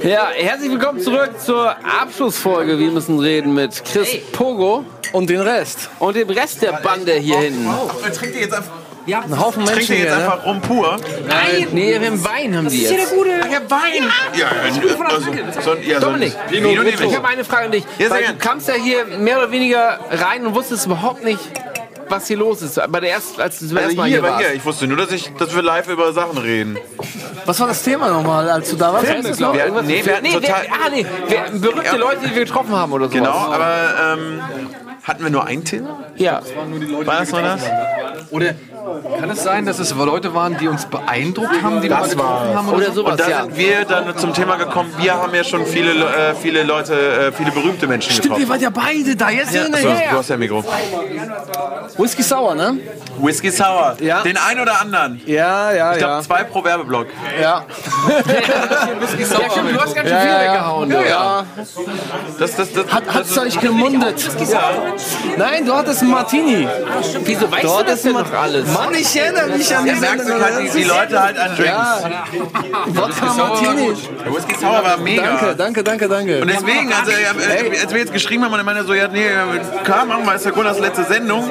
Ja, 0.05 0.29
herzlich 0.37 0.71
willkommen 0.71 1.01
zurück 1.01 1.31
zur 1.41 1.75
Abschlussfolge. 1.83 2.79
Wir 2.79 2.91
müssen 2.91 3.19
reden 3.19 3.55
mit 3.55 3.83
Chris 3.87 4.19
Pogo 4.33 4.85
Und 5.13 5.31
den 5.31 5.41
Rest. 5.41 5.89
und 5.99 6.15
dem 6.15 6.29
Rest 6.29 6.61
der 6.61 6.73
Bande 6.73 7.15
hier 7.15 7.39
hinten. 7.39 7.67
Trinkt 8.13 8.35
ihr 8.37 8.43
jetzt 8.43 8.53
einfach, 8.53 8.71
Ein 9.07 9.41
Haufen 9.41 9.65
trinkt 9.65 9.89
Menschen 9.89 9.95
ihr 9.95 10.03
jetzt 10.03 10.09
hier, 10.15 10.19
ne? 10.19 10.25
einfach 10.31 10.45
rum 10.45 10.61
pur? 10.61 10.99
Nein, 11.27 11.69
nee, 11.73 11.99
wir 11.99 12.07
haben 12.07 12.23
Wein 12.23 12.55
haben 12.55 12.69
die 12.69 12.83
jetzt. 12.83 13.15
Ach 13.15 13.51
ja, 13.51 13.61
Wein! 13.71 14.13
Ja, 14.39 14.49
also, 14.63 15.31
so, 15.63 15.75
ja, 15.77 15.99
so, 15.99 16.07
Dominik, 16.07 16.35
Vino 16.51 16.69
nehme 16.69 16.91
ich. 16.91 17.01
ich 17.01 17.17
habe 17.17 17.29
eine 17.29 17.43
Frage 17.45 17.65
an 17.65 17.73
dich. 17.73 17.85
Ja, 17.85 17.97
sehr 17.97 18.11
weil 18.11 18.21
du 18.21 18.27
gern. 18.27 18.39
kamst 18.39 18.69
ja 18.69 18.75
hier 18.75 19.07
mehr 19.07 19.39
oder 19.39 19.51
weniger 19.53 20.01
rein 20.11 20.47
und 20.47 20.55
wusstest 20.55 20.85
überhaupt 20.85 21.25
nicht, 21.25 21.41
was 22.15 22.27
hier 22.29 22.37
los 22.37 22.63
ist. 22.63 22.81
Bei 22.91 23.01
der 23.01 23.11
ersten, 23.13 23.41
als 23.41 23.59
du 23.59 23.67
zum 23.69 23.77
ersten 23.77 23.91
Also 23.91 23.97
Mal 24.01 24.05
hier, 24.09 24.15
hier 24.17 24.23
bei 24.23 24.29
warst. 24.31 24.45
hier. 24.47 24.55
Ich 24.55 24.65
wusste 24.65 24.87
nur, 24.87 24.97
dass, 24.97 25.11
ich, 25.13 25.33
dass 25.39 25.55
wir 25.55 25.63
live 25.63 25.89
über 25.89 26.13
Sachen 26.13 26.39
reden. 26.39 26.79
Was 27.47 27.61
war 27.61 27.67
das 27.69 27.83
Thema 27.83 28.09
nochmal, 28.11 28.49
als 28.49 28.71
du 28.71 28.77
da 28.77 28.93
warst? 28.93 29.07
Weißt 29.09 29.25
du 29.29 29.33
es 29.33 29.39
noch? 29.41 29.53
Wir- 29.55 29.65
Irgendwas- 29.67 29.85
nee, 29.87 30.03
wir 30.05 30.13
hatten 30.15 30.23
nee, 30.23 30.33
total- 30.33 30.63
wer, 30.63 30.73
ah, 30.73 30.89
nee, 30.91 31.07
wer, 31.29 31.51
berühmte 31.59 31.85
Ja. 31.87 31.97
Leute, 31.97 32.21
die 32.29 32.35
wir 32.35 32.45
getroffen 32.45 32.75
haben 32.75 32.93
oder 32.93 33.07
so. 33.07 33.13
Genau, 33.13 33.31
aber 33.31 33.95
ähm, 34.15 34.41
hatten 35.05 35.23
wir 35.23 35.31
nur 35.31 35.45
ein 35.47 35.65
Thema? 35.65 36.01
Ja. 36.17 36.41
War 37.05 37.21
das 37.21 37.31
nur 37.31 37.43
das? 37.43 37.63
Oder 38.31 38.55
kann 39.19 39.31
es 39.31 39.43
sein, 39.43 39.65
dass 39.67 39.79
es 39.79 39.95
Leute 39.95 40.35
waren, 40.35 40.57
die 40.59 40.69
uns 40.69 40.87
beeindruckt 40.87 41.63
haben, 41.63 41.81
die 41.81 41.89
wir 41.89 41.97
mal 41.97 42.09
getroffen 42.09 42.55
haben? 42.57 42.69
Oder, 42.69 42.77
Oder 42.77 42.87
so? 42.87 42.93
sowas, 43.03 43.13
Und 43.13 43.21
da 43.21 43.29
ja. 43.29 43.43
sind 43.45 43.57
wir 43.57 43.85
dann 43.85 44.17
zum 44.19 44.33
Thema 44.35 44.57
gekommen, 44.57 44.93
wir 44.99 45.15
haben 45.15 45.35
ja 45.35 45.45
schon 45.45 45.65
viele, 45.67 45.93
äh, 45.93 46.35
viele 46.35 46.63
Leute, 46.65 46.95
äh, 46.95 47.33
viele 47.33 47.51
berühmte 47.51 47.87
Menschen 47.87 48.13
Stimmt, 48.13 48.25
getroffen. 48.37 48.49
wart 48.49 48.61
ja 48.63 48.71
beide 48.71 49.17
da. 49.17 49.31
Jetzt 49.31 49.55
ja, 49.55 49.65
So, 49.65 49.71
du 49.73 50.19
hast 50.19 50.31
ja 50.31 50.37
Mikro. 50.37 50.65
Whisky 51.97 52.23
Sour, 52.23 52.55
ne? 52.55 52.79
Whisky 53.19 53.51
Sour. 53.51 53.97
Ja. 54.01 54.23
Den 54.23 54.37
einen 54.37 54.61
oder 54.61 54.81
anderen. 54.81 55.21
Ja, 55.27 55.73
ja, 55.73 55.93
Ich 55.93 55.99
glaube, 55.99 56.23
zwei 56.25 56.45
pro 56.45 56.65
Werbeblock. 56.65 57.07
ja. 57.41 57.65
Ja, 59.35 59.51
stimmt, 59.51 59.75
du 59.75 59.81
hast 59.81 59.95
ganz 59.95 60.09
schön 60.09 60.19
viel 60.19 60.29
Ja, 60.29 60.43
ja. 60.43 60.53
weggehauen. 60.53 60.91
du. 60.91 60.97
ja. 61.09 61.45
Das, 62.39 62.57
das, 62.57 62.73
das, 62.73 62.93
Hat, 62.93 63.03
hat's 63.15 63.39
euch 63.39 63.61
gemundet? 63.61 64.19
Nein, 65.37 65.67
du 65.67 65.75
hattest 65.75 66.03
einen 66.03 66.11
Martini. 66.11 66.69
Wieso 67.25 67.51
weißt 67.51 67.65
Du 67.65 67.69
du 67.79 67.85
das 67.85 68.03
denn 68.03 68.13
noch 68.13 68.33
alles? 68.33 68.67
Mann, 68.73 68.95
ich 68.95 69.17
erinnere 69.17 69.49
mich 69.57 69.75
an 69.75 69.87
Ja, 69.87 69.95
die 69.95 70.01
merkst 70.01 70.29
du, 70.29 70.33
halt, 70.41 70.75
die, 70.75 70.79
die 70.79 70.85
Leute 70.85 71.23
halt 71.23 71.39
an 71.39 71.57
Drinks. 71.57 72.99
Wodka 72.99 73.35
Martini. 73.35 73.93
Der 74.25 74.35
Whisky 74.35 74.55
Sour 74.61 74.85
war 74.85 74.97
mega. 74.99 75.23
Danke, 75.23 75.55
danke, 75.57 75.85
danke, 75.85 76.09
danke. 76.09 76.41
Und 76.43 76.49
deswegen, 76.49 76.93
also, 76.93 77.11
äh, 77.11 77.81
als 77.81 77.93
wir 77.93 78.01
jetzt 78.01 78.13
geschrieben 78.13 78.45
haben, 78.45 78.53
und 78.53 78.59
er 78.61 78.65
meinte 78.65 78.85
so, 78.85 78.95
ja, 78.95 79.09
nee, 79.09 79.27
klar, 79.85 80.05
machen 80.05 80.25
wir, 80.25 80.35
ist 80.35 80.45
ja 80.45 80.51
Gunnars 80.51 80.79
letzte 80.79 81.05
Sendung. 81.05 81.51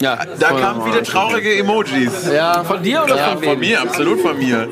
Ja, 0.00 0.18
Da 0.38 0.48
kamen 0.48 0.82
viele 0.84 1.02
traurige 1.02 1.56
Emojis. 1.58 2.12
Ja, 2.32 2.64
Von 2.64 2.82
dir 2.82 3.04
oder 3.04 3.16
Ja, 3.16 3.28
von 3.28 3.42
von 3.42 3.58
mir, 3.58 3.80
absolut 3.80 4.20
von 4.20 4.38
mir. 4.38 4.68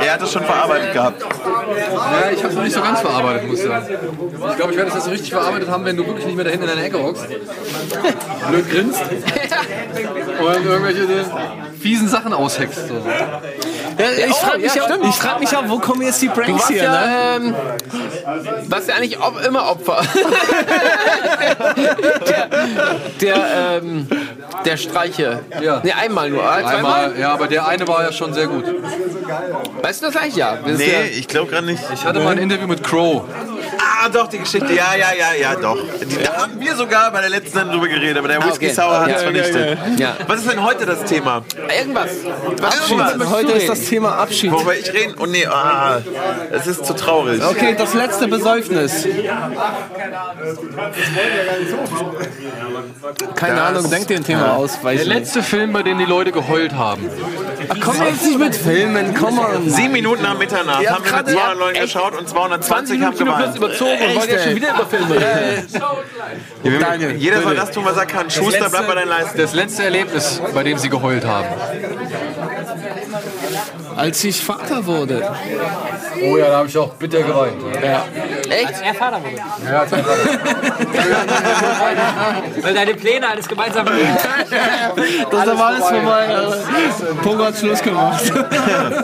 Er 0.00 0.12
hat 0.14 0.22
es 0.22 0.32
schon 0.32 0.44
verarbeitet 0.44 0.92
gehabt. 0.92 1.22
Ja, 1.22 2.30
ich 2.30 2.38
habe 2.38 2.48
es 2.48 2.54
noch 2.54 2.62
nicht 2.64 2.74
so 2.74 2.82
ganz 2.82 3.00
verarbeitet, 3.00 3.48
muss 3.48 3.58
ich 3.60 3.66
sagen. 3.66 3.86
Ich 4.50 4.56
glaube, 4.56 4.72
ich 4.72 4.76
werde 4.78 4.88
es 4.90 4.94
erst 4.94 5.04
so 5.06 5.10
richtig 5.10 5.30
verarbeitet 5.32 5.68
haben, 5.68 5.84
wenn 5.84 5.96
du 5.96 6.06
wirklich 6.06 6.26
nicht 6.26 6.36
mehr 6.36 6.44
da 6.44 6.50
hinten 6.50 6.66
in 6.72 6.76
deiner 6.76 6.86
Ecke 6.86 7.02
hockst. 7.02 7.26
Blöd 8.48 8.70
grinst. 8.70 9.02
Und 9.02 10.66
irgendwelche 10.66 11.06
fiesen 11.80 12.08
Sachen 12.08 12.32
ausheckst. 12.32 12.88
So. 12.88 12.94
Ja, 13.98 14.26
ich 14.26 14.34
frage 14.34 14.58
mich, 14.58 14.74
ja, 14.74 14.82
auch, 14.82 14.88
stimmt. 14.88 15.04
ich 15.06 15.14
frag 15.14 15.40
mich 15.40 15.56
auch, 15.56 15.68
wo 15.68 15.78
kommen 15.78 16.02
jetzt 16.02 16.22
die 16.22 16.28
Du 16.28 16.34
Pranks 16.34 16.52
warst 16.52 16.68
hier, 16.68 16.82
ne? 16.82 16.88
ja, 16.88 17.36
ähm, 17.36 17.54
warst 18.68 18.88
ja 18.88 18.94
eigentlich 18.94 19.18
op 19.20 19.44
immer 19.44 19.68
Opfer. 19.68 20.02
der, 22.26 22.48
der, 23.34 23.80
ähm, 23.82 24.08
der 24.64 24.76
Streiche. 24.76 25.40
Ja. 25.60 25.80
Nee, 25.82 25.92
einmal 25.92 26.30
nur. 26.30 26.42
Ah, 26.42 26.60
Zweimal? 26.60 27.04
Einmal, 27.04 27.20
ja, 27.20 27.32
aber 27.32 27.48
der 27.48 27.66
eine 27.66 27.86
war 27.86 28.02
ja 28.02 28.12
schon 28.12 28.32
sehr 28.32 28.46
gut. 28.46 28.64
Weißt 29.82 30.02
du 30.02 30.06
das 30.06 30.16
eigentlich? 30.16 30.36
Ja. 30.36 30.58
Nee, 30.64 30.90
ja 30.90 31.02
ich 31.02 31.28
glaube 31.28 31.50
gerade 31.50 31.66
nicht. 31.66 31.82
Ich 31.92 32.04
hatte 32.04 32.20
mal 32.20 32.30
ein 32.32 32.38
Interview 32.38 32.66
mit 32.66 32.82
Crow. 32.82 33.24
Ah, 33.78 34.08
doch, 34.08 34.28
die 34.28 34.38
Geschichte. 34.38 34.72
Ja, 34.72 34.94
ja, 34.94 35.08
ja, 35.18 35.32
ja, 35.40 35.54
doch. 35.56 35.78
Die, 36.04 36.16
da 36.22 36.42
haben 36.42 36.58
wir 36.60 36.74
sogar 36.76 37.10
bei 37.10 37.20
der 37.20 37.30
letzten 37.30 37.52
Sendung 37.58 37.74
drüber 37.80 37.88
geredet, 37.88 38.18
aber 38.18 38.28
der 38.28 38.38
Whisky 38.44 38.66
okay. 38.66 38.74
Sour 38.74 39.00
hat 39.00 39.08
Ja, 39.08 39.14
es 39.16 39.22
ja, 39.22 39.30
vernichtet. 39.30 39.78
ja. 39.98 40.16
Was 40.26 40.40
ist 40.40 40.50
denn 40.50 40.62
heute 40.62 40.86
das 40.86 41.04
Thema? 41.04 41.42
Irgendwas. 41.78 42.10
Was 42.60 42.80
Abschied. 42.80 43.28
Heute 43.30 43.52
ist 43.52 43.68
das 43.68 43.80
Thema 43.84 44.16
Abschied. 44.18 44.50
Worüber 44.52 44.76
ich 44.76 44.92
reden? 44.92 45.14
Oh 45.20 45.26
nee, 45.26 45.46
ah, 45.46 46.00
es 46.50 46.66
ist 46.66 46.84
zu 46.84 46.94
traurig. 46.94 47.42
Okay, 47.44 47.74
das 47.76 47.94
letzte 47.94 48.28
Besäufnis. 48.28 49.06
Keine 53.34 53.56
Das- 53.56 53.68
Ahnung, 53.68 53.90
denkt 53.90 54.10
dir 54.10 54.16
ein 54.16 54.24
Thema 54.24 54.52
aus. 54.56 54.78
Weiß 54.82 54.98
Der 55.04 55.08
letzte 55.08 55.42
Film, 55.42 55.72
bei 55.72 55.82
dem 55.82 55.98
die 55.98 56.04
Leute 56.04 56.32
geheult 56.32 56.72
haben. 56.74 57.08
Ach, 57.68 57.76
komm 57.80 57.96
jetzt 58.06 58.24
nicht 58.24 58.38
mit 58.38 58.54
Filmen, 58.54 59.14
komm 59.18 59.36
mal. 59.36 59.60
Sieben 59.66 59.92
Minuten 59.92 60.22
nach 60.22 60.36
Mitternacht 60.38 60.82
Ja, 60.82 60.92
haben 60.94 61.04
wir 61.04 61.10
mit 61.12 61.26
gerade- 61.26 61.32
200 61.32 61.58
Leuten 61.58 61.80
geschaut 61.80 62.18
und 62.18 62.28
220 62.28 63.02
haben 63.02 63.16
geweint. 63.16 63.60
Überzogen 63.62 63.92
und 63.92 64.14
wollen 64.16 64.28
jetzt 64.28 64.44
schon 64.44 64.56
wieder 64.56 64.74
über 64.74 64.86
Filme 64.86 65.14
reden. 65.16 65.68
Ja, 66.64 66.78
Daniel, 66.78 67.12
Jeder 67.12 67.42
soll 67.42 67.56
das 67.56 67.70
tun, 67.70 67.84
was 67.84 67.96
er 67.96 68.06
kann. 68.06 68.30
Schuster, 68.30 68.68
bleib 68.70 68.86
bei 68.86 68.94
deinen 68.94 69.08
Leisten. 69.08 69.38
Das 69.38 69.54
letzte 69.54 69.84
Erlebnis, 69.84 70.40
bei 70.54 70.62
dem 70.62 70.78
sie 70.78 70.88
geheult 70.88 71.24
haben. 71.24 71.48
Als 74.02 74.24
ich 74.24 74.42
Vater 74.42 74.84
wurde. 74.84 75.22
Oh 76.24 76.36
ja, 76.36 76.48
da 76.48 76.56
habe 76.56 76.68
ich 76.68 76.76
auch 76.76 76.92
bitter 76.94 77.22
geweint. 77.22 77.54
Ja. 77.80 78.04
Echt? 78.50 78.66
Als 78.66 78.80
er 78.80 78.94
Vater 78.94 79.20
wurde. 79.22 79.36
Ja, 79.36 79.80
als 79.82 79.92
er 79.92 80.04
Weil 82.62 82.74
deine 82.74 82.94
Pläne 82.94 83.28
alles 83.28 83.46
gemeinsam. 83.46 83.86
Das 85.30 85.46
war 85.46 85.66
alles 85.66 85.84
vorbei. 85.84 86.26
Pogo 87.22 87.44
hat 87.44 87.56
Schluss 87.56 87.80
gemacht. 87.80 88.24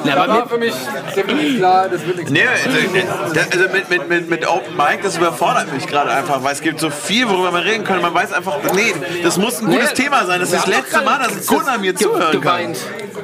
Ja, 0.04 0.16
aber 0.16 0.34
war 0.34 0.48
für 0.48 0.58
mich 0.58 0.74
ziemlich 1.14 1.58
klar, 1.58 1.88
das 1.88 2.04
wird 2.04 2.16
nichts. 2.16 2.32
Nee, 2.32 2.48
also, 2.48 3.40
also 3.52 3.68
mit, 3.72 3.88
mit, 3.88 4.08
mit, 4.08 4.28
mit 4.28 4.48
Open 4.48 4.76
Mic, 4.76 5.02
das 5.04 5.16
überfordert 5.16 5.72
mich 5.72 5.86
gerade 5.86 6.10
einfach, 6.10 6.42
weil 6.42 6.54
es 6.54 6.60
gibt 6.60 6.80
so 6.80 6.90
viel, 6.90 7.28
worüber 7.28 7.52
man 7.52 7.62
reden 7.62 7.84
kann. 7.84 8.02
Man 8.02 8.14
weiß 8.14 8.32
einfach, 8.32 8.56
nee, 8.74 8.92
das 9.22 9.36
muss 9.36 9.60
ein 9.60 9.66
gutes 9.66 9.90
Nee, 9.90 10.02
Thema 10.02 10.26
sein. 10.26 10.40
Das 10.40 10.52
ist 10.52 10.58
das 10.58 10.66
letzte 10.66 11.02
Mal, 11.02 11.20
dass 11.20 11.46
Gunnar 11.46 11.78
mir 11.78 11.94
zuhören 11.94 12.40
kann. 12.40 12.74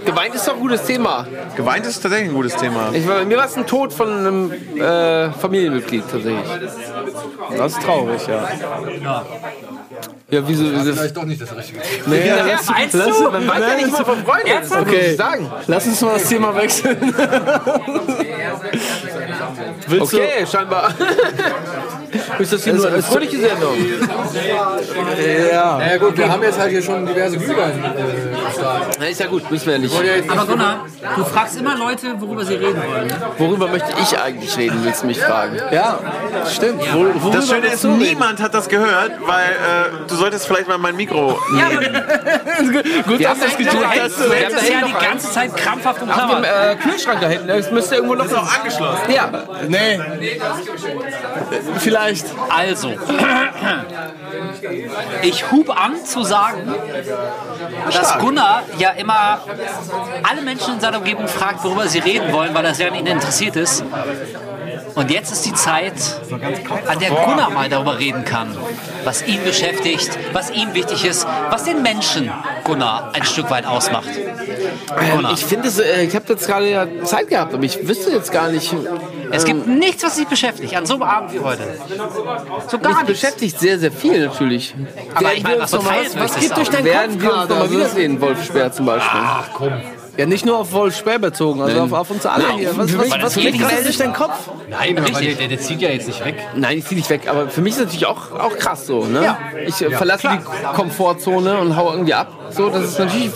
Geweint. 0.04 0.34
Ist 0.34 0.46
doch 0.48 0.54
ein 0.54 0.60
gutes 0.60 0.82
Thema. 0.84 1.26
Geweint 1.56 1.86
ist 1.86 2.00
tatsächlich 2.00 2.30
ein 2.30 2.34
gutes 2.34 2.56
Thema. 2.56 2.90
Ich, 2.92 3.06
bei 3.06 3.24
mir 3.24 3.36
war 3.36 3.46
es 3.46 3.56
ein 3.56 3.66
Tod 3.66 3.92
von 3.92 4.08
einem 4.08 4.52
äh, 4.80 5.30
Familienmitglied 5.32 6.04
tatsächlich. 6.10 6.44
Das 7.56 7.72
ist 7.72 7.82
traurig, 7.82 8.26
ja. 8.26 8.48
Ja, 10.30 10.40
wieso? 10.48 10.64
wieso 10.72 10.92
Vielleicht 10.94 11.16
doch 11.16 11.24
nicht 11.24 11.40
das 11.40 11.54
Richtige. 11.54 11.80
Nee, 12.06 12.26
ja, 12.26 12.44
lass- 12.46 12.68
meinst 12.68 12.94
lass- 12.94 13.18
du? 13.18 13.30
Man 13.30 13.46
weiß 13.46 13.60
ja 13.60 13.76
nicht 13.76 13.92
mal 13.92 14.04
von 14.04 14.24
Freunden. 14.24 14.80
Okay. 14.80 15.10
ich 15.12 15.16
sagen. 15.16 15.52
Lass 15.66 15.86
uns 15.86 16.00
mal 16.00 16.14
das 16.14 16.28
Thema 16.28 16.54
wechseln. 16.56 17.14
Willst 19.86 20.12
du- 20.12 20.16
Okay, 20.16 20.46
scheinbar. 20.50 20.90
ist 22.38 22.52
das 22.52 22.64
hier 22.64 22.74
nur 22.74 22.86
eine 22.88 23.02
fröhliche 23.02 23.38
Sendung? 23.38 23.74
Ja. 25.52 25.80
Ja 25.80 25.96
gut, 25.98 26.16
wir 26.16 26.28
haben 26.30 26.42
jetzt 26.42 26.58
halt 26.58 26.70
hier 26.70 26.82
schon 26.82 27.06
diverse 27.06 27.36
Glühwein 27.38 27.72
äh, 27.84 28.46
gestartet. 28.46 28.96
Na, 29.00 29.06
ist 29.06 29.20
ja 29.20 29.26
gut, 29.26 29.50
müssen 29.50 29.66
wir 29.66 29.72
ja 29.74 29.78
nicht. 29.78 29.94
Aber 30.30 30.46
Gunnar, 30.46 30.84
du 31.16 31.24
fragst 31.24 31.58
immer 31.58 31.76
Leute, 31.76 32.14
worüber 32.20 32.44
sie 32.44 32.54
reden 32.54 32.82
wollen. 32.86 33.12
Worüber 33.38 33.68
möchte 33.68 33.88
ich 34.00 34.18
eigentlich 34.18 34.56
reden, 34.56 34.80
willst 34.82 35.02
du 35.02 35.06
mich 35.06 35.20
fragen? 35.20 35.56
Ja, 35.70 35.98
stimmt. 36.52 36.82
Wo, 37.20 37.30
Das 37.30 37.48
Schöne 37.48 37.66
ist, 37.68 37.84
niemand 37.84 38.40
hat 38.40 38.54
das 38.54 38.68
gehört, 38.68 39.12
weil 39.26 39.44
äh, 39.50 40.08
du 40.08 40.14
solltest 40.14 40.46
vielleicht 40.46 40.68
mal 40.68 40.78
mein 40.78 40.96
Mikro 40.96 41.38
Ja, 41.58 41.66
aber 41.66 41.84
Gut, 43.04 43.18
Wir 43.18 43.28
dass 43.28 43.38
du 43.40 43.46
es 43.46 43.56
getan 43.56 43.80
hast. 43.88 44.18
du 44.18 44.24
es 44.24 44.68
ja 44.68 44.86
die 44.86 45.04
ganze 45.04 45.30
Zeit 45.30 45.56
krampfhaft 45.56 46.02
Auf 46.02 46.08
dem 46.08 46.08
umklammert. 46.08 46.44
äh, 46.46 46.76
Kühlschrank 46.76 47.20
da 47.20 47.28
hinten, 47.28 47.48
das 47.48 47.70
müsste 47.70 47.96
irgendwo 47.96 48.14
noch. 48.14 48.24
ist 48.24 48.34
auch 48.34 48.58
angeschlossen. 48.58 49.00
Ja, 49.14 49.30
Nee. 49.68 50.00
Vielleicht. 51.78 52.26
Also, 52.48 52.94
ich 55.22 55.50
hub 55.50 55.70
an 55.70 56.04
zu 56.04 56.22
sagen, 56.22 56.74
dass 57.92 58.18
Gunnar 58.18 58.62
ja 58.78 58.90
immer 58.90 59.40
alle 60.22 60.42
Menschen 60.42 60.74
in 60.74 60.80
seiner 60.80 60.98
Umgebung 60.98 61.28
fragt, 61.28 61.64
worüber 61.64 61.86
sie 61.88 61.98
reden 61.98 62.32
wollen, 62.32 62.54
weil 62.54 62.64
er 62.64 62.74
sehr 62.74 62.88
an 62.88 62.94
ihnen 62.94 63.06
interessiert 63.06 63.56
ist. 63.56 63.84
Und 64.94 65.10
jetzt 65.10 65.32
ist 65.32 65.44
die 65.44 65.52
Zeit, 65.54 65.92
an 66.86 66.98
der 67.00 67.10
Gunnar 67.10 67.50
mal 67.50 67.68
darüber 67.68 67.98
reden 67.98 68.24
kann, 68.24 68.56
was 69.04 69.26
ihn 69.26 69.42
beschäftigt, 69.42 70.10
was 70.32 70.50
ihm 70.50 70.72
wichtig 70.74 71.04
ist, 71.04 71.26
was 71.50 71.64
den 71.64 71.82
Menschen 71.82 72.30
Gunnar 72.64 73.10
ein 73.12 73.24
Stück 73.24 73.50
weit 73.50 73.66
ausmacht. 73.66 74.08
Gunnar. 75.12 75.32
ich 75.32 75.44
finde 75.44 75.68
es, 75.68 75.78
äh, 75.78 76.02
ich 76.04 76.14
habe 76.14 76.26
jetzt 76.28 76.46
gerade 76.46 76.70
ja 76.70 76.86
Zeit 77.04 77.28
gehabt, 77.28 77.52
aber 77.54 77.62
ich 77.64 77.86
wüsste 77.88 78.10
jetzt 78.10 78.30
gar 78.30 78.48
nicht. 78.48 78.74
Es 79.30 79.44
gibt 79.44 79.66
nichts, 79.66 80.04
was 80.04 80.16
dich 80.16 80.28
beschäftigt 80.28 80.74
an 80.76 80.86
so 80.86 80.94
einem 80.94 81.02
Abend 81.02 81.32
wie 81.34 81.40
heute. 81.40 81.62
So 82.68 82.78
gar 82.78 82.90
Mich 82.90 83.08
nichts. 83.08 83.20
beschäftigt 83.22 83.58
sehr, 83.58 83.78
sehr 83.78 83.90
viel 83.92 84.24
natürlich. 84.26 84.74
Aber 85.14 85.24
Werden 85.26 85.36
ich 85.38 85.42
meine, 85.42 85.60
was 85.60 85.72
was 85.72 85.82
möchtest 86.14 86.40
geht 86.40 86.56
durch 86.56 86.70
deinen 86.70 86.84
Werden 86.84 87.18
Kopf 87.18 87.22
wir 87.22 87.32
uns 87.40 87.48
noch 87.48 87.56
mal 87.56 87.62
Also- 87.62 87.74
wiedersehen, 87.76 88.20
Wolf 88.20 88.44
Speer 88.44 88.72
zum 88.72 88.86
Beispiel. 88.86 89.20
Ach 89.22 89.48
komm. 89.52 89.72
Ja, 90.16 90.26
nicht 90.26 90.46
nur 90.46 90.58
auf 90.58 90.72
Wolf 90.72 90.96
Speer 90.96 91.18
bezogen, 91.18 91.60
also 91.60 91.80
auf, 91.80 91.92
auf 91.92 92.10
uns 92.10 92.24
alle 92.24 92.52
hier. 92.52 92.76
Was, 92.76 92.96
was, 92.96 93.22
was 93.22 93.34
geht 93.34 93.58
gerade 93.58 93.82
durch 93.82 93.98
deinen 93.98 94.12
Kopf? 94.12 94.48
Nein, 94.68 94.96
aber 94.98 95.10
der, 95.20 95.34
der, 95.34 95.48
der 95.48 95.58
zieht 95.58 95.80
ja 95.80 95.90
jetzt 95.90 96.06
nicht 96.06 96.24
weg. 96.24 96.36
Nein, 96.54 96.78
ich 96.78 96.86
zieh 96.86 96.94
nicht 96.94 97.10
weg, 97.10 97.28
aber 97.28 97.48
für 97.48 97.60
mich 97.60 97.72
ist 97.72 97.78
es 97.80 97.84
natürlich 97.86 98.06
auch, 98.06 98.30
auch 98.32 98.56
krass 98.56 98.86
so. 98.86 99.04
Ne? 99.04 99.36
Ich 99.66 99.82
äh, 99.82 99.90
verlasse 99.90 100.28
die 100.28 100.66
Komfortzone 100.74 101.58
und 101.58 101.76
hau 101.76 101.92
irgendwie 101.92 102.14
ab. 102.14 102.32
So, 102.50 102.68
das 102.68 102.84
ist 102.84 102.98
natürlich 102.98 103.32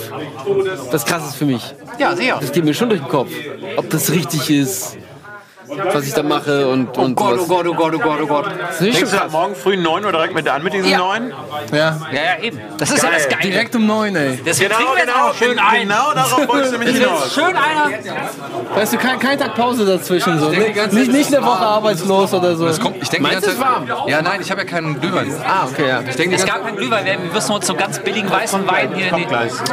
das 0.92 1.04
Krasses 1.04 1.34
für 1.34 1.46
mich. 1.46 1.74
Ja, 1.98 2.14
sehr. 2.14 2.36
Das 2.38 2.52
geht 2.52 2.64
mir 2.64 2.74
schon 2.74 2.90
durch 2.90 3.00
den 3.00 3.08
Kopf. 3.08 3.30
Ob 3.76 3.90
das 3.90 4.12
richtig 4.12 4.48
ist, 4.50 4.96
was 5.92 6.04
ich 6.06 6.14
da 6.14 6.22
mache 6.22 6.68
und, 6.68 6.96
Oh 6.96 7.02
und 7.02 7.14
Gott, 7.14 7.38
oh. 7.40 7.46
Gott, 7.46 7.66
oh 7.66 7.74
Gott, 7.74 7.94
oh 7.94 7.98
Gott, 7.98 8.18
oh 8.22 8.26
Gott. 8.26 8.46
Das 8.60 8.74
ist 8.76 8.80
nicht 8.80 8.96
Denkst 8.98 9.10
du 9.12 9.16
krass. 9.18 9.32
morgen 9.32 9.54
früh 9.54 9.76
9 9.76 10.04
Uhr 10.04 10.12
direkt 10.12 10.34
mit 10.34 10.48
an 10.48 10.62
mit 10.62 10.72
diesen 10.72 10.90
Ja. 10.90 10.98
neuen? 10.98 11.32
Ja. 11.72 11.76
Ja, 11.76 11.96
ja, 12.12 12.42
eben. 12.42 12.60
Das 12.78 12.90
ist 12.90 13.02
ja 13.02 13.10
das 13.10 13.28
Geile. 13.28 13.42
Direkt 13.42 13.74
um 13.76 13.86
neun, 13.86 14.16
ey. 14.16 14.38
Deswegen 14.44 14.70
Genau, 14.70 14.80
trinken 14.80 14.92
wir 14.94 15.04
jetzt 15.04 15.14
genau, 15.14 15.28
auch 15.28 15.34
schön 15.34 15.58
ein. 15.58 15.80
genau 15.82 16.12
darauf 16.14 16.48
wollte 16.48 16.66
ich 16.66 16.72
nämlich 16.72 16.90
Jetzt 16.94 17.00
hinaus. 17.08 17.34
schön 17.34 17.56
einer. 17.56 17.90
Weißt 18.74 18.92
du, 18.92 18.96
kein, 18.98 19.18
kein 19.18 19.38
Tag 19.38 19.54
Pause 19.54 19.86
dazwischen. 19.86 20.38
So. 20.38 20.50
denke 20.50 20.94
Nicht, 20.94 21.12
nicht 21.12 21.34
eine 21.34 21.44
Woche 21.44 21.58
arbeitslos 21.64 22.32
oder 22.34 22.56
so. 22.56 22.66
Das 22.66 22.80
kommt, 22.80 22.96
ich 23.02 23.08
denke 23.08 23.28
die 23.28 23.34
Meinst 23.34 23.46
ganze 23.46 23.56
du, 23.58 23.62
Zeit. 23.62 23.82
es 23.84 23.88
warm? 23.90 24.08
Ja, 24.08 24.22
nein, 24.22 24.40
ich 24.40 24.50
habe 24.50 24.60
ja 24.62 24.66
keinen 24.66 25.00
Glühwein. 25.00 25.32
Ah, 25.46 25.66
okay, 25.70 25.88
ja. 25.88 26.00
Ich 26.00 26.16
denke 26.16 26.30
die 26.30 26.34
Es 26.36 26.46
ganze 26.46 26.46
gab 26.46 26.64
keinen 26.64 26.76
Glühwein, 26.76 27.04
wir 27.04 27.18
müssen 27.32 27.52
uns 27.52 27.66
so 27.66 27.74
ganz 27.74 27.98
billigen 27.98 28.30
weißen 28.30 28.66
Wein 28.68 28.94
hier 28.94 29.08
in 29.08 29.16
die... 29.16 29.26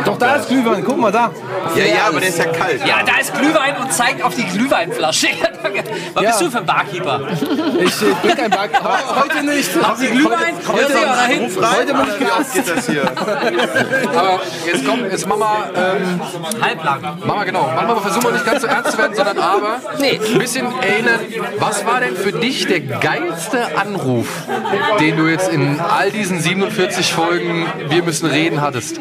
Doch, 0.06 0.18
da 0.18 0.36
ist 0.36 0.48
Glühwein. 0.50 0.84
Guck 0.86 0.98
mal 0.98 1.12
da. 1.12 1.32
Ja, 1.76 1.84
ja, 1.86 1.96
aber 2.10 2.20
der 2.20 2.30
ist 2.30 2.38
ja 2.40 2.46
kalt. 2.46 2.86
Ja, 2.86 2.98
da 3.06 3.20
ist 3.20 3.34
Glühwein 3.34 3.76
und 3.78 3.92
zeigt 3.94 4.24
auf 4.24 4.36
die 4.36 4.46
Glühweinflasche. 4.46 5.28
Was 6.14 6.24
Ja. 6.24 6.30
bist 6.30 6.42
du 6.42 6.50
für 6.52 6.58
ein 6.60 6.66
Barkeeper? 6.66 7.22
Ich, 7.80 8.02
ich 8.02 8.16
bin 8.16 8.36
kein 8.36 8.50
Back. 8.50 8.72
Heute 9.16 9.46
nicht. 9.46 9.84
Haben 9.84 9.96
Sie 10.00 10.08
Glühwein? 10.08 10.56
Heute, 10.68 10.94
Ja, 10.94 11.24
hinten. 11.26 11.46
Ruf 11.46 11.64
rein, 11.64 11.76
Heute 11.78 11.94
bin 11.94 12.02
ich 12.14 12.20
wie 12.20 12.32
oft 12.32 12.54
geht 12.54 12.78
das 12.78 12.86
hier? 12.88 13.04
Aber 14.16 14.40
jetzt 14.66 14.86
kommt, 14.86 15.12
jetzt 15.12 15.28
machen 15.28 15.40
wir, 15.40 15.70
ähm, 15.76 16.22
Halblang. 16.62 17.02
machen 17.02 17.40
wir 17.40 17.46
genau. 17.46 17.70
Manchmal 17.76 17.98
versuchen 18.02 18.24
wir 18.24 18.32
nicht 18.32 18.46
ganz 18.46 18.62
so 18.62 18.68
ernst 18.68 18.92
zu 18.92 18.98
werden, 18.98 19.16
sondern 19.16 19.38
aber 19.40 19.80
ein 20.02 20.40
bisschen 20.40 20.66
erinnern. 20.82 21.20
Was 21.60 21.86
war 21.86 22.00
denn 22.00 22.16
für 22.16 22.32
dich 22.32 22.68
der 22.68 22.80
geilste 22.82 23.78
Anruf, 23.78 24.28
den 25.00 25.18
du 25.18 25.28
jetzt 25.28 25.50
in 25.52 25.80
all 25.80 26.12
diesen 26.12 26.40
47 26.40 27.14
Folgen 27.14 27.66
Wir 27.90 28.04
müssen 28.04 28.28
reden 28.28 28.62
hattest? 28.62 29.00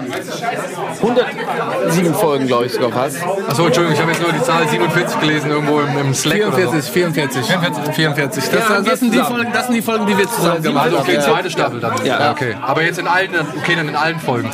107 1.03 2.15
Folgen, 2.15 2.47
glaube 2.47 2.67
ich, 2.67 2.73
sogar 2.73 2.91
fast. 2.91 3.19
Achso, 3.49 3.67
Entschuldigung, 3.67 3.93
ich 3.95 4.01
habe 4.01 4.13
jetzt 4.13 4.23
nur 4.23 4.33
die 4.33 4.43
Zahl 4.43 4.67
47 4.69 5.21
gelesen 5.21 5.51
irgendwo 5.51 5.81
im, 5.81 5.97
im 5.99 6.15
Slack. 6.15 6.43
oder 6.47 6.57
so. 6.83 6.93
44, 6.93 7.45
44. 7.47 7.95
44. 7.95 8.45
Das, 8.45 8.69
das, 8.69 8.85
das, 8.85 9.01
sind 9.01 9.15
die 9.15 9.19
Folgen, 9.19 9.53
das 9.53 9.67
sind 9.67 9.75
die 9.75 9.83
Folgen, 9.83 10.07
die 10.07 10.17
wir 10.19 10.29
zusammen 10.29 10.63
gemacht 10.63 10.85
Also 10.85 10.99
haben. 10.99 11.05
okay, 11.05 11.15
Ja. 11.15 11.21
zweite 11.23 11.51
Staffel 11.51 11.81
dann. 11.81 12.05
Ja. 12.05 12.31
okay. 12.33 12.57
Aber 12.61 12.83
jetzt 12.83 12.99
in 12.99 13.07
allen, 13.07 13.31
okay, 13.59 13.77
dann 13.77 13.89
in 13.89 13.97
allen 13.97 14.19
Folgen. 14.21 14.51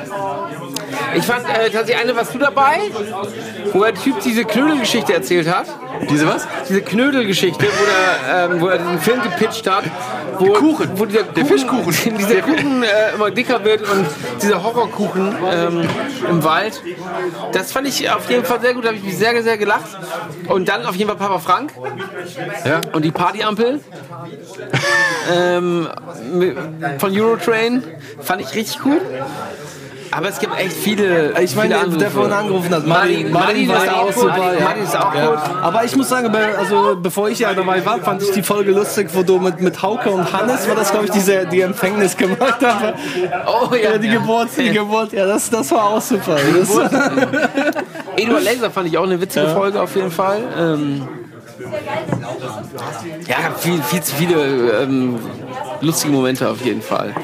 Ich 1.14 1.24
fand 1.24 1.44
äh, 1.48 1.70
tatsächlich 1.70 1.98
eine, 1.98 2.16
was 2.16 2.32
du 2.32 2.38
dabei, 2.38 2.80
wo 3.72 3.82
der 3.82 3.94
Typ 3.94 4.20
diese 4.20 4.44
Knödelgeschichte 4.44 5.12
erzählt 5.12 5.48
hat. 5.48 5.66
Diese 6.08 6.26
was? 6.26 6.46
Diese 6.68 6.82
Knödelgeschichte, 6.82 7.64
wo, 7.64 7.84
der, 7.84 8.50
ähm, 8.50 8.60
wo 8.60 8.68
er 8.68 8.78
diesen 8.78 9.00
Film 9.00 9.22
gepitcht 9.22 9.68
hat. 9.68 9.84
Wo, 10.38 10.52
Kuchen. 10.52 10.90
Wo 10.94 11.04
dieser 11.04 11.24
Kuchen, 11.24 11.34
der 11.36 11.46
Fischkuchen. 11.46 12.18
Dieser 12.18 12.42
Kuchen 12.42 12.82
äh, 12.82 13.14
immer 13.14 13.30
dicker 13.30 13.62
wird 13.64 13.82
und 13.82 14.06
dieser 14.40 14.62
Horrorkuchen 14.62 15.34
ähm, 15.50 15.88
im 16.28 16.44
Wald. 16.44 16.80
Das 17.52 17.72
fand 17.72 17.88
ich 17.88 18.08
auf 18.10 18.28
jeden 18.30 18.44
Fall 18.44 18.60
sehr 18.60 18.74
gut. 18.74 18.84
Da 18.84 18.88
habe 18.88 18.98
ich 18.98 19.04
mich 19.04 19.18
sehr, 19.18 19.42
sehr 19.42 19.58
gelacht. 19.58 19.98
Und 20.48 20.68
dann 20.68 20.86
auf 20.86 20.94
jeden 20.94 21.08
Fall 21.08 21.18
Papa 21.18 21.38
Frank. 21.38 21.72
Ja. 22.64 22.80
Und 22.92 23.04
die 23.04 23.10
Partyampel. 23.10 23.80
ähm, 25.30 25.88
von 26.98 27.12
Eurotrain. 27.12 27.82
Fand 28.20 28.42
ich 28.42 28.54
richtig 28.54 28.80
cool. 28.84 29.00
Aber 30.12 30.28
es 30.28 30.38
gibt 30.38 30.58
echt 30.58 30.72
viele. 30.72 31.32
Ich 31.40 31.54
meine, 31.54 31.78
viele 31.80 31.96
der 31.98 32.10
vorhin 32.10 32.32
angerufen 32.32 32.74
hat, 32.74 32.86
Martin, 32.86 33.30
Martin, 33.30 33.66
Martin 33.68 33.70
ist 33.70 33.86
ja 33.86 33.92
auch 33.94 34.12
super. 34.12 34.54
Ja. 34.58 34.64
Martin 34.64 34.82
ist 34.82 34.96
auch 34.96 35.14
Ja. 35.14 35.26
gut. 35.26 35.38
Aber 35.62 35.84
ich 35.84 35.96
muss 35.96 36.08
sagen, 36.08 36.34
also 36.58 36.96
bevor 37.00 37.28
ich 37.28 37.38
ja 37.38 37.54
dabei 37.54 37.84
war, 37.84 37.98
fand 38.00 38.22
ich 38.22 38.30
die 38.32 38.42
Folge 38.42 38.72
lustig, 38.72 39.08
wo 39.12 39.22
du 39.22 39.38
mit, 39.38 39.60
mit 39.60 39.80
Hauke 39.82 40.10
und 40.10 40.32
Hannes, 40.32 40.68
war 40.68 40.74
das 40.74 40.90
glaube 40.90 41.06
ich, 41.06 41.12
diese, 41.12 41.46
die 41.46 41.60
Empfängnis 41.60 42.16
gemacht 42.16 42.60
haben. 42.64 42.94
Oh 43.46 43.74
ja. 43.74 43.92
Ja, 43.92 43.98
die 43.98 44.08
Geburt, 44.08 44.48
die 44.56 44.70
Geburt, 44.70 45.12
ja, 45.12 45.26
das, 45.26 45.48
das 45.50 45.70
war 45.70 45.84
auch 45.84 46.00
super. 46.00 46.36
Eduard 48.16 48.44
Laser 48.44 48.70
fand 48.70 48.88
ich 48.88 48.98
auch 48.98 49.04
eine 49.04 49.20
witzige 49.20 49.48
Folge 49.48 49.80
auf 49.80 49.94
jeden 49.96 50.10
Fall. 50.10 50.38
Ähm, 50.58 51.08
ja, 53.28 53.36
viel, 53.58 53.82
viel 53.82 54.02
zu 54.02 54.14
viele 54.16 54.82
ähm, 54.82 55.18
lustige 55.80 56.12
Momente 56.12 56.48
auf 56.48 56.64
jeden 56.64 56.82
Fall. 56.82 57.14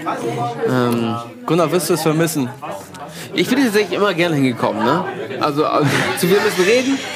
Ähm, 0.69 1.17
Gunnar, 1.45 1.71
wirst 1.73 1.91
du 1.91 1.95
es 1.95 2.03
vermissen? 2.03 2.49
ich 3.35 3.49
bin 3.49 3.63
tatsächlich 3.63 3.97
immer 3.97 4.15
gerne 4.15 4.37
hingekommen, 4.37 4.85
ne? 4.85 5.05
Also, 5.41 5.67
also 5.67 5.89
zu 6.19 6.29
wir 6.29 6.41
müssen 6.41 6.65
reden. 6.65 6.99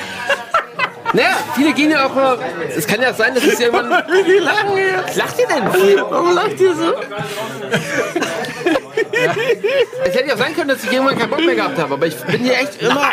Naja, 1.12 1.38
viele 1.56 1.72
gehen 1.72 1.90
ja 1.90 2.06
auch 2.06 2.14
mal. 2.14 2.38
Es 2.76 2.86
kann 2.86 3.02
ja 3.02 3.12
sein, 3.12 3.34
dass 3.34 3.42
es 3.42 3.58
irgendwann. 3.58 3.90
Wie 4.26 4.38
lachen? 4.38 4.68
Was 5.04 5.16
lacht 5.16 5.40
ihr 5.40 5.48
denn? 5.48 5.64
Warum 6.08 6.32
lacht 6.36 6.60
ihr 6.60 6.72
so? 6.72 6.94
Es 10.04 10.14
hätte 10.14 10.28
ja 10.28 10.34
auch 10.34 10.38
sein 10.38 10.54
können, 10.54 10.68
dass 10.68 10.84
ich 10.84 10.92
irgendwann 10.92 11.18
keinen 11.18 11.30
Bock 11.30 11.44
mehr 11.44 11.56
gehabt 11.56 11.78
habe, 11.78 11.94
aber 11.94 12.06
ich 12.06 12.16
bin 12.16 12.42
hier 12.42 12.54
echt 12.54 12.80
immer. 12.80 13.10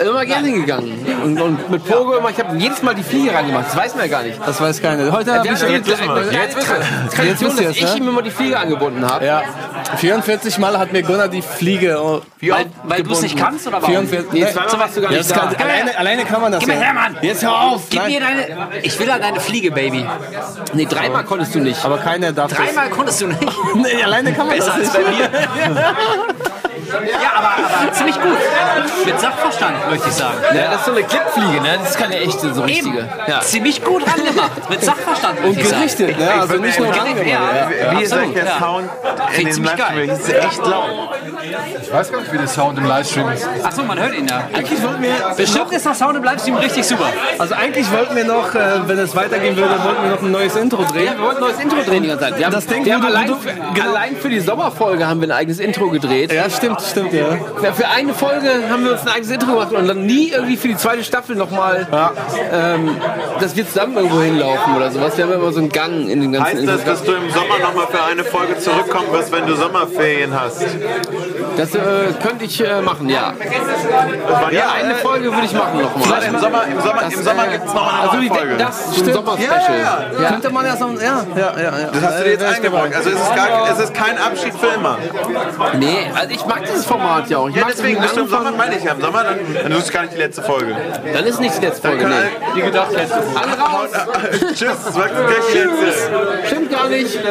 Immer 0.00 0.24
gerne 0.24 0.50
gegangen. 0.52 1.06
Und, 1.22 1.40
und 1.40 1.70
mit 1.70 1.84
Pogo 1.84 2.16
immer, 2.16 2.30
ich 2.30 2.38
habe 2.38 2.56
jedes 2.56 2.82
Mal 2.82 2.94
die 2.94 3.02
Fliege 3.02 3.34
reingemacht. 3.34 3.66
Das 3.66 3.76
weiß 3.76 3.94
man 3.94 4.04
ja 4.06 4.10
gar 4.10 4.22
nicht. 4.22 4.40
Das 4.44 4.58
weiß 4.58 4.80
keiner. 4.80 5.12
Heute 5.12 5.34
habe 5.34 5.46
ich 5.46 5.52
jetzt, 5.52 5.62
jetzt, 5.62 5.88
jetzt, 5.88 6.00
jetzt, 6.32 7.18
jetzt 7.18 7.42
wisst 7.42 7.60
ihr 7.60 7.68
dass 7.68 7.76
ich 7.76 7.82
ne? 7.82 7.96
ihm 7.98 8.08
immer 8.08 8.22
die 8.22 8.30
Fliege 8.30 8.58
angebunden 8.58 9.04
habe. 9.06 9.26
Ja. 9.26 9.42
44 9.96 10.58
Mal 10.58 10.78
hat 10.78 10.92
mir 10.92 11.02
Gunnar 11.02 11.28
die 11.28 11.42
Fliege. 11.42 11.98
oh, 12.00 12.22
Weil, 12.40 12.66
weil 12.84 13.02
du 13.02 13.12
es 13.12 13.20
nicht 13.22 13.36
kannst 13.36 13.66
oder 13.66 13.82
warum? 13.82 14.06
44. 14.08 14.32
Nee, 14.32 14.50
zweimal 14.50 14.78
warst 14.78 14.96
du 14.96 15.00
gar 15.02 15.10
nicht 15.10 15.30
da. 15.30 15.52
alleine, 15.58 15.98
alleine 15.98 16.24
kann 16.24 16.40
man 16.40 16.52
das 16.52 16.60
Gib 16.60 16.68
mir 16.68 16.80
her, 16.80 16.94
Mann! 16.94 17.16
Jetzt 17.20 17.42
hör 17.42 17.60
auf! 17.60 17.82
Gib 17.90 18.06
mir 18.06 18.20
deine. 18.20 18.68
Ich 18.82 18.98
will 18.98 19.10
an 19.10 19.20
deine 19.20 19.40
Fliege, 19.40 19.70
Baby. 19.70 20.06
Nee, 20.72 20.86
dreimal 20.86 21.24
konntest 21.24 21.54
du 21.54 21.58
nicht. 21.58 21.84
Aber 21.84 21.98
keiner 21.98 22.32
darf 22.32 22.52
Dreimal 22.52 22.88
konntest 22.88 23.20
du 23.20 23.26
nicht. 23.26 23.40
Nee, 23.74 24.02
alleine 24.02 24.32
kann 24.32 24.46
man 24.46 24.56
Besser 24.56 24.76
das 24.78 24.94
als 24.94 24.98
nicht. 24.98 25.32
bei 25.32 25.68
mir. 25.68 25.94
Ja, 26.92 27.30
aber, 27.36 27.48
aber 27.84 27.92
ziemlich 27.92 28.20
gut. 28.20 28.36
Mit 29.04 29.20
Sachverstand, 29.20 29.90
möchte 29.90 30.08
ich 30.08 30.14
sagen. 30.14 30.34
Ja, 30.54 30.70
das 30.70 30.80
ist 30.80 30.84
so 30.86 30.92
eine 30.92 31.02
Klippfliege, 31.02 31.60
ne? 31.62 31.78
Das 31.80 31.90
ist 31.90 31.98
keine 31.98 32.16
echte, 32.18 32.54
so 32.54 32.62
richtige. 32.62 33.08
Ja. 33.26 33.40
Ziemlich 33.40 33.84
gut 33.84 34.02
angemacht. 34.06 34.68
Mit 34.68 34.82
Sachverstand, 34.84 35.40
Und 35.44 35.56
gerichtet, 35.56 36.18
ne? 36.18 36.30
Also 36.40 36.56
nicht 36.56 36.78
nur 36.78 36.88
angemacht. 36.88 37.16
gerichtet, 37.16 37.80
ja. 37.82 37.98
Wie 37.98 38.02
ist 38.02 38.12
eigentlich 38.12 38.34
der 38.34 38.44
ja. 38.44 38.58
Sound 38.58 38.90
in 39.36 39.52
ziemlich 39.52 39.76
Livestream? 39.76 40.10
ist 40.10 40.28
echt 40.32 40.66
laut. 40.66 40.90
Ich 41.82 41.92
weiß 41.92 42.12
gar 42.12 42.20
nicht, 42.20 42.32
wie 42.32 42.38
der 42.38 42.48
Sound 42.48 42.78
im 42.78 42.84
Livestream 42.86 43.28
ist. 43.30 43.46
Achso, 43.64 43.82
man 43.82 43.98
hört 43.98 44.14
ihn 44.14 44.26
ja. 44.26 44.48
Eigentlich 44.52 44.82
wollten 44.82 45.02
wir, 45.02 45.34
Bestimmt 45.36 45.72
ist 45.72 45.86
der 45.86 45.94
Sound 45.94 46.16
im 46.16 46.24
Livestream 46.24 46.56
richtig 46.56 46.84
super. 46.86 47.06
also 47.38 47.54
eigentlich 47.54 47.90
wollten 47.90 48.16
wir 48.16 48.24
noch, 48.24 48.54
äh, 48.54 48.86
wenn 48.86 48.98
es 48.98 49.14
weitergehen 49.16 49.56
würde, 49.56 49.82
wollten 49.82 50.02
wir 50.02 50.10
noch 50.10 50.22
ein 50.22 50.30
neues 50.30 50.56
Intro 50.56 50.84
drehen. 50.84 51.06
Ja, 51.06 51.12
wir 51.12 51.24
wollten 51.24 51.36
ein 51.38 51.50
neues 51.50 51.58
Intro 51.60 51.76
drehen 51.82 52.02
die 52.02 52.08
ganze 52.08 52.24
Zeit. 52.24 52.38
Wir 52.38 52.46
haben, 52.46 52.52
Das 52.52 52.66
Ding, 52.66 52.84
wir 52.84 52.94
haben 52.94 53.04
allein, 53.04 53.26
für, 53.28 53.52
genau. 53.74 53.88
allein 53.90 54.16
für 54.16 54.28
die 54.28 54.40
Sommerfolge 54.40 55.06
haben 55.06 55.20
wir 55.20 55.28
ein 55.28 55.32
eigenes 55.32 55.58
Intro 55.58 55.88
gedreht. 55.88 56.32
Ja, 56.32 56.48
stimmt, 56.50 56.79
stimmt, 56.88 57.12
ja. 57.12 57.38
Ja, 57.62 57.72
Für 57.72 57.88
eine 57.88 58.14
Folge 58.14 58.48
haben 58.70 58.84
wir 58.84 58.92
uns 58.92 59.02
ein 59.02 59.08
eigenes 59.08 59.30
Intro 59.30 59.52
gemacht 59.52 59.72
und 59.72 59.86
dann 59.86 60.06
nie 60.06 60.30
irgendwie 60.30 60.56
für 60.56 60.68
die 60.68 60.76
zweite 60.76 61.04
Staffel 61.04 61.36
nochmal, 61.36 61.86
ähm, 62.52 62.96
dass 63.40 63.56
wir 63.56 63.66
zusammen 63.66 63.96
irgendwo 63.96 64.20
hinlaufen 64.20 64.76
oder 64.76 64.90
sowas. 64.90 65.16
Wir 65.16 65.24
haben 65.24 65.32
immer 65.32 65.52
so 65.52 65.60
einen 65.60 65.68
Gang 65.68 66.08
in 66.08 66.20
den 66.20 66.32
ganzen 66.32 66.58
Heißt 66.58 66.68
das, 66.68 66.84
dass 66.84 67.02
du 67.02 67.12
im 67.12 67.30
Sommer 67.30 67.58
nochmal 67.58 67.86
für 67.88 68.02
eine 68.02 68.24
Folge 68.24 68.58
zurückkommen 68.58 69.12
wirst, 69.12 69.32
wenn 69.32 69.46
du 69.46 69.54
Sommerferien 69.56 70.38
hast? 70.38 70.64
Das 71.60 71.74
äh, 71.74 71.78
könnte 72.22 72.46
ich 72.46 72.58
äh, 72.66 72.80
machen, 72.80 73.06
ja. 73.10 73.34
Ja, 74.50 74.72
eine 74.72 74.94
Folge 74.94 75.30
würde 75.30 75.44
ich 75.44 75.52
machen 75.52 75.82
nochmal. 75.82 76.04
Vielleicht 76.04 76.28
im 76.28 76.38
Sommer, 76.38 76.64
im 76.64 76.80
Sommer, 76.80 77.02
im 77.02 77.22
Sommer 77.22 77.46
gibt 77.48 77.66
es 77.66 77.74
nochmal 77.74 77.92
eine 77.92 78.02
Also 78.02 78.16
neue 78.16 78.24
wie 78.24 78.28
Folge. 78.28 78.56
das 78.56 78.92
zum 78.92 79.12
Sommerspecial. 79.12 80.10
Ja, 80.22 80.28
Könnte 80.30 80.50
man 80.50 80.64
ja 80.64 80.76
so, 80.76 80.88
ja, 80.88 81.26
ja, 81.36 81.52
ja. 81.62 81.78
ja. 81.78 81.90
Das 81.92 82.02
hast 82.02 82.20
du 82.20 82.24
dir 82.24 82.30
jetzt 82.30 82.44
eingebaut. 82.44 82.94
Also 82.96 83.10
es 83.10 83.16
ist, 83.16 83.36
gar, 83.36 83.70
es 83.70 83.78
ist 83.78 83.92
kein 83.92 84.16
Abschied 84.16 84.54
für 84.54 84.68
immer. 84.68 84.96
Nee, 85.78 86.10
also 86.14 86.30
ich 86.30 86.46
mag 86.46 86.62
dieses 86.64 86.86
Format 86.86 87.28
ja 87.28 87.36
auch. 87.38 87.48
Ich 87.50 87.56
Ja, 87.56 87.64
deswegen 87.68 88.00
bist 88.00 88.16
du 88.16 88.20
im. 88.20 88.28
Sommer, 88.28 88.52
meine 88.52 88.76
ich 88.76 88.84
ja, 88.84 88.92
im 88.92 89.02
Sommer, 89.02 89.24
dann, 89.24 89.38
dann 89.62 89.72
ist 89.72 89.84
es 89.84 89.92
gar 89.92 90.02
nicht 90.02 90.14
die 90.14 90.18
letzte 90.18 90.42
Folge. 90.42 90.74
Dann 91.12 91.26
ist 91.26 91.40
nicht 91.40 91.58
die 91.58 91.66
letzte 91.66 91.88
Folge. 91.88 92.06
Nee. 92.08 92.14
die 92.56 92.62
gedacht 92.62 92.96
hätten. 92.96 93.12
Alle 93.36 93.60
raus! 93.60 93.90
Tschüss, 94.54 94.84
das 94.84 94.94
war 94.94 95.08
gleich 95.08 95.44
die 95.52 95.58
letzte. 95.58 96.46
Stimmt 96.46 96.70
gar 96.70 96.88
nicht. 96.88 97.20
Nee, 97.22 97.28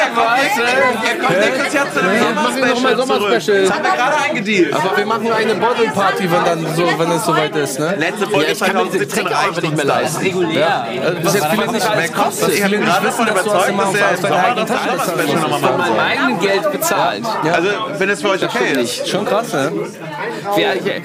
er 0.00 0.10
kommt, 0.14 0.30
nächstes, 0.42 0.64
er 1.00 1.26
kommt 1.26 1.69
nächstes 1.72 1.74
Jahr 1.74 1.92
zu 1.92 2.00
mal 2.02 2.96
Sommerspecial 2.96 2.96
zurück. 2.96 3.06
Sommerspecial. 3.06 3.62
Das 3.62 3.72
haben 3.72 3.84
wir 3.84 3.90
gerade 3.90 4.16
eingedealt. 4.28 4.74
Aber 4.74 4.96
wir 4.96 5.06
machen 5.06 5.32
eine 5.32 5.54
Bottle 5.54 5.86
Party, 5.90 6.30
wenn 6.30 6.44
dann 6.44 6.74
so, 6.74 6.98
wenn 6.98 7.10
es 7.10 7.24
soweit 7.24 7.56
ist, 7.56 7.78
ne? 7.78 7.94
Letzte 7.98 8.26
Folge 8.26 8.52
Ich 8.52 8.60
kann 8.60 8.76
mir 8.76 8.84
diese 8.84 9.08
2017 9.08 9.08
Getränke 9.08 9.38
einfach 9.38 9.62
nicht 9.62 9.76
mehr 9.76 9.84
das. 9.84 10.02
leisten. 10.02 10.24
Regulär. 10.24 10.86
Bis 11.22 11.34
jetzt 11.34 11.46
viele 11.46 11.72
nicht 11.72 11.90
Wer 11.94 12.08
kostet? 12.08 12.54
Ich 12.54 12.62
habe 12.64 12.78
gerade 12.78 13.06
davon 13.06 13.26
überzeugt, 13.28 13.54
dass 13.54 13.94
er 13.94 14.08
im 14.08 14.26
Sommer 14.26 14.56
das 14.56 14.84
Sommerspecial 14.84 15.40
nochmal 15.40 15.60
Von 15.60 15.60
machen 15.60 15.78
meinem 15.78 15.86
soll. 15.88 16.00
eigenen 16.00 16.40
Geld 16.40 16.72
bezahlt. 16.72 17.24
Also, 17.52 17.68
wenn 17.98 18.10
es 18.10 18.22
für 18.22 18.28
euch 18.30 18.44
okay 18.44 18.80
ist. 18.82 19.08
Schon 19.08 19.24
krass, 19.24 19.52
ne? 19.52 19.72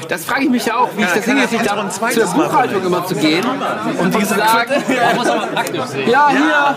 Das 0.07 0.25
frage 0.25 0.43
ich 0.43 0.49
mich 0.49 0.65
ja 0.65 0.77
auch, 0.77 0.89
wie 0.95 1.01
ich 1.03 1.07
das 1.11 1.25
hingekriegt 1.25 1.65
das 1.65 1.71
habe, 1.71 1.89
zweites 1.89 2.31
zur 2.31 2.43
Buchhaltung 2.43 2.85
immer 2.85 3.05
zu 3.05 3.15
gehen 3.15 3.45
und 3.99 4.15
die 4.15 4.25
sagen, 4.25 4.71
ja, 6.07 6.29
hier, 6.29 6.75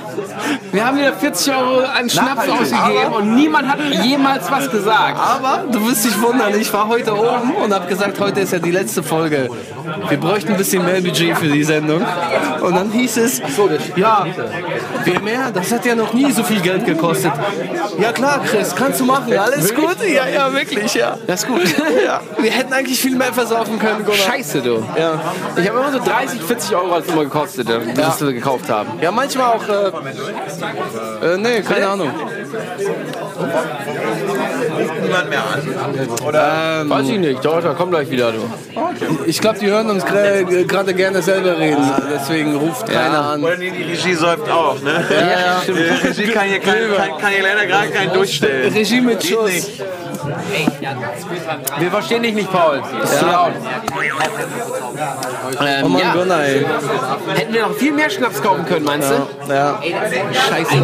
wir 0.73 0.87
haben 0.87 0.99
wieder 0.99 1.13
40 1.13 1.55
Euro 1.55 1.81
an 1.85 2.09
Schnaps 2.11 2.49
ausgegeben 2.49 3.13
und 3.17 3.35
niemand 3.35 3.68
hat 3.69 3.79
jemals 4.05 4.51
was 4.51 4.71
gesagt. 4.71 5.19
Aber 5.19 5.65
du 5.71 5.87
wirst 5.89 6.05
dich 6.05 6.21
wundern, 6.21 6.59
ich 6.59 6.73
war 6.73 6.89
heute 6.89 7.13
oben 7.15 7.55
und 7.55 7.73
habe 7.73 7.87
gesagt, 7.87 8.19
heute 8.21 8.41
ist 8.41 8.53
ja 8.53 8.59
die 8.59 8.71
letzte 8.71 9.03
Folge. 9.03 9.49
Wir 10.09 10.19
bräuchten 10.19 10.53
ein 10.53 10.59
bisschen 10.59 10.85
mehr 10.85 11.01
Budget 11.01 11.37
für 11.39 11.49
die 11.49 11.65
Sendung. 11.65 12.03
Und 12.61 12.75
dann 12.75 12.91
hieß 12.91 13.17
es, 13.19 13.43
ja, 13.97 14.27
wie 15.05 15.19
mehr? 15.19 15.51
Das 15.53 15.73
hat 15.73 15.85
ja 15.85 15.95
noch 15.95 16.13
nie 16.13 16.31
so 16.33 16.43
viel 16.43 16.61
Geld 16.61 16.85
gekostet. 16.85 17.33
Ja 17.99 18.13
klar, 18.13 18.41
Chris, 18.45 18.75
kannst 18.75 19.01
du 19.01 19.05
machen. 19.05 19.37
Alles 19.37 19.75
gut? 19.75 19.97
Ja, 20.03 20.29
ja, 20.29 20.53
wirklich, 20.53 20.95
ja. 20.95 21.17
Das 21.27 21.43
ist 21.43 21.49
gut. 21.49 21.63
ja. 22.05 22.21
Wir 22.39 22.51
hätten 22.51 22.73
eigentlich 22.73 23.01
viel 23.01 23.17
mehr 23.17 23.33
versaufen 23.33 23.79
können, 23.79 24.05
Gunnar. 24.05 24.21
Scheiße, 24.21 24.63
du. 24.63 24.85
Ja. 24.99 25.21
Ich 25.57 25.69
habe 25.69 25.79
immer 25.79 25.93
so 25.93 25.99
30, 25.99 26.43
40 26.43 26.77
Euro 26.77 26.99
es 26.99 27.07
immer 27.07 27.25
gekostet, 27.25 27.69
das 27.69 28.21
wir 28.21 28.33
gekauft 28.33 28.69
haben. 28.71 28.91
ja, 29.01 29.11
manchmal 29.11 29.47
auch, 29.55 29.69
äh, 29.69 29.89
äh, 31.27 31.37
nee, 31.39 31.63
keine 31.63 31.89
Ahnung. 31.89 32.11
Niemand 35.03 35.31
mehr 35.31 35.41
an. 35.43 36.09
Oder 36.27 36.85
Weiß 36.89 37.09
ich 37.09 37.19
nicht, 37.19 37.45
doch, 37.45 37.61
da 37.63 37.75
komm 37.77 37.91
gleich 37.91 38.11
wieder, 38.11 38.33
du. 38.33 38.39
Ich 39.27 39.41
glaube, 39.41 39.59
die 39.59 39.67
hören 39.67 39.91
uns 39.91 40.05
gra- 40.05 40.65
gerade 40.65 40.95
gerne 40.95 41.23
selber 41.23 41.59
reden. 41.59 41.85
Deswegen 42.15 42.57
ruft 42.57 42.87
keiner 42.89 43.25
an. 43.31 43.43
Oder 43.45 43.57
nee, 43.57 43.71
die 43.71 43.83
Regie 43.85 44.15
säuft 44.15 44.49
auch, 44.51 44.81
ne? 44.83 45.05
ja. 45.11 45.63
Die 45.67 45.73
Regie 46.07 46.33
kann 46.33 46.47
hier, 46.49 46.61
kein, 46.61 46.75
kann, 46.97 47.19
kann 47.21 47.33
hier 47.33 47.43
leider 47.43 47.67
gerade 47.67 47.89
keinen 47.91 48.13
durchstellen. 48.13 48.73
Regie 48.73 49.01
mit 49.01 49.25
Schuss. 49.25 49.69
Wir 51.79 51.91
verstehen 51.91 52.23
dich 52.23 52.35
nicht, 52.35 52.51
Paul. 52.53 52.83
Das 53.01 53.13
ist 53.13 53.19
zu 53.21 53.27
laut. 53.27 53.53
Ähm, 55.61 55.85
Oh 55.85 55.89
Mann, 55.89 56.01
ja. 56.03 56.13
Gunnar, 56.13 56.45
ey. 56.45 56.67
Hätten 57.35 57.53
wir 57.55 57.63
noch 57.63 57.75
viel 57.75 57.93
mehr 57.93 58.11
Schnaps 58.11 58.43
kaufen 58.43 58.65
können, 58.67 58.85
meinst 58.85 59.11
du? 59.11 59.53
Ja. 59.53 59.81
Scheiße. 60.49 60.75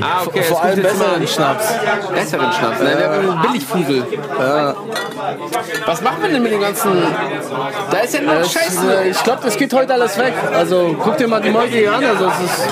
Ah, 0.00 0.22
okay. 0.26 0.42
Vor 0.42 0.62
allem 0.62 0.82
besseren 0.82 1.26
Schnaps. 1.28 1.66
Besseren 2.14 2.52
Schnaps, 2.52 2.80
ne? 2.80 2.98
Wir 2.98 3.08
haben 3.08 3.30
einen 3.30 3.42
Billigfusel. 3.42 4.04
Was 5.86 6.00
macht 6.02 6.20
man 6.20 6.32
denn 6.32 6.42
mit 6.42 6.52
dem 6.52 6.60
ganzen... 6.60 6.92
Da 7.90 7.98
ist 7.98 8.14
ja 8.14 8.20
nur 8.20 8.34
Das, 8.36 8.52
Scheiße. 8.52 9.02
äh, 9.04 9.08
ich 9.10 9.22
glaube, 9.22 9.40
das 9.44 9.56
geht 9.56 9.72
heute 9.72 9.94
alles 9.94 10.18
weg. 10.18 10.34
Also 10.54 10.94
guck 11.02 11.16
dir 11.16 11.28
mal 11.28 11.40
die 11.40 11.50
Meute 11.50 11.72
hier 11.72 11.92
an. 11.92 12.04
Also, 12.04 12.26
es 12.26 12.40
ist, 12.50 12.66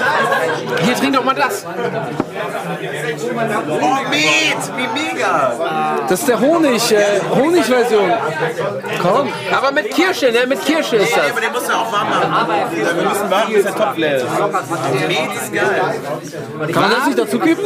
Hier, 0.84 0.94
trink 0.96 1.14
doch 1.14 1.24
mal 1.24 1.34
das. 1.34 1.64
Oh, 1.66 1.70
Met! 4.10 4.76
Wie 4.76 4.88
mega! 5.14 5.52
das 6.08 6.20
ist 6.20 6.28
der 6.28 6.40
Honig, 6.40 6.92
äh, 6.92 7.20
Honigversion. 7.34 8.12
Komm. 9.00 9.28
Aber 9.56 9.72
mit 9.72 9.90
Kirsche, 9.90 10.30
ne? 10.32 10.46
Mit 10.46 10.64
Kirsche 10.64 10.96
ist 10.96 11.16
das. 11.16 11.30
Aber 11.30 11.40
den 11.40 11.52
musst 11.52 11.68
du 11.68 11.72
auch 11.72 11.92
warm 11.92 12.08
machen. 12.10 12.48
Wir 12.72 12.84
müssen 13.08 13.30
warten, 13.30 13.52
bis 13.52 13.62
der 13.64 13.74
Topf 13.74 13.96
leer 13.96 14.16
ist. 14.16 14.24
Met 14.24 14.32
ist 15.42 15.52
geil. 15.52 15.80
Kann 16.72 16.82
man 16.82 16.90
das 16.90 17.06
nicht 17.06 17.18
dazu 17.18 17.38
geben? 17.38 17.60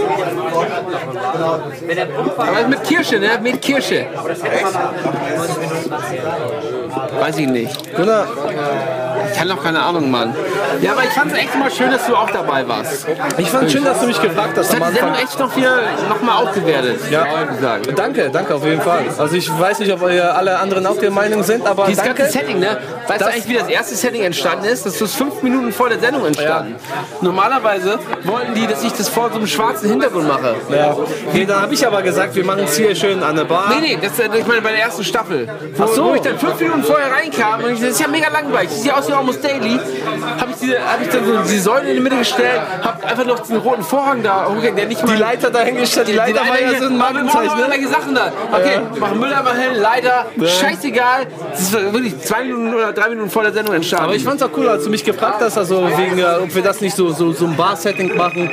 Aber 2.36 2.68
mit 2.68 2.84
Kirsche, 2.84 3.18
ne? 3.18 3.38
Mit 3.42 3.60
Kirsche. 3.62 4.06
Weiß 7.20 7.38
ich 7.38 7.48
nicht. 7.48 7.94
Gunnar, 7.96 8.26
Ich 9.32 9.38
habe 9.38 9.48
noch 9.48 9.62
keine 9.62 9.82
Ahnung, 9.82 10.10
Mann. 10.10 10.34
Ja, 10.80 10.92
aber 10.92 11.04
ich 11.04 11.10
fand 11.10 11.32
es 11.32 11.38
echt 11.38 11.58
mal 11.58 11.70
schön, 11.70 11.90
dass 11.90 12.06
du 12.06 12.14
auch 12.16 12.30
dabei 12.30 12.66
warst. 12.66 13.06
ich 13.36 13.50
fand 13.50 13.70
schön, 13.70 13.84
dass 13.84 14.00
du 14.00 14.06
mich 14.06 14.20
gefragt 14.20 14.56
hast 14.56 14.72
Das 14.72 14.80
hat 14.80 14.90
die 14.90 14.94
Sendung 14.96 15.14
echt 15.14 15.38
noch 15.38 15.56
wieder 15.56 15.80
noch 16.08 16.22
mal 16.22 16.36
aufgewertet. 16.36 17.00
Ja. 17.10 17.26
Danke, 17.94 18.30
danke 18.30 18.54
auf 18.54 18.64
jeden 18.64 18.80
Fall. 18.80 19.04
Also 19.18 19.36
ich 19.36 19.48
weiß 19.58 19.78
nicht, 19.80 19.92
ob 19.92 20.02
ihr 20.10 20.34
alle 20.34 20.58
anderen 20.58 20.86
auch 20.86 20.98
der 20.98 21.10
Meinung 21.10 21.42
sind, 21.42 21.66
aber 21.66 21.86
Dieses 21.86 22.02
danke. 22.02 22.22
ganze 22.22 22.38
Setting, 22.38 22.58
ne? 22.58 22.78
Weißt 23.06 23.20
du 23.20 23.26
eigentlich, 23.26 23.48
wie 23.48 23.54
das 23.54 23.68
erste 23.68 23.94
Setting 23.94 24.22
entstanden 24.22 24.64
ist? 24.64 24.86
Das 24.86 25.00
ist 25.00 25.14
fünf 25.14 25.42
Minuten 25.42 25.72
vor 25.72 25.88
der 25.88 25.98
Sendung 25.98 26.26
entstanden. 26.26 26.76
Normalerweise 27.20 27.98
wollten 28.24 28.54
die, 28.54 28.66
dass 28.66 28.82
ich 28.84 28.92
das 28.92 29.08
vor 29.08 29.30
so 29.30 29.36
einem 29.36 29.46
schwarzen 29.46 29.88
Hintergrund 29.90 30.28
mache. 30.28 30.54
Ja. 30.70 30.96
Nee, 31.32 31.44
dann 31.46 31.62
habe 31.62 31.74
ich 31.74 31.86
aber 31.86 32.02
gesagt, 32.02 32.34
wir 32.34 32.44
machen 32.44 32.64
es 32.64 32.76
hier 32.76 32.94
schön 32.94 33.22
an 33.22 33.36
der 33.36 33.44
Bar. 33.44 33.68
Nee, 33.70 33.96
nee, 33.96 33.98
das, 34.00 34.18
äh, 34.18 34.28
ich 34.38 34.46
meine 34.46 34.62
bei 34.62 34.70
der 34.72 34.82
ersten 34.82 35.04
Staffel. 35.04 35.48
Wo, 35.76 35.84
Ach 35.84 35.88
so. 35.88 36.04
wo 36.06 36.14
ich 36.14 36.20
dann 36.20 36.38
fünf 36.38 36.58
Minuten 36.60 36.82
vorher 36.82 37.10
reinkam 37.10 37.64
und 37.64 37.72
ich, 37.72 37.80
das 37.80 37.90
ist 37.90 38.00
ja 38.00 38.08
mega 38.08 38.28
langweilig. 38.28 38.70
Das 38.70 38.82
sieht 38.82 38.92
aus 38.92 39.08
wie 39.08 39.12
Almost 39.18 39.44
Daily. 39.44 39.78
Habe 40.40 40.50
ich, 40.52 40.56
diese- 40.58 40.78
hab 40.78 41.00
ich 41.02 41.08
dann 41.08 41.24
so 41.26 41.38
die 41.52 41.58
Säule 41.58 41.88
in 41.90 41.94
die 41.96 42.00
Mitte 42.00 42.16
gestellt, 42.18 42.60
habe 42.82 43.04
einfach 43.06 43.24
noch 43.24 43.40
diesen 43.40 43.56
roten 43.58 43.82
Vorhang 43.82 44.22
da 44.22 44.46
hochgehängt, 44.48 44.78
der 44.78 44.86
nicht 44.86 45.04
mal... 45.04 45.12
Die 45.14 45.20
Leiter 45.20 45.50
dahingestellt, 45.50 46.08
die 46.08 46.12
Leiter 46.12 46.40
war 46.40 46.60
ja 46.60 46.78
so 46.78 46.86
ein 46.86 46.96
Markenzeichen. 46.96 47.56
Ne? 47.58 47.88
Sachen 47.88 48.14
da. 48.14 48.32
Okay, 48.52 48.80
machen 48.98 49.18
Mülleimer 49.20 49.54
hin, 49.54 49.74
Leiter, 49.80 50.26
scheißegal. 50.38 51.26
Das 51.50 51.60
ist 51.60 51.72
wirklich 51.72 52.18
zwei 52.20 52.44
Minuten 52.44 52.74
oder 52.74 52.92
drei 52.92 53.08
Minuten 53.08 53.30
vor 53.30 53.42
der 53.42 53.52
Sendung 53.52 53.74
entstanden. 53.74 54.04
Aber 54.06 54.14
ich 54.14 54.24
fand's 54.24 54.42
auch 54.42 54.50
cool, 54.56 54.68
als 54.68 54.84
du 54.84 54.90
mich 54.90 55.04
gefragt 55.04 55.40
hast, 55.40 55.56
also 55.56 55.88
wegen, 55.96 56.18
äh, 56.18 56.24
ob 56.42 56.54
wir 56.54 56.62
das 56.62 56.80
nicht 56.80 56.94
so, 56.96 57.10
so, 57.10 57.32
so 57.32 57.46
ein 57.46 57.56
Bar-Setting 57.56 58.16
machen. 58.16 58.50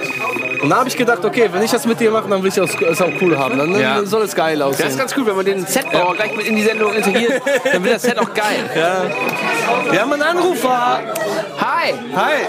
Und 0.62 0.70
da 0.70 0.78
habe 0.78 0.88
ich 0.90 0.96
gedacht, 0.98 1.24
okay, 1.24 1.50
wenn 1.52 1.62
ich 1.64 1.72
das 1.72 1.86
mit 1.86 2.00
dir 2.00 2.10
mache, 2.12 2.30
dann 2.30 2.42
will 2.42 2.48
ich 2.50 2.56
das- 2.56 2.72
es 2.82 3.02
auch 3.02 3.10
cool 3.22 3.38
haben. 3.38 3.58
Dann 3.58 3.80
Ja. 3.80 4.04
soll 4.06 4.24
es 4.24 4.34
geil 4.34 4.58
das 4.58 4.68
aussehen. 4.70 4.88
ist 4.90 4.98
ganz 4.98 5.14
cool, 5.18 5.26
wenn 5.28 5.36
man 5.36 5.46
den 5.46 5.66
Setbauer 5.66 6.16
gleich 6.16 6.36
mit 6.36 6.48
in 6.48 6.56
die 6.56 6.64
Sendung 6.64 6.94
integriert, 6.94 7.42
dann 7.72 7.84
wird 7.84 7.96
das 7.96 8.02
Set 8.04 8.18
auch 8.18 8.34
geil. 8.34 8.70
Ja. 8.76 9.92
Wir 9.92 10.02
haben 10.02 10.14
einen 10.14 10.24
Anrufer. 10.56 11.04
Hi! 11.60 11.94
Hi. 12.16 12.48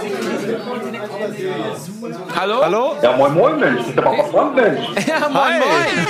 Hallo? 2.36 2.62
Hallo? 2.62 2.96
Ja, 3.02 3.16
moin, 3.16 3.34
moin, 3.34 3.58
Mensch. 3.58 3.78
Das 3.80 3.88
ist 3.88 3.96
der 3.96 4.02
Papa 4.02 4.24
Frank, 4.30 4.54
Mensch. 4.54 4.80
Ja, 5.06 5.18
moin, 5.28 5.34
Hi. 5.34 5.58
moin. 5.58 6.06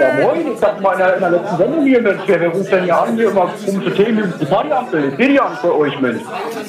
Ja, 0.00 0.24
moin. 0.26 0.52
Ich 0.54 0.60
dachte 0.60 0.82
mal 0.82 0.92
in 0.92 0.98
der, 0.98 1.14
in 1.14 1.20
der 1.20 1.30
letzten 1.30 1.56
Sendung 1.58 1.84
hier, 1.84 2.02
Mensch. 2.02 2.22
Wer, 2.26 2.40
wer 2.40 2.48
ruft 2.48 2.72
denn 2.72 2.84
hier 2.84 2.98
an? 3.00 3.14
Hier 3.14 3.30
immer 3.30 3.42
um 3.66 3.82
zu 3.84 3.90
Themen. 3.90 4.34
Die 4.40 4.44
Partyampel. 4.46 5.08
Ich 5.10 5.16
sehe 5.16 5.28
die 5.28 5.40
an 5.40 5.56
für 5.60 5.76
euch, 5.76 6.00
Mensch. 6.00 6.22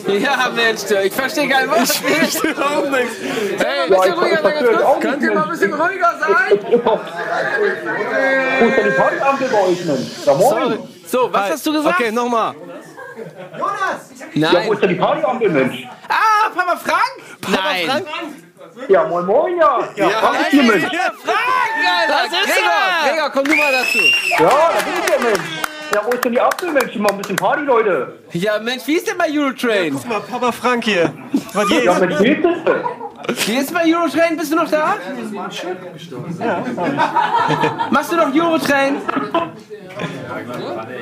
Ja, 0.07 0.49
Mensch, 0.55 0.81
ich 1.03 1.13
verstehe 1.13 1.49
kein 1.49 1.69
Wort. 1.69 1.79
Ich 1.81 1.99
verstehe 1.99 2.55
auch 2.57 2.89
nichts. 2.89 3.15
Hey, 3.57 3.85
ein 3.85 3.91
Ja, 3.91 3.97
bisschen 3.97 4.13
ruhiger 4.13 4.41
ganz 4.41 4.59
kurz. 4.59 4.99
Könnt 5.01 5.21
nicht, 5.21 5.29
ihr 5.29 5.35
mal 5.35 5.43
ein 5.43 5.49
bisschen 5.49 5.73
ruhiger 5.73 6.13
sein? 6.19 6.59
Wo 8.59 8.65
ist 8.67 8.77
denn 8.77 8.85
die 8.85 8.91
Partyampel 8.91 9.47
bei 9.49 9.61
euch, 9.67 9.85
Mensch? 9.85 10.07
Ja, 10.25 10.33
moin. 10.35 10.79
So, 11.07 11.29
was 11.31 11.49
hast 11.51 11.65
du 11.65 11.73
gesagt? 11.73 11.99
Okay, 11.99 12.11
nochmal. 12.11 12.53
Ja, 14.33 14.51
wo 14.51 14.55
Nein. 14.57 14.71
ist 14.73 14.81
denn 14.81 14.89
die 14.89 14.95
Partyampel, 14.95 15.49
Mensch? 15.49 15.87
Ah, 16.07 16.49
Papa 16.53 16.77
Frank? 16.77 17.11
Nein. 17.49 17.85
Frank? 17.87 18.05
Ja, 18.87 19.03
moin, 19.05 19.25
moin, 19.25 19.57
ja. 19.57 19.79
Ja, 19.95 20.09
Frank 20.09 20.39
ist 20.41 20.47
hier, 20.51 20.63
Mensch. 20.63 20.83
Ja, 20.83 21.11
Frank, 21.23 21.37
Alter. 21.99 22.13
Das 22.13 22.25
ist 22.25 22.53
Gregor, 22.55 22.71
er. 22.71 23.09
Gregor, 23.11 23.29
komm 23.31 23.43
du 23.45 23.55
mal 23.55 23.71
dazu. 23.71 23.97
Ja, 23.97 24.37
da 24.39 24.81
bin 24.83 24.93
ich 25.03 25.09
ja, 25.09 25.19
Mensch. 25.29 25.39
Ja, 25.93 26.01
wo 26.05 26.11
ist 26.11 26.23
denn 26.23 26.31
die 26.31 26.39
Apfel, 26.39 26.71
Mensch? 26.71 26.91
Hier 26.91 27.01
mal 27.01 27.11
ein 27.11 27.17
bisschen 27.17 27.35
Party, 27.35 27.63
Leute. 27.63 28.19
Ja, 28.31 28.59
Mensch, 28.59 28.83
wie 28.87 28.93
ist 28.95 29.07
denn 29.07 29.17
bei 29.17 29.27
Eurotrain? 29.29 29.93
Guck 29.93 30.07
mal, 30.07 30.21
Papa 30.21 30.51
Frank 30.51 30.85
hier. 30.85 31.11
Was 31.53 31.69
Ja, 31.69 31.77
jetzt? 31.77 31.99
Mensch, 31.99 32.19
wie 32.21 32.27
ist 32.29 32.45
das 32.45 32.63
denn? 32.63 32.83
Wie 33.45 33.55
ist 33.55 33.73
bei 33.73 33.81
Eurotrain? 33.85 34.37
Bist 34.37 34.51
du 34.51 34.55
noch 34.55 34.69
da? 34.69 34.95
Machst 37.89 38.11
du 38.11 38.15
noch 38.15 38.33
Eurotrain? 38.33 38.97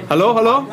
Hallo, 0.09 0.35
hallo? 0.35 0.67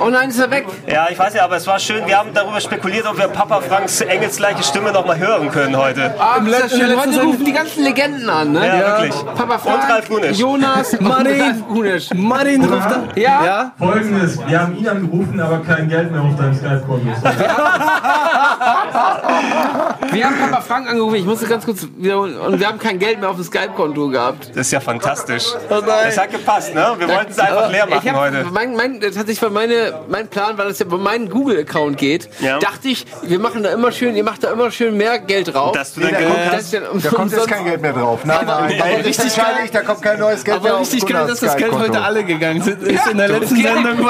Oh 0.00 0.08
nein, 0.10 0.30
ist 0.30 0.38
er 0.40 0.50
weg. 0.50 0.66
Ja, 0.86 1.06
ich 1.10 1.18
weiß 1.18 1.34
ja, 1.34 1.44
aber 1.44 1.56
es 1.56 1.66
war 1.66 1.78
schön. 1.78 2.06
Wir 2.06 2.18
haben 2.18 2.30
darüber 2.34 2.60
spekuliert, 2.60 3.06
ob 3.06 3.18
wir 3.18 3.28
Papa 3.28 3.60
Franks 3.60 4.00
engelsgleiche 4.00 4.62
Stimme 4.62 4.92
noch 4.92 5.06
mal 5.06 5.18
hören 5.18 5.50
können 5.50 5.76
heute. 5.76 6.14
Ah, 6.18 6.36
Im 6.38 6.46
letzten- 6.46 6.80
schön. 6.80 6.98
Heute 7.00 7.22
rufen 7.22 7.44
die 7.44 7.52
ganzen 7.52 7.84
Legenden 7.84 8.28
an, 8.28 8.52
ne? 8.52 8.66
Ja, 8.66 8.98
wirklich. 9.02 9.14
Papa 9.34 9.58
Frank, 9.58 9.84
Und 9.84 9.90
Ralf 9.90 10.08
Gunisch. 10.08 10.38
Jonas 10.38 11.00
Marin. 11.00 11.64
Gunisch. 11.68 12.08
Martin 12.14 12.64
ruft 12.64 12.86
an. 12.92 13.08
Ja? 13.14 13.44
Ja? 13.44 13.72
Folgendes, 13.78 14.38
wir 14.46 14.60
haben 14.60 14.76
ihn 14.76 14.88
angerufen, 14.88 15.40
aber 15.40 15.60
kein 15.60 15.88
Geld 15.88 16.10
mehr 16.10 16.22
auf 16.22 16.36
deinem 16.36 16.54
Skype-Konto. 16.54 17.06
Wir 20.12 20.24
haben 20.24 20.36
Papa 20.38 20.60
Frank 20.60 20.88
angerufen, 20.88 21.16
ich 21.16 21.24
musste 21.24 21.46
ganz 21.46 21.64
kurz 21.64 21.86
wiederholen. 21.96 22.36
Und 22.36 22.58
wir 22.58 22.66
haben 22.66 22.78
kein 22.78 22.98
Geld 22.98 23.20
mehr 23.20 23.30
auf 23.30 23.36
dem 23.36 23.44
Skype-Konto 23.44 24.08
gehabt. 24.08 24.48
Das 24.50 24.66
ist 24.66 24.72
ja 24.72 24.80
fantastisch. 24.80 25.44
Oh. 25.68 25.80
Das 25.80 26.18
hat 26.18 26.30
gepasst, 26.30 26.74
ne? 26.74 26.94
Wir 26.98 27.08
wollten 27.08 27.30
es 27.30 27.38
einfach 27.38 27.70
leer 27.70 27.84
Ich 27.88 27.94
machen 27.94 28.10
hab, 28.10 28.16
heute. 28.20 28.46
Mein, 28.52 28.74
mein, 28.74 29.00
das 29.00 29.16
hat 29.16 29.26
sich 29.28 29.40
bei 29.40 29.50
meine, 29.50 30.00
mein 30.08 30.28
Plan, 30.28 30.58
weil 30.58 30.68
es 30.68 30.78
ja 30.78 30.86
bei 30.86 30.96
meinem 30.96 31.28
Google-Account 31.30 31.96
geht, 31.98 32.28
Ja. 32.40 32.58
dachte 32.58 32.88
ich, 32.88 33.06
wir 33.22 33.38
machen 33.38 33.62
da 33.62 33.70
immer 33.70 33.92
schön, 33.92 34.16
ihr 34.16 34.24
macht 34.24 34.42
da 34.44 34.52
immer 34.52 34.70
schön 34.70 34.96
mehr 34.96 35.18
Geld 35.18 35.54
drauf. 35.54 35.72
Dass 35.72 35.94
du 35.94 36.00
dann 36.00 36.10
da 36.12 36.18
Geld 36.18 36.30
kommt, 36.30 36.52
Das 36.52 36.62
ist 36.62 36.72
ja 36.72 36.80
da 36.80 37.08
kommt 37.10 37.32
jetzt 37.32 37.48
kein 37.48 37.64
Geld 37.64 37.82
mehr 37.82 37.92
drauf. 37.92 38.20
Nein, 38.24 38.38
nein, 38.46 38.80
aber 38.80 38.90
aber 38.94 39.04
richtig 39.04 39.42
heilig, 39.42 39.70
da 39.70 39.82
kommt 39.82 40.02
kein 40.02 40.18
neues 40.18 40.44
Geld 40.44 40.62
mehr 40.62 40.72
Aber 40.72 40.80
richtig 40.80 41.06
geil, 41.06 41.26
dass 41.26 41.40
das 41.40 41.56
Geld 41.56 41.72
heute 41.72 42.00
alle 42.00 42.24
gegangen 42.24 42.62
sind. 42.62 42.82
Ist 42.82 43.06
in 43.06 43.18
der 43.18 43.28
letzten. 43.28 43.56
Sendung, 43.56 44.08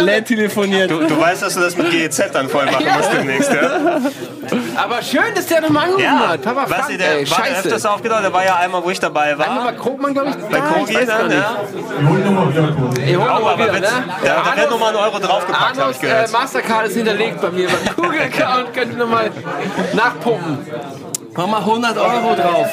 leer 0.00 0.24
telefoniert. 0.24 0.90
Du, 0.90 1.00
du 1.06 1.20
weißt, 1.20 1.42
dass 1.42 1.54
du 1.54 1.60
das 1.60 1.76
mit 1.76 1.90
GEZ 1.90 2.30
dann 2.32 2.48
voll 2.48 2.66
machen 2.66 2.86
musst 2.96 3.12
demnächst, 3.12 3.52
ja? 3.52 4.00
Aber 4.76 5.02
schön, 5.02 5.33
dass 5.34 5.46
der 5.46 5.60
nochmal 5.60 5.84
angerufen 5.84 6.28
hat. 6.28 6.42
Papa 6.42 6.66
Frank, 6.66 6.88
du, 6.88 6.98
der 6.98 7.18
ey, 7.18 7.30
war 7.30 7.38
der 7.38 7.44
scheiße. 7.44 7.68
öfters 7.68 7.86
aufgetaucht, 7.86 8.22
der 8.24 8.32
war 8.32 8.44
ja 8.44 8.56
einmal, 8.56 8.82
wo 8.84 8.90
ich 8.90 9.00
dabei 9.00 9.36
war. 9.38 9.46
Einmal 9.48 9.72
bei 9.72 9.78
Krogmann, 9.78 10.14
glaube 10.14 10.30
ich. 10.30 10.36
Bei 10.36 10.60
Krogi, 10.60 10.92
ich 10.92 10.98
weiß 10.98 11.06
gar 11.08 11.18
ne? 11.22 11.28
nicht. 11.28 11.36
Ja. 11.38 11.56
Wir 11.98 12.08
holen 12.08 12.24
nochmal 12.24 12.48
wieder 12.50 12.72
Kohle. 12.72 13.00
Ich 13.04 13.16
hol 13.16 13.24
Oh, 13.24 13.34
nochmal 13.38 13.58
wieder, 13.58 13.72
ne? 13.72 13.80
da, 14.24 14.42
da 14.50 14.56
wird 14.60 14.70
nochmal 14.70 14.90
ein 14.90 14.96
Euro 14.96 15.18
draufgepackt, 15.18 15.80
habe 15.80 15.90
ich 15.92 16.00
gehört. 16.00 16.28
äh, 16.28 16.32
Mastercard 16.32 16.86
ist 16.86 16.96
hinterlegt 16.96 17.40
bei 17.40 17.50
mir 17.50 17.68
beim 17.68 17.96
Google-Account. 17.96 18.74
Könnt 18.74 18.92
ihr 18.92 18.98
nochmal 18.98 19.30
nachpumpen. 19.92 20.58
Mach 21.36 21.46
mal 21.46 21.58
100 21.58 21.98
Euro 21.98 22.34
drauf. 22.36 22.68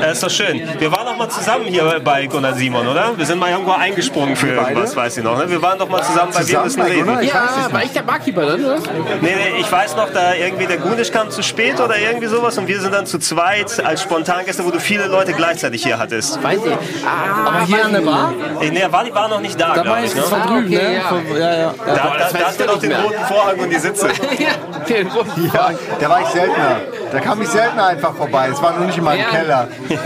Ja, 0.00 0.06
ist 0.10 0.22
doch 0.22 0.30
schön. 0.30 0.68
Wir 0.78 0.92
waren 0.92 1.04
noch 1.06 1.16
mal 1.16 1.28
zusammen 1.28 1.64
hier 1.66 2.00
bei 2.04 2.26
Gunnar 2.26 2.54
Simon, 2.54 2.86
oder? 2.86 3.16
Wir 3.16 3.24
sind 3.24 3.38
mal 3.38 3.50
irgendwo 3.50 3.72
eingesprungen 3.72 4.36
für 4.36 4.48
irgendwas, 4.48 4.94
weiß 4.94 5.16
ich 5.18 5.24
noch. 5.24 5.38
Ne? 5.38 5.48
Wir 5.48 5.62
waren 5.62 5.78
doch 5.78 5.88
mal 5.88 6.02
zusammen 6.02 6.32
bei 6.32 6.40
Wir 6.40 6.46
Zusammen 6.46 6.64
müssen 6.64 6.82
reden. 6.82 7.22
Ja, 7.26 7.68
war 7.72 7.82
ich 7.82 7.92
der 7.92 8.02
Barkeeper 8.02 8.46
dann, 8.46 8.64
oder? 8.64 8.78
Nee, 9.20 9.34
nee, 9.36 9.60
ich 9.60 9.70
weiß 9.70 9.96
noch, 9.96 10.10
da 10.12 10.34
irgendwie 10.34 10.66
der 10.66 10.78
Gunisch 10.78 11.10
kam 11.10 11.30
zu 11.30 11.42
spät 11.42 11.80
oder 11.80 11.98
irgendwie 11.98 12.26
sowas 12.26 12.58
und 12.58 12.66
wir 12.68 12.80
sind 12.80 12.92
dann 12.92 13.06
zu 13.06 13.18
zweit 13.18 13.82
als 13.84 14.02
Spontangäste, 14.02 14.64
wo 14.64 14.70
du 14.70 14.80
viele 14.80 15.06
Leute 15.06 15.32
gleichzeitig 15.32 15.82
hier 15.82 15.98
hattest. 15.98 16.42
Weiß 16.42 16.58
ich. 16.64 16.72
Ah, 17.06 17.48
Aber 17.48 17.64
hier 17.66 17.84
an 17.84 17.92
der 17.92 18.00
Bar? 18.00 18.32
Äh, 18.60 18.70
Nee, 18.70 18.84
war, 18.90 19.04
die 19.04 19.14
war 19.14 19.28
noch 19.28 19.40
nicht 19.40 19.58
da, 19.58 19.68
Da 19.70 19.76
war 19.76 19.82
glaube 19.84 20.06
ich. 20.06 20.14
Ne? 20.14 20.22
von 20.22 20.40
Ah, 20.42 20.46
drüben, 20.46 20.66
okay, 20.66 20.88
ne? 20.88 20.94
ja. 20.96 21.00
Von- 21.08 21.26
Ja, 21.38 21.54
ja. 21.56 21.74
Da, 21.86 21.94
da, 21.94 22.16
das 22.18 22.32
da 22.32 22.38
hast 22.46 22.60
du 22.60 22.64
ja 22.64 22.70
noch 22.72 22.78
den 22.80 22.88
mehr. 22.90 23.02
roten 23.02 23.24
Vorhang 23.26 23.58
und 23.60 23.70
die 23.70 23.78
Sitze. 23.78 24.08
ja, 24.38 24.80
den 24.88 25.06
roten 25.08 25.44
Ja, 25.46 25.50
Vorhang. 25.52 25.78
da 26.00 26.08
war 26.10 26.20
ich 26.20 26.26
seltener. 26.28 26.76
Da 27.12 27.20
kam 27.20 27.35
ich 27.42 27.48
seltener 27.48 27.86
einfach 27.86 28.14
vorbei. 28.14 28.48
Es 28.52 28.60
war 28.62 28.72
nur 28.76 28.86
nicht 28.86 28.98
in 28.98 29.04
meinem 29.04 29.20
Ja. 29.20 29.28
Keller. 29.28 29.68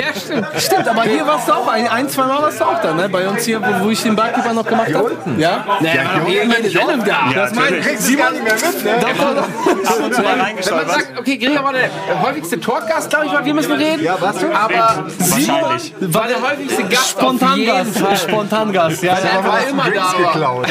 Ja, 0.00 0.14
stimmt. 0.14 0.46
Stimmt, 0.58 0.88
aber 0.88 1.02
hier 1.02 1.26
warst 1.26 1.48
du 1.48 1.52
auch, 1.52 1.66
ein, 1.68 1.88
ein 1.88 2.08
zwei 2.08 2.24
Mal 2.24 2.42
warst 2.42 2.60
du 2.60 2.64
auch 2.64 2.80
da, 2.80 2.92
ne? 2.94 3.08
Bei 3.08 3.26
uns 3.28 3.44
hier, 3.44 3.60
wo, 3.60 3.84
wo 3.84 3.90
ich 3.90 4.02
den 4.02 4.14
Barkeeper 4.16 4.52
noch 4.52 4.66
gemacht 4.66 4.94
habe. 4.94 5.12
Ja? 5.36 5.64
Nee, 5.80 5.88
Ja, 5.94 6.04
war 6.20 6.26
hier 6.26 6.42
unten 6.42 6.70
Sendung 6.70 7.04
da. 7.04 7.30
Ja, 7.30 7.32
Das 7.34 7.54
mein, 7.54 7.64
natürlich. 7.64 7.86
Kriegst 7.86 8.08
du 8.10 8.16
gar 8.16 8.30
nicht 8.30 8.44
mehr 8.44 8.54
mit, 8.54 8.84
ne? 8.84 8.90
da 9.00 9.24
war 9.24 9.34
doch, 9.34 9.42
Ab 9.90 9.96
und 10.04 10.14
zu 10.14 10.22
mal 10.22 10.28
Wenn 10.30 10.38
man 10.38 10.40
reingeschaut, 10.46 10.90
sagt, 10.90 11.18
okay, 11.18 11.36
Gregor 11.38 11.64
war 11.64 11.72
der 11.72 11.90
häufigste 12.22 12.60
Talkgast, 12.60 13.10
glaube 13.10 13.26
ich, 13.26 13.32
weil 13.32 13.44
wir 13.44 13.54
müssen 13.54 13.72
reden. 13.72 14.02
Ja, 14.02 14.20
warst 14.20 14.42
du? 14.42 14.46
Aber 14.54 15.04
Simon 15.18 15.80
war 16.00 16.26
der 16.28 16.42
häufigste 16.42 16.84
Gast 16.84 17.10
Spontangast. 17.10 17.98
Fall. 17.98 18.16
Spontangast, 18.16 19.02
ja. 19.02 19.14
Er 19.14 19.24
ja. 19.24 19.38
einfach 19.38 19.68
immer 19.68 19.90
da 19.90 20.00
war. 20.02 20.14
geklaut. 20.32 20.66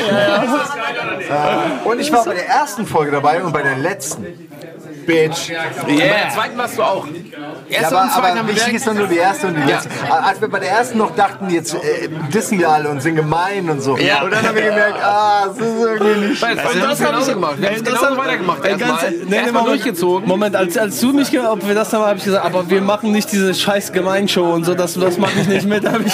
Und 1.86 2.00
ich 2.00 2.12
war 2.12 2.26
bei 2.26 2.34
der 2.34 2.48
ersten 2.48 2.86
Folge 2.86 3.12
dabei 3.12 3.44
und 3.44 3.52
bei 3.54 3.62
der 3.62 3.78
letzten. 3.78 4.26
Bitch. 5.10 5.52
Bei 5.88 5.96
der 5.96 6.30
zweiten 6.30 6.58
warst 6.58 6.78
du 6.78 6.84
auch. 6.84 7.08
Ja, 7.70 7.80
Erste 7.82 7.96
aber, 7.96 8.04
und 8.06 8.12
zweite 8.12 8.28
aber 8.28 8.40
haben 8.40 8.48
wir 8.48 8.56
wichtig 8.56 8.74
ist 8.76 8.88
doch 8.88 8.94
nur 8.94 9.08
die 9.08 9.18
erste 9.18 9.48
und 9.48 9.56
die 9.56 9.62
Ja. 9.62 9.68
letzte. 9.68 9.90
Als 10.10 10.42
wir 10.42 10.48
bei 10.50 10.60
der 10.60 10.72
ersten 10.72 10.98
noch 10.98 11.16
dachten, 11.16 11.50
jetzt 11.50 11.74
äh, 11.76 12.10
dissen 12.34 12.60
wir 12.60 12.70
alle 12.70 12.90
und 12.90 13.02
sind 13.02 13.16
gemein 13.16 13.70
und 13.70 13.82
so. 13.82 13.96
Ja. 13.98 14.24
Und 14.24 14.32
dann 14.34 14.46
haben 14.48 14.56
wir 14.56 14.64
gemerkt, 14.64 14.96
ah, 15.04 15.46
das 15.48 15.58
ist 15.58 15.64
irgendwie 15.84 16.28
nicht. 16.30 16.42
Weil 16.42 16.56
das 16.56 16.66
Und 16.74 16.82
haben 16.82 16.90
das 16.90 17.00
wir 17.00 17.06
hab 17.06 17.12
genauso 17.14 17.30
ich- 17.30 17.36
gemacht. 17.36 17.54
Wir 17.60 17.68
haben 17.70 17.76
es 17.76 17.84
das 17.84 18.18
weitergemacht. 18.18 18.66
Erstmal 18.66 18.90
ganz- 18.90 19.02
nee, 19.04 19.18
nee, 19.28 19.36
erstmal 19.36 19.52
Moment, 19.64 19.68
durchgezogen. 19.84 20.28
Moment, 20.28 20.56
als, 20.56 20.78
als 20.78 21.00
du 21.00 21.14
mich, 21.14 21.40
ob 21.40 21.68
wir 21.68 21.76
das 21.76 21.90
da 21.90 22.00
habe 22.06 22.18
ich 22.18 22.24
gesagt, 22.26 22.46
aber 22.46 22.70
wir 22.70 22.82
machen 22.82 23.12
nicht 23.12 23.32
diese 23.32 23.54
scheiß 23.54 23.92
Gemeinshow 23.94 24.52
und 24.54 24.66
so, 24.66 24.74
das, 24.74 24.96
das 24.96 25.18
mache 25.18 25.40
ich 25.42 25.48
nicht 25.48 25.66
mit, 25.68 25.86
habe 25.92 26.04
ich, 26.04 26.14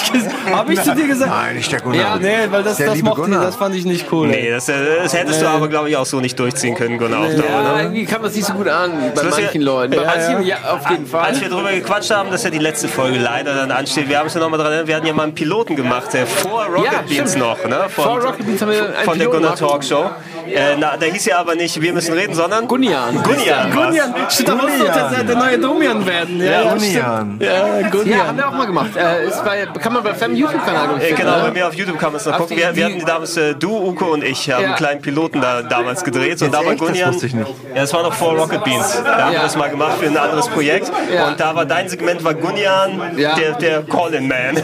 hab 0.52 0.68
ich 0.70 0.82
zu 0.82 0.94
dir 0.94 1.06
gesagt. 1.06 1.30
Nein, 1.30 1.56
nicht 1.56 1.72
der 1.72 1.80
Gunnar. 1.80 2.00
Ja, 2.00 2.16
nee, 2.16 2.36
weil 2.50 2.62
das, 2.62 2.76
das 2.76 2.96
mochte 3.02 3.20
ich, 3.22 3.24
Gunnar. 3.26 3.42
das 3.44 3.56
fand 3.56 3.74
ich 3.74 3.84
nicht 3.84 4.12
cool. 4.12 4.28
Nee, 4.28 4.50
das, 4.50 4.68
äh, 4.68 4.74
das 5.02 5.14
hättest 5.14 5.40
du 5.42 5.46
aber, 5.48 5.68
glaube 5.68 5.88
ich, 5.90 5.96
auch 5.96 6.06
so 6.06 6.20
nicht 6.20 6.38
durchziehen 6.38 6.74
können, 6.74 6.98
Gunnar, 6.98 7.20
auf 7.20 7.34
Dauer. 7.34 7.44
Ja, 7.50 7.72
Ne? 7.76 7.82
irgendwie 7.82 8.04
kam 8.04 8.22
das 8.22 8.34
nicht 8.34 8.46
so 8.46 8.52
gut 8.52 8.68
an 8.68 8.92
bei 9.14 9.22
Das 9.22 9.36
ja- 9.38 9.44
manchen 9.44 9.62
Leuten. 9.62 9.96
Bei 9.96 10.02
Ja, 10.02 10.06
manchen, 10.06 10.46
ja. 10.46 10.56
ja, 10.62 10.72
auf 10.72 10.90
jeden 10.90 11.06
Fall. 11.06 11.15
Als 11.20 11.40
wir 11.40 11.48
darüber 11.48 11.72
gequatscht 11.72 12.10
haben, 12.10 12.30
dass 12.30 12.44
ja 12.44 12.50
die 12.50 12.58
letzte 12.58 12.88
Folge 12.88 13.18
leider 13.18 13.54
dann 13.54 13.70
ansteht, 13.70 14.08
wir 14.08 14.18
haben 14.18 14.26
es 14.26 14.34
ja 14.34 14.40
nochmal 14.40 14.58
dran 14.58 14.68
erinnert, 14.68 14.88
wir 14.88 14.96
hatten 14.96 15.06
ja 15.06 15.12
mal 15.12 15.24
einen 15.24 15.34
Piloten 15.34 15.76
gemacht, 15.76 16.12
der 16.12 16.26
vor 16.26 16.66
Rocket 16.66 16.92
Ja, 16.92 17.02
Beans 17.08 17.36
noch, 17.36 17.64
ne? 17.64 17.88
Von, 17.88 18.04
Vor 18.04 18.20
Rocket 18.20 18.46
Beans 18.46 18.62
haben 18.62 18.70
wir 18.70 18.84
einen 18.84 18.94
von 19.04 19.18
der 19.18 19.26
Piloten 19.26 19.42
Gunnar 19.42 19.56
gemacht. 19.56 19.70
Talkshow. 19.70 20.10
Äh, 20.48 20.76
na, 20.78 20.96
der 20.96 21.10
hieß 21.12 21.24
ja 21.26 21.38
aber 21.38 21.54
nicht 21.54 21.80
Wir 21.80 21.92
müssen 21.92 22.14
reden, 22.14 22.34
sondern 22.34 22.66
Gunian. 22.68 23.22
Gunian. 23.22 23.72
Gunian, 23.72 24.14
stimmt, 24.28 24.48
da 24.48 24.54
muss 24.54 24.70
doch 24.78 25.10
der, 25.10 25.24
der 25.24 25.36
neue 25.36 25.58
Domian 25.58 26.06
werden. 26.06 26.40
Ja, 26.40 26.46
Ja, 26.46 26.62
ja, 26.62 26.72
Gunian. 26.74 27.38
Ja, 27.40 27.88
Gunian. 27.90 28.18
Ja, 28.18 28.26
haben 28.28 28.38
wir 28.38 28.48
auch 28.48 28.52
mal 28.52 28.66
gemacht. 28.66 28.90
Äh, 28.96 29.26
ist 29.26 29.44
bei, 29.44 29.66
kann 29.80 29.92
man 29.92 30.02
bei 30.02 30.14
Fem 30.14 30.34
YouTube-Kanal 30.34 31.00
Äh, 31.00 31.12
genau, 31.12 31.36
ne? 31.36 31.42
bei 31.44 31.50
mir 31.52 31.66
auf 31.68 31.74
YouTube 31.74 31.98
kann 31.98 32.12
man 32.12 32.20
es 32.20 32.26
noch 32.26 32.34
Auf 32.34 32.38
gucken. 32.40 32.56
die- 32.56 32.62
Wir, 32.62 32.76
wir 32.76 32.86
die- 32.88 32.94
hatten 32.96 33.06
damals, 33.06 33.36
äh, 33.36 33.54
du, 33.54 33.76
Uko 33.76 34.06
und 34.12 34.22
ich, 34.24 34.50
haben 34.50 34.60
Ja. 34.62 34.68
einen 34.68 34.76
kleinen 34.76 35.00
Piloten 35.02 35.40
da 35.40 35.62
damals 35.62 36.04
gedreht. 36.04 36.40
Und 36.42 36.52
da 36.52 36.58
war 36.64 36.72
echt? 36.72 36.80
Das 36.80 36.88
Gunian. 36.88 37.12
wusste 37.12 37.26
ich 37.26 37.34
nicht. 37.34 37.50
Ja, 37.74 37.80
das 37.82 37.92
war 37.92 38.02
noch 38.02 38.12
vor 38.14 38.34
Rocket 38.36 38.64
Beans. 38.64 39.02
Da 39.04 39.24
haben 39.24 39.32
wir 39.32 39.40
das 39.40 39.56
mal 39.56 39.68
gemacht 39.70 39.92
für 40.00 40.06
ein 40.06 40.16
anderes 40.16 40.48
Projekt. 40.48 40.90
Ja. 41.12 41.28
Und 41.28 41.40
da 41.40 41.54
war 41.54 41.64
dein 41.64 41.88
Segment 41.88 42.22
war 42.24 42.34
Gunian, 42.34 43.00
Ja. 43.16 43.34
der, 43.34 43.52
der 43.52 43.82
Call-In-Man. 43.82 44.56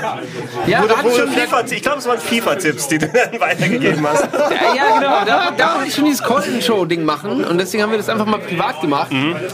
Ja, 0.66 0.82
ich 0.84 1.16
schon 1.16 1.28
FIFA, 1.30 1.62
ich 1.70 1.82
glaube, 1.82 1.98
es 1.98 2.06
waren 2.06 2.18
FIFA-Tipps, 2.18 2.88
die 2.88 2.98
du 2.98 3.06
dann 3.32 3.40
weitergegeben 3.40 4.06
hast. 4.06 4.22
Ja, 4.32 4.74
ja, 4.74 4.98
genau. 4.98 5.24
Da, 5.26 5.50
da 5.56 5.71
wollte 5.74 5.88
ich 5.88 5.94
schon 5.94 6.04
dieses 6.04 6.22
Call-In-Show-Ding 6.22 7.04
machen. 7.04 7.44
Und 7.44 7.58
deswegen 7.58 7.82
haben 7.82 7.90
wir 7.90 7.98
das 7.98 8.08
einfach 8.08 8.26
mal 8.26 8.38
privat 8.40 8.80
gemacht. 8.80 9.10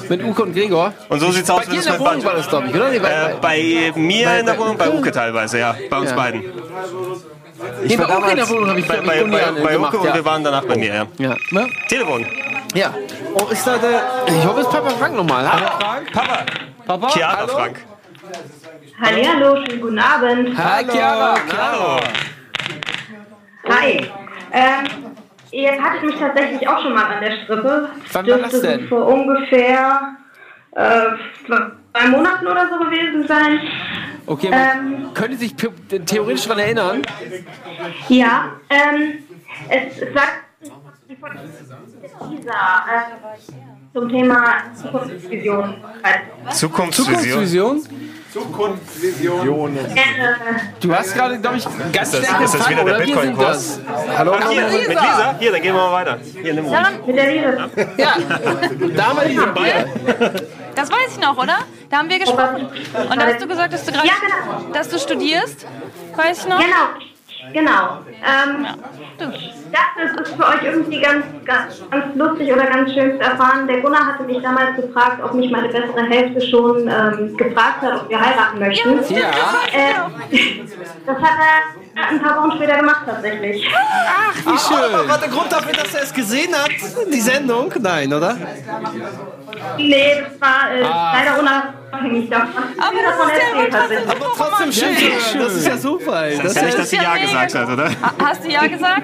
Mit 0.09 0.23
Uke 0.25 0.43
und 0.43 0.53
Gregor. 0.55 0.89
Mhm. 0.91 0.95
Und 1.09 1.21
so 1.21 1.31
sieht's 1.31 1.51
aus, 1.51 1.61
Bei 1.61 1.67
wenn 1.67 1.73
dir 1.73 1.79
in 1.81 1.85
der 1.85 1.95
Wohnung 2.01 2.13
Band- 2.13 2.25
war 2.25 2.35
das, 2.35 2.49
glaube 2.49 2.67
ich, 2.69 2.75
oder? 2.75 2.89
Nee, 2.91 2.99
bei, 2.99 3.09
Äh, 3.11 3.35
bei 3.41 3.93
mir 3.97 4.27
bei- 4.27 4.39
in 4.41 4.47
der 4.47 4.53
bei 4.55 4.59
Wohnung, 4.59 4.77
bei 4.77 4.91
Uke? 4.91 5.13
Teilweise, 5.13 5.59
ja. 5.59 5.75
Bei 5.91 5.99
uns 5.99 6.11
Ja. 6.11 6.17
beiden. 6.17 6.41
nee, 7.85 7.97
bei 7.97 8.17
Uke 8.17 8.31
in 8.31 8.37
der 8.37 8.49
Wohnung 8.49 8.69
habe 8.69 8.81
ich, 8.81 8.87
Bei, 8.89 8.97
bei, 9.01 9.21
ich, 9.23 9.31
bei, 9.31 9.51
bei 9.63 9.73
gemacht. 9.73 9.95
Uke 9.95 9.99
und 10.03 10.07
ja. 10.09 10.15
wir 10.15 10.25
waren 10.25 10.45
danach 10.45 10.65
bei 10.65 10.77
mir, 10.77 10.95
ja. 10.95 11.07
Ja. 11.19 11.37
Telefon. 11.89 12.27
ja. 12.75 12.95
Oh, 13.35 13.47
ist 13.51 13.67
da 13.67 13.77
der 13.79 14.03
Ich 14.27 14.45
hoffe, 14.47 14.61
es 14.61 14.67
ist 14.67 14.73
Papa 14.73 14.91
Frank 14.91 15.15
nochmal. 15.15 15.51
Hallo. 15.51 15.67
Papa. 16.13 16.45
Papa? 16.87 17.09
Chiara 17.09 17.37
Hallo? 17.39 17.49
Frank. 17.53 17.77
Hallo, 19.01 19.57
schönen 19.65 19.81
guten 19.81 19.99
Abend. 19.99 20.59
Hi, 20.59 20.85
Chiara. 20.85 21.35
Hallo. 21.57 22.01
Hi. 23.69 24.11
Ähm, 24.53 25.08
jetzt 25.51 25.81
hatte 25.81 25.97
ich 25.99 26.03
mich 26.03 26.17
tatsächlich 26.17 26.69
auch 26.69 26.83
schon 26.83 26.95
mal 26.95 27.05
an 27.05 27.21
der 27.21 27.33
Strippe. 27.43 27.89
Wann 28.13 28.27
war 28.27 28.37
Dürfte 28.39 28.51
das 28.51 28.61
denn? 28.61 28.89
Vor 28.89 29.07
ungefähr 29.07 30.17
äh, 30.73 31.05
zwei 31.47 32.09
Monaten 32.09 32.47
oder 32.47 32.69
so 32.69 32.79
gewesen 32.85 33.27
sein. 33.27 33.61
Okay, 34.27 34.51
man 34.51 34.61
Ähm, 34.61 35.15
könnte 35.15 35.37
sich 35.37 35.55
theoretisch 35.55 36.45
daran 36.45 36.59
erinnern. 36.59 37.03
Ja, 38.09 38.53
ähm, 38.69 39.19
es, 39.69 39.99
es 39.99 40.15
sagt 40.15 40.45
Lisa, 42.31 42.53
äh, 42.53 43.95
zum 43.95 44.09
Thema 44.09 44.45
Zukunftsvision. 44.75 45.75
Zukunftsvision? 46.51 47.47
Zukunftsvision. 47.49 47.83
Äh, 48.35 50.01
Du 50.81 50.95
hast 50.95 51.15
gerade, 51.15 51.39
glaube 51.39 51.57
ich, 51.57 51.65
ganz 51.93 52.13
Ist 52.13 52.15
das, 52.15 52.27
starke 52.27 52.45
ist 52.45 52.55
das 52.55 52.69
wieder 52.69 52.85
der 52.85 52.99
Bitcoin-Kurs? 52.99 53.81
Hallo? 54.17 54.35
Ach, 54.39 54.51
hier, 54.51 54.63
mit 54.69 54.89
Lisa. 54.89 55.35
Hier, 55.39 55.53
dann 55.53 55.63
gehen 55.63 55.75
wir 55.75 55.81
mal 55.83 55.93
weiter. 55.93 56.19
Hier, 56.43 56.55
nimm 56.55 56.67
Ja, 56.71 56.91
mit 57.07 57.17
der 57.17 57.33
Lisa. 57.33 57.71
Ja, 57.97 58.17
damals 58.97 59.29
sind 59.29 59.39
wir. 59.39 60.35
Das 60.75 60.91
weiß 60.91 61.13
ich 61.13 61.21
noch, 61.21 61.37
oder? 61.39 61.59
Da 61.91 61.97
haben 61.99 62.11
wir 62.11 62.19
gesprochen. 62.19 62.67
Und 63.11 63.17
da 63.21 63.27
hast 63.27 63.41
du 63.43 63.49
gesagt, 63.49 63.73
dass 63.73 63.85
du 63.85 63.93
gerade, 63.93 64.07
Ja, 64.07 64.15
genau. 64.21 64.73
dass 64.73 64.89
du 64.89 64.99
studierst. 64.99 65.67
Weiß 66.15 66.39
ich 66.41 66.49
noch? 66.49 66.59
Genau, 66.59 66.77
genau. 67.53 67.99
Ähm, 68.25 68.67
ich 69.19 69.55
dachte, 69.73 70.03
es 70.05 70.21
ist 70.21 70.37
für 70.37 70.47
euch 70.47 70.63
irgendwie 70.63 71.01
ganz, 71.01 71.25
ganz, 71.45 71.83
ganz 71.91 72.17
lustig 72.17 72.53
oder 72.53 72.67
ganz 72.67 72.93
schön 72.93 73.13
zu 73.17 73.21
erfahren. 73.21 73.67
Der 73.67 73.81
Gunnar 73.81 74.07
hatte 74.07 74.25
mich 74.25 74.43
damals 74.43 74.77
gefragt, 74.77 75.23
ob 75.23 75.35
mich 75.35 75.51
meine 75.51 75.69
bessere 75.69 76.03
Hälfte 76.09 76.41
schon 76.41 76.89
ähm, 76.89 77.37
gefragt 77.37 77.83
hat, 77.83 78.03
ob 78.03 78.09
wir 78.09 78.21
heiraten 78.21 78.59
möchten. 78.59 79.15
Ja. 79.15 79.31
Äh, 79.73 79.95
das 81.07 81.17
hat 81.17 81.39
er 81.39 81.79
ein 82.11 82.23
paar 82.23 82.43
Wochen 82.43 82.57
später 82.57 82.77
gemacht 82.77 83.03
tatsächlich. 83.07 83.67
Ach, 83.75 84.37
wie 84.37 84.59
schön. 84.59 84.95
Aber 84.95 85.09
war 85.09 85.19
der 85.19 85.29
Grund 85.29 85.53
dafür, 85.53 85.73
dass 85.73 85.95
er 85.95 86.03
es 86.03 86.13
gesehen 86.13 86.55
hat? 86.55 86.71
Die 87.13 87.21
Sendung? 87.21 87.73
Nein, 87.81 88.13
oder? 88.13 88.37
Nee, 89.77 90.23
das 90.23 90.41
war 90.41 90.73
äh, 90.73 90.83
Ah. 90.85 91.13
leider 91.17 91.41
unabhängig 91.41 92.29
davon. 92.31 92.63
Aber 92.79 92.97
das 93.03 93.17
davon 93.17 93.31
ist 93.31 93.39
ja 93.39 93.59
erzählt 93.59 93.73
trotzdem 93.73 93.99
tatsächlich. 93.99 94.13
super 94.13 94.49
Trotzdem 94.51 94.73
schön. 94.73 94.97
schön. 94.97 95.41
Das 95.41 95.55
ist 95.55 95.67
ja 95.67 95.77
super. 95.77 96.25
ey. 96.27 96.37
Das 96.39 96.45
ist 96.47 96.57
ja 96.57 96.63
nicht, 96.65 96.79
dass 96.79 96.91
sie 96.91 96.97
Ja 96.97 97.17
gesagt 97.17 97.55
hat, 97.55 97.69
oder? 97.69 97.89
Ha- 97.89 98.15
Hast 98.25 98.45
du 98.45 98.49
ja 98.51 98.67
gesagt? 98.67 99.03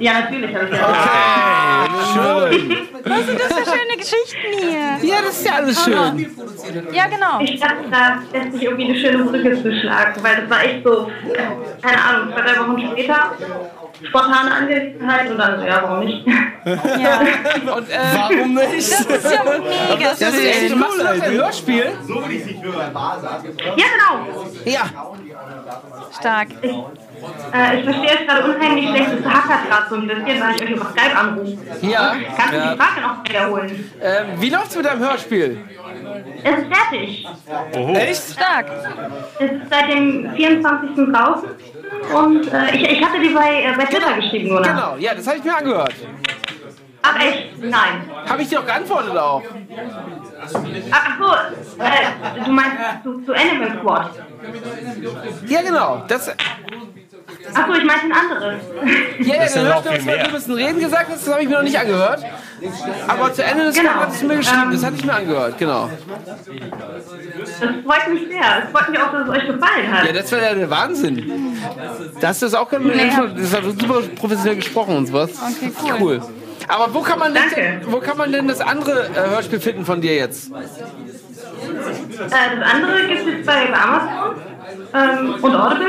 Ja, 0.00 0.20
natürlich 0.20 0.54
habe 0.54 0.66
ich 0.66 0.78
ja 0.78 1.88
Schön. 2.12 2.76
Was 3.04 3.26
sind 3.26 3.40
das 3.40 3.46
für 3.48 3.64
schöne 3.64 3.96
Geschichten 3.96 4.58
hier? 4.60 5.10
Ja, 5.10 5.16
das 5.24 5.38
ist 5.40 5.46
ja 5.46 5.52
alles 5.54 5.84
schön. 5.84 6.26
Ja, 6.92 7.06
genau. 7.06 7.40
Ich 7.40 7.58
dachte, 7.60 7.76
da 7.90 8.18
lässt 8.32 8.52
sich 8.52 8.62
irgendwie 8.62 8.84
eine 8.90 8.96
schöne 8.98 9.24
Brücke 9.24 9.62
zu 9.62 9.72
schlagen, 9.80 10.22
weil 10.22 10.36
das 10.42 10.50
war 10.50 10.64
echt 10.64 10.84
so, 10.84 11.10
keine 11.82 12.02
Ahnung, 12.04 12.32
zwei, 12.34 12.42
drei 12.42 12.60
Wochen 12.60 12.88
später, 12.92 13.32
spontane 14.06 14.50
Angelegenheit 14.54 15.30
und 15.30 15.38
dann 15.38 15.58
so, 15.60 15.66
ja, 15.66 15.82
warum 15.82 16.04
nicht? 16.04 16.26
Ja. 16.26 17.20
Und, 17.76 17.88
äh, 17.90 17.96
Warum 18.14 18.54
nicht? 18.54 18.92
Das 18.92 19.00
ist 19.00 19.32
ja 19.32 19.42
mega 19.44 20.10
das 20.10 20.20
ist 20.20 20.44
echt, 20.44 20.62
du 20.64 20.68
schön. 20.68 20.78
machst 20.78 20.98
noch 20.98 21.10
ein 21.10 21.22
Hörspiel? 21.32 21.84
Ja, 21.86 23.84
genau. 23.94 24.44
Ja. 24.64 24.82
Stark. 26.18 26.48
Äh, 26.62 27.78
ich 27.78 27.84
verstehe 27.84 28.18
es 28.20 28.26
gerade 28.26 28.44
unheimlich 28.54 28.88
schlecht, 28.88 29.08
es 29.20 29.24
hackert 29.26 29.68
gerade 29.68 29.86
so 29.88 29.94
ein 29.96 30.06
bisschen, 30.08 30.26
weil 30.40 30.54
ich 30.56 30.62
euch 30.62 30.70
über 30.70 30.86
Skype 30.90 31.16
anrufe. 31.18 31.56
Ja. 31.82 32.14
Kannst 32.36 32.52
du 32.52 32.56
Ja. 32.58 32.72
die 32.74 32.78
Frage 32.80 33.00
noch 33.00 33.24
wiederholen? 33.28 33.92
Ähm, 34.02 34.26
wie 34.40 34.50
läuft's 34.50 34.76
mit 34.76 34.84
deinem 34.86 35.00
Hörspiel? 35.00 35.64
Es 36.44 36.58
ist 36.58 36.74
fertig. 36.74 37.26
Echt? 37.72 38.32
Stark. 38.32 38.66
Es 39.38 39.50
ist 39.50 39.70
seit 39.70 39.88
dem 39.92 40.32
24. 40.34 41.12
draußen 41.12 41.48
und 42.14 42.52
äh, 42.52 42.76
ich, 42.76 42.90
ich 42.90 43.04
hatte 43.04 43.20
die 43.20 43.28
bei, 43.30 43.62
äh, 43.62 43.74
bei 43.76 43.84
Twitter 43.84 44.14
geschrieben, 44.14 44.52
oder? 44.52 44.62
Genau, 44.62 44.96
ja, 44.98 45.14
das 45.14 45.26
habe 45.26 45.38
ich 45.38 45.44
mir 45.44 45.56
angehört. 45.56 45.94
Ach 47.02 47.20
echt? 47.20 47.58
Nein. 47.62 48.10
Habe 48.28 48.42
ich 48.42 48.48
dir 48.48 48.60
auch 48.60 48.66
geantwortet 48.66 49.16
auch. 49.16 49.42
Ach 50.90 51.18
so, 51.18 51.82
äh, 51.82 52.44
du 52.44 52.50
meinst 52.50 52.76
zu, 53.02 53.20
zu 53.22 53.32
Animal 53.32 53.78
Squad. 53.78 54.10
Ja, 55.46 55.62
genau. 55.62 56.04
Das, 56.08 56.34
Ach 57.54 57.66
so, 57.66 57.74
ich 57.74 57.84
meinte 57.84 58.04
ein 58.06 58.12
anderes. 58.12 58.54
ja, 59.20 59.34
ja, 59.34 59.40
Das 59.40 59.46
ist 59.48 59.56
dann 59.56 59.64
ja 59.66 59.74
hörst 59.74 59.86
du, 59.86 59.90
was 59.90 60.04
mehr. 60.04 60.24
du 60.26 60.30
müssen 60.32 60.52
reden 60.54 60.80
gesagt 60.80 61.06
hast, 61.10 61.26
das 61.26 61.32
habe 61.32 61.42
ich 61.42 61.48
mir 61.48 61.54
noch 61.56 61.62
nicht 61.62 61.78
angehört. 61.78 62.24
Aber 63.06 63.32
zu 63.32 63.44
Ende 63.44 63.64
des 63.64 63.76
Genau. 63.76 63.90
Tages 63.92 64.06
hast 64.08 64.22
du 64.22 64.26
mir 64.26 64.36
geschrieben, 64.36 64.62
Ähm, 64.64 64.72
das 64.72 64.84
hatte 64.84 64.96
ich 64.96 65.04
mir 65.04 65.14
angehört, 65.14 65.58
genau. 65.58 65.90
Das 66.26 67.58
freut 67.84 68.12
mich 68.14 68.28
sehr. 68.28 68.64
Es 68.64 68.70
freut 68.72 68.88
mich 68.90 69.00
auch, 69.00 69.12
dass 69.12 69.22
es 69.22 69.28
euch 69.28 69.46
gefallen 69.46 69.92
hat. 69.92 70.06
Ja, 70.06 70.12
das 70.12 70.30
wäre 70.32 70.42
ja 70.42 70.54
der 70.54 70.70
Wahnsinn. 70.70 71.56
Da 72.20 72.28
hast 72.28 72.42
du 72.42 72.46
das 72.46 72.54
auch 72.54 72.68
ganz 72.68 72.84
das 73.36 73.52
hat 73.54 73.64
super 73.64 74.00
professionell 74.16 74.56
gesprochen 74.56 74.96
und 74.96 75.06
sowas. 75.06 75.30
Okay, 75.40 75.72
cool. 75.82 76.20
Cool. 76.20 76.20
Aber 76.70 76.92
wo 76.92 77.00
kann 77.00 77.18
man 77.18 77.32
denn, 77.32 77.42
Danke. 77.50 77.80
wo 77.86 77.98
kann 77.98 78.16
man 78.18 78.30
denn 78.30 78.46
das 78.46 78.60
andere 78.60 79.06
äh, 79.08 79.30
Hörspiel 79.30 79.58
finden 79.60 79.84
von 79.86 80.00
dir 80.02 80.14
jetzt? 80.16 80.50
Äh, 81.78 82.56
das 82.58 82.74
andere 82.74 83.06
gibt 83.06 83.40
es 83.40 83.46
bei, 83.46 83.66
bei 83.66 83.78
Amazon 83.78 84.36
ähm, 84.94 85.34
und 85.42 85.54
Audible. 85.54 85.86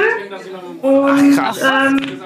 Und 0.82 1.38
ähm, 1.38 2.22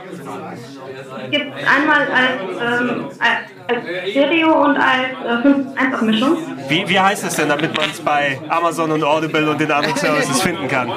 gibt 1.31 1.45
es 1.57 1.67
einmal 1.67 2.01
als, 2.01 2.81
ähm, 2.81 3.05
als, 3.19 3.37
als 3.67 4.09
Stereo 4.09 4.65
und 4.65 4.77
als 4.77 5.45
äh, 5.45 5.47
5-1-Mischung. 5.47 6.37
Wie, 6.67 6.87
wie 6.87 6.99
heißt 6.99 7.23
es 7.25 7.35
denn, 7.35 7.49
damit 7.49 7.75
man 7.75 7.89
es 7.89 7.99
bei 7.99 8.39
Amazon 8.49 8.91
und 8.91 9.03
Audible 9.03 9.49
und 9.49 9.59
den 9.59 9.71
anderen 9.71 9.97
Services 9.97 10.41
finden 10.41 10.67
kann? 10.67 10.91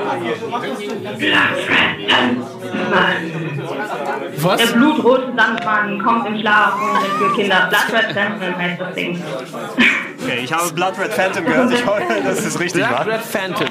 Was? 4.38 4.56
Der 4.58 4.78
blutrote 4.78 5.32
Sandmann 5.36 6.02
kommt 6.02 6.26
im 6.26 6.38
Schlaf 6.40 6.74
und 6.74 6.98
für 7.18 7.34
Kinder. 7.34 7.68
Blood 7.70 7.98
Red 7.98 8.14
Sandman 8.14 8.56
heißt 8.56 8.80
das 8.80 8.94
Ding. 8.94 9.22
Okay, 10.26 10.40
ich 10.44 10.52
habe 10.52 10.72
Blood 10.72 10.98
Red 10.98 11.12
Phantom 11.12 11.44
gehört. 11.44 11.72
Ich 11.72 11.86
hoffe, 11.86 12.02
dass 12.24 12.38
es 12.44 12.58
richtig 12.58 12.82
Black 12.86 13.06
war. 13.06 13.06
Red 13.06 13.20
Phantom. 13.22 13.66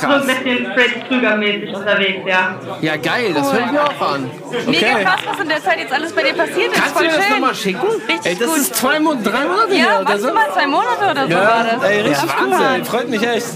so 0.00 0.06
ein 0.06 0.26
bisschen 0.26 0.66
Freddy 0.74 1.00
Krüger-mäßig 1.08 1.74
unterwegs, 1.74 2.20
ja. 2.26 2.54
Ja, 2.82 2.96
geil, 2.96 3.32
das 3.34 3.50
höre 3.52 3.60
ich 3.64 3.72
mir 3.72 3.82
auch 3.82 4.00
an. 4.12 4.30
Mega 4.66 4.98
krass, 5.02 5.20
was 5.26 5.40
in 5.40 5.48
der 5.48 5.62
Zeit 5.64 5.78
jetzt 5.78 5.92
alles 5.92 6.12
bei 6.12 6.22
dir 6.22 6.34
passiert 6.34 6.72
ist. 6.72 6.74
Kannst 6.74 6.90
du 6.90 6.98
Voll 6.98 7.06
mir 7.06 7.16
das 7.16 7.30
nochmal 7.30 7.54
schicken? 7.54 7.86
Richtig 8.08 8.26
Ey, 8.26 8.36
das 8.36 8.48
gut. 8.48 8.56
ist 8.58 8.74
zwei, 8.76 9.00
Mo 9.00 9.14
drei 9.22 9.44
Monate 9.46 9.70
ja, 9.74 9.76
her 9.84 10.00
oder 10.02 10.18
so. 10.18 10.32
maximal 10.34 10.52
zwei 10.52 10.66
Monate 10.66 11.10
oder 11.10 11.26
so 11.26 11.34
war 11.34 11.66
Ja, 11.66 11.76
das. 11.80 11.90
ey, 11.90 12.00
richtig 12.02 12.30
cool. 12.40 12.52
Ey. 12.76 12.84
Freut 12.84 13.08
mich 13.08 13.22
echt. 13.26 13.46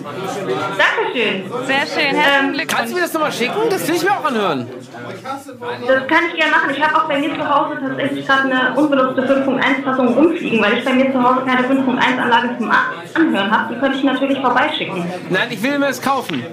Dankeschön. 0.78 1.44
Sehr 1.66 1.86
schön, 1.86 2.16
herzlichen 2.16 2.44
Ähm, 2.47 2.53
Glückwunsch. 2.53 2.74
Kannst 2.74 2.90
du 2.93 2.94
mir 2.97 3.03
das 3.03 3.12
nochmal 3.12 3.32
schicken? 3.32 3.61
Das 3.69 3.89
will 3.89 3.94
ich 3.97 4.03
mir 4.03 4.12
auch 4.12 4.24
anhören. 4.24 4.69
Das 5.02 6.06
kann 6.06 6.24
ich 6.28 6.36
gerne 6.36 6.52
machen. 6.52 6.70
Ich 6.70 6.82
habe 6.82 6.96
auch 6.96 7.08
bei 7.08 7.18
mir 7.18 7.34
zu 7.34 7.48
Hause 7.48 7.78
tatsächlich 7.80 8.26
gerade 8.26 8.42
eine 8.42 8.74
unbenutzte 8.74 9.22
5.1-Fassung 9.22 10.08
rumfliegen, 10.14 10.62
weil 10.62 10.78
ich 10.78 10.84
bei 10.84 10.92
mir 10.92 11.12
zu 11.12 11.22
Hause 11.22 11.44
keine 11.46 11.66
5.1-Anlage 11.66 12.58
zum 12.58 12.70
Anhören 13.14 13.50
habe. 13.50 13.74
Die 13.74 13.80
könnte 13.80 13.98
ich 13.98 14.04
natürlich 14.04 14.38
vorbeischicken. 14.38 15.04
Nein, 15.30 15.48
ich 15.50 15.62
will 15.62 15.78
mir 15.78 15.86
das 15.86 16.00
kaufen. 16.00 16.44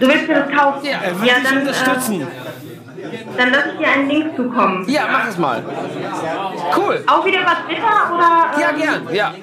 Du 0.00 0.06
willst 0.08 0.28
dir 0.28 0.34
das 0.34 0.50
kaufen? 0.58 0.84
Ja, 0.84 0.98
er 1.04 1.20
will 1.20 1.28
dich 1.28 1.42
dann, 1.42 1.58
unterstützen. 1.58 2.22
Äh, 2.22 2.51
dann 3.36 3.50
lasse 3.50 3.70
ich 3.72 3.78
dir 3.78 3.88
einen 3.88 4.08
Link 4.08 4.36
zukommen. 4.36 4.88
Ja, 4.88 5.02
mach 5.10 5.28
es 5.28 5.38
mal. 5.38 5.62
Cool. 6.76 7.04
Auch 7.06 7.24
wieder 7.24 7.40
was 7.44 7.66
Twitter 7.66 8.14
oder? 8.14 8.60
Ja, 8.60 8.70
ähm, 8.70 8.80
gern. 8.80 9.14
Ja. 9.14 9.34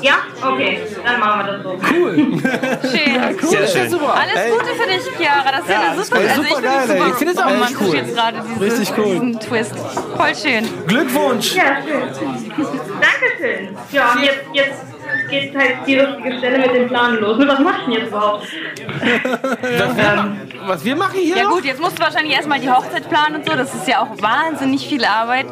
Ja? 0.00 0.14
Okay, 0.42 0.80
dann 1.04 1.20
machen 1.20 1.46
wir 1.46 1.52
das 1.52 1.62
so. 1.62 1.70
Cool. 1.94 2.14
Schön. 2.16 3.36
cool. 3.42 3.48
Sehr 3.48 3.60
ja 3.60 3.66
schön. 3.66 3.90
super. 3.90 4.14
Alles 4.14 4.34
Ey. 4.34 4.50
Gute 4.50 4.74
für 4.74 4.88
dich, 4.88 5.16
Chiara. 5.16 5.50
Das 5.50 5.60
ist 5.60 5.70
ja, 5.70 5.80
eine 5.80 6.04
super, 6.04 6.16
also 6.18 6.42
super 6.42 6.48
ich 6.48 6.54
finde 6.54 6.94
es 6.94 7.10
Ich 7.10 7.14
finde 7.16 7.32
es 7.32 7.38
auch 7.38 7.50
romantisch 7.50 7.76
cool. 7.80 7.94
jetzt 7.96 8.14
gerade 8.14 8.42
diese, 8.48 8.60
Richtig 8.60 8.98
cool. 8.98 9.04
diesen 9.04 9.40
Twist. 9.40 9.74
Voll 10.16 10.34
schön. 10.34 10.86
Glückwunsch. 10.86 11.54
Ja, 11.54 11.82
schön. 11.82 12.34
Dankeschön. 13.00 13.76
Ja, 13.92 14.12
und 14.12 14.22
jetzt, 14.22 14.40
jetzt 14.52 14.93
geht 15.28 15.56
halt 15.56 15.76
die 15.86 15.94
lustige 15.96 16.38
Stelle 16.38 16.58
mit 16.58 16.74
dem 16.74 16.88
Plan 16.88 17.16
los. 17.16 17.38
Ne, 17.38 17.48
Was 17.48 17.58
mach 17.60 17.78
ich 17.78 17.84
denn 17.84 17.92
jetzt 17.94 18.08
überhaupt? 18.08 18.46
ähm, 19.62 20.40
Was 20.66 20.84
wir 20.84 20.96
machen 20.96 21.18
hier 21.20 21.36
Ja 21.36 21.42
noch? 21.44 21.50
gut, 21.52 21.64
jetzt 21.64 21.80
musst 21.80 21.98
du 21.98 22.02
wahrscheinlich 22.02 22.34
erstmal 22.34 22.60
die 22.60 22.70
Hochzeit 22.70 23.08
planen 23.08 23.36
und 23.36 23.46
so. 23.48 23.56
Das 23.56 23.74
ist 23.74 23.86
ja 23.88 24.00
auch 24.00 24.20
wahnsinnig 24.22 24.86
viel 24.86 25.04
Arbeit. 25.04 25.46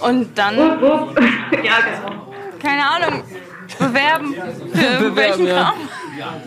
Und 0.00 0.36
dann, 0.36 0.56
wupp, 0.56 0.80
wupp. 0.82 1.20
ja, 1.64 1.74
genau. 1.80 2.26
keine 2.60 2.82
Ahnung, 2.88 3.22
bewerben 3.78 4.34
für 4.72 4.86
irgendwelchen 5.02 5.46
ja. 5.46 5.72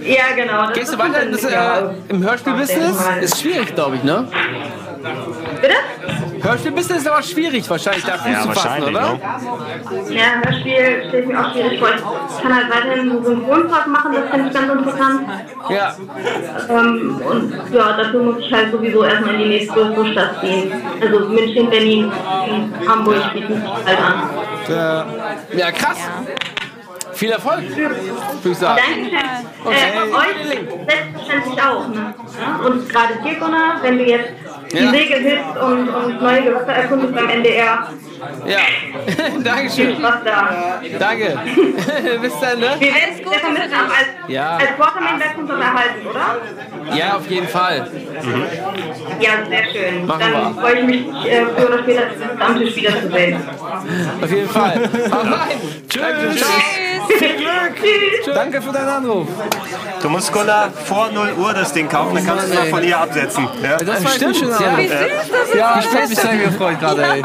Ja, 0.02 0.36
genau. 0.36 0.68
Das 0.68 0.74
Gehst 0.74 0.94
du 0.94 0.98
weiter 0.98 1.26
das, 1.26 1.42
ja. 1.42 1.80
äh, 1.80 1.94
im 2.10 2.24
Hörspielbusiness? 2.24 2.98
Ist 3.22 3.42
schwierig, 3.42 3.74
glaube 3.74 3.96
ich, 3.98 4.04
ne? 4.04 4.28
Bitte? 5.62 5.76
Hörspielbusiness 6.42 7.02
ist 7.02 7.08
aber 7.08 7.24
schwierig 7.24 7.70
wahrscheinlich, 7.70 8.06
da 8.06 8.18
Fuß 8.18 8.32
Ja, 8.32 8.42
zu 8.44 8.52
fassen, 8.52 8.84
oder? 8.84 9.02
ne? 9.02 9.20
Ja, 10.10 10.42
Hörspiel 10.44 11.04
stelle 11.08 11.20
ich 11.22 11.28
mir 11.28 11.40
auch 11.40 11.52
schwierig 11.52 11.80
vor. 11.80 11.90
Ich 11.90 12.42
kann 12.44 12.56
halt 12.56 12.70
weiterhin 12.70 13.12
so 13.12 13.24
Synchrontalk 13.24 13.88
machen, 13.88 14.14
das 14.14 14.30
finde 14.30 14.48
ich 14.48 14.54
ganz 14.54 14.72
interessant. 14.72 15.22
Ja. 15.70 15.96
Ähm, 16.70 17.22
und 17.28 17.74
ja, 17.74 17.98
dafür 17.98 18.24
muss 18.24 18.40
ich 18.40 18.54
halt 18.54 18.72
sowieso 18.72 19.04
erstmal 19.04 19.34
in 19.36 19.40
die 19.42 19.50
nächstgrößere 19.50 20.12
Stadt 20.12 20.40
ziehen. 20.42 20.72
Also 21.02 21.20
München, 21.30 21.70
Berlin, 21.70 22.12
Hamburg 22.88 23.34
bieten 23.34 23.56
sich 23.56 23.64
halt 23.86 24.00
an. 24.00 24.30
Ja, 24.70 25.06
ja 25.58 25.72
krass. 25.72 25.98
Viel 27.16 27.32
Erfolg, 27.32 27.62
würde 27.76 27.96
ich 28.44 28.58
sagen. 28.58 28.82
Dankeschön. 28.86 29.18
Äh, 29.66 30.14
euch 30.14 30.60
selbstverständlich 30.88 31.62
auch. 31.64 31.88
Ne? 31.88 32.14
Ja? 32.40 32.66
Und 32.68 32.90
gerade 32.90 33.14
dir, 33.24 33.36
Gunnar, 33.40 33.78
wenn 33.82 33.98
du 33.98 34.04
jetzt 34.06 34.30
die 34.72 34.88
Segel 34.88 35.20
hilft 35.20 35.58
und, 35.62 35.90
und 35.90 36.22
neue 36.22 36.44
Gewässer 36.44 36.74
erkundet 36.74 37.16
beim 37.16 37.30
NDR. 37.30 37.90
Ja, 38.46 38.60
Dankeschön. 39.44 39.98
Was 40.02 40.24
da. 40.24 40.82
Danke. 41.00 41.38
Bis 42.22 42.40
dann, 42.40 42.60
ne? 42.60 42.76
Wir 42.80 42.88
werden 42.94 43.14
es 43.14 43.40
vermitteln, 43.40 43.74
aber 43.74 43.94
als, 43.94 44.08
Ja. 44.28 44.58
als 44.58 44.80
Waterman 44.80 45.20
aber 45.22 45.62
erhalten, 45.62 46.08
oder? 46.10 46.96
Ja, 46.96 47.16
auf 47.18 47.30
jeden 47.30 47.48
Fall. 47.48 47.88
Ja, 49.20 49.32
sehr 49.48 49.64
schön. 49.72 50.06
Machen 50.06 50.20
Dann 50.20 50.56
wir. 50.56 50.62
freue 50.62 50.80
ich 50.80 50.86
mich 50.86 51.26
äh, 51.26 51.46
früher 51.56 51.68
oder 51.68 51.80
später 51.80 52.02
den 52.06 52.38
Stammtisch 52.38 52.76
wiederzusehen. 52.76 53.40
Auf 54.22 54.32
jeden 54.32 54.50
Fall. 54.50 54.90
Hau 55.12 55.20
rein. 55.20 55.60
Tschüss. 55.90 56.46
Viel 57.08 57.36
Glück. 57.38 58.34
Danke 58.34 58.62
für 58.62 58.72
deinen 58.72 58.90
Anruf. 58.90 59.28
Du 60.02 60.10
musst 60.10 60.32
Gunnar 60.32 60.70
vor 60.86 61.10
0 61.12 61.34
Uhr 61.38 61.54
das 61.54 61.74
Ding 61.74 61.88
kaufen, 61.90 62.16
dann 62.16 62.26
kannst 62.26 62.48
du 62.48 62.52
es 62.52 62.56
mal 62.60 62.66
von 62.68 62.82
hier 62.84 63.00
absetzen. 63.00 63.48
Ja? 63.64 63.78
Das 63.78 64.04
war 64.04 64.12
Stimmt, 64.12 64.36
ein 64.36 64.40
schöner 64.40 64.62
ja. 64.62 64.68
Anruf. 64.68 64.80
Wie 64.80 64.88
süß 64.88 64.98
das 65.32 65.48
ist. 65.50 65.56
Ja, 65.56 65.80
ich 65.80 65.86
hab 66.02 66.10
mich 66.10 66.20
sehr 66.20 66.38
gefreut 66.38 66.80
gerade, 66.80 67.04
ey. 67.04 67.22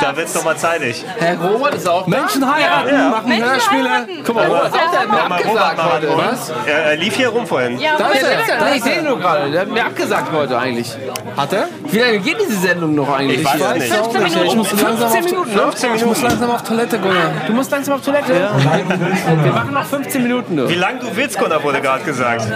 Da 0.00 0.16
wird's 0.16 0.32
doch 0.32 0.44
mal 0.44 0.56
zeitig. 0.56 1.04
Herr 1.18 1.36
Robert 1.40 1.74
ist 1.74 1.88
auch 1.88 2.06
Menschen 2.06 2.52
heiraten, 2.54 2.94
Ja. 2.94 3.08
machen 3.10 3.28
Menschen 3.28 3.50
Hörspiele. 3.50 3.90
heiraten. 3.90 4.22
Guck 4.24 4.34
mal, 4.34 4.46
Robert 4.46 4.64
hat 4.72 4.72
mir 4.72 5.14
Mach 5.14 5.28
mal 5.28 5.42
Robert 5.42 5.62
abgesagt 5.62 5.76
mal 5.76 5.92
heute. 5.92 6.08
Was? 6.32 6.52
Er, 6.66 6.84
er 6.84 6.96
lief 6.96 7.14
hier 7.16 7.28
rum 7.28 7.46
vorhin. 7.46 7.78
Ja, 7.78 7.96
Da 7.98 8.08
ist 8.08 8.22
er. 8.22 8.40
ist 8.40 8.48
Da, 8.48 8.74
ich 8.74 8.82
sehe 8.82 8.98
ihn 8.98 9.04
nur 9.04 9.18
gerade. 9.18 9.50
Der 9.50 9.60
hat 9.62 9.68
mir 9.68 9.84
abgesagt 9.84 10.32
heute 10.32 10.58
eigentlich. 10.58 10.96
Hat 11.36 11.52
er? 11.52 11.68
Wie 11.90 11.98
lange 11.98 12.18
geht 12.20 12.36
diese 12.40 12.58
Sendung 12.58 12.94
noch 12.94 13.08
eigentlich? 13.16 13.40
Ich 13.40 13.44
weiß 13.46 13.60
es 13.76 14.14
nicht. 14.14 14.44
Ich 14.44 14.54
muss 14.56 14.72
langsam 14.82 15.10
15 15.10 15.18
auf, 15.20 15.24
Minuten, 15.24 15.54
ne? 15.54 15.96
ich 15.96 16.04
muss 16.06 16.22
langsam 16.22 16.50
auf 16.50 16.62
Toilette, 16.62 16.98
Gunnar. 16.98 17.30
Du 17.46 17.52
musst 17.52 17.70
langsam 17.70 17.94
auf 17.94 18.00
Toilette. 18.02 18.48
Wir 19.42 19.52
machen 19.52 19.74
noch 19.74 19.84
15 19.84 20.22
Minuten 20.22 20.54
nur. 20.54 20.68
Wie 20.68 20.74
lang 20.74 20.98
du 21.00 21.14
willst, 21.14 21.38
Gunnar, 21.38 21.62
wurde 21.62 21.80
gerade 21.80 22.04
gesagt. 22.04 22.46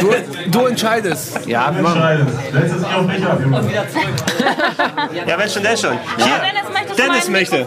Du, 0.00 0.14
du 0.50 0.66
entscheidest. 0.66 1.46
Ja, 1.46 1.74
wir 1.74 1.82
machen. 1.82 1.96
Entscheidend. 1.96 2.30
Setz 2.52 2.72
es 2.72 2.78
sich 2.80 2.94
auf 2.94 3.06
mich 3.06 3.26
ab, 3.26 3.38
Junge. 3.42 3.62
Ja, 5.26 5.34
wer 5.38 5.48
schon, 5.48 5.62
der 5.62 5.76
schon. 5.76 5.98
Hier, 6.16 6.40
Dennis, 6.96 7.26
du 7.26 7.32
möchte. 7.32 7.66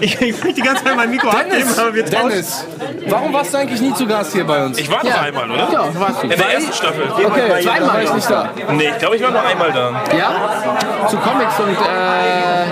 Ich, 0.00 0.20
ich 0.20 0.32
möchte 0.32 0.54
die 0.54 0.62
ganze 0.62 0.84
Zeit 0.84 0.96
mein 0.96 1.10
Mikro 1.10 1.30
Dennis, 1.30 1.78
aber 1.78 1.94
wir 1.94 2.04
tauschen. 2.04 2.28
Dennis, 2.28 2.66
warum 3.08 3.32
warst 3.32 3.54
du 3.54 3.58
eigentlich 3.58 3.80
nie 3.80 3.94
zu 3.94 4.06
Gast 4.06 4.32
hier 4.32 4.44
bei 4.44 4.64
uns? 4.64 4.78
Ich 4.78 4.90
war 4.90 5.04
noch 5.04 5.22
einmal, 5.22 5.50
oder? 5.50 5.70
Ja, 5.72 5.88
du 5.92 6.00
warst 6.00 6.22
In 6.24 6.30
der 6.30 6.54
ersten 6.54 6.72
Staffel. 6.72 7.08
Okay, 7.10 7.62
zweimal 7.62 7.88
war 7.88 8.02
ich 8.02 8.12
nicht 8.14 8.30
da. 8.30 8.50
Nee, 8.72 8.88
ich 8.88 8.98
glaube, 8.98 9.16
ich 9.16 9.22
war 9.22 9.30
noch 9.30 9.44
einmal 9.44 9.72
da. 9.72 9.92
Ja? 10.16 11.08
Zu 11.08 11.16
Comics 11.18 11.58
und 11.60 11.70
äh, 11.70 12.64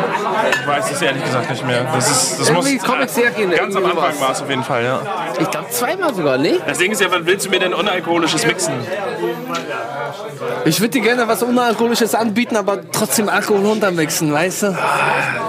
Ich 0.61 0.67
weiß 0.67 0.91
es 0.91 1.03
ehrlich 1.03 1.25
gesagt 1.25 1.51
nicht 1.51 1.67
mehr. 1.67 1.87
Das 1.95 2.11
ist, 2.11 2.41
das 2.41 2.53
muss, 2.53 2.67
irgendwie 2.67 2.87
Comic-Serien. 2.87 3.51
ganz 3.51 3.77
am 3.77 3.83
irgendwie 3.83 4.01
Anfang 4.01 4.15
sowas. 4.15 4.29
war 4.29 4.32
es 4.33 4.43
auf 4.43 4.49
jeden 4.49 4.65
Fall, 4.65 4.85
ja. 4.85 5.01
Ich 5.39 5.51
glaube 5.51 5.69
zweimal 5.71 6.15
sogar, 6.15 6.39
ne? 6.39 6.61
Das 6.67 6.79
Ding 6.79 6.93
ist 6.93 7.01
ja, 7.01 7.11
wann 7.11 7.27
willst 7.27 7.47
du 7.47 7.51
mir 7.51 7.61
denn 7.61 7.75
unalkoholisches 7.75 8.47
mixen? 8.47 8.75
Ich 10.65 10.81
würde 10.81 10.91
dir 10.91 11.03
gerne 11.03 11.27
was 11.27 11.43
Unalkoholisches 11.43 12.15
anbieten, 12.15 12.57
aber 12.57 12.79
trotzdem 12.91 13.29
Alkohol 13.29 13.67
runtermixen, 13.67 14.33
weißt 14.33 14.63
du? 14.65 14.79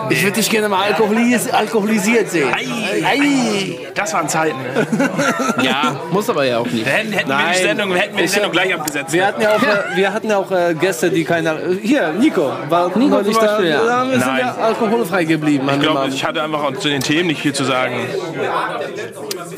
Ich 0.10 0.22
würde 0.24 0.34
dich 0.36 0.50
gerne 0.50 0.70
mal 0.70 0.84
alkoholis 0.86 1.50
alkoholisiert 1.50 2.30
sehen. 2.32 2.50
Ei, 2.54 3.78
das 3.96 4.14
waren 4.14 4.28
Zeiten. 4.30 4.58
Ja, 5.64 5.96
muss 6.12 6.30
aber 6.30 6.44
ja 6.46 6.58
auch 6.58 6.66
nicht. 6.66 6.86
Hätten, 6.86 7.14
hätten 7.14 7.30
wir 7.30 7.38
die. 7.54 7.60
Sendung, 7.62 7.94
hätten 7.94 8.14
wir 8.16 8.18
die 8.20 8.24
Ich- 8.26 8.32
Sendung 8.32 8.52
gleich 8.52 8.74
abgesetzt. 8.74 9.14
Wir 9.14 9.26
hatten 9.28 9.42
ja 9.42 9.56
auch, 9.56 9.62
äh, 9.64 9.96
wir 9.96 10.14
hatten 10.14 10.30
ja 10.30 10.38
auch 10.38 10.52
äh, 10.52 10.74
Gäste, 10.74 11.10
die 11.10 11.24
keiner. 11.24 11.54
äh, 11.56 11.78
Hier, 11.82 12.12
Nico 12.14 12.52
war 12.70 12.88
Nico 12.98 13.10
neulich 13.16 13.34
zum 13.36 13.46
da. 13.46 13.52
Beispiel, 13.52 13.70
ja. 13.70 13.84
Da 13.86 14.06
sind 14.06 14.20
Nein. 14.20 14.38
wir 14.58 14.64
alkoholfrei 14.64 15.24
geblieben. 15.24 15.70
ich 15.74 15.80
glaube, 15.80 16.08
ich 16.10 16.26
hatte 16.26 16.42
einfach 16.44 16.64
auch 16.64 16.74
zu 16.78 16.90
den 16.90 17.02
Themen 17.02 17.28
nicht 17.28 17.42
viel 17.42 17.54
zu 17.54 17.64
sagen. 17.64 17.96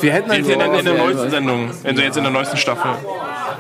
wir 0.02 0.14
hätten 0.14 0.30
Die 0.30 0.36
ein 0.38 0.46
in, 0.46 0.60
in, 0.62 0.74
in 0.80 0.86
der 0.86 0.94
neuesten 0.96 1.30
Sendung, 1.32 1.72
also 1.84 2.02
jetzt 2.02 2.18
in 2.18 2.24
der 2.24 2.32
neuesten 2.32 2.58
Staffel. 2.58 2.92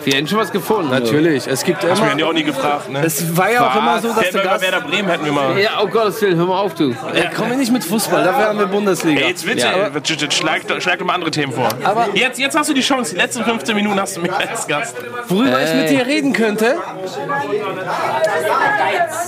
Wir 0.05 0.13
hätten 0.15 0.27
schon 0.27 0.37
was 0.39 0.51
gefunden. 0.51 0.91
Natürlich, 0.91 1.47
es 1.47 1.63
gibt 1.63 1.83
Hast 1.83 1.99
mir 1.99 2.07
immer. 2.07 2.15
die 2.15 2.23
auch 2.23 2.33
nie 2.33 2.43
gefragt, 2.43 2.89
ne? 2.89 3.01
Es 3.03 3.35
war 3.35 3.51
ja 3.51 3.67
auch 3.67 3.75
immer 3.75 3.99
so, 3.99 4.13
dass 4.13 4.29
der 4.29 4.43
Gast. 4.43 4.61
Werder 4.63 4.81
Bremen 4.81 5.09
hätten 5.09 5.25
wir 5.25 5.31
mal. 5.31 5.57
Ja, 5.59 5.71
oh 5.81 5.87
Gottes 5.87 6.21
Willen, 6.21 6.37
hör 6.37 6.45
mal 6.45 6.59
auf, 6.59 6.75
du. 6.75 6.91
Ja, 6.91 6.95
komm 7.35 7.49
wir 7.49 7.57
nicht 7.57 7.71
mit 7.71 7.83
Fußball, 7.83 8.23
dafür 8.23 8.45
haben 8.49 8.59
wir 8.59 8.67
Bundesliga. 8.67 9.21
Ey, 9.21 9.29
jetzt 9.29 9.45
willst 9.45 9.65
Ja, 9.65 9.89
du, 9.89 10.13
jetzt- 10.13 10.33
schlag, 10.33 10.61
schlag 10.79 10.99
doch 10.99 11.05
mal 11.05 11.13
andere 11.15 11.31
Themen 11.31 11.51
vor. 11.53 11.67
Aber- 11.83 12.07
jetzt, 12.13 12.39
jetzt 12.39 12.57
hast 12.57 12.69
du 12.69 12.73
die 12.73 12.81
Chance, 12.81 13.15
die 13.15 13.21
letzten 13.21 13.43
15 13.43 13.75
Minuten 13.75 13.99
hast 13.99 14.15
du 14.17 14.21
mich 14.21 14.31
als 14.31 14.67
Gast. 14.67 14.95
Worüber 15.27 15.61
ich 15.63 15.73
mit 15.73 15.85
Ey. 15.89 15.97
dir 15.97 16.05
reden 16.05 16.33
könnte? 16.33 16.75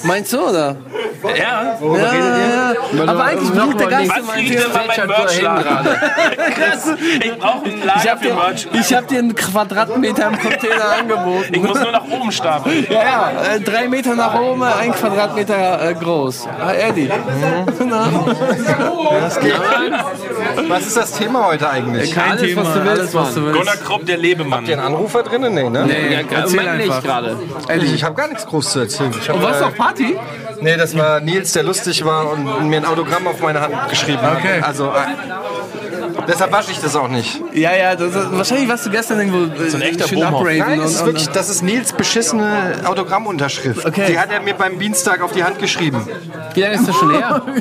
Meinst 0.04 0.32
du, 0.34 0.40
oder? 0.42 0.76
Ja? 1.24 1.78
Ja, 1.82 2.74
ja. 2.94 3.04
Aber 3.08 3.24
eigentlich 3.26 3.52
bringt 3.52 3.80
der 3.80 3.88
Gast 3.88 4.10
Was 4.10 4.18
immer 4.20 4.34
ein 4.34 4.44
ich 4.46 4.52
Merchladen? 4.52 5.88
ich 7.24 7.38
brauche 7.38 7.66
ein 7.66 7.78
Ich 7.78 7.84
Lager 7.86 8.12
hab, 8.12 8.18
für 8.20 8.28
dir, 8.28 8.34
Merch. 8.36 8.68
ich 8.74 8.94
hab 8.94 9.08
dir 9.08 9.20
einen 9.20 9.36
Quadratmeter 9.36 10.28
im 10.28 10.40
Container 10.40 10.67
angeboten. 10.72 11.54
Ich 11.54 11.62
muss 11.62 11.80
nur 11.80 11.92
nach 11.92 12.04
oben 12.06 12.32
stapeln. 12.32 12.86
Ja, 12.90 13.02
ja, 13.04 13.32
äh, 13.56 13.60
drei 13.60 13.88
Meter 13.88 14.16
nach 14.16 14.40
oben, 14.40 14.64
ein 14.64 14.92
Quadratmeter 14.94 15.90
äh, 15.90 15.94
groß. 15.94 16.48
Ah, 16.60 16.72
Eddie. 16.74 17.10
Na? 17.86 18.10
Das 19.22 19.40
geht. 19.40 19.54
Was 20.68 20.88
ist 20.88 20.98
das 20.98 21.12
Thema 21.14 21.46
heute 21.48 21.70
eigentlich? 21.70 22.14
Kein 22.14 22.32
Alles, 22.32 22.42
Thema, 22.42 22.64
was 22.66 22.74
du 22.74 22.84
willst, 22.84 23.00
alles, 23.00 23.14
was 23.16 23.34
du 23.34 23.42
Gunnar 23.42 23.66
willst. 23.74 23.86
Krupp, 23.86 24.06
der 24.06 24.18
Lebemann. 24.18 24.66
Den 24.66 24.80
Anrufer 24.80 25.24
drinnen? 25.24 25.54
Nee, 25.54 25.70
ne? 25.70 25.86
Nee, 25.86 26.14
Ja, 26.14 26.38
erzähl 26.40 26.68
einfach. 26.68 27.04
gerade. 27.04 27.38
Ehrlich, 27.68 27.94
ich 27.94 28.04
habe 28.04 28.16
gar 28.16 28.28
nichts 28.28 28.46
groß 28.46 28.72
zu 28.72 28.80
erzählen. 28.80 29.14
Ich 29.20 29.30
hab, 29.30 29.36
Und 29.36 29.44
was 29.44 29.62
äh, 29.62 29.64
auf 29.66 29.76
Party? 29.76 30.18
Nee, 30.60 30.76
das 30.78 30.98
war 30.98 31.20
Nils, 31.20 31.54
der 31.54 31.64
lustig 31.64 32.04
war 32.04 32.32
und 32.32 32.68
mir 32.70 32.78
ein 32.78 32.86
Autogramm 32.86 33.28
auf 33.28 33.40
meine 33.42 33.62
Hand 33.62 33.74
geschrieben 33.90 34.22
hat. 34.22 34.38
Okay. 34.38 34.62
Also, 34.62 34.88
äh, 34.88 34.92
deshalb 36.28 36.52
wasche 36.52 36.72
ich 36.72 36.80
das 36.80 36.96
auch 36.96 37.08
nicht. 37.08 37.42
Ja, 37.54 37.76
ja, 37.76 37.96
das, 37.96 38.14
ist- 38.16 38.32
wahrscheinlich 38.32 38.70
warst 38.70 38.86
du 38.86 38.90
gestern 38.92 39.20
irgendwo 39.20 39.64
äh, 39.64 39.74
ein 39.76 39.82
echter 39.82 40.08
schön 40.08 40.24
upraven. 40.24 40.58
Nein, 40.60 40.80
das 40.80 40.92
ist 40.96 41.06
wirklich, 41.06 41.28
das 41.30 41.50
ist 41.50 41.62
Nils 41.64 41.94
beschissene 41.94 42.76
Autogrammunterschrift. 42.86 43.86
Okay. 43.86 44.06
Die 44.10 44.20
hat 44.20 44.32
er 44.32 44.42
mir 44.42 44.54
beim 44.54 44.78
Dienstag 44.80 45.22
auf 45.22 45.32
die 45.32 45.44
Hand 45.44 45.60
geschrieben. 45.60 46.08
Wie 46.54 46.62
lange 46.62 46.76
ist 46.76 46.88
das 46.88 46.96
schon 46.96 47.12
her? 47.12 47.42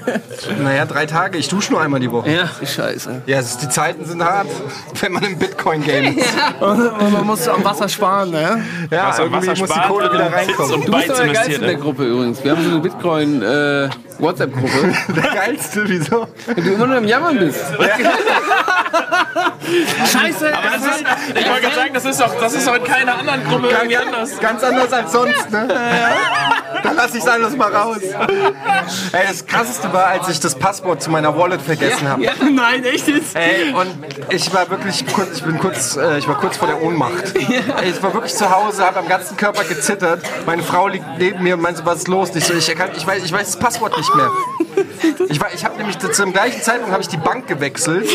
Naja, 0.62 0.84
drei 0.86 1.06
Tage. 1.06 1.38
Ich 1.38 1.48
dusche 1.48 1.72
nur 1.72 1.80
einmal 1.80 2.01
die 2.01 2.10
Woche. 2.10 2.30
Ja. 2.30 2.48
Scheiße. 2.64 3.22
Ja, 3.26 3.40
ist, 3.40 3.60
die 3.62 3.68
Zeiten 3.68 4.05
sind 4.05 4.22
hart, 4.24 4.47
wenn 5.01 5.12
man 5.12 5.24
im 5.24 5.38
Bitcoin-Game 5.38 6.18
ist. 6.18 6.26
Und, 6.60 6.86
und 6.86 7.12
man 7.12 7.26
muss 7.26 7.47
am 7.48 7.64
Wasser 7.64 7.88
sparen, 7.88 8.30
ne? 8.30 8.62
Ja, 8.90 9.09
Was 9.09 9.18
am 9.20 9.26
irgendwie 9.32 9.48
Wasser 9.48 9.60
muss 9.60 9.70
die 9.70 9.80
Kohle 9.88 10.12
wieder 10.12 10.32
reinkommen. 10.32 10.84
Du 10.84 10.93
bist 10.93 11.10
aber 11.10 11.24
der 11.24 11.32
Geilste 11.32 11.55
in 11.55 11.60
der 11.62 11.70
ey. 11.70 11.76
Gruppe 11.76 12.05
übrigens. 12.05 12.43
Wir 12.43 12.51
haben 12.52 12.62
so 12.64 12.70
eine 12.70 12.80
Bitcoin 12.80 13.43
äh, 13.43 13.88
WhatsApp-Gruppe. 14.18 14.94
Der 15.14 15.30
geilste, 15.32 15.88
wieso? 15.88 16.28
Wenn 16.47 16.64
du 16.64 16.72
immer 16.72 16.86
nur 16.86 16.97
im 16.98 17.05
Jammern 17.05 17.38
bist. 17.38 17.60
Scheiße! 20.12 20.56
Aber 20.56 20.70
das 20.70 20.82
ist, 20.86 21.05
ich 21.34 21.48
wollte 21.48 21.62
gerade 21.62 21.74
sagen, 21.74 21.94
das 21.94 22.05
ist 22.05 22.20
doch, 22.20 22.38
das 22.38 22.55
ist 22.55 22.66
doch 22.66 22.76
in 22.76 22.84
keiner 22.84 23.18
anderen 23.18 23.44
Gruppe 23.44 23.68
irgendwie 23.68 23.97
anders. 23.97 24.38
Ganz 24.40 24.62
anders 24.62 24.93
als 24.93 25.12
sonst, 25.12 25.51
ne? 25.51 25.68
Da 26.82 26.93
lasse 26.93 27.16
ich 27.16 27.24
es 27.24 27.28
alles 27.28 27.56
mal 27.56 27.74
raus. 27.74 27.98
Ey, 29.12 29.26
das 29.26 29.44
krasseste 29.47 29.93
war, 29.93 30.06
als 30.06 30.28
ich 30.28 30.38
das 30.40 30.55
Passwort 30.55 31.02
zu 31.02 31.10
meiner 31.10 31.36
Wallet 31.36 31.60
vergessen 31.60 32.09
habe. 32.09 32.22
Ja, 32.22 32.32
nein, 32.51 32.84
echt 32.84 33.09
jetzt? 33.09 33.34
Ey, 33.34 33.72
und 33.72 33.88
ich 34.30 34.52
war 34.55 34.70
wirklich 34.70 35.05
kurz, 35.12 35.38
ich 35.38 35.43
bin 35.43 35.59
kurz, 35.59 35.97
äh, 35.97 36.18
ich 36.18 36.28
war 36.28 36.36
kurz 36.38 36.56
vor 36.56 36.68
der 36.68 36.80
Ohnmacht. 36.82 37.34
Ich 37.36 38.02
war 38.02 38.14
wirklich 38.14 38.34
zu 38.34 38.51
Hause, 38.51 38.84
habe 38.84 39.01
am 39.01 39.09
ganzen 39.09 39.36
Körper 39.36 39.64
gezittert. 39.64 40.20
Meine 40.44 40.62
Frau 40.62 40.88
liegt 40.88 41.05
neben 41.18 41.43
mir 41.43 41.55
und 41.55 41.62
meinte, 41.62 41.80
so, 41.80 41.86
was 41.86 41.98
ist 41.98 42.09
los? 42.09 42.30
Ich 42.34 42.44
so, 42.44 42.55
ich, 42.55 42.74
kann, 42.74 42.90
ich, 42.97 43.06
weiß, 43.06 43.24
ich 43.24 43.32
weiß 43.32 43.47
das 43.47 43.56
Passwort 43.56 43.97
nicht 43.97 44.06
mehr. 44.15 44.31
Ich, 45.28 45.41
war- 45.41 45.53
ich 45.55 45.65
habe 45.65 45.77
nämlich 45.77 45.99
zum 45.99 46.33
gleichen 46.33 46.61
Zeitpunkt 46.62 46.93
habe 46.93 47.03
ich 47.03 47.09
die 47.09 47.16
Bank 47.16 47.47
gewechselt. 47.47 48.09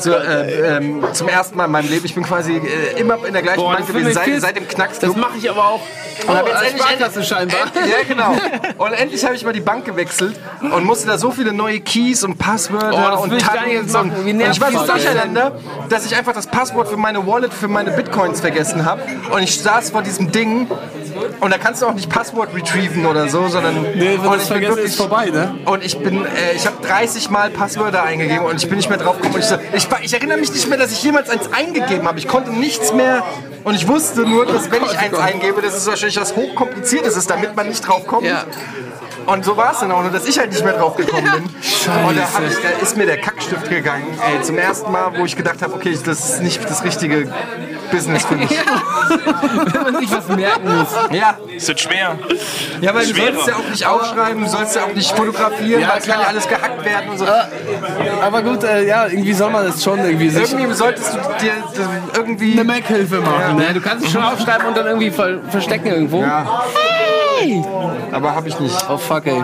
So, 0.00 0.12
äh, 0.12 0.76
ähm, 0.76 1.04
zum 1.12 1.28
ersten 1.28 1.56
Mal 1.56 1.66
in 1.66 1.70
meinem 1.72 1.88
Leben. 1.88 2.04
Ich 2.04 2.14
bin 2.14 2.24
quasi 2.24 2.52
äh, 2.56 2.98
immer 3.00 3.24
in 3.26 3.32
der 3.32 3.42
gleichen 3.42 3.60
Boah, 3.60 3.74
Bank 3.74 3.86
gewesen, 3.86 4.12
seit, 4.12 4.40
seit 4.40 4.56
dem 4.56 4.66
Knacks. 4.66 4.98
Das 4.98 5.14
mache 5.16 5.38
ich 5.38 5.48
aber 5.48 5.64
auch. 5.64 5.80
Und 6.26 6.36
hab 6.36 6.44
Oh, 6.44 6.48
jetzt 6.48 6.62
endlich- 6.62 6.82
Sparkasse 6.82 7.22
scheinbar. 7.24 7.58
Ja, 7.88 8.02
genau. 8.06 8.32
Und 8.78 8.92
endlich 8.92 9.24
habe 9.24 9.34
ich 9.36 9.44
mal 9.44 9.52
die 9.52 9.60
Bank 9.60 9.84
gewechselt 9.84 10.38
und 10.60 10.84
musste 10.84 11.06
da 11.06 11.16
so 11.18 11.30
viele 11.30 11.52
neue 11.52 11.80
Keys 11.80 12.24
und 12.24 12.36
Passwörter 12.38 13.18
Oh, 13.18 13.22
und 13.22 13.32
nicht 13.32 13.46
Tags 13.46 13.94
und, 13.94 14.10
und 14.16 14.40
ich 14.40 14.60
war 14.60 14.72
so 14.72 14.84
durcheinander, 14.84 15.52
dass 15.88 16.04
ich 16.06 16.16
einfach 16.16 16.32
das 16.32 16.46
Passwort 16.48 16.88
für 16.88 16.96
meine 16.96 17.24
Wallet, 17.26 17.54
für 17.54 17.68
meine 17.68 17.92
Bitcoins 17.92 18.40
vergessen 18.40 18.84
habe. 18.84 19.02
Und 19.30 19.42
ich 19.42 19.60
saß 19.60 19.90
vor 19.90 20.02
diesem 20.02 20.32
Ding 20.32 20.68
und 21.40 21.52
da 21.52 21.58
kannst 21.58 21.82
du 21.82 21.86
auch 21.86 21.94
nicht 21.94 22.08
Passwort 22.10 22.54
retrieven 22.54 23.06
oder 23.06 23.28
so, 23.28 23.48
sondern 23.48 23.82
Nee, 23.94 24.18
wenn 24.20 24.26
und 24.26 24.34
das 24.34 24.42
ich 24.44 24.48
bin 24.48 24.62
vergessen 24.62 24.78
ist 24.84 24.96
vorbei, 24.96 25.26
ne? 25.26 25.54
und 25.64 25.84
ich 25.84 25.98
bin, 25.98 26.24
äh, 26.24 26.54
ich 26.54 26.66
habe 26.66 26.76
30 26.86 27.30
Mal 27.30 27.50
Passwörter 27.50 28.02
eingegeben 28.02 28.44
und 28.46 28.56
ich 28.62 28.68
bin 28.68 28.76
nicht 28.76 28.88
mehr 28.88 28.98
drauf 28.98 29.16
gekommen. 29.16 29.38
Ich, 29.38 29.46
so, 29.46 29.56
ich, 29.72 29.88
ich 30.02 30.14
erinnere 30.14 30.38
mich 30.38 30.52
nicht 30.52 30.68
mehr, 30.68 30.78
dass 30.78 30.92
ich 30.92 31.02
jemals 31.02 31.30
eins 31.30 31.52
eingegeben 31.52 32.06
habe. 32.06 32.18
Ich 32.18 32.28
konnte 32.28 32.50
nichts 32.50 32.92
mehr 32.92 33.24
und 33.64 33.74
ich 33.74 33.86
wusste 33.88 34.22
nur, 34.22 34.46
dass 34.46 34.70
wenn 34.70 34.84
ich 34.84 34.98
eins 34.98 35.18
eingebe, 35.18 35.62
dass 35.62 35.74
es 35.74 35.86
wahrscheinlich 35.86 36.20
was 36.20 36.34
hochkompliziertes 36.36 37.16
ist, 37.16 37.30
damit 37.30 37.54
man 37.56 37.68
nicht 37.68 37.86
drauf 37.86 38.06
kommt. 38.06 38.26
Ja. 38.26 38.44
Und 39.28 39.44
so 39.44 39.58
war 39.58 39.72
es 39.72 39.80
dann 39.80 39.92
auch, 39.92 40.00
nur 40.00 40.10
dass 40.10 40.26
ich 40.26 40.38
halt 40.38 40.50
nicht 40.50 40.64
mehr 40.64 40.72
drauf 40.72 40.96
gekommen 40.96 41.30
bin. 41.30 41.44
Und 41.44 42.16
da, 42.16 42.22
hab 42.22 42.42
ich, 42.48 42.56
da 42.62 42.82
ist 42.82 42.96
mir 42.96 43.04
der 43.04 43.18
Kackstift 43.18 43.68
gegangen. 43.68 44.06
Ey, 44.26 44.40
zum 44.42 44.56
ersten 44.56 44.90
Mal, 44.90 45.12
wo 45.18 45.24
ich 45.26 45.36
gedacht 45.36 45.60
habe, 45.60 45.74
okay, 45.74 45.98
das 46.02 46.30
ist 46.30 46.42
nicht 46.42 46.64
das 46.64 46.82
richtige 46.82 47.30
Business 47.90 48.24
für 48.24 48.36
mich. 48.36 48.48
Wenn 49.72 49.82
man 49.82 49.98
sich 50.00 50.10
was 50.10 50.28
merken 50.28 50.78
muss. 50.78 50.88
Ja. 51.10 51.36
Es 51.54 51.68
wird 51.68 51.78
schwer. 51.78 52.18
Ja, 52.80 52.94
weil 52.94 53.06
du 53.06 53.14
Schwerer. 53.14 53.34
sollst 53.34 53.48
ja 53.48 53.56
auch 53.56 53.68
nicht 53.70 53.86
aufschreiben, 53.86 54.44
du 54.44 54.48
sollst 54.48 54.76
ja 54.76 54.84
auch 54.84 54.94
nicht 54.94 55.10
fotografieren, 55.14 55.82
Ja, 55.82 55.90
weil 55.90 55.98
es 55.98 56.06
kann 56.06 56.20
ja 56.20 56.26
alles 56.26 56.48
gehackt 56.48 56.84
werden 56.84 57.10
und 57.10 57.18
so. 57.18 57.26
Aber 58.22 58.42
gut, 58.42 58.64
äh, 58.64 58.86
ja, 58.86 59.06
irgendwie 59.08 59.34
soll 59.34 59.50
man 59.50 59.66
das 59.66 59.84
schon 59.84 59.98
irgendwie 59.98 60.30
sich 60.30 60.52
Irgendwie 60.52 60.72
solltest 60.74 61.12
du 61.14 61.18
dir 61.44 61.52
das 61.74 62.16
irgendwie 62.16 62.52
eine 62.52 62.64
Mac-Hilfe 62.64 63.20
machen. 63.20 63.60
Ja, 63.60 63.74
du 63.74 63.80
kannst 63.82 64.06
es 64.06 64.12
schon 64.12 64.22
aufschreiben 64.22 64.68
und 64.68 64.76
dann 64.76 64.86
irgendwie 64.86 65.10
ver 65.10 65.38
verstecken 65.50 65.88
irgendwo. 65.88 66.22
Ja. 66.22 66.64
Echt? 67.40 67.68
Aber 68.12 68.34
habe 68.34 68.48
ich 68.48 68.58
nicht. 68.60 68.76
Oh 68.90 68.96
fuck, 68.96 69.26
ey. 69.26 69.42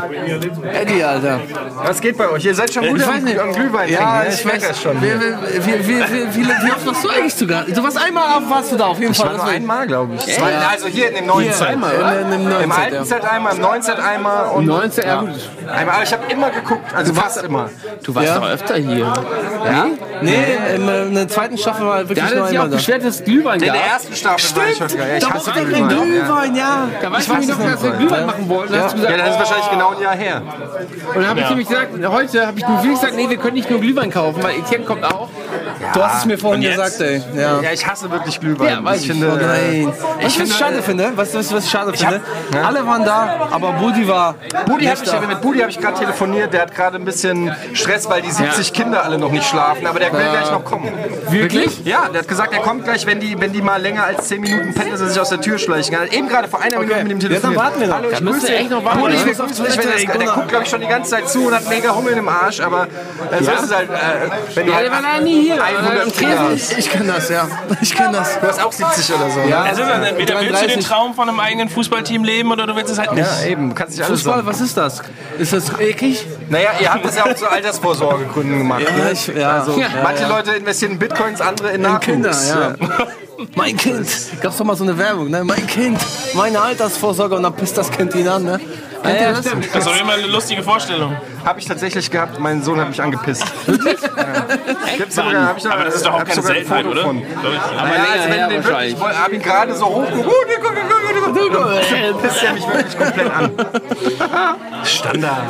Eddie, 0.73 1.03
Alter. 1.05 1.41
Was 1.85 2.01
geht 2.01 2.17
bei 2.17 2.29
euch? 2.31 2.45
Ihr 2.45 2.55
seid 2.55 2.73
schon 2.73 2.87
gut 2.89 2.99
ich 2.99 3.07
am, 3.07 3.15
weiß 3.15 3.23
nicht. 3.23 3.39
am 3.39 3.53
Glühwein 3.53 3.89
Ja, 3.91 3.99
trinken, 3.99 4.29
ne? 4.29 4.35
ich 4.35 4.45
merke 4.45 4.61
weiß 4.63 4.69
das 4.69 4.83
schon. 4.83 5.03
Wie, 5.03 5.07
wie, 5.07 5.67
wie, 5.67 5.89
wie, 5.89 5.99
wie, 5.99 6.37
wie, 6.37 6.47
wie 6.49 6.71
oft 6.73 6.87
warst 6.87 7.05
du 7.05 7.09
eigentlich 7.11 7.35
sogar? 7.35 7.65
Du 7.65 7.83
warst 7.83 7.99
einmal 8.03 8.25
auf, 8.39 8.51
warst 8.51 8.73
du 8.73 8.77
da 8.77 8.87
auf 8.87 8.99
jeden 9.01 9.13
Ich 9.13 9.19
Fall. 9.19 9.29
war 9.29 9.37
nur 9.37 9.47
einmal, 9.47 9.87
glaube 9.87 10.15
ich. 10.15 10.27
Ja. 10.27 10.35
Zwei, 10.35 10.55
also 10.57 10.87
hier 10.87 11.09
in 11.11 11.15
dem 11.17 11.27
neuen 11.27 11.53
Set. 11.53 11.67
einmal? 11.69 11.93
In 12.33 12.51
Im 12.63 12.73
alten 12.73 12.95
ja. 12.95 13.05
Set 13.05 13.25
einmal, 13.25 13.55
im 13.57 13.61
neuen 13.63 13.83
Set 13.83 13.99
einmal 14.01 14.47
und 14.51 14.67
19, 14.67 15.05
ja, 15.07 15.21
gut. 15.21 15.31
einmal. 15.73 15.95
Aber 15.97 16.03
ich 16.05 16.13
habe 16.13 16.23
immer 16.33 16.51
geguckt, 16.51 16.95
also 16.95 17.15
fast 17.15 17.43
immer. 17.43 17.71
Du 18.03 18.15
warst 18.15 18.29
Ja. 18.29 18.39
doch 18.39 18.49
öfter 18.49 18.77
hier. 18.77 18.99
Ja? 19.65 19.87
Nee, 20.23 20.35
in, 20.75 20.89
äh, 20.89 21.03
in 21.07 21.15
der 21.15 21.29
zweiten 21.29 21.59
Staffel 21.59 21.87
war 21.87 21.99
wirklich 22.09 22.23
hat 22.25 22.35
nur 22.35 22.47
einmal 22.47 22.69
da. 22.71 22.77
beschwert, 22.77 23.05
dass 23.05 23.17
es 23.21 23.25
Glühwein 23.25 23.61
In 23.61 23.73
der 23.73 23.75
ersten 23.85 24.15
Staffel 24.15 24.57
war 24.57 24.69
ich 24.69 24.77
schon 24.77 24.89
geil. 24.89 25.19
Ich 25.19 25.25
Da 25.25 25.35
hasse 25.35 25.47
war 25.49 25.57
ein 25.57 25.67
Glühwein. 25.67 25.89
Glühwein, 25.89 26.55
ja. 26.57 26.89
Da 27.01 27.07
du 27.09 27.13
weiß 27.15 27.29
nicht 27.29 27.49
es 27.51 27.59
noch, 27.59 27.65
dass 27.65 27.84
wir. 27.85 27.93
Glühwein 27.93 28.27
machen 28.27 28.49
wollten. 28.49 28.73
Dann 28.73 28.83
hast 28.83 28.97
du 28.97 29.03
Ja, 29.03 29.11
gesagt, 29.11 29.21
das 29.21 29.29
ist 29.29 29.35
oh. 29.35 29.39
wahrscheinlich 29.39 29.71
genau 29.71 29.91
ein 29.91 30.03
Jahr 30.03 30.17
her. 30.17 30.43
Und 31.09 31.17
dann 31.17 31.29
habe 31.29 31.41
ich 31.41 31.49
nämlich 31.49 31.69
gesagt, 31.69 31.91
heute 32.07 32.47
habe 32.47 32.59
ich 32.59 32.69
nur 32.69 32.79
viel 32.79 32.91
gesagt, 32.93 33.15
nee, 33.17 33.29
wir 33.29 33.37
können 33.37 33.55
nicht 33.55 33.71
nur 33.71 33.81
Glühwein 33.81 34.11
kaufen, 34.11 34.43
weil 34.43 34.57
Etienne 34.59 34.85
kommt 34.85 35.05
auch. 35.05 35.29
Du 35.93 36.03
hast 36.03 36.19
es 36.21 36.25
mir 36.27 36.39
vorhin 36.39 36.63
gesagt, 36.63 37.01
ey. 37.01 37.23
Ja. 37.37 37.61
Ja, 37.61 37.73
ich 37.73 37.87
hasse 37.87 38.11
wirklich 38.11 38.41
Glühwein. 38.41 38.69
Ja, 38.69 38.85
weiß 38.85 39.03
ich 39.03 39.11
ich. 39.11 39.13
finde, 39.13 39.31
Oh 39.33 39.37
nein. 39.37 39.93
ich 40.19 40.25
Was 40.25 40.33
ich 40.33 40.37
finde, 40.39 40.55
schade 40.55 40.83
finde, 40.83 41.13
was, 41.17 41.35
was, 41.35 41.53
was 41.53 41.65
ich 41.65 41.71
schade 41.71 41.93
finde, 41.97 42.21
Ja. 42.55 42.63
alle 42.63 42.87
waren 42.87 43.05
da, 43.05 43.49
aber 43.51 43.73
Budi 43.73 44.07
war 44.09 44.35
Budi 44.67 44.85
hab 44.87 44.99
nicht 45.01 45.07
ich, 45.07 45.11
da. 45.21 45.21
mit 45.27 45.41
Budi 45.41 45.59
habe 45.61 45.71
ich 45.71 45.79
gerade 45.81 45.99
telefoniert. 45.99 46.53
Der 46.53 46.63
hat 46.63 46.75
gerade 46.75 46.97
ein 46.97 47.05
bisschen 47.05 47.55
Stress, 47.73 48.09
weil 48.09 48.23
die 48.23 48.31
70 48.31 48.73
Kinder 48.73 49.05
alle 49.05 49.19
noch 49.19 49.31
nicht 49.31 49.47
schlafen. 49.47 49.87
Aber 49.87 49.99
der 49.99 50.13
will 50.13 50.21
gleich 50.31 50.51
noch 50.51 50.65
kommen. 50.65 50.93
Wirklich? 51.29 51.85
Ja, 51.85 52.09
der 52.09 52.21
hat 52.23 52.29
gesagt, 52.29 52.53
er 52.53 52.61
kommt 52.61 52.85
gleich, 52.85 53.07
wenn 53.07 53.21
die, 53.21 53.39
wenn 53.41 53.53
die 53.53 53.63
mal 53.63 53.81
länger 53.81 54.05
als 54.05 54.29
10 54.29 54.41
Minuten 54.41 54.75
pennen, 54.75 54.91
dass 54.93 55.01
er 55.01 55.09
sich 55.09 55.21
aus 55.21 55.29
der 55.29 55.41
Tür 55.41 55.59
schleichen 55.59 55.95
kann. 55.95 56.05
Hat 56.07 56.13
Eben 56.13 56.29
gerade 56.29 56.49
vor 56.49 56.61
einer 56.61 56.79
Minute 56.79 57.05
mit 57.05 57.23
ihm 57.25 57.33
Ja, 57.33 57.41
dann 57.41 57.57
warten 57.57 57.81
wir 57.81 57.87
noch. 57.89 57.95
Hallo, 57.97 58.09
ich 58.11 58.19
Da 58.19 58.25
müsst 58.25 58.41
grüße 58.41 58.53
ihr 58.53 58.59
echt 58.59 58.71
noch 58.71 58.85
warten, 58.85 59.01
Budi, 59.01 59.15
ich 59.15 59.25
grüße 59.25 59.63
dich, 59.63 59.77
wenn 59.79 59.89
er 59.89 60.19
der 60.19 60.29
guckt, 60.35 60.49
glaube 60.49 60.65
ich, 60.65 60.71
schon 60.71 60.81
die 60.81 60.87
ganze 60.87 61.11
Zeit 61.11 61.29
zu 61.29 61.47
und 61.47 61.55
hat 61.55 61.69
mega 61.69 61.95
Hummel 61.95 62.13
im 62.15 62.29
Arsch. 62.29 62.61
Aber 62.61 62.85
äh, 63.31 63.43
so 63.43 63.51
ist 63.51 63.63
es 63.65 63.75
halt, 63.75 63.91
äh, 63.91 63.95
wenn 64.55 64.67
du 64.67 64.73
Ja, 64.73 64.79
halt 64.79 64.87
100 65.53 66.03
Am 66.05 66.13
Tresen. 66.13 66.79
Ich 66.79 66.91
kann 66.91 67.07
das, 67.07 67.29
ja. 67.29 67.47
Ich 67.81 67.95
kann 67.95 68.13
das. 68.13 68.41
Du 68.41 68.47
hast 68.47 68.63
auch 68.63 68.73
70 68.73 69.15
oder 69.17 69.31
so. 69.31 69.41
Ja. 69.41 69.67
Es 69.67 69.79
ist 69.79 69.81
dann 69.89 70.03
entweder 70.03 70.35
willst 70.41 70.51
du 70.63 70.67
den 70.67 70.81
33. 70.81 70.85
Traum 70.87 71.15
von 71.15 71.29
einem 71.29 71.41
eigenen 71.41 71.69
Fußballteam 71.69 72.25
leben 72.25 72.51
oder 72.53 72.67
du 72.67 72.75
willst 72.77 72.91
es 72.93 72.99
halt 72.99 73.13
nicht. 73.15 73.27
Ja, 73.43 73.47
eben, 73.47 73.71
du 73.71 73.75
kannst 73.75 73.97
nicht 73.97 74.05
alles 74.07 74.21
Fußball, 74.21 74.37
sagen. 74.37 74.47
was 74.47 74.61
ist 74.61 74.77
das? 74.77 75.03
Ist 75.39 75.53
das 75.53 75.79
eklig? 75.81 76.25
Naja, 76.49 76.71
ihr 76.81 76.93
habt 76.93 77.05
das 77.05 77.17
ja 77.17 77.25
auch 77.25 77.35
zu 77.35 77.51
Altersvorsorgegründen 77.51 78.59
gemacht. 78.59 78.83
Ja, 78.83 79.05
ne? 79.05 79.13
ich- 79.13 79.27
ja. 79.29 79.51
also, 79.59 79.79
Ja. 79.79 79.89
manche 80.03 80.23
Ja. 80.23 80.29
Leute 80.29 80.53
investieren 80.53 80.93
in 80.93 80.99
Bitcoins, 80.99 81.41
andere 81.41 81.71
in 81.73 81.83
Nachwuchs. 81.83 82.05
Kinder, 82.07 82.31
ja. 82.31 82.75
Mein 83.55 83.77
Kind. 83.77 84.09
Gab's 84.41 84.57
doch 84.59 84.65
mal 84.65 84.77
so 84.77 84.85
eine 84.85 84.97
Werbung, 84.99 85.31
ne? 85.31 85.45
Mein 85.45 85.67
Kind. 85.67 85.99
Meine 86.35 86.61
Altersvorsorge 86.61 87.35
und 87.37 87.43
dann 87.43 87.55
pisst 87.55 87.77
das 87.77 87.91
Kind 87.91 88.15
ihn 88.15 88.29
an, 88.29 88.45
ne? 88.45 88.61
Kennt 89.03 89.21
ihr 89.21 89.33
das? 89.33 89.43
Das 89.45 89.55
ist 89.55 89.87
doch 89.87 90.01
immer 90.01 90.15
eine 90.15 90.27
lustige 90.27 90.63
Vorstellung. 90.63 91.15
Habe 91.45 91.61
ich 91.61 91.67
tatsächlich 91.67 92.11
gehabt. 92.11 92.41
Mein 92.41 92.63
Sohn 92.63 92.81
hat 92.81 92.89
mich 92.89 93.03
angepisst. 93.03 93.45
Gibt's 93.67 95.15
sogar, 95.15 95.49
hab 95.49 95.59
ich, 95.59 95.67
Aber 95.71 95.85
das 95.85 95.97
ist 95.97 96.07
doch 96.07 96.15
auch 96.15 96.25
keine 96.25 96.41
Seltenheit, 96.41 96.87
oder? 96.87 97.03
von. 97.03 97.19
Aber 97.19 97.51
Naja, 97.51 97.93
länger 97.93 98.09
also 98.13 98.25
wenn 98.25 98.33
her 98.33 98.49
den 98.49 98.65
wirklich, 98.65 98.95
ich 98.95 99.19
habe 99.19 99.35
ihn 99.35 99.43
gerade 99.43 99.75
so 99.75 99.85
hoch. 99.87 100.05
Oh, 100.25 100.31
guck, 100.63 100.75
guck, 100.75 100.75
guck, 100.75 101.35
guck, 101.35 101.53
guck. 101.53 101.91
Dann 101.91 102.19
pisst 102.23 102.43
er 102.43 102.53
mich 102.55 102.67
wirklich 102.67 102.99
komplett 102.99 103.31
an. 103.31 103.51
Standard. 104.85 105.43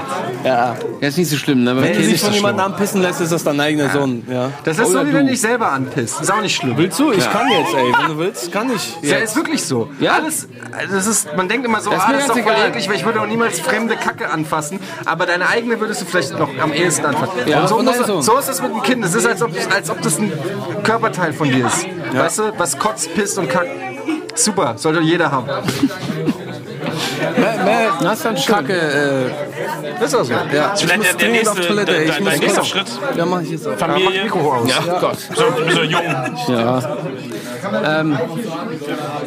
Ja. 0.44 0.76
Ja, 1.00 1.08
ist 1.08 1.18
nicht 1.18 1.30
so 1.30 1.36
schlimm, 1.36 1.62
ne? 1.64 1.76
Wenn 1.76 1.92
du 1.92 1.98
Wenn 2.00 2.08
dich 2.10 2.20
von 2.20 2.32
jemandem 2.32 2.64
anpissen 2.66 3.02
lässt, 3.02 3.20
ist 3.20 3.30
das 3.32 3.44
dein 3.44 3.60
eigener 3.60 3.90
Sohn. 3.90 4.24
Ja. 4.28 4.50
Das 4.64 4.78
ist 4.78 4.90
so, 4.90 5.00
wie 5.06 5.10
du. 5.10 5.16
wenn 5.18 5.28
ich 5.28 5.40
selber 5.40 5.70
anpisst. 5.70 6.20
Ist 6.20 6.32
auch 6.32 6.40
nicht 6.40 6.56
schlimm. 6.56 6.76
Willst 6.76 6.98
du? 6.98 7.12
Ich 7.12 7.30
kann 7.30 7.48
jetzt, 7.48 7.73
ey. 7.76 7.92
Wenn 7.98 8.08
du 8.08 8.18
willst, 8.18 8.52
kann 8.52 8.70
ich. 8.74 8.96
Ja, 9.02 9.16
ist 9.18 9.36
wirklich 9.36 9.64
so. 9.64 9.88
Ja? 10.00 10.14
Alles, 10.14 10.48
das 10.90 11.06
ist, 11.06 11.36
man 11.36 11.48
denkt 11.48 11.66
immer 11.66 11.80
so, 11.80 11.90
Das 11.90 12.00
ist 12.00 12.08
ah, 12.08 12.12
das 12.12 12.22
ist 12.22 12.30
doch 12.30 12.38
voll 12.38 12.54
eklig, 12.68 12.88
weil 12.88 12.96
ich 12.96 13.04
würde 13.04 13.20
auch 13.20 13.26
niemals 13.26 13.60
fremde 13.60 13.96
Kacke 13.96 14.30
anfassen. 14.30 14.80
Aber 15.04 15.26
deine 15.26 15.48
eigene 15.48 15.78
würdest 15.80 16.02
du 16.02 16.06
vielleicht 16.06 16.38
noch 16.38 16.50
am 16.60 16.72
ehesten 16.72 17.06
anfassen. 17.06 17.32
Ja, 17.46 17.62
Und 17.62 17.68
so, 17.68 17.76
und 17.76 17.84
muss, 17.84 17.96
dein 17.98 18.06
Sohn. 18.06 18.22
so 18.22 18.38
ist 18.38 18.48
es 18.48 18.62
mit 18.62 18.70
dem 18.72 18.82
Kind. 18.82 19.04
Es 19.04 19.14
ist, 19.14 19.26
als 19.26 19.42
ob, 19.42 19.50
als 19.74 19.90
ob 19.90 20.00
das 20.02 20.18
ein 20.18 20.32
Körperteil 20.82 21.32
von 21.32 21.48
dir 21.48 21.66
ist. 21.66 21.86
Weißt 22.12 22.38
du, 22.38 22.52
was 22.58 22.78
kotzt, 22.78 23.14
pisst 23.14 23.38
und 23.38 23.48
kackt. 23.48 23.70
Super, 24.34 24.74
sollte 24.76 25.00
jeder 25.00 25.30
haben. 25.30 25.48
Das 28.00 28.18
ist 28.18 28.24
dann 28.24 28.34
Kacke. 28.36 28.72
Äh, 30.00 30.04
ist 30.04 30.14
auch 30.14 30.24
so. 30.24 30.32
Ja, 30.32 30.74
ich 30.76 30.82
muss 30.82 31.06
der, 31.06 31.14
dringend 31.14 31.48
auf 31.48 31.54
nächste, 31.54 31.60
Toilette. 31.68 31.92
dein, 31.92 32.08
Ich 32.08 32.20
muss 32.20 32.38
nächster. 32.40 32.64
Schritt. 32.64 32.86
Ja, 33.16 33.26
mach 33.26 33.40
ich 33.40 33.50
jetzt 33.50 33.66
auch. 33.66 33.76
Familie. 33.76 34.24
Ja, 34.26 34.98
Gott. 35.00 35.18
So, 35.18 35.82
jung. 35.82 36.02
Ja. 36.48 36.96
Ähm, 38.00 38.18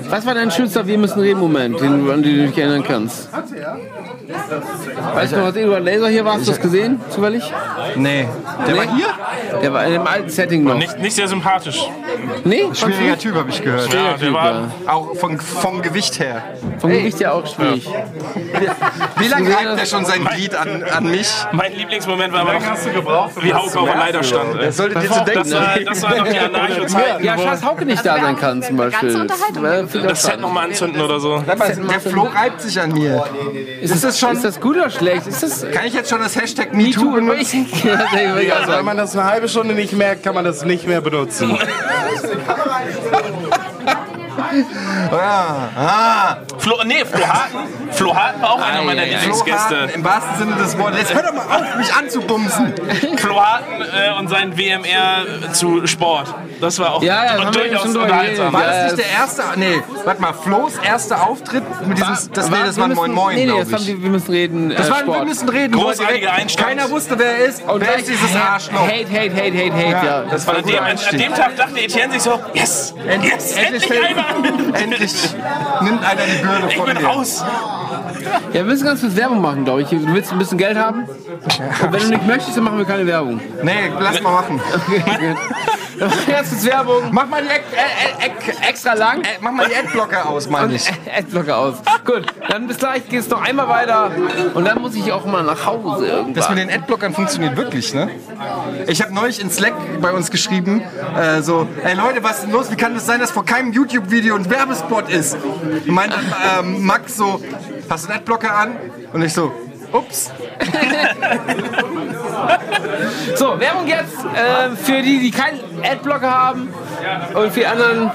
was 0.09 0.25
war 0.25 0.33
dein 0.35 0.51
schönster 0.51 0.85
Wir 0.85 0.97
müssen 0.97 1.19
reden 1.19 1.39
Moment, 1.39 1.79
den, 1.81 2.05
du- 2.05 2.11
an 2.11 2.21
den 2.23 2.37
du 2.37 2.47
dich 2.47 2.57
erinnern 2.57 2.83
kannst? 2.83 3.29
Weißt 4.27 5.31
du 5.31 5.37
noch, 5.37 5.45
als 5.45 5.55
Eduard 5.55 5.83
Laser 5.85 6.09
hier 6.09 6.25
war, 6.25 6.33
hast 6.33 6.47
du 6.47 6.51
das 6.51 6.59
gesehen, 6.59 6.99
zufällig? 7.09 7.43
Nee. 7.95 8.27
Der 8.67 8.73
Nee? 8.73 8.79
war 8.79 8.95
hier? 8.95 9.07
Der 9.61 9.73
war 9.73 9.85
in 9.85 9.93
dem 9.93 10.07
alten 10.07 10.29
Setting 10.29 10.63
noch. 10.63 10.75
Nicht, 10.75 10.99
nicht 10.99 11.15
sehr 11.15 11.27
sympathisch. 11.27 11.79
Nee? 12.43 12.65
du 12.67 12.75
Schwieriger? 12.75 13.17
Typ, 13.17 13.35
habe 13.35 13.49
ich 13.49 13.63
gehört. 13.63 13.93
Ja, 13.93 14.13
der 14.17 14.33
war. 14.33 14.71
Auch 14.85 15.15
vom, 15.15 15.39
vom 15.39 15.81
Gewicht 15.81 16.19
her. 16.19 16.43
Vom 16.79 16.89
Gewicht 16.89 17.19
ja 17.19 17.31
auch 17.31 17.45
schwierig. 17.47 17.87
Wie 19.17 19.27
lange 19.27 19.49
reibt 19.49 19.79
er 19.79 19.85
schon 19.85 20.05
sein 20.05 20.25
Glied 20.25 20.55
an, 20.55 20.83
an 20.83 21.05
mich? 21.05 21.31
Mein 21.53 21.73
Lieblingsmoment 21.73 22.33
war 22.33 22.41
aber 22.41 22.53
noch, 22.53 23.29
wie 23.41 23.53
Hauke 23.53 23.79
auf 23.79 23.89
der 23.89 23.97
Leiter 23.97 24.23
stand. 24.23 24.55
ey. 24.59 24.65
Das 24.65 24.77
solltet 24.77 25.03
ihr 25.03 25.11
zu 25.11 25.23
denken. 25.23 25.49
Das 25.49 25.53
war, 25.53 25.79
das 25.85 26.03
war 26.03 26.17
noch 26.17 26.27
die 26.27 26.39
Anarcho-Zeit. 26.39 27.21
Ja, 27.21 27.37
scheiß 27.37 27.63
Hauke 27.63 27.85
nicht 27.85 28.05
da 28.05 28.19
sein 28.19 28.35
kann 28.35 28.61
zum 28.61 28.77
Beispiel. 28.77 29.27
Das 30.03 30.23
Set 30.23 30.41
nochmal 30.41 30.65
anzünden 30.65 31.01
oder 31.01 31.19
so. 31.19 31.41
Der 31.47 31.99
Flo 31.99 32.23
reibt 32.23 32.61
sich 32.61 32.79
an 32.79 32.91
mir. 32.91 33.23
Ist 33.81 34.03
das, 34.03 34.16
schon, 34.19 34.33
ist 34.33 34.45
das 34.45 34.59
gut 34.59 34.75
oder 34.75 34.89
schlecht? 34.89 35.27
Ist 35.27 35.43
das 35.43 35.65
Kann 35.71 35.85
ich 35.85 35.93
jetzt 35.93 36.09
schon 36.09 36.19
das 36.19 36.35
Hashtag 36.35 36.73
MeToo 36.73 37.11
benutzen? 37.11 37.67
Also, 37.73 38.71
wenn 38.71 38.85
man 38.85 38.97
das 38.97 39.15
eine 39.15 39.25
halbe 39.25 39.47
Stunde 39.47 39.73
nicht 39.73 39.93
merkt, 39.93 40.23
kann 40.23 40.35
man 40.35 40.45
das 40.45 40.63
nicht 40.63 40.87
mehr 40.87 41.01
benutzen. 41.01 41.57
Ah, 45.11 45.69
ah. 45.77 46.37
Flo, 46.57 46.75
nee, 46.85 47.03
Flo 47.05 47.25
Harten. 47.27 47.57
Flo 47.91 48.15
Harten 48.15 48.41
war 48.41 48.51
auch 48.53 48.61
einer 48.61 48.81
meiner 48.83 49.05
Lieblingsgäste. 49.05 49.89
Im 49.95 50.03
wahrsten 50.03 50.37
Sinne 50.37 50.55
des 50.55 50.77
Wortes. 50.77 50.99
Jetzt 50.99 51.13
hör 51.13 51.23
doch 51.23 51.33
mal 51.33 51.45
auf, 51.45 51.75
mich 51.77 51.93
anzubumsen. 51.93 52.73
Flo 53.17 53.41
Harten 53.41 53.81
äh, 53.81 54.19
und 54.19 54.27
sein 54.29 54.57
WMR 54.57 55.53
zu 55.53 55.85
Sport. 55.87 56.33
Das 56.59 56.79
war 56.79 56.95
auch 56.95 57.03
Ja, 57.03 57.25
ja, 57.25 57.37
das 57.37 57.51
durchaus 57.51 57.85
unterhaltsam. 57.85 58.53
War 58.53 58.61
Ja, 58.61 58.67
das 58.67 58.91
nicht 58.93 58.97
das- 58.97 59.05
der 59.35 59.43
erste? 59.45 59.59
Nee, 59.59 59.81
warte 60.05 60.21
mal, 60.21 60.33
Flo's 60.33 60.73
erster 60.83 61.27
Auftritt 61.27 61.63
mit 61.87 61.97
diesem. 61.97 62.17
Das, 62.33 62.49
nee, 62.49 62.57
das 62.65 62.77
war 62.77 62.87
Moin 62.87 63.11
Moin, 63.11 63.35
Nee, 63.35 63.45
nee, 63.45 63.59
das 63.59 63.73
haben 63.73 63.85
wir, 63.87 64.01
wir 64.03 64.09
müssen 64.09 64.31
reden. 64.31 64.69
Das 64.75 64.87
äh, 64.87 64.91
war 64.91 64.97
ein 64.99 65.07
Wir 65.07 65.25
müssen 65.25 65.49
reden. 65.49 65.73
Direkt 65.73 66.27
Einstand. 66.27 66.67
Keiner 66.67 66.89
wusste, 66.89 67.17
wer 67.19 67.37
er 67.37 67.45
ist. 67.45 67.63
Und 67.63 67.81
wer 67.81 67.95
ist 67.97 68.07
dieses 68.07 68.35
Arschloch? 68.35 68.81
Hate, 68.81 69.09
hate, 69.09 69.35
hate, 69.35 69.57
hate, 69.57 69.73
hate, 69.73 70.05
ja. 70.05 70.23
das 70.29 70.47
An 70.47 70.55
war 70.65 70.81
an, 70.81 70.97
an 70.97 71.17
dem 71.17 71.33
Tag 71.33 71.55
dachte 71.55 71.79
Etienne 71.79 72.13
sich 72.13 72.21
so, 72.21 72.39
yes, 72.53 72.93
Endlich, 73.07 73.31
yes, 73.33 73.51
endlich, 73.53 73.89
endlich 73.91 74.17
einer. 74.17 74.46
Endlich 74.73 75.35
nimmt 75.81 76.03
einer 76.03 76.21
die 76.25 76.41
Bürde 76.43 76.67
Ich 76.69 76.77
von 76.77 76.85
bin 76.85 76.97
mir. 76.97 77.07
raus. 77.07 77.43
Ja, 78.53 78.53
wir 78.53 78.63
müssen 78.63 78.85
ganz 78.85 79.01
kurz 79.01 79.15
Werbung 79.15 79.41
machen, 79.41 79.65
glaube 79.65 79.81
ich. 79.81 79.89
Du 79.89 80.13
willst 80.13 80.31
ein 80.31 80.39
bisschen 80.39 80.57
Geld 80.57 80.77
haben? 80.77 81.03
Und 81.07 81.93
wenn 81.93 82.01
du 82.01 82.09
nicht 82.09 82.27
möchtest, 82.27 82.57
dann 82.57 82.63
machen 82.63 82.77
wir 82.77 82.85
keine 82.85 83.05
Werbung. 83.05 83.39
Nee, 83.63 83.91
lass 83.99 84.21
mal 84.21 84.31
machen. 84.31 84.61
Wir 85.97 86.05
ganz 86.33 86.49
kurz 86.49 86.65
Werbung. 86.65 87.03
Mach 87.11 87.27
mal 87.27 87.41
die 87.41 87.49
Eck, 87.49 87.63
äh, 87.71 88.23
äh, 88.23 88.27
Eck, 88.27 88.55
extra 88.69 88.93
lang. 88.93 89.21
Äh, 89.21 89.37
Mach 89.41 89.51
mal 89.51 89.67
die 89.67 89.75
Adblocker 89.75 90.27
aus, 90.27 90.49
meine 90.49 90.75
ich. 90.75 90.87
Adblocker 91.17 91.57
aus. 91.57 91.75
Gut, 92.05 92.25
dann 92.49 92.67
bis 92.67 92.77
gleich 92.77 93.07
geht's 93.09 93.29
noch 93.29 93.41
einmal 93.41 93.67
weiter. 93.67 94.11
Und 94.53 94.65
dann 94.65 94.79
muss 94.79 94.95
ich 94.95 95.11
auch 95.11 95.25
mal 95.25 95.43
nach 95.43 95.65
Hause 95.65 96.07
irgendwann. 96.07 96.33
Das 96.35 96.49
mit 96.49 96.59
den 96.59 96.69
Adblockern 96.69 97.13
funktioniert 97.13 97.57
wirklich, 97.57 97.93
ne? 97.93 98.09
Ich 98.87 99.01
habe 99.01 99.13
neulich 99.13 99.41
in 99.41 99.49
Slack 99.49 99.73
bei 100.01 100.11
uns 100.11 100.29
geschrieben, 100.29 100.81
äh, 101.15 101.41
so, 101.41 101.67
ey 101.83 101.95
Leute, 101.95 102.23
was 102.23 102.37
ist 102.37 102.43
denn 102.43 102.51
los? 102.51 102.71
Wie 102.71 102.75
kann 102.75 102.93
das 102.93 103.05
sein, 103.05 103.19
dass 103.19 103.31
vor 103.31 103.45
keinem 103.45 103.71
YouTube-Video 103.71 104.35
ein 104.35 104.49
Werbespot 104.49 105.09
ist? 105.09 105.35
Und 105.35 105.87
meinte 105.87 106.17
ähm, 106.59 106.85
Max 106.85 107.17
so, 107.17 107.41
hast 107.89 108.05
du 108.05 108.11
einen 108.11 108.16
Adblocker 108.17 108.53
an? 108.53 108.75
Und 109.13 109.21
ich 109.21 109.33
so, 109.33 109.51
ups. 109.91 110.31
So, 113.35 113.59
Werbung 113.59 113.87
jetzt 113.87 114.15
äh, 114.35 114.75
für 114.75 115.01
die, 115.01 115.19
die 115.19 115.31
keinen 115.31 115.59
Adblocker 115.83 116.31
haben. 116.31 116.73
Und 117.33 117.51
für 117.51 117.59
die 117.59 117.65
anderen 117.65 118.11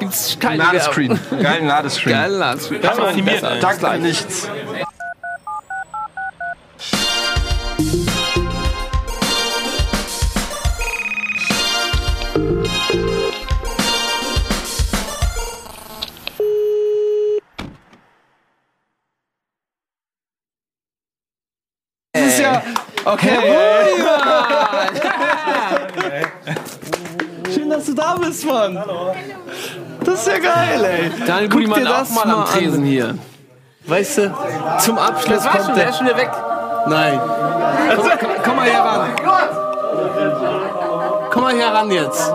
gibt's 0.00 0.36
keine 0.38 0.58
Ladescreen. 0.58 1.10
Werbung. 1.10 1.42
Geilen 1.42 1.66
Ladescreen. 1.66 2.16
Geilen 2.16 2.38
Ladescreen. 2.38 2.80
Man 2.82 3.00
animieren. 3.00 3.40
Besser. 3.40 3.56
Danke 3.60 3.98
nichts. 3.98 4.48
Ja. 23.08 23.12
Okay. 23.12 23.38
Schön, 27.54 27.70
dass 27.70 27.84
du 27.86 27.94
da 27.94 28.14
bist, 28.16 28.44
Mann. 28.46 28.82
Das 30.04 30.20
ist 30.20 30.26
ja 30.28 30.38
geil, 30.38 30.84
ey. 30.84 31.10
Daniel 31.26 31.48
Guck 31.48 31.74
dir 31.74 31.86
auch 31.90 31.98
das 32.00 32.10
mal 32.10 32.22
am 32.22 32.40
mal 32.40 32.44
Tresen 32.44 32.80
an. 32.80 32.84
hier. 32.86 33.14
weißt 33.86 34.18
du, 34.18 34.34
zum 34.78 34.98
Abschluss 34.98 35.36
Das 35.42 35.44
war 35.46 35.52
kommt 35.52 35.64
schon, 35.66 35.74
der. 35.74 35.84
der 35.84 35.90
ist 35.90 35.98
schon 35.98 36.06
wieder 36.06 36.16
weg. 36.16 36.30
Nein. 36.86 37.20
Komm, 37.96 38.10
komm, 38.20 38.30
komm 38.44 38.56
mal 38.56 38.68
hier 38.70 38.78
ran. 38.78 39.10
Komm 41.30 41.42
mal 41.42 41.54
hier 41.54 41.66
ran 41.66 41.90
jetzt. 41.90 42.32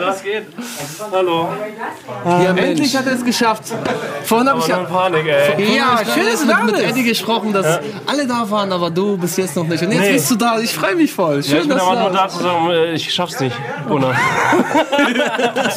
Was 0.00 0.22
geht? 0.22 0.44
Hallo. 1.12 1.48
Ja, 2.24 2.54
endlich 2.56 2.96
hat 2.96 3.06
er 3.06 3.14
es 3.14 3.24
geschafft. 3.24 3.64
Vorhin 4.24 4.48
habe 4.48 4.60
ich 4.60 4.66
ja, 4.66 4.76
Aber 4.78 4.84
Panik, 4.86 5.26
ey. 5.26 5.76
Ja, 5.76 5.98
schön, 6.12 6.26
dass 6.26 6.40
du 6.40 6.46
mit, 6.46 6.54
da 6.56 6.62
mit 6.62 6.74
bist. 6.76 6.86
Eddie 6.88 7.04
gesprochen, 7.04 7.52
dass 7.52 7.66
Ja. 7.66 7.80
alle 8.06 8.26
da 8.26 8.48
waren, 8.50 8.72
aber 8.72 8.90
du 8.90 9.16
bist 9.16 9.36
jetzt 9.38 9.56
noch 9.56 9.64
nicht. 9.66 9.82
Und 9.82 9.92
jetzt 9.92 10.00
Nee. 10.02 10.12
bist 10.14 10.30
du 10.30 10.36
da. 10.36 10.58
Ich 10.58 10.72
freue 10.74 10.96
mich 10.96 11.12
voll. 11.12 11.42
Schön, 11.42 11.52
Ja, 11.56 11.62
ich 11.62 11.68
bin 11.68 11.76
dass 11.76 11.86
aber 11.86 11.96
du 11.96 12.00
nur 12.02 12.10
da 12.10 12.28
zu 12.28 12.38
sagen, 12.42 12.70
äh, 12.70 12.92
ich 12.92 13.12
schaff's 13.12 13.40
nicht. 13.40 13.56
Gunnar. 13.88 14.14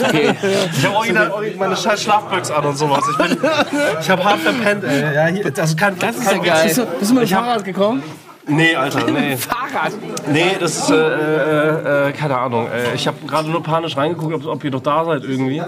Okay. 0.07 0.33
Ich 0.77 0.85
habe 0.85 0.95
original 0.95 1.31
meine 1.57 1.75
scheiß 1.75 2.03
Schlafböcks 2.03 2.51
an 2.51 2.65
und 2.65 2.77
sowas. 2.77 3.03
Ich, 3.11 3.17
bin, 3.17 3.37
ich 4.01 4.09
habe 4.09 4.23
hart 4.23 4.39
verpennt, 4.39 4.83
ey. 4.83 5.13
Ja, 5.13 5.25
hier, 5.27 5.51
das 5.51 5.75
kann, 5.75 5.97
das 5.99 6.15
ist 6.17 6.31
ja 6.31 6.37
geil. 6.37 6.63
Bist 6.65 6.77
du, 6.77 6.85
bist 6.85 7.11
du 7.11 7.15
mit 7.15 7.29
dem 7.29 7.37
Fahrrad 7.37 7.63
gekommen? 7.65 8.03
Nee, 8.47 8.75
Alter, 8.75 9.11
nee. 9.11 9.35
Fahrrad. 9.35 9.91
Nee, 10.31 10.55
das 10.59 10.77
ist, 10.77 10.89
äh, 10.89 10.95
äh, 10.95 12.09
äh, 12.09 12.11
keine 12.13 12.37
Ahnung. 12.37 12.67
Ich 12.95 13.07
habe 13.07 13.17
gerade 13.27 13.49
nur 13.49 13.61
panisch 13.61 13.97
reingeguckt, 13.97 14.33
ob, 14.33 14.45
ob 14.45 14.63
ihr 14.63 14.71
doch 14.71 14.81
da 14.81 15.05
seid 15.05 15.23
irgendwie. 15.23 15.61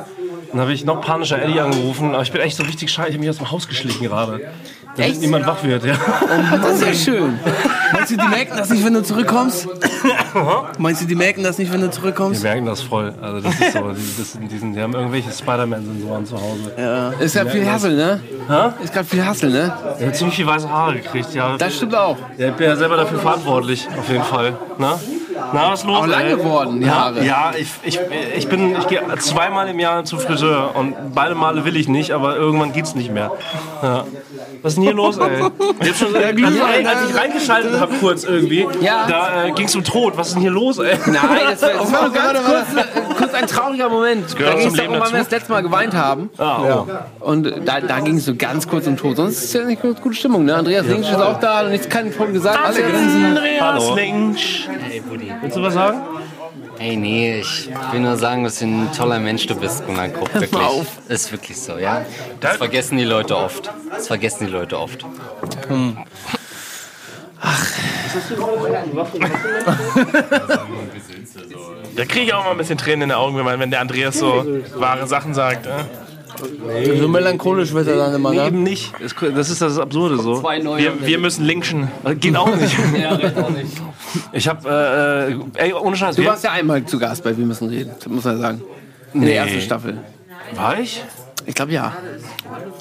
Dann 0.51 0.61
habe 0.61 0.73
ich 0.73 0.85
noch 0.85 1.01
panischer 1.01 1.41
Eddie 1.41 1.60
angerufen. 1.60 2.14
Aber 2.14 2.23
ich 2.23 2.31
bin 2.31 2.41
echt 2.41 2.57
so 2.57 2.64
richtig 2.64 2.89
scheiße. 2.91 3.10
Ich 3.10 3.15
habe 3.15 3.19
mich 3.19 3.30
aus 3.30 3.38
dem 3.38 3.51
Haus 3.51 3.68
geschlichen 3.68 4.03
gerade. 4.03 4.51
Damit 4.95 5.11
Echt? 5.11 5.22
niemand 5.22 5.45
wach 5.45 5.64
wird, 5.64 5.85
ja. 5.85 5.95
Das 6.61 6.81
ist 6.81 6.85
ja 6.85 6.93
schön. 7.14 7.39
Meinst 7.94 8.11
du, 8.11 8.18
die 8.18 8.28
merken 8.28 8.57
das 8.57 8.70
nicht, 8.70 8.86
wenn 8.86 8.94
du 8.94 9.03
zurückkommst? 9.03 9.68
Meinst 10.78 11.02
du, 11.02 11.06
die 11.06 11.16
merken 11.16 11.44
das 11.44 11.57
nicht, 11.57 11.72
wenn 11.72 11.82
du 11.82 11.88
Die 11.88 11.94
zurückkommst? 11.94 12.44
merken 12.44 12.66
das 12.66 12.82
voll. 12.82 13.14
Also 13.22 13.41
das 13.41 13.60
ist 13.60 13.74
so, 13.74 13.80
die, 13.91 14.14
das 14.18 14.32
sind, 14.34 14.52
die, 14.52 14.57
sind, 14.57 14.74
die 14.76 14.82
haben 14.82 14.94
irgendwelche 14.94 15.32
Spider-Man-Sensoren 15.32 16.26
zu 16.26 16.36
Hause. 16.36 16.72
Ja. 16.78 17.10
Ist 17.11 17.36
gerade 17.36 17.49
viel 17.49 17.70
Hassel, 17.70 17.95
ne? 17.95 18.20
Hä? 18.48 18.84
Ist 18.84 18.94
gerade 18.94 19.07
viel 19.07 19.26
Hassel, 19.26 19.49
ne? 19.52 19.74
Er 19.99 20.07
hat 20.07 20.16
ziemlich 20.16 20.36
viel 20.36 20.48
weiße 20.48 20.70
Haare 20.70 20.95
gekriegt, 20.95 21.34
ja. 21.34 21.57
Das 21.57 21.76
stimmt 21.76 21.95
auch. 21.95 22.18
Ja, 22.38 22.49
ich 22.49 22.53
bin 22.56 22.68
ja 22.68 22.76
selber 22.76 22.98
dafür 22.98 23.20
verantwortlich, 23.20 23.88
auf 23.98 24.10
jeden 24.10 24.24
Fall. 24.24 24.57
Na, 24.78 24.99
Na 25.53 25.72
was 25.72 25.82
ist 25.82 25.86
los? 25.88 25.98
Auch 25.99 26.07
lang 26.07 26.22
ey? 26.26 26.36
geworden, 26.36 26.80
die 26.80 26.86
Ja, 26.88 26.94
Haare. 26.95 27.26
Ja, 27.26 27.52
ich, 27.57 27.68
ich, 27.84 27.99
ich 28.38 28.48
bin, 28.48 28.76
ich 28.78 28.88
gehe 28.88 29.02
zweimal 29.20 29.68
im 29.70 29.80
Jahr 29.80 30.03
zum 30.06 30.20
Friseur 30.20 30.76
und 30.76 30.95
beide 31.16 31.36
Male 31.36 31.66
will 31.66 31.76
ich 31.76 31.88
nicht, 31.88 32.11
aber 32.11 32.36
irgendwann 32.36 32.72
geht's 32.74 32.95
nicht 32.95 33.11
mehr. 33.11 33.32
Ja. 33.82 34.06
Was 34.61 34.74
ist 34.74 34.76
denn 34.78 34.84
hier 34.84 34.94
los, 34.94 35.18
ey? 35.18 35.44
Ich 35.82 35.90
hab 35.90 35.95
schon, 35.95 36.16
als, 36.16 36.36
ich, 36.38 36.88
als 36.88 37.10
ich 37.10 37.16
reingeschaltet 37.18 37.78
habe 37.80 37.93
kurz 37.99 38.23
irgendwie, 38.23 38.65
Ja. 38.81 39.06
da 39.07 39.45
äh, 39.45 39.51
ging's 39.51 39.76
um 39.76 39.84
Tod. 39.84 40.18
Was 40.18 40.27
ist 40.30 40.34
denn 40.35 40.41
hier 40.41 40.51
los, 40.51 40.77
ey? 40.80 40.97
Nein, 41.06 41.18
das 41.51 41.61
war, 41.61 41.69
das 41.73 41.91
war 41.91 42.01
nur 42.03 42.11
ganz 42.14 42.39
kurz, 42.43 42.85
äh, 42.85 43.14
kurz 43.18 43.34
ein 43.34 43.47
trauriger 43.47 43.89
Moment. 43.89 44.35
gehört 44.35 44.56
Da 44.56 44.57
ging 44.60 44.68
es 44.68 44.73
darum, 44.73 44.91
Leben 44.93 45.01
wann 45.03 45.11
wir 45.11 45.18
dazu. 45.19 45.23
das 45.30 45.31
letzte 45.31 45.51
Mal 45.51 45.61
geweint 45.61 45.93
haben. 45.93 46.30
Ah, 46.38 46.85
oh. 47.22 47.26
Und 47.31 47.51
da, 47.65 47.80
da 47.81 47.99
ging 47.99 48.18
es 48.18 48.26
so 48.26 48.35
ganz 48.35 48.68
kurz 48.68 48.88
um 48.88 48.97
Tod. 48.97 49.18
Sonst 49.18 49.43
ist 49.43 49.53
ja 49.53 49.64
nicht 49.64 49.81
gut- 49.81 50.01
gute 50.01 50.15
Stimmung. 50.15 50.45
Ne? 50.45 50.56
Andreas 50.56 50.85
Links 50.85 51.07
ist 51.10 51.15
auch 51.15 51.39
da 51.39 51.61
und 51.61 51.72
nichts 51.72 51.89
kein 51.89 52.15
Ton 52.15 52.34
gesagt. 52.34 52.60
Alle 52.64 52.81
grinsen. 52.81 53.26
Andreas 53.26 53.61
Hallo. 53.61 53.95
Links. 53.95 54.39
Hey 54.88 55.01
Buddy. 55.01 55.31
Willst 55.41 55.57
du 55.57 55.61
was 55.61 55.73
sagen? 55.73 56.01
Hey, 56.77 56.95
nee, 56.95 57.39
ich 57.41 57.69
will 57.91 57.99
nur 57.99 58.15
sagen, 58.15 58.45
was 58.45 58.60
für 58.60 58.64
ein 58.65 58.89
toller 58.95 59.19
Mensch 59.19 59.45
du 59.47 59.56
bist, 59.56 59.85
Gunnar 59.85 60.07
Krupp. 60.07 60.34
Wirklich. 60.34 60.53
auf. 60.61 60.85
Ist 61.10 61.30
wirklich 61.30 61.60
so, 61.60 61.77
ja? 61.77 62.03
Das 62.39 62.56
vergessen 62.56 62.97
die 62.97 63.03
Leute 63.03 63.35
oft. 63.35 63.69
Das 63.91 64.07
vergessen 64.07 64.45
die 64.45 64.51
Leute 64.53 64.80
oft. 64.80 65.03
Hm. 65.68 65.97
Da 71.95 72.06
kriege 72.06 72.26
ich 72.26 72.34
auch 72.34 72.44
mal 72.45 72.52
ein 72.52 72.57
bisschen 72.57 72.78
Tränen 72.78 73.03
in 73.03 73.10
den 73.10 73.18
Augen, 73.18 73.38
wenn, 73.45 73.72
der 73.72 73.82
Andreas 73.82 74.18
so 74.18 74.45
wahre 74.76 75.07
Sachen 75.07 75.34
sagt. 75.34 75.66
Ja? 75.66 75.86
So 76.99 77.07
melancholisch 77.07 77.74
wird 77.74 77.88
er 77.88 77.98
dann 77.98 78.16
immer, 78.16 78.30
Nee, 78.32 78.38
ne? 78.38 78.48
eben 78.48 78.64
nicht. 78.64 78.94
Das 79.36 79.49
ist 79.49 79.61
das 79.61 79.78
Absurde 79.78 80.18
so. 80.20 80.41
Wir, 80.44 80.94
wir 81.06 81.18
müssen 81.18 81.44
linken. 81.44 81.91
Äh, 82.06 82.16
Geht 82.16 82.36
auch 82.38 82.56
nicht. 82.56 82.76
Ja, 82.98 83.18
geht 83.18 83.38
auch 83.38 83.49
nicht. 83.49 83.72
Ich 84.32 84.48
hab, 84.48 84.66
äh, 84.66 85.32
äh, 85.32 85.36
ey, 85.56 85.74
ohne 85.74 85.95
Scheiß. 85.98 86.16
Du 86.16 86.26
warst 86.26 86.44
ja 86.45 86.52
einmal 86.52 86.84
zu 86.86 86.98
Gast 86.98 87.24
bei 87.24 87.38
Wir 87.38 87.45
müssen 87.45 87.68
reden, 87.70 87.91
muss 88.07 88.24
man 88.24 88.40
sagen. 88.40 88.61
In 89.14 89.22
Nee. 89.22 89.26
der 89.28 89.36
ersten 89.44 89.61
Staffel. 89.61 89.98
War 90.56 90.80
ich? 90.80 91.03
Ich 91.49 91.55
glaube 91.55 91.71
ja. 91.71 91.93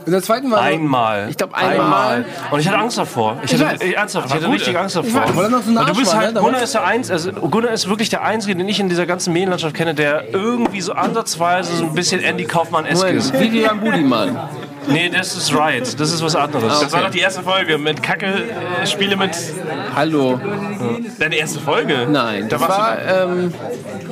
In 0.04 0.12
der 0.12 0.22
zweiten 0.22 0.50
war 0.50 0.60
Einmal. 0.60 1.28
Ich 1.30 1.38
glaube 1.38 1.56
einmal. 1.56 2.26
Und 2.50 2.60
ich 2.60 2.68
hatte 2.68 2.78
Angst 2.78 2.98
davor. 2.98 3.38
Ich 3.42 3.54
Ich 3.54 3.58
hatte, 3.62 3.72
weiß. 3.80 3.80
ich, 3.88 3.96
ernsthaft, 3.96 4.26
ich 4.28 4.34
hatte 4.34 4.44
gut, 4.44 4.54
richtig. 4.56 4.78
Angst 4.78 4.94
Ich 4.96 5.10
davor. 5.10 5.26
weiß. 5.26 5.36
Weil 5.36 5.44
er 5.44 5.48
noch 5.48 5.62
so 5.62 5.70
ein 5.70 5.76
Weil 5.76 5.84
du 5.84 5.88
Arsch 5.88 5.98
bist 5.98 6.12
war, 6.12 6.20
halt, 6.20 6.34
ne, 6.34 6.40
Gunnar 6.40 6.62
ist 6.62 6.74
der 6.74 6.84
Eins, 6.84 7.10
also 7.10 7.32
Gunnar 7.32 7.70
ist 7.72 7.88
wirklich 7.88 8.10
der 8.10 8.22
Einzige, 8.22 8.54
den 8.56 8.68
ich 8.68 8.78
in 8.78 8.90
dieser 8.90 9.06
ganzen 9.06 9.32
Medienlandschaft 9.32 9.74
kenne, 9.74 9.94
der 9.94 10.34
irgendwie 10.34 10.82
so 10.82 10.92
ansatzweise 10.92 11.74
so 11.76 11.84
ein 11.84 11.94
bisschen 11.94 12.20
Andy 12.22 12.44
Kaufmann-esk 12.44 13.06
ist. 13.08 13.32
Moment, 13.32 13.52
Vivian 13.54 13.80
Budimann. 13.80 14.38
Nee, 14.86 15.08
das 15.08 15.34
ist 15.34 15.54
Right. 15.54 15.98
Das 15.98 16.12
ist 16.12 16.22
was 16.22 16.36
anderes. 16.36 16.80
Das 16.80 16.92
war 16.92 17.00
doch 17.04 17.10
die 17.10 17.20
erste 17.20 17.42
Folge 17.42 17.78
mit 17.78 18.02
Kacke, 18.02 18.26
äh, 18.82 18.86
Spiele 18.86 19.16
mit. 19.16 19.30
Hallo. 19.96 20.38
Deine 21.18 21.36
erste 21.36 21.58
Folge? 21.60 22.06
Nein, 22.10 22.50
Da 22.50 22.58
das 22.58 22.68
warst 22.68 22.78
war, 22.78 22.98
ähm, 23.24 23.54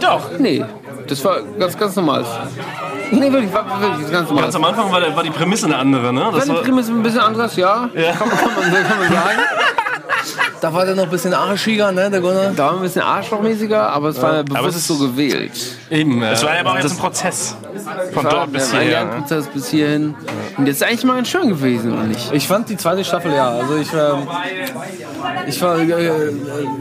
Doch. 0.01 0.31
Nee, 0.39 0.65
das 1.09 1.23
war 1.27 1.43
ganz, 1.59 1.77
ganz 1.77 1.95
normal. 1.97 2.25
Nee, 3.11 3.33
wirklich, 3.33 3.53
war 3.53 3.81
wirklich 3.81 4.11
ganz 4.11 4.29
normal. 4.29 4.45
Ganz 4.45 4.55
am 4.57 4.65
Anfang 4.65 4.91
war, 4.91 5.01
der, 5.01 5.15
war 5.17 5.23
die 5.23 5.31
Prämisse 5.31 5.67
eine 5.67 5.77
andere, 5.77 6.13
ne? 6.13 6.31
Das 6.33 6.49
war 6.49 6.57
die 6.57 6.63
Prämisse 6.63 6.93
ein 6.93 7.03
bisschen 7.03 7.21
anderes, 7.21 7.57
ja. 7.57 7.89
Ja. 7.95 8.13
Kann, 8.13 8.29
man, 8.29 8.39
kann 8.39 8.99
man 8.99 9.13
sagen. 9.13 9.39
Da 10.61 10.73
war 10.73 10.85
der 10.87 10.95
noch 10.95 11.05
ein 11.05 11.11
bisschen 11.11 11.35
arschiger, 11.35 11.93
ne, 11.93 12.11
der 12.11 12.21
Gunnar? 12.21 12.53
Da 12.57 12.67
war 12.67 12.75
ein 12.77 12.81
bisschen 12.83 13.03
arschlochmäßiger, 13.03 13.89
aber 13.91 14.09
es 14.09 14.21
war 14.23 14.37
Ja. 14.37 14.43
bewusst 14.43 14.59
Aber 14.59 14.69
es 14.69 14.77
ist- 14.77 14.87
so 14.89 14.99
gewählt. 14.99 15.53
Eben, 15.91 16.23
äh, 16.23 16.31
das 16.31 16.45
war 16.45 16.55
ja 16.55 16.61
aber 16.61 16.73
auch 16.73 16.77
jetzt 16.79 16.93
ein 16.93 16.97
Prozess. 16.99 17.57
Von 18.13 18.25
war 18.25 18.31
dort 18.31 18.53
bis 18.53 18.73
ein 18.73 18.81
hierher. 18.81 19.05
ne? 19.05 19.11
Lernprozess 19.11 19.47
bis 19.49 19.69
hierhin. 19.69 20.15
Und 20.57 20.67
jetzt 20.67 20.77
ist 20.77 20.83
eigentlich 20.89 21.05
mal 21.05 21.15
ganz 21.17 21.29
schön 21.29 21.49
gewesen, 21.49 21.93
oder 21.93 22.05
nicht? 22.05 22.33
Ich 22.33 22.49
fand 22.49 22.69
die 22.69 22.77
zweite 22.77 23.05
Staffel 23.05 23.33
ja. 23.33 23.49
Also 23.51 23.77
ich 23.77 23.93
war, 23.93 24.23
ich 25.47 25.61
war 25.63 25.79
äh, 25.79 26.07
äh, 26.07 26.33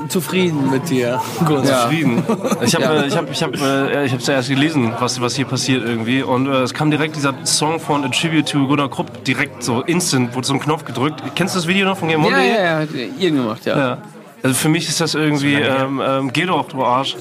zufrieden 0.09 0.71
mit 0.71 0.89
dir. 0.89 1.21
Gunnar. 1.45 1.65
Zufrieden. 1.83 2.23
Ich 2.61 2.73
habe 2.75 2.83
Ja. 2.85 2.93
äh, 3.01 3.07
ich 3.07 3.15
hab, 3.17 3.29
ich 3.31 3.43
hab, 3.43 3.55
äh, 3.55 4.05
ich 4.05 4.13
hab's 4.13 4.27
ja 4.27 4.35
erst 4.35 4.49
gelesen, 4.49 4.93
was, 4.99 5.19
was 5.21 5.35
hier 5.35 5.45
passiert 5.45 5.83
irgendwie. 5.85 6.23
Und 6.23 6.47
äh, 6.47 6.61
es 6.63 6.73
kam 6.73 6.89
direkt 6.91 7.15
dieser 7.15 7.33
Song 7.43 7.79
von 7.79 8.03
A 8.03 8.07
Tribute 8.09 8.49
to 8.49 8.67
Gunnar 8.67 8.89
Krupp, 8.89 9.23
direkt 9.25 9.63
so 9.63 9.81
instant, 9.81 10.33
wurde 10.35 10.47
so 10.47 10.53
ein 10.53 10.59
Knopf 10.59 10.85
gedrückt. 10.85 11.21
Kennst 11.35 11.55
du 11.55 11.59
das 11.59 11.67
Video 11.67 11.85
noch 11.85 11.97
von 11.97 12.07
Game 12.07 12.23
Ja, 12.23 12.29
Monday? 12.29 12.49
ja, 12.55 12.63
ja, 12.63 12.79
hat 12.79 12.89
ihr 13.19 13.31
gemacht, 13.31 13.64
ja. 13.65 13.77
Ja. 13.77 13.97
Also 14.43 14.57
für 14.57 14.69
mich 14.69 14.87
ist 14.87 15.01
das 15.01 15.15
irgendwie, 15.15 15.55
ähm, 15.55 15.99
ähm, 16.05 16.31
geh 16.31 16.45
doch, 16.45 16.67
du 16.67 16.83
Arsch. 16.83 17.15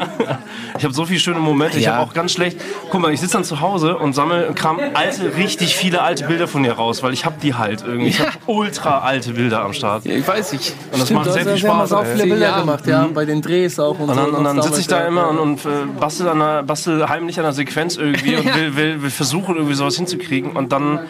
ich 0.78 0.84
habe 0.84 0.94
so 0.94 1.04
viele 1.04 1.20
schöne 1.20 1.38
Momente. 1.38 1.76
Ich 1.76 1.84
Ja. 1.84 1.96
habe 1.96 2.08
auch 2.08 2.14
ganz 2.14 2.32
schlecht. 2.32 2.58
Guck 2.90 3.02
mal, 3.02 3.12
ich 3.12 3.20
sitze 3.20 3.34
dann 3.34 3.44
zu 3.44 3.60
Hause 3.60 3.98
und 3.98 4.14
sammle 4.14 4.48
und 4.48 4.54
kram 4.54 4.78
alte, 4.94 5.36
richtig 5.36 5.76
viele 5.76 6.00
alte 6.00 6.24
Bilder 6.24 6.48
von 6.48 6.62
dir 6.62 6.72
raus, 6.72 7.02
weil 7.02 7.12
ich 7.12 7.26
habe 7.26 7.34
die 7.42 7.52
halt 7.54 7.82
irgendwie. 7.86 8.08
Ich 8.08 8.20
habe 8.20 8.30
ultra 8.46 9.00
alte 9.00 9.32
Bilder 9.32 9.62
am 9.62 9.74
Start. 9.74 10.06
Ja, 10.06 10.14
ich 10.14 10.26
weiß 10.26 10.54
nicht. 10.54 10.74
Und 10.90 11.00
das 11.00 11.08
Stimmt, 11.08 11.20
macht 11.26 11.32
sehr 11.34 11.44
viel 11.44 11.58
Spaß. 11.58 11.88
so 11.90 11.98
ey. 11.98 12.06
viele 12.16 12.24
Bilder 12.30 12.46
Ja. 12.48 12.60
gemacht, 12.60 12.86
ja, 12.86 13.08
bei 13.12 13.26
den 13.26 13.42
Drehs 13.42 13.78
auch 13.78 13.98
und, 13.98 14.08
Und 14.08 14.16
dann, 14.16 14.30
so. 14.30 14.36
und 14.38 14.44
dann 14.44 14.62
sitze 14.62 14.80
ich 14.80 14.86
da 14.86 15.00
immer 15.06 15.28
und, 15.28 15.38
und 15.38 15.64
äh, 15.66 15.68
bastel, 16.00 16.28
an 16.28 16.40
einer, 16.40 16.62
bastel 16.62 17.06
heimlich 17.10 17.38
an 17.38 17.44
einer 17.44 17.52
Sequenz 17.52 17.96
irgendwie 17.98 18.36
und 18.36 18.46
will, 18.56 18.74
will, 18.76 19.02
will 19.02 19.10
versuchen, 19.10 19.56
irgendwie 19.56 19.74
sowas 19.74 19.96
hinzukriegen. 19.96 20.52
Und 20.52 20.72
dann 20.72 21.00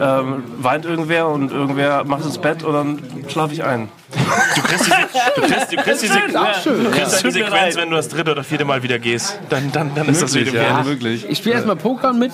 ähm, 0.00 0.44
weint 0.58 0.84
irgendwer 0.84 1.26
und 1.26 1.50
irgendwer 1.50 2.04
macht 2.04 2.24
ins 2.24 2.38
Bett 2.38 2.62
und 2.62 2.72
dann 2.72 3.02
schlafe 3.26 3.52
ich 3.52 3.64
ein. 3.64 3.88
Du 4.12 4.62
kriegst 4.62 4.86
die, 4.86 4.90
du 5.40 5.46
kriegst, 5.46 5.72
du 5.72 5.76
kriegst 5.76 6.02
die, 6.02 6.08
Das 6.08 6.16
ist 6.28 6.36
auch 6.36 6.62
schön, 6.62 6.84
du 6.84 6.90
kriegst 6.90 7.12
ja. 7.16 7.22
dann 7.22 7.32
die 7.32 7.40
Tut 7.40 7.50
mir 7.50 7.56
Sequenz, 7.56 7.76
wenn 7.76 7.90
du 7.90 7.96
das 7.96 8.08
dritte 8.08 8.30
oder 8.32 8.44
vierte 8.44 8.64
Mal 8.64 8.82
wieder 8.82 8.98
gehst. 8.98 9.38
Dann, 9.48 9.70
dann, 9.72 9.94
dann 9.94 10.08
ist 10.08 10.22
das 10.22 10.34
wieder 10.34 10.52
ja, 10.52 10.84
wirklich. 10.84 11.28
Ich 11.28 11.38
spiele 11.38 11.54
erstmal 11.56 11.76
Pokern 11.76 12.18
mit. 12.18 12.32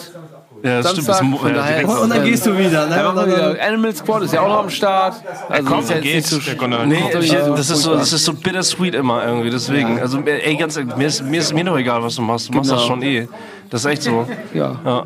Ja, 0.60 0.82
das 0.82 0.92
Samstag, 0.92 1.16
stimmt. 1.18 1.34
Das, 1.36 1.42
ja, 1.50 1.56
daher- 1.56 1.78
direkt- 1.84 2.00
Und 2.02 2.10
dann 2.10 2.24
gehst 2.24 2.44
du 2.46 2.58
wieder, 2.58 2.86
ne? 2.86 3.08
Und 3.08 3.14
dann- 3.16 3.26
wieder 3.28 3.56
Animal 3.64 3.94
Squad 3.94 4.22
ist 4.24 4.34
ja 4.34 4.40
auch 4.40 4.48
noch 4.48 4.58
am 4.64 4.70
Start. 4.70 5.14
Also 5.48 5.64
Komm, 5.70 5.78
ist 5.84 5.90
ja 5.90 5.96
jetzt 5.98 6.04
geht. 6.04 6.26
so. 6.26 6.36
Nee, 6.36 6.54
Kommt 6.56 7.14
das, 7.58 7.70
ist 7.70 7.82
so, 7.82 7.94
das 7.94 8.12
ist 8.12 8.24
so 8.24 8.32
bittersweet 8.34 8.94
immer 8.96 9.24
irgendwie, 9.24 9.50
deswegen. 9.50 10.00
Also, 10.00 10.18
ey, 10.18 10.56
ganz 10.56 10.76
ehrlich, 10.76 10.96
mir 10.96 11.06
ist, 11.06 11.22
mir 11.22 11.38
ist 11.38 11.54
mir 11.54 11.62
doch 11.62 11.78
egal, 11.78 12.02
was 12.02 12.16
du 12.16 12.22
machst. 12.22 12.48
Du 12.48 12.54
machst 12.54 12.70
Genau. 12.70 12.80
das 12.80 12.88
schon 12.88 13.02
eh. 13.02 13.28
Das 13.70 13.82
ist 13.84 13.86
echt 13.86 14.02
so. 14.02 14.26
Ja. 14.52 15.04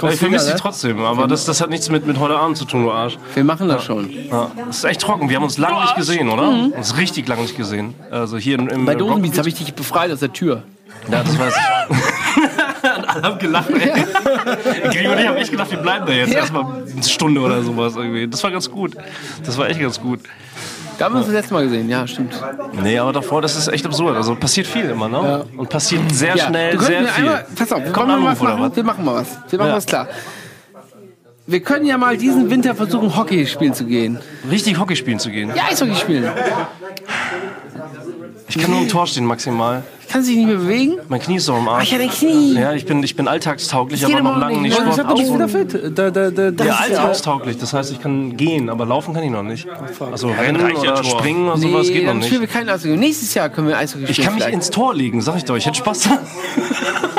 Kommst 0.00 0.14
ich 0.14 0.20
vermisse 0.20 0.46
dich 0.46 0.54
ne? 0.54 0.60
trotzdem, 0.60 0.98
aber 1.04 1.26
das, 1.26 1.44
das 1.44 1.60
hat 1.60 1.68
nichts 1.68 1.90
mit, 1.90 2.06
mit 2.06 2.18
heute 2.18 2.34
Abend 2.34 2.56
zu 2.56 2.64
tun, 2.64 2.84
du 2.84 2.90
Arsch. 2.90 3.18
Wir 3.34 3.44
machen 3.44 3.68
das 3.68 3.84
schon. 3.84 4.10
Ja. 4.30 4.50
Das 4.66 4.78
ist 4.78 4.84
echt 4.84 5.02
trocken. 5.02 5.28
Wir 5.28 5.36
haben 5.36 5.44
uns 5.44 5.58
lange 5.58 5.78
nicht 5.82 5.94
gesehen, 5.94 6.30
oder? 6.30 6.48
Uns 6.48 6.96
richtig 6.96 7.28
lange 7.28 7.42
nicht 7.42 7.56
gesehen. 7.56 7.94
Also 8.10 8.38
hier 8.38 8.58
im, 8.58 8.68
im 8.68 8.86
Bei 8.86 8.94
Dosenbeats 8.94 9.36
habe 9.36 9.48
ich 9.50 9.56
dich 9.56 9.74
befreit 9.74 10.10
aus 10.10 10.20
der 10.20 10.32
Tür. 10.32 10.62
Ja, 11.10 11.22
das 11.22 11.38
weiß 11.38 11.54
ich. 11.54 11.90
Und 12.82 13.08
alle 13.08 13.22
haben 13.22 13.38
gelacht, 13.38 13.70
ey. 13.70 13.92
Gregor 14.90 15.12
und 15.12 15.18
ich 15.18 15.28
haben 15.28 15.36
echt 15.36 15.50
gedacht, 15.50 15.70
wir 15.70 15.78
bleiben 15.78 16.06
da 16.06 16.12
jetzt 16.12 16.32
Ja. 16.32 16.40
erstmal 16.40 16.64
eine 16.64 17.02
Stunde 17.02 17.40
oder 17.40 17.62
sowas 17.62 17.94
irgendwie. 17.96 18.26
Das 18.26 18.42
war 18.42 18.50
ganz 18.50 18.70
gut. 18.70 18.96
Das 19.44 19.58
war 19.58 19.68
echt 19.68 19.80
ganz 19.80 20.00
gut. 20.00 20.20
Da 21.00 21.06
haben 21.06 21.14
wir 21.14 21.20
uns 21.20 21.28
das 21.28 21.34
letzte 21.34 21.54
Mal 21.54 21.62
gesehen, 21.64 21.88
ja, 21.88 22.06
stimmt. 22.06 22.38
Nee, 22.82 22.98
aber 22.98 23.14
davor, 23.14 23.40
das 23.40 23.56
ist 23.56 23.68
echt 23.68 23.86
absurd. 23.86 24.16
Also 24.16 24.34
passiert 24.34 24.66
viel 24.66 24.84
immer, 24.84 25.08
ne? 25.08 25.46
Und 25.56 25.70
passiert 25.70 26.02
sehr 26.12 26.36
ja, 26.36 26.46
schnell, 26.46 26.78
sehr 26.78 27.06
viel. 27.06 27.24
Einmal, 27.24 27.46
pass 27.56 27.72
auf, 27.72 27.82
wir 27.82 27.90
Kommt 27.90 28.10
Anruf 28.10 28.32
was 28.32 28.40
machen. 28.42 28.76
Wir 28.76 28.84
machen 28.84 29.04
mal 29.06 29.14
was. 29.14 29.28
Wir 29.48 29.58
machen 29.58 29.68
Ja. 29.70 29.76
was 29.76 29.86
klar. 29.86 30.08
Wir 31.46 31.60
können 31.60 31.86
ja 31.86 31.96
mal 31.96 32.18
diesen 32.18 32.50
Winter 32.50 32.74
versuchen, 32.74 33.16
Hockey 33.16 33.46
spielen 33.46 33.72
zu 33.72 33.86
gehen. 33.86 34.18
Richtig 34.50 34.78
Hockey 34.78 34.94
spielen 34.94 35.18
zu 35.18 35.30
gehen. 35.30 35.50
Ja, 35.56 35.68
Eishockey 35.70 35.94
spielen. 35.94 36.30
Ich 38.48 38.58
kann 38.58 38.70
nur 38.70 38.82
im 38.82 38.88
Tor 38.90 39.06
stehen 39.06 39.24
maximal. 39.24 39.82
Kannst 40.10 40.28
du 40.28 40.32
dich 40.32 40.44
nicht 40.44 40.48
mehr 40.48 40.56
bewegen? 40.56 40.98
Mein 41.08 41.20
Knie 41.20 41.36
ist 41.36 41.44
so 41.44 41.54
am 41.54 41.68
Arsch. 41.68 41.86
Ach 41.86 41.92
ja, 41.92 41.98
dein 41.98 42.10
Knie. 42.10 42.54
Ja, 42.54 42.72
ich 42.72 42.84
bin, 42.84 43.00
ich 43.04 43.14
bin 43.14 43.28
alltagstauglich, 43.28 44.04
aber 44.04 44.20
noch 44.20 44.38
lange 44.38 44.60
nicht. 44.60 44.76
Ich 44.76 44.84
doch 44.84 44.92
Sport. 44.92 45.34
wieder 45.34 45.48
fit. 45.48 45.96
Da, 45.96 46.10
da, 46.10 46.30
da, 46.30 46.50
das 46.50 46.66
ja, 46.66 46.74
alltagstauglich. 46.74 47.58
Das 47.58 47.72
heißt, 47.72 47.92
ich 47.92 48.00
kann 48.00 48.36
gehen, 48.36 48.68
aber 48.70 48.86
laufen 48.86 49.14
kann 49.14 49.22
ich 49.22 49.30
noch 49.30 49.44
nicht. 49.44 49.68
Also 50.10 50.28
rennen 50.28 50.60
ja 50.68 50.80
oder 50.80 50.94
Tor. 51.02 51.04
springen 51.04 51.46
oder 51.46 51.58
nee, 51.58 51.70
sowas 51.70 51.88
geht 51.88 52.06
noch 52.06 52.14
nicht. 52.14 52.26
spielen 52.26 52.40
wir 52.40 52.48
kein 52.48 52.68
Eishockey. 52.68 52.96
Nächstes 52.96 53.34
Jahr 53.34 53.50
können 53.50 53.68
wir 53.68 53.78
Eishockey 53.78 54.06
spielen. 54.06 54.10
Ich 54.10 54.24
kann 54.24 54.34
mich 54.34 54.42
vielleicht. 54.42 54.54
ins 54.56 54.70
Tor 54.70 54.94
legen, 54.94 55.20
sag 55.20 55.36
ich 55.36 55.44
doch. 55.44 55.56
Ich 55.56 55.66
hätte 55.66 55.78
Spaß. 55.78 56.08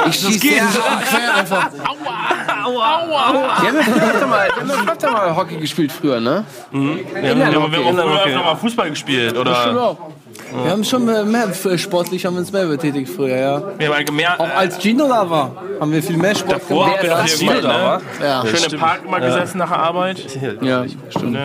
Ich 0.08 0.16
schieße 0.16 0.40
sehr 0.40 0.64
quer 1.10 1.36
einfach. 1.36 1.70
Aua, 1.88 2.31
aua. 2.78 3.58
Die 3.62 3.68
haben 3.68 3.76
ja 3.78 3.84
früher 3.84 4.04
öfter 4.14 4.28
mal, 4.28 4.48
die 4.56 4.60
haben 4.62 4.70
ja 4.86 4.92
öfter 4.92 5.12
mal 5.12 5.36
Hockey 5.36 5.58
gespielt 5.58 5.92
früher, 5.92 6.20
ne? 6.20 6.44
Mhm. 6.72 7.00
Ja, 7.24 7.32
aber 7.32 7.72
wir 7.72 7.86
haben 7.86 8.00
auch 8.00 8.04
früher 8.04 8.26
öfter 8.26 8.44
mal 8.44 8.56
Fußball 8.56 8.90
gespielt. 8.90 9.38
Oder. 9.38 9.98
Wir 10.64 10.72
haben 10.72 10.84
schon 10.84 11.06
mehr, 11.06 11.24
mehr 11.24 11.50
für 11.50 11.78
sportlich 11.78 12.26
haben 12.26 12.34
wir 12.34 12.40
uns 12.42 12.52
mehr 12.52 12.66
betätigt 12.66 13.10
früher, 13.14 13.38
ja. 13.38 13.62
wir 13.78 13.88
haben 13.88 13.96
halt 13.96 14.12
mehr, 14.12 14.40
Auch 14.40 14.50
als 14.56 14.78
Gino 14.82 15.08
da 15.08 15.30
war, 15.30 15.52
haben 15.80 15.92
wir 15.94 16.04
viel 16.04 16.18
mehr 16.18 16.36
Sport 16.36 16.54
Davor 16.62 16.88
haben 16.88 17.02
wir 17.02 17.10
doch 17.10 17.20
als 17.20 17.40
hier 17.40 17.50
Gino 17.52 17.62
da 17.62 17.70
war. 17.70 17.98
ne? 18.00 18.04
Ja. 18.22 18.46
schön 18.46 18.72
im. 18.74 18.80
Park 18.80 19.02
immer 19.06 19.20
Ja. 19.20 19.26
gesessen 19.28 19.58
nach 19.60 19.70
der 19.70 19.80
Arbeit. 19.80 20.38
Ja, 20.62 20.84
stimmt. 21.10 21.38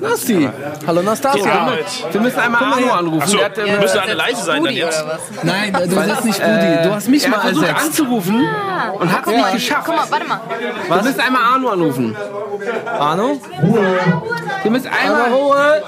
Nasti. 0.00 0.48
Hallo 0.86 1.02
Nastasia. 1.02 1.46
Ja. 1.46 1.72
Wir 2.12 2.20
müssen 2.20 2.38
einmal 2.38 2.64
Arno 2.64 2.86
her. 2.86 2.94
anrufen. 2.96 3.22
Achso, 3.22 3.36
Der 3.36 3.44
hat, 3.46 3.58
äh, 3.58 3.78
müssen 3.80 3.98
alle 3.98 4.14
leise 4.14 4.44
sein 4.44 4.64
dann 4.64 4.74
jetzt. 4.74 5.04
Nein, 5.42 5.72
du 5.72 5.78
bist 5.88 6.24
nicht 6.24 6.40
äh, 6.40 6.44
Rudi. 6.76 6.88
Du 6.88 6.94
hast 6.94 7.08
mich 7.08 7.24
er 7.24 7.30
mal 7.30 7.40
versucht 7.40 7.66
ersetzt. 7.66 7.86
anzurufen 7.86 8.46
und 8.98 9.12
hat 9.12 9.20
es 9.22 9.26
nicht 9.26 9.40
mal, 9.40 9.52
geschafft. 9.52 9.82
Guck 9.86 9.96
mal, 9.96 10.10
warte 10.10 10.26
mal. 10.26 10.40
Wir 10.88 11.02
müssen 11.02 11.20
einmal 11.20 11.42
Arno 11.42 11.68
anrufen. 11.70 12.16
Arno? 12.86 13.40
Wir 14.62 14.70
müssen 14.70 14.88
einmal. 14.88 15.24
Einmal 15.24 15.40
Ruhe. 15.40 15.82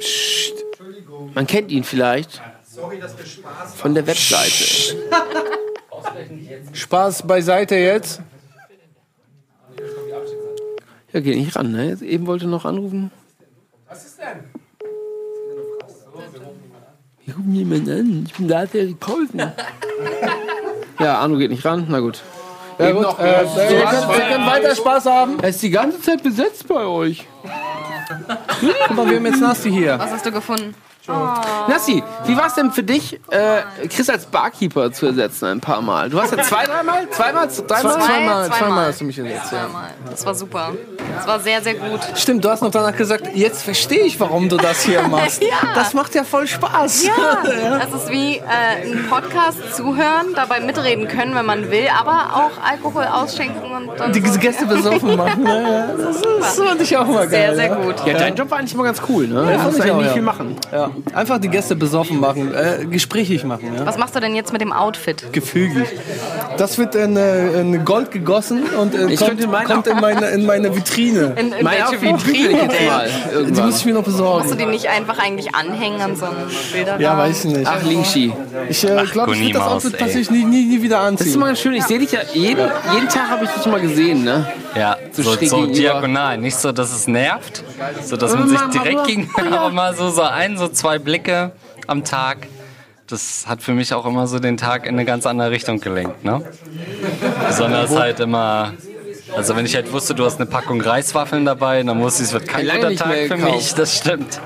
Psst. 0.00 0.54
Man 1.34 1.46
kennt 1.46 1.70
ihn 1.70 1.84
vielleicht. 1.84 2.40
Von 3.76 3.94
der 3.94 4.06
Webseite. 4.06 4.64
Spaß 6.72 7.26
beiseite 7.26 7.74
jetzt. 7.76 8.20
Ja, 11.16 11.22
geht 11.22 11.36
nicht 11.38 11.56
ran, 11.56 11.72
ne? 11.72 11.96
Eben 12.02 12.26
wollte 12.26 12.46
noch 12.46 12.66
anrufen. 12.66 13.10
Was 13.88 14.04
ist 14.04 14.18
denn? 14.18 14.44
Ich 17.24 17.34
rufe 17.34 17.40
mir 17.48 17.60
jemanden 17.60 17.90
an. 17.90 18.24
Ich 18.26 18.34
bin 18.34 18.48
da, 18.48 18.66
der 18.66 18.88
Pausen. 19.00 19.40
ja, 21.00 21.18
Arno 21.18 21.38
geht 21.38 21.50
nicht 21.52 21.64
ran. 21.64 21.86
Na 21.88 22.00
gut. 22.00 22.22
Ja, 22.78 22.92
gut. 22.92 23.00
noch- 23.00 23.18
Äh, 23.18 23.22
wir, 23.22 23.34
hast- 23.40 23.54
können, 23.56 24.08
wir 24.10 24.24
können 24.26 24.46
weiter 24.46 24.74
Spaß 24.76 25.06
haben. 25.06 25.38
Er 25.40 25.48
ist 25.48 25.62
die 25.62 25.70
ganze 25.70 26.02
Zeit 26.02 26.22
besetzt 26.22 26.68
bei 26.68 26.84
euch. 26.84 27.26
Guck 28.88 28.96
mal, 28.98 29.08
wir 29.08 29.16
haben 29.16 29.24
jetzt 29.24 29.40
Nasti 29.40 29.70
hier. 29.70 29.98
Was 29.98 30.10
hast 30.10 30.26
du 30.26 30.32
gefunden? 30.32 30.74
Nassi, 31.08 32.02
wie 32.26 32.36
war 32.36 32.46
es 32.46 32.54
denn 32.54 32.70
für 32.70 32.82
dich, 32.82 33.20
äh, 33.30 33.86
Chris 33.88 34.08
als 34.10 34.26
Barkeeper 34.26 34.92
zu 34.92 35.06
ersetzen 35.06 35.46
ein 35.46 35.60
paar 35.60 35.80
Mal? 35.80 36.10
Du 36.10 36.20
hast 36.20 36.32
ja 36.34 36.42
zwei, 36.42 36.64
dreimal? 36.64 37.08
Zweimal? 37.10 37.48
Dreimal? 37.48 37.50
Zweimal, 37.50 38.00
zweimal. 38.00 38.50
zweimal 38.50 38.86
hast 38.86 39.00
du 39.00 39.04
mich 39.04 39.18
ersetzt, 39.18 39.52
ja. 39.52 39.60
Zweimal. 39.60 39.90
Das 40.10 40.26
war 40.26 40.34
super. 40.34 40.72
Das 41.16 41.26
war 41.26 41.40
sehr, 41.40 41.62
sehr 41.62 41.74
gut. 41.74 42.00
Stimmt, 42.14 42.44
du 42.44 42.50
hast 42.50 42.62
noch 42.62 42.70
danach 42.70 42.96
gesagt, 42.96 43.28
jetzt 43.34 43.62
verstehe 43.62 44.04
ich, 44.04 44.18
warum 44.20 44.48
du 44.48 44.56
das 44.56 44.82
hier 44.82 45.02
machst. 45.08 45.42
Ja. 45.42 45.74
Das 45.74 45.94
macht 45.94 46.14
ja 46.14 46.24
voll 46.24 46.46
Spaß. 46.46 47.04
Ja, 47.04 47.42
das 47.78 48.02
ist 48.02 48.10
wie 48.10 48.36
äh, 48.36 48.42
ein 48.84 49.06
Podcast 49.08 49.74
zuhören, 49.74 50.34
dabei 50.34 50.60
mitreden 50.60 51.08
können, 51.08 51.34
wenn 51.34 51.46
man 51.46 51.70
will, 51.70 51.86
aber 51.98 52.34
auch 52.34 52.62
Alkohol 52.68 53.04
ausschenken 53.04 53.70
und 53.70 53.98
dann 53.98 54.12
Die 54.12 54.26
so. 54.26 54.38
Gäste 54.38 54.66
besoffen 54.66 55.16
machen. 55.16 55.42
Ne? 55.42 55.94
Das, 55.96 56.16
ist, 56.16 56.26
das 56.40 56.58
fand 56.58 56.80
ich 56.80 56.96
auch 56.96 57.06
mal 57.06 57.28
geil. 57.28 57.54
Sehr, 57.54 57.56
sehr 57.56 57.76
gut. 57.76 57.94
Ja, 58.06 58.18
dein 58.18 58.34
Job 58.34 58.50
war 58.50 58.58
eigentlich 58.58 58.74
immer 58.74 58.84
ganz 58.84 59.00
cool, 59.08 59.26
ne? 59.26 59.50
Ja, 59.50 59.56
du 59.56 59.62
musst 59.64 59.78
ich 59.78 59.82
eigentlich 59.82 59.92
auch, 59.92 59.96
nicht 59.98 60.06
ja. 60.06 60.12
viel 60.12 60.22
machen. 60.22 60.56
Ja. 60.72 60.90
Einfach 61.14 61.38
die 61.38 61.48
Gäste 61.48 61.76
besoffen 61.76 62.20
machen, 62.20 62.52
äh, 62.54 62.84
gesprächig 62.86 63.44
machen. 63.44 63.72
Ja. 63.76 63.86
Was 63.86 63.98
machst 63.98 64.14
du 64.16 64.20
denn 64.20 64.34
jetzt 64.34 64.52
mit 64.52 64.60
dem 64.60 64.72
Outfit? 64.72 65.32
Gefügig. 65.32 65.86
Das 66.58 66.78
wird 66.78 66.94
in, 66.94 67.16
äh, 67.16 67.60
in 67.60 67.84
Gold 67.84 68.10
gegossen 68.10 68.62
und 68.80 68.94
äh, 68.94 69.12
Ich 69.12 69.20
kommt, 69.20 69.40
kommt 69.66 69.86
in, 69.86 70.00
meine, 70.00 70.26
in 70.28 70.46
meine 70.46 70.74
Vitrine. 70.76 71.34
In, 71.38 71.52
in 71.52 71.64
Meine 71.64 71.78
welche 71.90 72.02
Vitrine 72.02 72.50
jetzt 72.62 72.86
mal 72.86 73.08
Die 73.08 73.34
irgendwann. 73.34 73.66
muss 73.66 73.78
ich 73.78 73.84
mir 73.86 73.94
noch 73.94 74.06
Musst 74.06 74.18
du 74.18 74.22
besorgen. 74.22 74.58
die 74.58 74.66
nicht 74.66 74.88
einfach 74.88 75.18
eigentlich 75.18 75.54
anhängen 75.54 76.00
an 76.00 76.16
so 76.16 76.26
einen 76.26 76.36
Bilderrahmen? 76.72 77.00
Ja, 77.02 77.18
weiß 77.18 77.44
ich 77.44 77.56
nicht. 77.56 77.66
Ach, 77.66 77.82
Lingschi. 77.82 78.32
Ich 78.68 78.84
äh, 78.84 79.04
glaube, 79.12 79.34
ich 79.34 79.40
würde 79.40 79.52
das 79.52 79.62
Outfit 79.62 79.98
tatsächlich 79.98 80.30
nie, 80.30 80.44
nie, 80.44 80.64
nie 80.64 80.82
wieder 80.82 81.00
anziehen. 81.00 81.18
Das 81.18 81.26
ist 81.28 81.36
immer 81.36 81.54
schön. 81.56 81.74
Ich 81.74 81.84
sehe 81.84 81.98
dich 81.98 82.12
ja 82.12 82.20
jeden, 82.32 82.68
jeden 82.94 83.08
Tag 83.08 83.28
habe 83.30 83.44
ich 83.44 83.50
dich 83.50 83.66
mal 83.66 83.80
gesehen, 83.80 84.24
ne? 84.24 84.46
Ja, 84.74 84.96
So 85.12 85.22
so, 85.22 85.36
so 85.46 85.66
diagonal. 85.66 86.36
Nicht 86.38 86.56
so, 86.58 86.70
dass 86.70 86.92
es 86.94 87.06
nervt, 87.06 87.64
so 88.04 88.16
dass 88.18 88.34
man 88.34 88.48
sich 88.48 88.60
direkt 88.60 89.04
gegenüber, 89.06 89.42
aber 89.60 89.70
mal 89.70 89.94
so, 89.96 90.10
so 90.10 90.22
ein, 90.22 90.58
so 90.58 90.70
zwei 90.86 91.00
Blicke 91.00 91.50
am 91.88 92.04
Tag. 92.04 92.46
Das 93.08 93.46
hat 93.48 93.60
für 93.60 93.72
mich 93.72 93.92
auch 93.92 94.06
immer 94.06 94.28
so 94.28 94.38
den 94.38 94.56
Tag 94.56 94.86
in 94.86 94.94
eine 94.94 95.04
ganz 95.04 95.26
andere 95.26 95.50
Richtung 95.50 95.80
gelenkt, 95.80 96.24
ne? 96.24 96.42
Besonders 97.48 97.90
halt 97.96 98.20
immer. 98.20 98.72
Also 99.36 99.56
wenn 99.56 99.66
ich 99.66 99.74
halt 99.74 99.92
wusste, 99.92 100.14
du 100.14 100.24
hast 100.24 100.36
eine 100.36 100.46
Packung 100.48 100.80
Reiswaffeln 100.80 101.44
dabei, 101.44 101.82
dann 101.82 102.00
wusste 102.00 102.22
ich, 102.22 102.28
es 102.28 102.32
wird 102.34 102.46
kein 102.46 102.68
guter 102.68 102.94
Tag 102.94 103.16
für 103.26 103.36
mich, 103.36 103.74
das 103.74 103.96
stimmt. 103.96 104.40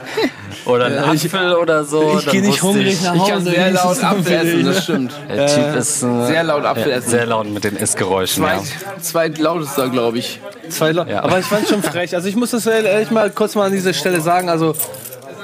Oder 0.64 0.86
ein 0.86 0.92
Ja, 0.94 1.12
ich- 1.12 1.26
Apfel 1.26 1.52
oder 1.56 1.84
so. 1.84 2.16
ich 2.18 2.24
dann 2.24 2.32
geh 2.32 2.40
nicht 2.40 2.62
hungrig 2.62 2.94
ich, 2.94 3.02
nach 3.02 3.14
Ich 3.14 3.20
Hause. 3.20 3.32
kann 3.32 3.44
sehr 3.44 3.70
laut 3.72 4.02
Apfel 4.02 4.32
essen, 4.32 4.64
das 4.64 4.82
stimmt. 4.84 5.12
Der 5.28 5.46
Typ 5.46 5.76
ist 5.76 6.02
äh, 6.02 6.26
Sehr 6.26 6.42
laut 6.42 6.64
Apfel 6.64 6.88
ja, 6.90 6.96
essen. 6.96 7.10
Sehr 7.10 7.26
laut 7.26 7.50
mit 7.50 7.64
den 7.64 7.76
Essgeräuschen, 7.76 8.44
ja. 8.44 8.58
Zweit, 8.62 9.04
zweitlautester, 9.04 9.90
glaube 9.90 10.18
ich. 10.18 10.40
Zwei 10.70 10.92
Leute. 10.92 11.10
Ja. 11.10 11.22
Aber 11.22 11.38
ich 11.38 11.44
fand 11.44 11.68
schon 11.68 11.82
frech. 11.82 12.14
Also 12.14 12.28
ich 12.28 12.36
muss 12.36 12.52
das 12.52 12.64
ehrlich 12.64 13.10
mal 13.10 13.28
kurz 13.30 13.54
mal 13.54 13.66
an 13.66 13.72
dieser 13.72 13.92
Stelle 13.92 14.22
sagen. 14.22 14.48
Also 14.48 14.74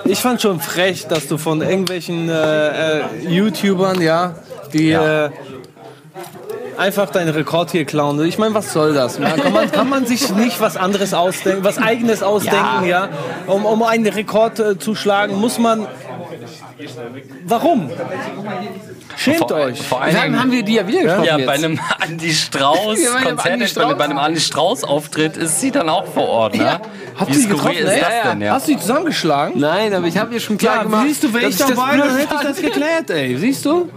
ich 0.09 0.21
fand 0.21 0.41
schon 0.41 0.61
frech, 0.61 1.07
dass 1.07 1.29
du 1.29 1.39
von 1.39 1.63
irgendwelchen 1.63 2.29
äh, 2.29 2.99
äh, 2.99 3.03
YouTubern, 3.29 4.01
ja, 4.01 4.35
die 4.73 4.89
Ja. 4.89 5.27
Äh, 5.27 5.31
einfach 6.79 7.11
deinen 7.11 7.31
Rekord 7.31 7.71
hier 7.71 7.85
klauen. 7.85 8.23
Ich 8.25 8.39
meine, 8.39 8.55
was 8.55 8.73
soll 8.73 8.95
das? 8.95 9.19
Man, 9.19 9.37
kann, 9.41 9.53
man, 9.53 9.71
kann 9.71 9.89
man 9.89 10.07
sich 10.07 10.31
nicht 10.35 10.61
was 10.61 10.77
anderes 10.77 11.15
ausdenken, 11.15 11.65
was 11.65 11.79
eigenes 11.79 12.23
ausdenken, 12.23 12.85
ja? 12.87 13.09
Um, 13.47 13.65
um 13.65 13.83
einen 13.83 14.07
Rekord 14.07 14.59
äh, 14.59 14.79
zu 14.79 14.95
schlagen, 14.95 15.37
muss 15.37 15.59
man. 15.59 15.87
Warum? 17.47 17.91
Schämt 19.17 19.39
Vor- 19.39 19.53
euch. 19.55 19.81
vor 19.83 20.03
allen 20.03 20.15
Dingen- 20.15 20.39
haben 20.41 20.51
wir 20.53 20.63
die 20.63 20.75
ja 20.75 20.87
wieder 20.87 21.03
getroffen 21.03 21.25
Ja, 21.25 21.39
jetzt. 21.39 21.47
bei 21.47 21.53
einem 21.55 21.81
Andi 22.01 22.33
Strauß 22.33 23.03
Ja, 23.03 23.11
bei 23.13 23.19
einem 23.19 23.37
Konzert, 23.37 23.99
bei, 23.99 24.05
einem 24.05 24.19
Andi 24.19 24.41
Strauß 24.41 24.85
Auftritt 24.85 25.37
ist 25.37 25.61
sie 25.61 25.71
dann 25.71 25.89
auch 25.89 26.07
vor 26.07 26.29
Ort, 26.29 26.55
ne? 26.57 26.81
Habt 27.19 27.35
Wie 27.35 27.41
ihr 27.41 27.49
getroffen? 27.49 27.73
ist 27.79 27.89
ey? 27.91 28.01
das 28.01 28.31
denn, 28.33 28.41
ja? 28.43 28.53
Hast 28.55 28.69
du 28.69 28.73
die 28.73 28.79
zusammengeschlagen? 28.79 29.59
Nein, 29.59 29.95
aber 29.95 30.07
ich 30.07 30.19
habe 30.19 30.33
dir 30.35 30.41
schon 30.41 30.59
klar 30.59 30.77
Ja, 30.77 30.83
gemacht. 30.83 31.05
siehst 31.07 31.23
du, 31.25 31.29
dass 31.29 31.43
ich 31.45 31.57
dabei, 31.57 31.97
dann 31.97 32.17
hätte 32.17 32.35
ich 32.35 32.41
das 32.47 32.61
geklärt, 32.61 33.11
ey. 33.11 33.37
Siehst 33.39 33.65
du? 33.65 33.89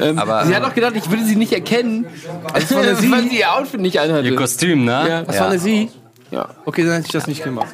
Ähm, 0.00 0.18
Aber- 0.18 0.46
sie 0.46 0.54
hat 0.56 0.64
auch 0.64 0.74
gedacht, 0.74 0.94
ich 0.96 1.10
würde 1.10 1.24
sie 1.24 1.36
nicht 1.36 1.52
erkennen, 1.52 2.06
Also 2.52 2.76
war 2.76 2.82
Sie? 2.94 3.10
weil 3.12 3.22
sie 3.28 3.40
ihr 3.40 3.52
Outfit 3.52 3.80
nicht 3.80 4.00
anhatte. 4.00 4.26
Ihr 4.26 4.36
Kostüm, 4.36 4.84
ne? 4.86 5.04
Ja. 5.08 5.22
Das 5.22 5.38
war 5.38 5.48
eine 5.48 5.58
Sie? 5.58 5.90
Ja. 6.30 6.48
Okay, 6.64 6.82
dann 6.84 6.92
hätte 6.94 7.06
ich 7.06 7.12
das 7.12 7.26
nicht 7.26 7.44
gemacht. 7.44 7.68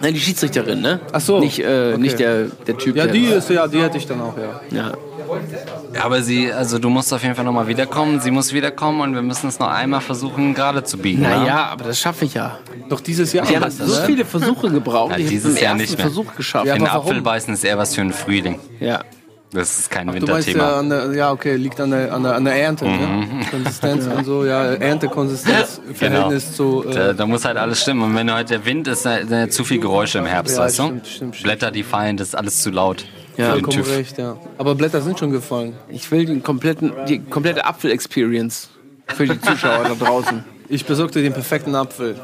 Nein, 0.00 0.14
die 0.14 0.20
Schiedsrichterin, 0.20 0.80
ne? 0.80 1.00
Ach 1.12 1.20
so. 1.20 1.40
Nicht, 1.40 1.58
äh, 1.58 1.96
nicht 1.98 2.18
der, 2.18 2.44
der 2.66 2.78
Typ. 2.78 2.96
Ja, 2.96 3.04
der 3.04 3.12
die 3.12 3.26
ist, 3.26 3.50
ja, 3.50 3.66
die 3.66 3.82
hätte 3.82 3.98
ich 3.98 4.06
dann 4.06 4.20
auch, 4.20 4.34
ja. 4.36 4.60
Ja. 4.76 4.92
Ja, 5.94 6.04
aber 6.04 6.22
sie, 6.22 6.52
also 6.52 6.78
du 6.78 6.88
musst 6.88 7.12
auf 7.12 7.22
jeden 7.22 7.34
Fall 7.34 7.44
nochmal 7.44 7.68
wiederkommen, 7.68 8.20
sie 8.20 8.30
muss 8.30 8.52
wiederkommen 8.52 9.00
und 9.00 9.14
wir 9.14 9.22
müssen 9.22 9.48
es 9.48 9.58
noch 9.58 9.68
einmal 9.68 10.00
versuchen, 10.00 10.54
gerade 10.54 10.82
zu 10.82 10.98
biegen. 10.98 11.22
ne? 11.22 11.28
Naja, 11.28 11.66
aber 11.70 11.84
das 11.84 11.98
schaffe 12.00 12.24
ich 12.24 12.34
ja. 12.34 12.58
Doch 12.88 13.00
dieses 13.00 13.32
Jahr. 13.32 13.48
Ja, 13.50 13.60
hat 13.60 13.72
so 13.72 13.94
viele 14.06 14.24
Versuche 14.24 14.70
gebraucht. 14.70 15.12
Ja, 15.12 15.18
ich 15.18 15.28
dieses 15.28 15.60
Jahr 15.60 15.74
nicht 15.74 15.96
mehr. 15.96 16.06
Versuch 16.06 16.34
geschafft. 16.34 16.66
Ja, 16.66 16.74
Den? 16.74 16.86
Apfel 16.88 17.20
beißen 17.20 17.54
ist 17.54 17.62
eher 17.64 17.78
was 17.78 17.94
für 17.94 18.00
einen 18.00 18.12
Frühling. 18.12 18.58
Ja. 18.80 19.02
Das 19.52 19.78
ist 19.80 19.90
kein 19.90 20.06
Du 20.06 20.12
meinst 20.12 20.28
ja, 20.28 20.34
Winterthema. 20.54 20.78
an 20.78 20.90
der, 20.90 21.12
ja, 21.12 21.32
okay, 21.32 21.56
liegt 21.56 21.80
an 21.80 21.90
der, 21.90 22.14
an 22.14 22.22
der, 22.22 22.36
an 22.36 22.44
der 22.44 22.54
Ernte, 22.54 22.84
ne? 22.84 23.26
Mhm. 23.28 23.50
Konsistenz 23.50 24.06
und 24.06 24.24
so, 24.24 24.44
ja, 24.44 24.74
Erntekonsistenz, 24.74 25.80
Verhältnis 25.92 26.54
zu. 26.54 26.84
Da, 26.88 27.10
Äh, 27.10 27.14
da 27.16 27.26
muss 27.26 27.44
halt 27.44 27.56
alles 27.56 27.82
stimmen. 27.82 28.02
Und 28.02 28.14
wenn 28.14 28.32
heute 28.32 28.54
der 28.58 28.64
Wind 28.64 28.86
ist, 28.86 29.04
dann 29.04 29.26
sind 29.26 29.36
ja 29.38 29.48
zu 29.48 29.64
viel 29.64 29.80
Geräusche 29.80 30.18
im 30.18 30.26
Herbst, 30.26 30.56
Ja, 30.56 30.62
weißt 30.62 30.78
du? 30.78 30.82
stimmt, 30.84 31.06
stimmt, 31.08 31.34
stimmt. 31.36 31.42
Blätter, 31.42 31.70
die 31.72 31.82
fallen, 31.82 32.16
das 32.16 32.28
ist 32.28 32.34
alles 32.36 32.62
zu 32.62 32.70
laut. 32.70 33.04
Ja, 33.36 33.54
für 33.54 33.62
den 33.62 33.80
recht, 33.82 34.18
ja. 34.18 34.36
Aber 34.58 34.74
Blätter 34.76 35.00
sind 35.00 35.18
schon 35.18 35.32
gefallen. 35.32 35.74
Ich 35.88 36.08
will 36.12 36.26
den 36.26 36.42
kompletten, 36.44 36.92
die 37.08 37.18
komplette 37.20 37.64
Apfel-Experience 37.64 38.68
für 39.08 39.26
die 39.26 39.40
Zuschauer 39.40 39.82
da 39.84 39.94
draußen. 40.04 40.44
Ich 40.68 40.84
besorgte 40.84 41.22
den 41.22 41.32
perfekten 41.32 41.74
Apfel. 41.74 42.14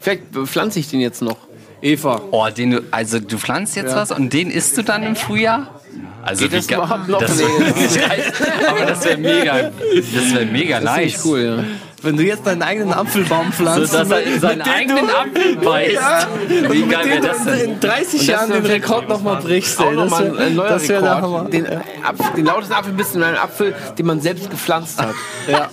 Vielleicht 0.00 0.22
pflanze 0.44 0.78
ich 0.78 0.88
den 0.88 1.00
jetzt 1.00 1.20
noch. 1.22 1.36
Eva. 1.82 2.22
Oh, 2.30 2.46
den 2.48 2.70
du, 2.70 2.82
also 2.90 3.18
du 3.20 3.36
pflanzt 3.36 3.76
jetzt 3.76 3.90
Ja. 3.90 3.96
was 3.96 4.10
und 4.12 4.32
den 4.32 4.50
isst 4.50 4.78
du 4.78 4.82
dann 4.82 5.02
im 5.02 5.14
Frühjahr? 5.16 5.75
Also 6.22 6.42
Geht 6.44 6.52
wie 6.52 6.56
das 6.56 6.66
überhaupt 6.70 7.08
noch? 7.08 7.18
Das, 7.20 7.40
aber 7.40 8.86
das 8.86 9.04
wäre 9.04 9.16
mega, 9.18 9.54
das 9.62 10.34
wäre 10.34 10.46
mega 10.46 10.80
Das 10.80 10.96
nice. 10.96 11.24
cool, 11.24 11.40
ja. 11.40 11.64
Wenn 12.02 12.16
du 12.16 12.22
jetzt 12.24 12.46
deinen 12.46 12.62
eigenen 12.62 12.92
Apfelbaum 12.92 13.52
pflanzt. 13.52 13.90
So, 13.92 13.98
dass 13.98 14.10
er 14.10 14.22
in 14.22 14.38
seinen 14.38 14.58
mit 14.58 14.66
dem 14.66 14.72
eigenen 14.72 15.06
du- 15.06 15.14
Apfel 15.16 15.56
beißt. 15.56 15.92
Ja, 15.94 16.28
Wie 16.72 16.82
geil 16.82 17.06
wäre 17.06 17.20
das 17.20 17.44
denn? 17.44 17.58
In 17.70 17.80
30 17.80 18.12
Und 18.12 18.18
das 18.20 18.26
Jahren 18.26 18.52
den 18.52 18.66
Rekord 18.66 19.08
nochmal 19.08 19.36
brichst, 19.36 19.80
ey. 19.80 19.86
Das 19.86 19.94
nochmal 19.96 20.38
ein, 20.38 20.54
neuer 20.54 20.68
das 20.68 20.88
wär 20.88 21.00
der 21.00 21.16
Rekord. 21.16 21.22
Hammer. 21.40 21.50
Den, 21.50 21.66
Apfel, 21.66 22.26
den 22.36 22.44
lautesten 22.44 22.74
Apfelbissen 22.74 23.16
in 23.22 23.28
einem 23.28 23.38
Apfel, 23.38 23.74
den 23.98 24.06
man 24.06 24.20
selbst 24.20 24.50
gepflanzt 24.50 25.00
hat. 25.00 25.14
Ja. 25.48 25.68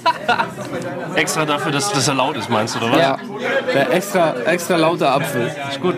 Extra 1.15 1.45
dafür, 1.45 1.71
dass, 1.71 1.91
dass 1.91 2.07
er 2.07 2.13
laut 2.15 2.37
ist, 2.37 2.49
meinst 2.49 2.75
du, 2.75 2.79
oder 2.79 2.91
was? 2.93 2.99
Ja, 2.99 3.17
der 3.73 3.91
extra, 3.93 4.33
extra 4.45 4.77
lauter 4.77 5.13
Apfel. 5.13 5.51
Ist 5.69 5.81
gut. 5.81 5.95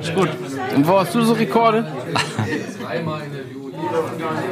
Ist 0.00 0.14
gut. 0.14 0.28
Und 0.76 0.86
wo 0.86 0.98
hast 0.98 1.14
du 1.14 1.22
so 1.22 1.32
Rekorde? 1.32 1.86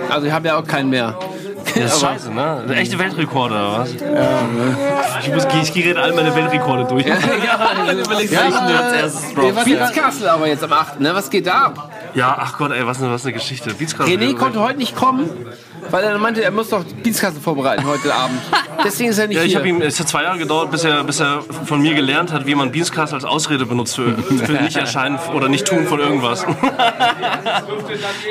Also 0.09 0.27
ich 0.27 0.33
habe 0.33 0.49
ja 0.49 0.59
auch 0.59 0.67
keinen 0.67 0.91
mehr. 0.91 1.19
Das 1.74 1.95
ist 1.95 2.01
scheiße, 2.01 2.31
ne? 2.32 2.65
Echte 2.74 2.99
Weltrekorde, 2.99 3.55
oder 3.55 3.78
was? 3.78 3.90
Ich, 3.93 5.32
muss, 5.35 5.47
ich 5.62 5.73
gehe 5.73 5.82
gerade 5.85 6.01
all 6.03 6.12
meine 6.15 6.35
Weltrekorde 6.35 6.85
durch. 6.85 7.07
Ja, 7.07 7.16
überlegst, 7.93 8.32
ja, 8.32 8.40
welchen 8.43 8.66
du 8.66 8.78
als 8.78 8.93
äh, 8.93 9.01
erstes 9.01 9.35
droppst. 9.35 9.65
Beats 9.65 9.93
Castle 9.93 10.32
aber 10.32 10.47
jetzt 10.49 10.65
am 10.65 10.73
8. 10.73 11.01
Ne? 11.01 11.15
Was 11.15 11.31
geht 11.31 11.47
da 11.47 11.65
ab? 11.66 11.90
Ja, 12.15 12.36
ach 12.39 12.57
Gott, 12.59 12.73
ey, 12.73 12.86
was 12.86 13.01
eine, 13.03 13.11
was 13.12 13.24
eine 13.24 13.32
Geschichte. 13.35 13.74
Beats 13.74 13.97
Castle. 13.97 14.15
René 14.15 14.35
konnte 14.35 14.61
heute 14.61 14.78
nicht 14.78 14.97
kommen, 14.97 15.28
weil 15.90 16.05
er 16.05 16.19
meinte, 16.19 16.43
er 16.43 16.51
muss 16.51 16.70
doch 16.70 16.85
Beats 16.85 17.20
Castle 17.20 17.40
vorbereiten 17.40 17.86
heute 17.86 18.15
Abend. 18.15 18.40
Deswegen 18.85 19.11
ist 19.11 19.19
er 19.19 19.27
nicht 19.27 19.36
Ja, 19.36 19.43
ich 19.43 19.51
hier. 19.51 19.59
habe 19.59 19.69
ihm, 19.69 19.82
es 19.82 19.99
hat 20.01 20.09
zwei 20.09 20.23
Jahre 20.23 20.39
gedauert, 20.39 20.70
bis 20.70 20.85
er, 20.85 21.05
bis 21.05 21.20
er 21.20 21.43
von 21.43 21.81
mir 21.81 21.95
gelernt 21.95 22.32
hat, 22.32 22.47
wie 22.47 22.55
man 22.55 22.70
Beanscast 22.73 23.12
als 23.12 23.24
Ausrede 23.24 23.66
benutzt 23.66 23.97
für, 23.97 24.16
für 24.16 24.53
nicht 24.62 24.77
erscheinen 24.77 25.19
oder 25.35 25.49
nicht 25.49 25.66
tun 25.66 25.86
von 25.86 25.99
irgendwas. 26.01 26.47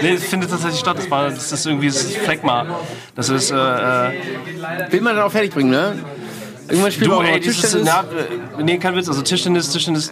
nee, 0.02 0.14
es 0.14 0.24
findet 0.26 0.50
tatsächlich 0.50 0.80
statt. 0.80 0.98
Das, 0.98 1.10
war, 1.12 1.30
das 1.30 1.52
ist 1.52 1.66
irgendwie 1.66 1.88
das 1.88 2.04
ist 2.04 2.18
Phlegma. 2.18 2.66
Das 3.28 3.44
ist, 3.44 3.52
äh, 3.52 3.56
äh, 3.56 4.92
Will 4.92 5.02
man 5.02 5.16
dann 5.16 5.26
auch 5.26 5.32
fertig 5.32 5.52
bringen, 5.54 5.70
ne? 5.70 5.96
Irgendwann 6.70 6.92
spielt 6.92 7.12
du, 7.12 7.16
man 7.16 7.26
ey, 7.26 7.40
Tischtennis. 7.40 7.86
na, 7.86 8.02
äh, 8.60 8.64
nee, 8.64 8.78
kein 8.78 8.96
Witz, 8.96 9.08
also 9.08 9.22
Tischtennis, 9.22 9.70
Tischtennis, 9.72 10.12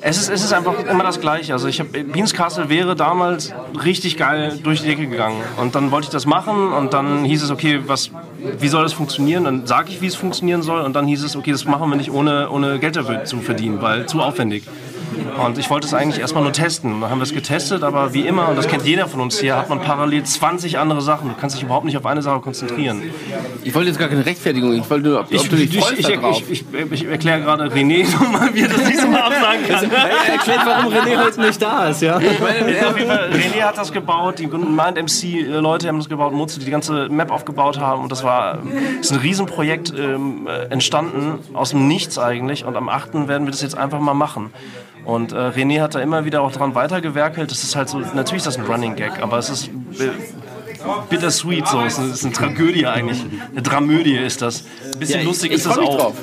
es 0.00 0.18
ist, 0.18 0.28
es 0.28 0.44
ist 0.44 0.52
einfach 0.52 0.74
immer 0.84 1.02
das 1.02 1.20
Gleiche. 1.20 1.52
Also 1.52 1.66
ich 1.66 1.80
habe, 1.80 2.04
Beans 2.04 2.34
Castle 2.34 2.68
wäre 2.68 2.94
damals 2.94 3.52
richtig 3.84 4.16
geil 4.16 4.58
durch 4.62 4.82
die 4.82 4.88
Decke 4.88 5.06
gegangen. 5.06 5.42
Und 5.56 5.74
dann 5.74 5.90
wollte 5.90 6.06
ich 6.06 6.10
das 6.10 6.26
machen 6.26 6.72
und 6.72 6.92
dann 6.92 7.24
hieß 7.24 7.42
es, 7.42 7.50
okay, 7.50 7.80
was, 7.86 8.10
wie 8.58 8.68
soll 8.68 8.82
das 8.82 8.92
funktionieren? 8.92 9.44
Dann 9.44 9.66
sage 9.66 9.90
ich, 9.90 10.00
wie 10.02 10.06
es 10.06 10.14
funktionieren 10.14 10.62
soll 10.62 10.82
und 10.82 10.94
dann 10.94 11.06
hieß 11.06 11.24
es, 11.24 11.36
okay, 11.36 11.52
das 11.52 11.64
machen 11.64 11.88
wir 11.88 11.96
nicht 11.96 12.10
ohne, 12.10 12.50
ohne 12.50 12.78
Geld 12.78 12.96
dafür 12.96 13.24
zu 13.24 13.40
verdienen, 13.40 13.80
weil 13.80 14.06
zu 14.06 14.20
aufwendig. 14.20 14.64
Und 15.44 15.58
ich 15.58 15.70
wollte 15.70 15.86
es 15.86 15.94
eigentlich 15.94 16.20
erstmal 16.20 16.42
nur 16.42 16.52
testen. 16.52 17.00
Dann 17.00 17.10
haben 17.10 17.18
wir 17.18 17.24
es 17.24 17.32
getestet, 17.32 17.82
aber 17.82 18.14
wie 18.14 18.26
immer, 18.26 18.48
und 18.48 18.56
das 18.56 18.68
kennt 18.68 18.84
jeder 18.84 19.06
von 19.06 19.20
uns 19.20 19.38
hier, 19.38 19.56
hat 19.56 19.68
man 19.68 19.80
parallel 19.80 20.24
20 20.24 20.78
andere 20.78 21.00
Sachen. 21.00 21.28
Du 21.28 21.34
kannst 21.40 21.56
dich 21.56 21.62
überhaupt 21.62 21.84
nicht 21.84 21.96
auf 21.96 22.06
eine 22.06 22.22
Sache 22.22 22.40
konzentrieren. 22.40 23.02
Ich 23.62 23.74
wollte 23.74 23.88
jetzt 23.88 23.98
gar 23.98 24.08
keine 24.08 24.26
Rechtfertigung. 24.26 24.72
Ich 24.72 24.88
wollte 24.90 25.08
nur, 25.08 25.20
ob, 25.20 25.30
Ich, 25.30 25.40
ob 25.40 25.48
du 25.50 25.56
dich 25.56 25.76
ich, 25.76 25.98
ich, 25.98 26.08
ich, 26.08 26.50
ich, 26.50 26.64
ich, 26.72 26.92
ich 26.92 27.06
erkläre 27.06 27.40
gerade 27.40 27.64
René 27.66 28.10
nochmal, 28.10 28.54
wie 28.54 28.62
er 28.62 28.68
das 28.68 28.86
nicht 28.86 29.00
so 29.00 29.08
mal 29.08 29.22
absagen 29.22 29.66
kann. 29.68 29.90
Er 29.98 30.32
erklärt, 30.34 30.60
warum 30.64 30.92
René 30.92 31.24
heute 31.24 31.40
nicht 31.40 31.60
da 31.60 31.88
ist, 31.88 32.02
ja. 32.02 32.18
Ich 32.18 32.40
meine, 32.40 32.66
René 32.70 33.62
hat 33.62 33.78
das 33.78 33.92
gebaut, 33.92 34.38
die 34.38 34.46
Mind 34.46 34.96
MC-Leute 34.96 35.88
haben 35.88 35.98
das 35.98 36.08
gebaut, 36.08 36.32
Mutze, 36.32 36.58
die 36.58 36.64
die 36.64 36.70
ganze 36.70 37.08
Map 37.08 37.30
aufgebaut 37.30 37.78
haben. 37.78 38.02
Und 38.02 38.12
das 38.12 38.24
war 38.24 38.58
das 38.98 39.06
ist 39.06 39.12
ein 39.12 39.18
Riesenprojekt 39.18 39.92
ähm, 39.96 40.46
äh, 40.46 40.72
entstanden, 40.72 41.38
aus 41.54 41.70
dem 41.70 41.88
Nichts 41.88 42.18
eigentlich. 42.18 42.64
Und 42.64 42.76
am 42.76 42.88
8. 42.88 43.28
werden 43.28 43.46
wir 43.46 43.50
das 43.50 43.62
jetzt 43.62 43.76
einfach 43.76 44.00
mal 44.00 44.14
machen. 44.14 44.52
Und 45.08 45.32
äh, 45.32 45.36
René 45.36 45.80
hat 45.80 45.94
da 45.94 46.00
immer 46.00 46.26
wieder 46.26 46.42
auch 46.42 46.52
dran 46.52 46.74
weitergewerkelt. 46.74 47.50
Das 47.50 47.64
ist 47.64 47.74
halt 47.74 47.88
so, 47.88 47.98
natürlich 47.98 48.44
ist 48.44 48.46
das 48.46 48.58
ein 48.58 48.66
Running 48.66 48.94
Gag, 48.94 49.22
aber 49.22 49.38
es 49.38 49.48
ist 49.48 49.68
äh, 49.68 50.10
bittersweet 51.08 51.66
so. 51.66 51.80
Es 51.80 51.98
ist, 51.98 52.24
eine, 52.26 52.34
Tragödie 52.34 52.86
eigentlich. 52.86 53.24
Eine 53.50 53.62
Dramödie 53.62 54.18
ist 54.18 54.42
das. 54.42 54.64
Ein 54.92 54.98
bisschen 54.98 55.14
Ja, 55.14 55.20
ich- 55.22 55.26
lustig 55.26 55.50
ich 55.52 55.56
ist 55.56 55.64
das 55.66 55.78
auch. 55.78 55.96
drauf. 55.96 56.14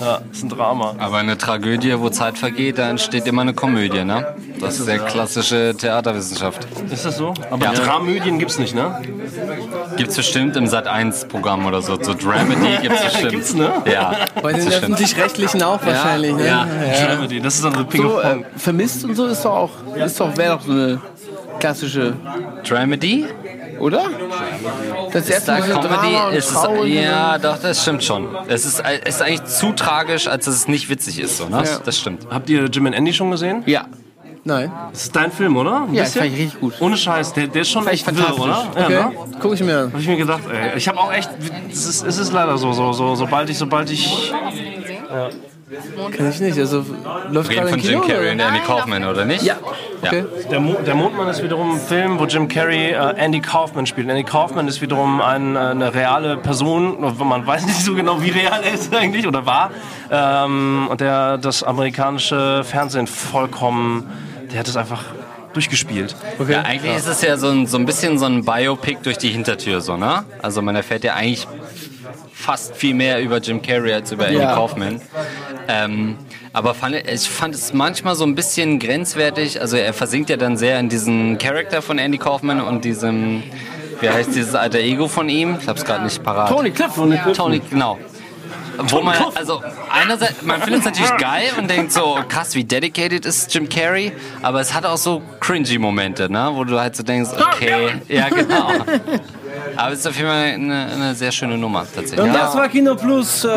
Ja, 0.00 0.20
ist 0.32 0.42
ein 0.44 0.48
Drama. 0.48 0.94
Aber 0.98 1.18
eine 1.18 1.36
Tragödie, 1.36 1.98
wo 1.98 2.08
Zeit 2.10 2.38
vergeht, 2.38 2.78
da 2.78 2.88
entsteht 2.88 3.26
immer 3.26 3.42
eine 3.42 3.54
Komödie, 3.54 4.04
ne? 4.04 4.34
Das 4.60 4.78
ist 4.78 4.88
der 4.88 4.98
klassische 5.00 5.74
Theaterwissenschaft. 5.76 6.66
Ist 6.90 7.04
das 7.04 7.16
so? 7.16 7.34
Aber 7.50 7.66
Dramödien 7.66 8.38
gibt's 8.38 8.58
nicht, 8.58 8.74
ne? 8.74 9.00
Gibt's 9.96 10.16
bestimmt 10.16 10.56
im 10.56 10.64
Sat1-Programm 10.66 11.66
oder 11.66 11.82
so. 11.82 12.00
So 12.00 12.14
Dramedy 12.14 12.78
gibt's 12.82 13.02
bestimmt. 13.04 13.30
Gibt's, 13.30 13.54
ne? 13.54 13.70
Ja. 13.90 14.14
Bei 14.42 14.52
den 14.52 14.68
öffentlich-rechtlichen 14.68 15.62
auch 15.62 15.84
wahrscheinlich, 15.84 16.34
ne? 16.34 16.46
Ja. 16.46 16.66
Dramedy, 17.06 17.40
das 17.40 17.56
ist 17.56 17.64
dann 17.64 17.74
so 17.74 17.84
Ping 17.84 18.02
So, 18.02 18.20
äh, 18.20 18.44
vermisst 18.56 19.04
und 19.04 19.14
so 19.14 19.26
ist 19.26 19.44
doch 19.44 19.52
auch, 19.52 19.70
ist 19.96 20.20
doch, 20.20 20.36
wäre 20.36 20.56
doch 20.56 20.62
so 20.62 20.72
eine 20.72 21.00
klassische 21.58 22.14
Dramedy? 22.66 23.26
Oder? 23.78 24.04
Das 25.12 25.24
Ist 25.24 25.30
erste 25.30 25.52
da 25.52 25.60
Comedy? 25.60 26.36
Ist 26.36 26.50
es, 26.50 26.66
ja, 26.86 27.38
doch, 27.38 27.58
das 27.60 27.82
stimmt 27.82 28.02
schon. 28.04 28.28
Es 28.48 28.64
ist, 28.64 28.80
es 29.04 29.14
ist 29.16 29.22
eigentlich 29.22 29.44
zu 29.44 29.72
tragisch, 29.72 30.26
als 30.26 30.44
dass 30.46 30.54
es 30.54 30.68
nicht 30.68 30.88
witzig 30.88 31.20
ist. 31.20 31.36
So, 31.38 31.48
ne? 31.48 31.62
Ja. 31.64 31.78
Das 31.84 31.98
stimmt. 31.98 32.26
Habt 32.30 32.48
ihr 32.50 32.64
Jim 32.64 32.86
and 32.86 32.96
Andy 32.96 33.12
schon 33.12 33.30
gesehen? 33.30 33.62
Ja. 33.66 33.86
Nein. 34.44 34.72
Das 34.92 35.02
ist 35.04 35.16
dein 35.16 35.30
Film, 35.30 35.56
oder? 35.56 35.82
Ein 35.82 35.94
Ja, 35.94 36.04
bisschen? 36.04 36.22
fand 36.22 36.32
ich 36.34 36.40
richtig 36.40 36.60
gut. 36.60 36.74
Ohne 36.80 36.96
Scheiß, 36.96 37.34
der, 37.34 37.48
der 37.48 37.62
ist 37.62 37.70
schon 37.70 37.86
echt 37.86 38.06
wirr, 38.06 38.14
fantastisch. 38.14 38.44
oder? 38.44 38.66
Okay. 38.70 38.92
Ja, 38.94 39.08
ne? 39.08 39.14
Guck 39.40 39.54
ich 39.54 39.62
mir 39.62 39.78
an. 39.78 39.92
Hab 39.92 40.00
ich 40.00 40.08
mir 40.08 40.16
gedacht, 40.16 40.40
ey. 40.50 40.76
Ich 40.78 40.88
habe 40.88 40.98
auch 40.98 41.12
echt, 41.12 41.28
es 41.70 41.86
ist, 41.86 42.06
es 42.06 42.18
ist 42.18 42.32
leider 42.32 42.56
so, 42.56 42.72
so, 42.72 42.92
so, 42.92 43.14
sobald 43.14 43.50
ich, 43.50 43.58
sobald 43.58 43.90
ich, 43.90 44.30
ja. 45.10 45.28
Kenn 46.12 46.30
ich 46.30 46.40
nicht. 46.40 46.58
Also 46.58 46.84
läuft 47.30 47.50
Reden 47.50 47.60
gerade 47.60 47.68
von 47.70 47.78
im 47.80 47.84
Jim. 47.84 48.00
Carrey 48.00 48.32
und? 48.32 48.40
Andy 48.40 48.60
Kaufman, 48.60 49.04
oder 49.04 49.24
nicht? 49.24 49.42
Ja. 49.42 49.56
Okay. 50.00 50.24
Der, 50.50 50.60
Mo 50.60 50.74
der 50.74 50.94
Mondmann 50.94 51.28
ist 51.28 51.42
wiederum 51.42 51.72
ein 51.72 51.80
Film, 51.80 52.18
wo 52.18 52.24
Jim 52.24 52.48
Carrey 52.48 52.92
äh, 52.92 53.14
Andy 53.16 53.40
Kaufman 53.40 53.84
spielt. 53.86 54.08
Andy 54.08 54.22
Kaufman 54.22 54.68
ist 54.68 54.80
wiederum 54.80 55.20
ein, 55.20 55.56
äh, 55.56 55.58
eine 55.58 55.92
reale 55.92 56.36
Person, 56.36 57.00
man 57.00 57.46
weiß 57.46 57.66
nicht 57.66 57.84
so 57.84 57.94
genau, 57.94 58.22
wie 58.22 58.30
real 58.30 58.62
er 58.62 58.72
ist 58.72 58.94
eigentlich 58.96 59.26
oder 59.26 59.44
war, 59.44 59.70
ähm, 60.10 60.86
und 60.88 61.00
der 61.00 61.36
das 61.38 61.62
amerikanische 61.62 62.62
Fernsehen 62.64 63.06
vollkommen, 63.06 64.08
der 64.52 64.60
hat 64.60 64.68
es 64.68 64.76
einfach 64.76 65.04
durchgespielt. 65.52 66.14
Ja, 66.48 66.62
eigentlich 66.62 66.96
ist 66.96 67.06
es 67.06 67.22
ja 67.22 67.36
so 67.36 67.48
ein, 67.48 67.66
so 67.66 67.78
ein 67.78 67.86
bisschen 67.86 68.18
so 68.18 68.26
ein 68.26 68.44
Biopic 68.44 68.98
durch 69.02 69.18
die 69.18 69.28
Hintertür, 69.30 69.80
so, 69.80 69.96
ne? 69.96 70.24
Also 70.42 70.62
man 70.62 70.76
erfährt 70.76 71.04
ja 71.04 71.14
eigentlich 71.14 71.46
fast 72.32 72.76
viel 72.76 72.94
mehr 72.94 73.20
über 73.20 73.38
Jim 73.38 73.60
Carrey 73.60 73.92
als 73.92 74.12
über 74.12 74.26
Andy 74.28 74.40
Ja. 74.40 74.54
Kaufman. 74.54 75.00
Ähm, 75.66 76.16
aber 76.52 76.74
fand, 76.74 76.96
ich 76.96 77.28
fand 77.28 77.54
es 77.54 77.72
manchmal 77.72 78.14
so 78.14 78.24
ein 78.24 78.34
bisschen 78.34 78.78
grenzwertig. 78.78 79.60
Also 79.60 79.76
er 79.76 79.92
versinkt 79.92 80.30
ja 80.30 80.36
dann 80.36 80.56
sehr 80.56 80.78
in 80.80 80.88
diesen 80.88 81.38
Charakter 81.38 81.82
von 81.82 81.98
Andy 81.98 82.18
Kaufman 82.18 82.60
und 82.60 82.84
diesem, 82.84 83.42
wie 84.00 84.08
heißt 84.08 84.34
dieses 84.34 84.54
alter 84.54 84.78
Ego 84.78 85.08
von 85.08 85.28
ihm? 85.28 85.58
Ich 85.60 85.68
hab's 85.68 85.84
gerade 85.84 86.04
nicht 86.04 86.22
parat. 86.22 86.48
Tony 86.48 86.70
Clifton. 86.70 87.18
Tony, 87.34 87.60
genau. 87.70 87.98
Wo 88.78 89.00
man, 89.00 89.16
also 89.34 89.62
einerseits, 89.90 90.42
man 90.42 90.62
findet 90.62 90.80
es 90.80 90.86
natürlich 90.86 91.16
geil 91.16 91.50
und 91.58 91.68
denkt 91.68 91.92
so, 91.92 92.18
krass, 92.28 92.54
wie 92.54 92.64
dedicated 92.64 93.26
ist 93.26 93.52
Jim 93.52 93.68
Carrey, 93.68 94.12
aber 94.40 94.60
es 94.60 94.72
hat 94.72 94.86
auch 94.86 94.96
so 94.96 95.20
cringy 95.40 95.78
Momente, 95.78 96.30
ne, 96.30 96.50
wo 96.52 96.64
du 96.64 96.78
halt 96.78 96.94
so 96.94 97.02
denkst, 97.02 97.30
okay, 97.38 98.00
ja 98.08 98.28
genau. 98.28 98.70
Aber 99.76 99.92
es 99.92 100.00
ist 100.00 100.06
auf 100.06 100.16
jeden 100.16 100.28
Fall 100.28 100.44
eine, 100.44 100.86
eine 100.92 101.14
sehr 101.14 101.32
schöne 101.32 101.58
Nummer 101.58 101.80
tatsächlich. 101.92 102.20
Und 102.20 102.32
das 102.32 102.54
war 102.54 102.68
Kino 102.68 102.94
Plus. 102.94 103.44
Äh. 103.44 103.48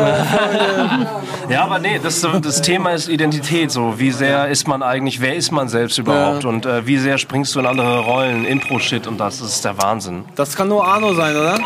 Ja, 1.48 1.64
aber 1.64 1.78
nee, 1.78 2.00
das, 2.02 2.20
das 2.20 2.62
Thema 2.62 2.92
ist 2.92 3.08
Identität. 3.08 3.70
So, 3.70 3.98
wie 3.98 4.10
sehr 4.10 4.48
ist 4.48 4.66
man 4.68 4.82
eigentlich, 4.82 5.20
wer 5.20 5.34
ist 5.34 5.50
man 5.50 5.68
selbst 5.68 5.98
überhaupt? 5.98 6.44
Und 6.44 6.66
äh, 6.66 6.86
wie 6.86 6.98
sehr 6.98 7.18
springst 7.18 7.54
du 7.54 7.60
in 7.60 7.66
andere 7.66 8.00
Rollen, 8.00 8.44
Impro-Shit 8.44 9.06
und 9.06 9.18
das, 9.18 9.40
das 9.40 9.56
ist 9.56 9.64
der 9.64 9.78
Wahnsinn. 9.78 10.24
Das 10.34 10.54
kann 10.56 10.68
nur 10.68 10.86
Arno 10.86 11.14
sein, 11.14 11.36
oder? 11.36 11.58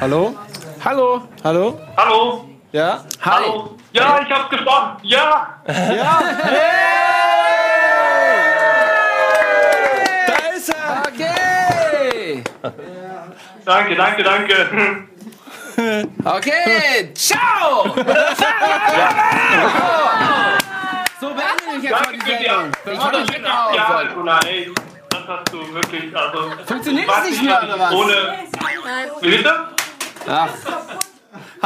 Hallo? 0.00 0.34
Hallo? 0.84 1.22
Hallo? 1.42 1.78
Hallo? 1.96 2.44
Ja? 2.74 3.04
Hallo? 3.20 3.76
Ja, 3.92 4.20
ich 4.20 4.28
hab's 4.28 4.50
gesprochen. 4.50 4.96
Ja! 5.02 5.60
Ja! 5.68 6.22
Da 10.26 10.34
ist 10.56 10.68
er! 10.70 11.02
Okay! 11.06 12.42
Danke, 13.64 13.94
danke, 13.94 14.22
danke. 14.24 15.06
Okay, 16.24 17.12
ciao! 17.14 17.94
So 21.20 21.28
beende 21.28 21.78
ich 21.78 21.82
jetzt 21.84 21.92
mal 21.92 22.12
die 22.12 22.20
Sendung. 22.20 22.72
Ich 22.84 22.98
dich 22.98 23.34
weg 23.34 23.42
nach 23.42 23.72
Ja, 23.72 24.38
ey, 24.46 24.74
das 25.10 25.20
hast 25.28 25.52
du 25.52 25.72
wirklich, 25.72 26.14
also... 26.14 26.50
Funktioniert 26.66 27.08
das 27.08 27.24
nicht 27.24 27.34
ich 27.34 27.42
mehr, 27.42 27.62
oder 27.62 27.78
was? 27.78 27.92
Ohne... 27.92 28.34
Wie 29.20 29.30
bitte? 29.30 29.68
Ach, 30.26 30.48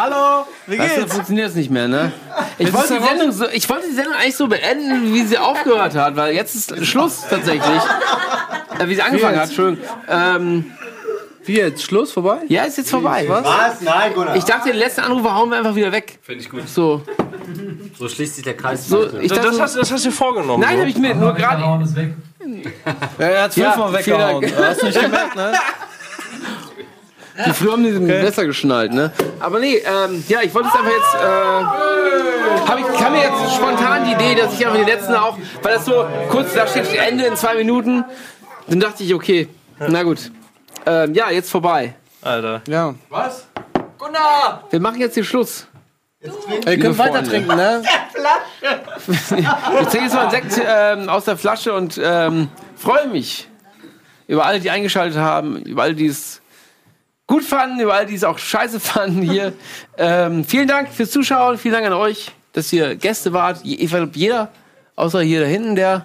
Hallo, 0.00 0.46
wie 0.68 0.78
weißt 0.78 0.96
du, 0.96 1.00
geht's? 1.00 1.12
funktioniert 1.14 1.48
es 1.48 1.54
nicht 1.56 1.70
mehr, 1.70 1.88
ne? 1.88 2.12
Ich 2.58 2.72
wollte, 2.72 2.98
die 3.00 3.04
Sendung 3.04 3.32
so, 3.32 3.48
ich 3.48 3.68
wollte 3.68 3.88
die 3.88 3.94
Sendung 3.94 4.14
eigentlich 4.14 4.36
so 4.36 4.46
beenden, 4.46 5.12
wie 5.12 5.22
sie 5.24 5.36
aufgehört 5.38 5.96
hat, 5.96 6.14
weil 6.14 6.34
jetzt 6.36 6.54
ist 6.54 6.86
Schluss 6.86 7.22
tatsächlich. 7.28 7.82
Äh, 8.78 8.86
wie 8.88 8.94
sie 8.94 9.02
angefangen 9.02 9.34
Wie 9.34 9.38
hat? 9.40 9.46
Entschuldigung. 9.48 9.84
Ähm, 10.08 10.66
Wie 11.44 11.56
jetzt? 11.56 11.82
Schluss 11.82 12.12
vorbei? 12.12 12.38
ja, 12.46 12.62
ist 12.62 12.78
jetzt 12.78 12.90
vorbei. 12.90 13.24
Was? 13.28 13.44
Was? 13.44 13.80
Nein, 13.80 14.14
Gunnar. 14.14 14.36
Ich 14.36 14.44
dachte, 14.44 14.68
den 14.68 14.78
letzten 14.78 15.00
Anrufer 15.00 15.34
hauen 15.34 15.50
wir 15.50 15.58
einfach 15.58 15.74
wieder 15.74 15.90
weg. 15.90 16.20
Finde 16.22 16.42
ich 16.44 16.48
gut. 16.50 16.68
So, 16.68 17.02
So 17.98 18.08
schließt 18.08 18.36
sich 18.36 18.44
der 18.44 18.56
Kreis. 18.56 18.86
so 18.86 19.04
ich 19.20 19.28
Das, 19.28 19.38
dachte, 19.38 19.50
das, 19.50 19.60
hast, 19.60 19.76
das 19.78 19.90
hast 19.90 20.04
du 20.04 20.10
dir 20.10 20.14
vorgenommen. 20.14 20.62
nein, 20.62 20.74
so. 20.76 20.80
habe 20.82 20.90
ich 20.90 20.96
mir 20.96 21.14
nur 21.16 21.34
gerade. 21.34 21.60
Ja, 21.62 23.26
er 23.26 23.42
hat 23.42 23.56
Ja, 23.56 23.72
fünfmal 23.72 24.02
vielen 24.02 24.18
weggehauen. 24.18 24.42
Dank. 24.42 24.54
Hast 24.68 24.82
du 24.82 24.86
nicht 24.86 25.00
gemerkt, 25.00 25.34
ne? 25.34 25.52
Die 27.47 27.52
früher 27.52 27.73
haben 27.73 27.85
die 27.85 27.98
besser 27.98 28.47
geschnallt, 28.47 28.93
ne? 28.93 29.12
Aber 29.39 29.60
nee, 29.60 29.77
ähm, 29.77 30.24
ja, 30.28 30.40
ich 30.43 30.52
wollte 30.55 30.69
es 30.69 30.74
einfach 30.74 30.90
jetzt. 30.90 31.15
Äh, 31.15 32.69
hab 32.69 32.78
ich, 32.78 32.98
kam 32.98 33.12
mir 33.12 33.23
jetzt 33.23 33.55
spontan 33.55 34.05
die 34.05 34.12
Idee, 34.12 34.35
dass 34.40 34.52
ich 34.55 34.66
einfach 34.66 34.78
die 34.78 34.90
letzten 34.90 35.15
auch, 35.15 35.39
weil 35.62 35.74
das 35.74 35.85
so 35.85 36.05
kurz 36.31 36.52
da 36.55 36.66
steht 36.66 36.93
Ende 36.94 37.27
in 37.27 37.36
zwei 37.36 37.55
Minuten, 37.55 38.05
dann 38.66 38.81
dachte 38.81 39.05
ich, 39.05 39.15
okay, 39.15 39.48
na 39.78 40.02
gut. 40.02 40.31
Ähm, 40.85 41.15
ja, 41.15 41.31
jetzt 41.31 41.51
vorbei. 41.51 41.94
Alter. 42.23 42.62
Ja. 42.66 42.94
Was? 43.09 43.47
Wir 44.70 44.81
machen 44.81 45.01
jetzt 45.01 45.16
den 45.16 45.24
Schluss. 45.24 45.66
Ihr 46.20 46.32
Liebe 46.66 46.82
könnt 46.82 46.98
weiter 46.98 47.23
trinken, 47.23 47.55
ne? 47.55 47.82
Flasche. 48.12 48.81
ich 49.81 49.89
trinke 49.89 50.05
jetzt 50.05 50.15
mal 50.15 50.23
einen 50.23 50.31
Sekt 50.31 50.60
ähm, 50.66 51.09
aus 51.09 51.24
der 51.24 51.36
Flasche 51.36 51.73
und 51.74 52.01
ähm, 52.02 52.48
freue 52.77 53.06
mich 53.06 53.48
über 54.27 54.44
alle, 54.44 54.59
die 54.59 54.70
eingeschaltet 54.70 55.19
haben, 55.19 55.62
über 55.62 55.85
alle, 55.85 55.94
die 55.94 56.06
es 56.06 56.40
gut 57.28 57.44
fanden, 57.44 57.78
über 57.78 57.94
alle, 57.94 58.06
die 58.06 58.16
es 58.16 58.24
auch 58.24 58.38
scheiße 58.38 58.80
fanden 58.80 59.22
hier. 59.22 59.52
ähm, 59.96 60.44
vielen 60.44 60.66
Dank 60.66 60.88
fürs 60.92 61.12
Zuschauen, 61.12 61.56
vielen 61.59 61.74
Dank 61.74 61.86
an 61.86 61.92
euch, 61.92 62.32
dass 62.52 62.72
ihr 62.72 62.96
Gäste 62.96 63.32
wart. 63.32 63.60
Ich 63.62 63.88
glaube, 63.90 64.10
jeder, 64.14 64.50
außer 64.96 65.20
hier 65.20 65.42
da 65.42 65.46
hinten, 65.46 65.76
der. 65.76 66.05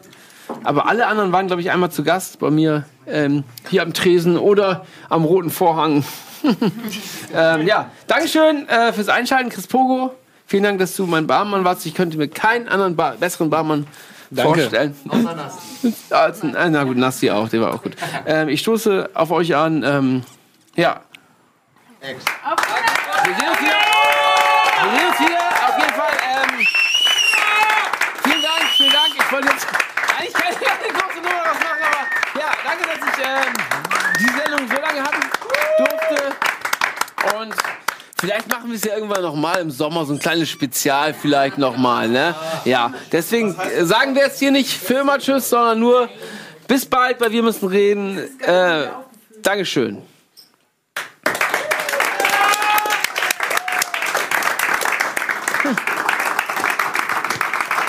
Aber 0.64 0.88
alle 0.88 1.08
anderen 1.08 1.32
waren, 1.32 1.48
glaube 1.48 1.62
ich, 1.64 1.72
einmal 1.72 1.90
zu 1.90 2.04
Gast 2.04 2.38
bei 2.40 2.52
mir 2.52 2.84
ähm, 3.08 3.44
hier 3.70 3.82
am 3.82 3.94
Tresen 3.94 4.38
oder 4.38 4.86
am 5.10 5.24
Roten 5.24 5.50
Vorhang. 5.50 6.04
ähm, 7.34 7.66
ja, 7.66 7.90
Dankeschön 8.08 8.68
äh, 8.68 8.92
fürs 8.94 9.08
Einschalten, 9.10 9.50
Chris 9.50 9.66
Pogo. 9.66 10.14
Vielen 10.46 10.64
Dank, 10.64 10.80
dass 10.80 10.96
du 10.96 11.06
mein 11.08 11.26
Barmann 11.26 11.64
warst. 11.64 11.86
Ich 11.86 11.96
könnte 11.96 12.18
mir 12.18 12.28
keinen 12.28 12.68
anderen 12.68 12.96
Bar 12.98 13.16
besseren 13.16 13.50
Barmann 13.50 13.88
Danke. 14.30 14.60
vorstellen. 14.60 14.96
Ja, 16.10 16.18
als 16.20 16.44
ein- 16.44 16.54
äh, 16.54 16.70
na 16.70 16.84
gut, 16.84 16.98
Nassi 16.98 17.32
auch, 17.32 17.48
der 17.48 17.62
war 17.62 17.74
auch 17.74 17.82
gut. 17.82 17.94
Ähm, 18.28 18.50
ich 18.50 18.60
stoße 18.60 19.12
auf 19.14 19.32
euch 19.32 19.56
an. 19.56 19.84
Ähm, 19.84 20.24
ja. 22.04 22.10
Wir 22.10 23.36
sehen 23.36 23.50
uns 23.50 23.60
hier. 23.60 23.78
Wir 24.82 24.92
sehen 24.92 25.08
uns 25.08 25.18
hier. 25.18 25.40
Auf 25.68 25.78
jeden 25.80 25.94
Fall. 25.94 26.14
Ähm, 26.34 26.68
vielen 28.24 28.42
Dank, 28.42 28.64
vielen 28.76 28.92
Dank. 28.92 29.12
Ich 29.16 29.32
wollte 29.32 29.48
jetzt 29.48 29.68
eigentlich 30.20 30.34
keine 30.34 30.56
keine 30.56 30.94
große 30.94 31.18
Nummer 31.18 31.44
draus 31.44 31.60
machen, 31.60 31.84
aber 31.88 32.04
ja, 32.40 32.50
danke, 32.66 32.84
dass 32.86 33.00
ich 33.08 33.26
ähm, 33.26 33.54
die 34.20 34.30
Sendung 34.38 34.68
so 34.68 34.82
lange 34.82 35.02
haben 35.02 35.22
durfte. 35.78 37.38
Und 37.38 37.56
vielleicht 38.20 38.50
machen 38.50 38.70
wir 38.70 38.76
es 38.76 38.84
ja 38.84 38.96
irgendwann 38.96 39.22
nochmal 39.22 39.62
im 39.62 39.72
Sommer, 39.72 40.06
so 40.06 40.14
ein 40.14 40.20
kleines 40.20 40.50
Spezial 40.50 41.14
vielleicht 41.14 41.58
nochmal, 41.58 42.10
ne? 42.10 42.36
Ja, 42.66 42.94
deswegen 43.12 43.56
sagen 43.82 44.14
wir 44.16 44.24
jetzt 44.24 44.40
hier 44.40 44.52
nicht 44.52 44.90
immer 44.90 45.20
Tschüss, 45.20 45.50
sondern 45.50 45.80
nur 45.80 46.10
bis 46.68 46.86
bald, 46.86 47.22
weil 47.22 47.32
wir 47.32 47.44
müssen 47.44 47.70
reden. 47.70 48.18
Äh, 48.42 48.88
Dankeschön. 49.42 50.13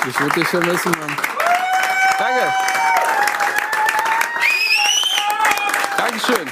Ich 0.06 0.20
würde 0.20 0.35
dich 0.35 0.48
vermissen, 0.48 0.90
Mann. 1.01 1.16
Danke. 2.18 2.52
Dankeschön. 5.97 6.51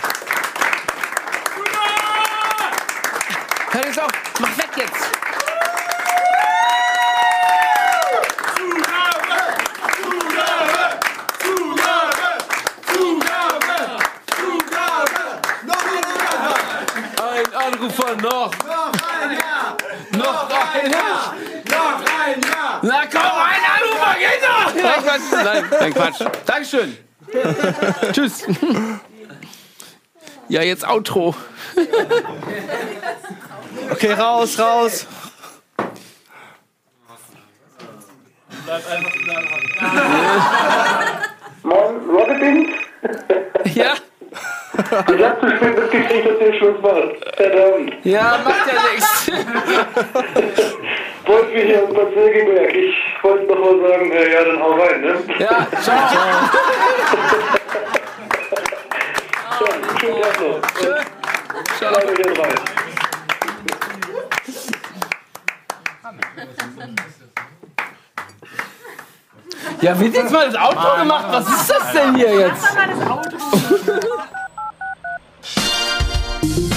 Hör 3.70 3.84
jetzt 3.84 4.00
auf. 4.00 4.10
Mach 4.38 4.56
weg 4.56 4.68
jetzt. 4.76 5.10
Ein 17.20 17.54
Anrufer 17.54 18.16
noch. 18.16 18.50
Noch 18.64 18.92
ein 19.20 19.38
Jahr. 19.38 19.76
Noch 20.12 20.50
ein 20.74 20.90
Jahr. 20.90 21.34
Noch 21.68 22.02
ein 22.26 22.40
Jahr. 22.42 22.80
Na 22.82 23.02
komm, 23.10 23.20
ein 23.20 23.62
Anrufer 23.74 24.14
geht 24.18 24.42
noch. 24.42 24.62
Nein, 24.82 25.02
Quatsch. 25.02 25.32
Nein, 25.44 25.64
nein, 25.70 25.94
Quatsch. 25.94 26.20
Dankeschön. 26.46 26.96
Tschüss. 28.12 28.44
Ja, 30.48 30.62
jetzt 30.62 30.86
Outro. 30.86 31.34
Okay, 33.90 34.12
raus, 34.12 34.58
raus. 34.58 35.06
Moin, 41.62 42.10
Rocket 42.10 42.40
Beans? 42.40 42.68
Ja. 43.74 43.94
Ich 44.32 45.24
hab 45.24 45.40
zu 45.40 45.48
spät 45.56 45.78
mitgekriegt, 45.78 46.26
dass 46.26 46.40
ihr 46.40 46.54
Schluss 46.54 46.80
macht. 46.80 47.36
Verdammt. 47.36 47.94
Ja, 48.04 48.40
macht 48.44 48.66
ja 48.66 48.72
nichts. 48.94 49.30
Wollt 51.26 51.52
wir 51.52 51.62
hier 51.62 51.82
am 51.82 51.90
Spaziergeberg. 51.94 52.74
Ich 52.74 52.94
wollte 53.22 53.44
noch 53.46 53.58
mal 53.58 53.88
sagen, 53.88 54.10
äh, 54.12 54.32
ja, 54.32 54.44
dann 54.44 54.60
hau 54.60 54.72
rein, 54.72 55.00
ne? 55.02 55.14
Ja, 55.38 55.66
ciao. 55.80 55.98
Ja, 59.62 59.68
schönen 60.00 60.22
Tag 60.22 60.40
noch. 60.40 60.60
Ciao. 61.78 61.92
Ciao, 61.92 62.00
hier 62.16 62.38
rein. 62.38 62.82
Ja, 69.82 69.98
wird 69.98 70.14
jetzt 70.14 70.32
mal 70.32 70.46
das 70.46 70.54
Auto 70.54 71.00
gemacht? 71.00 71.26
Was 71.30 71.48
ist 71.48 71.68
das 71.68 71.92
denn 71.92 72.14
hier 72.14 72.32
jetzt? 72.38 72.64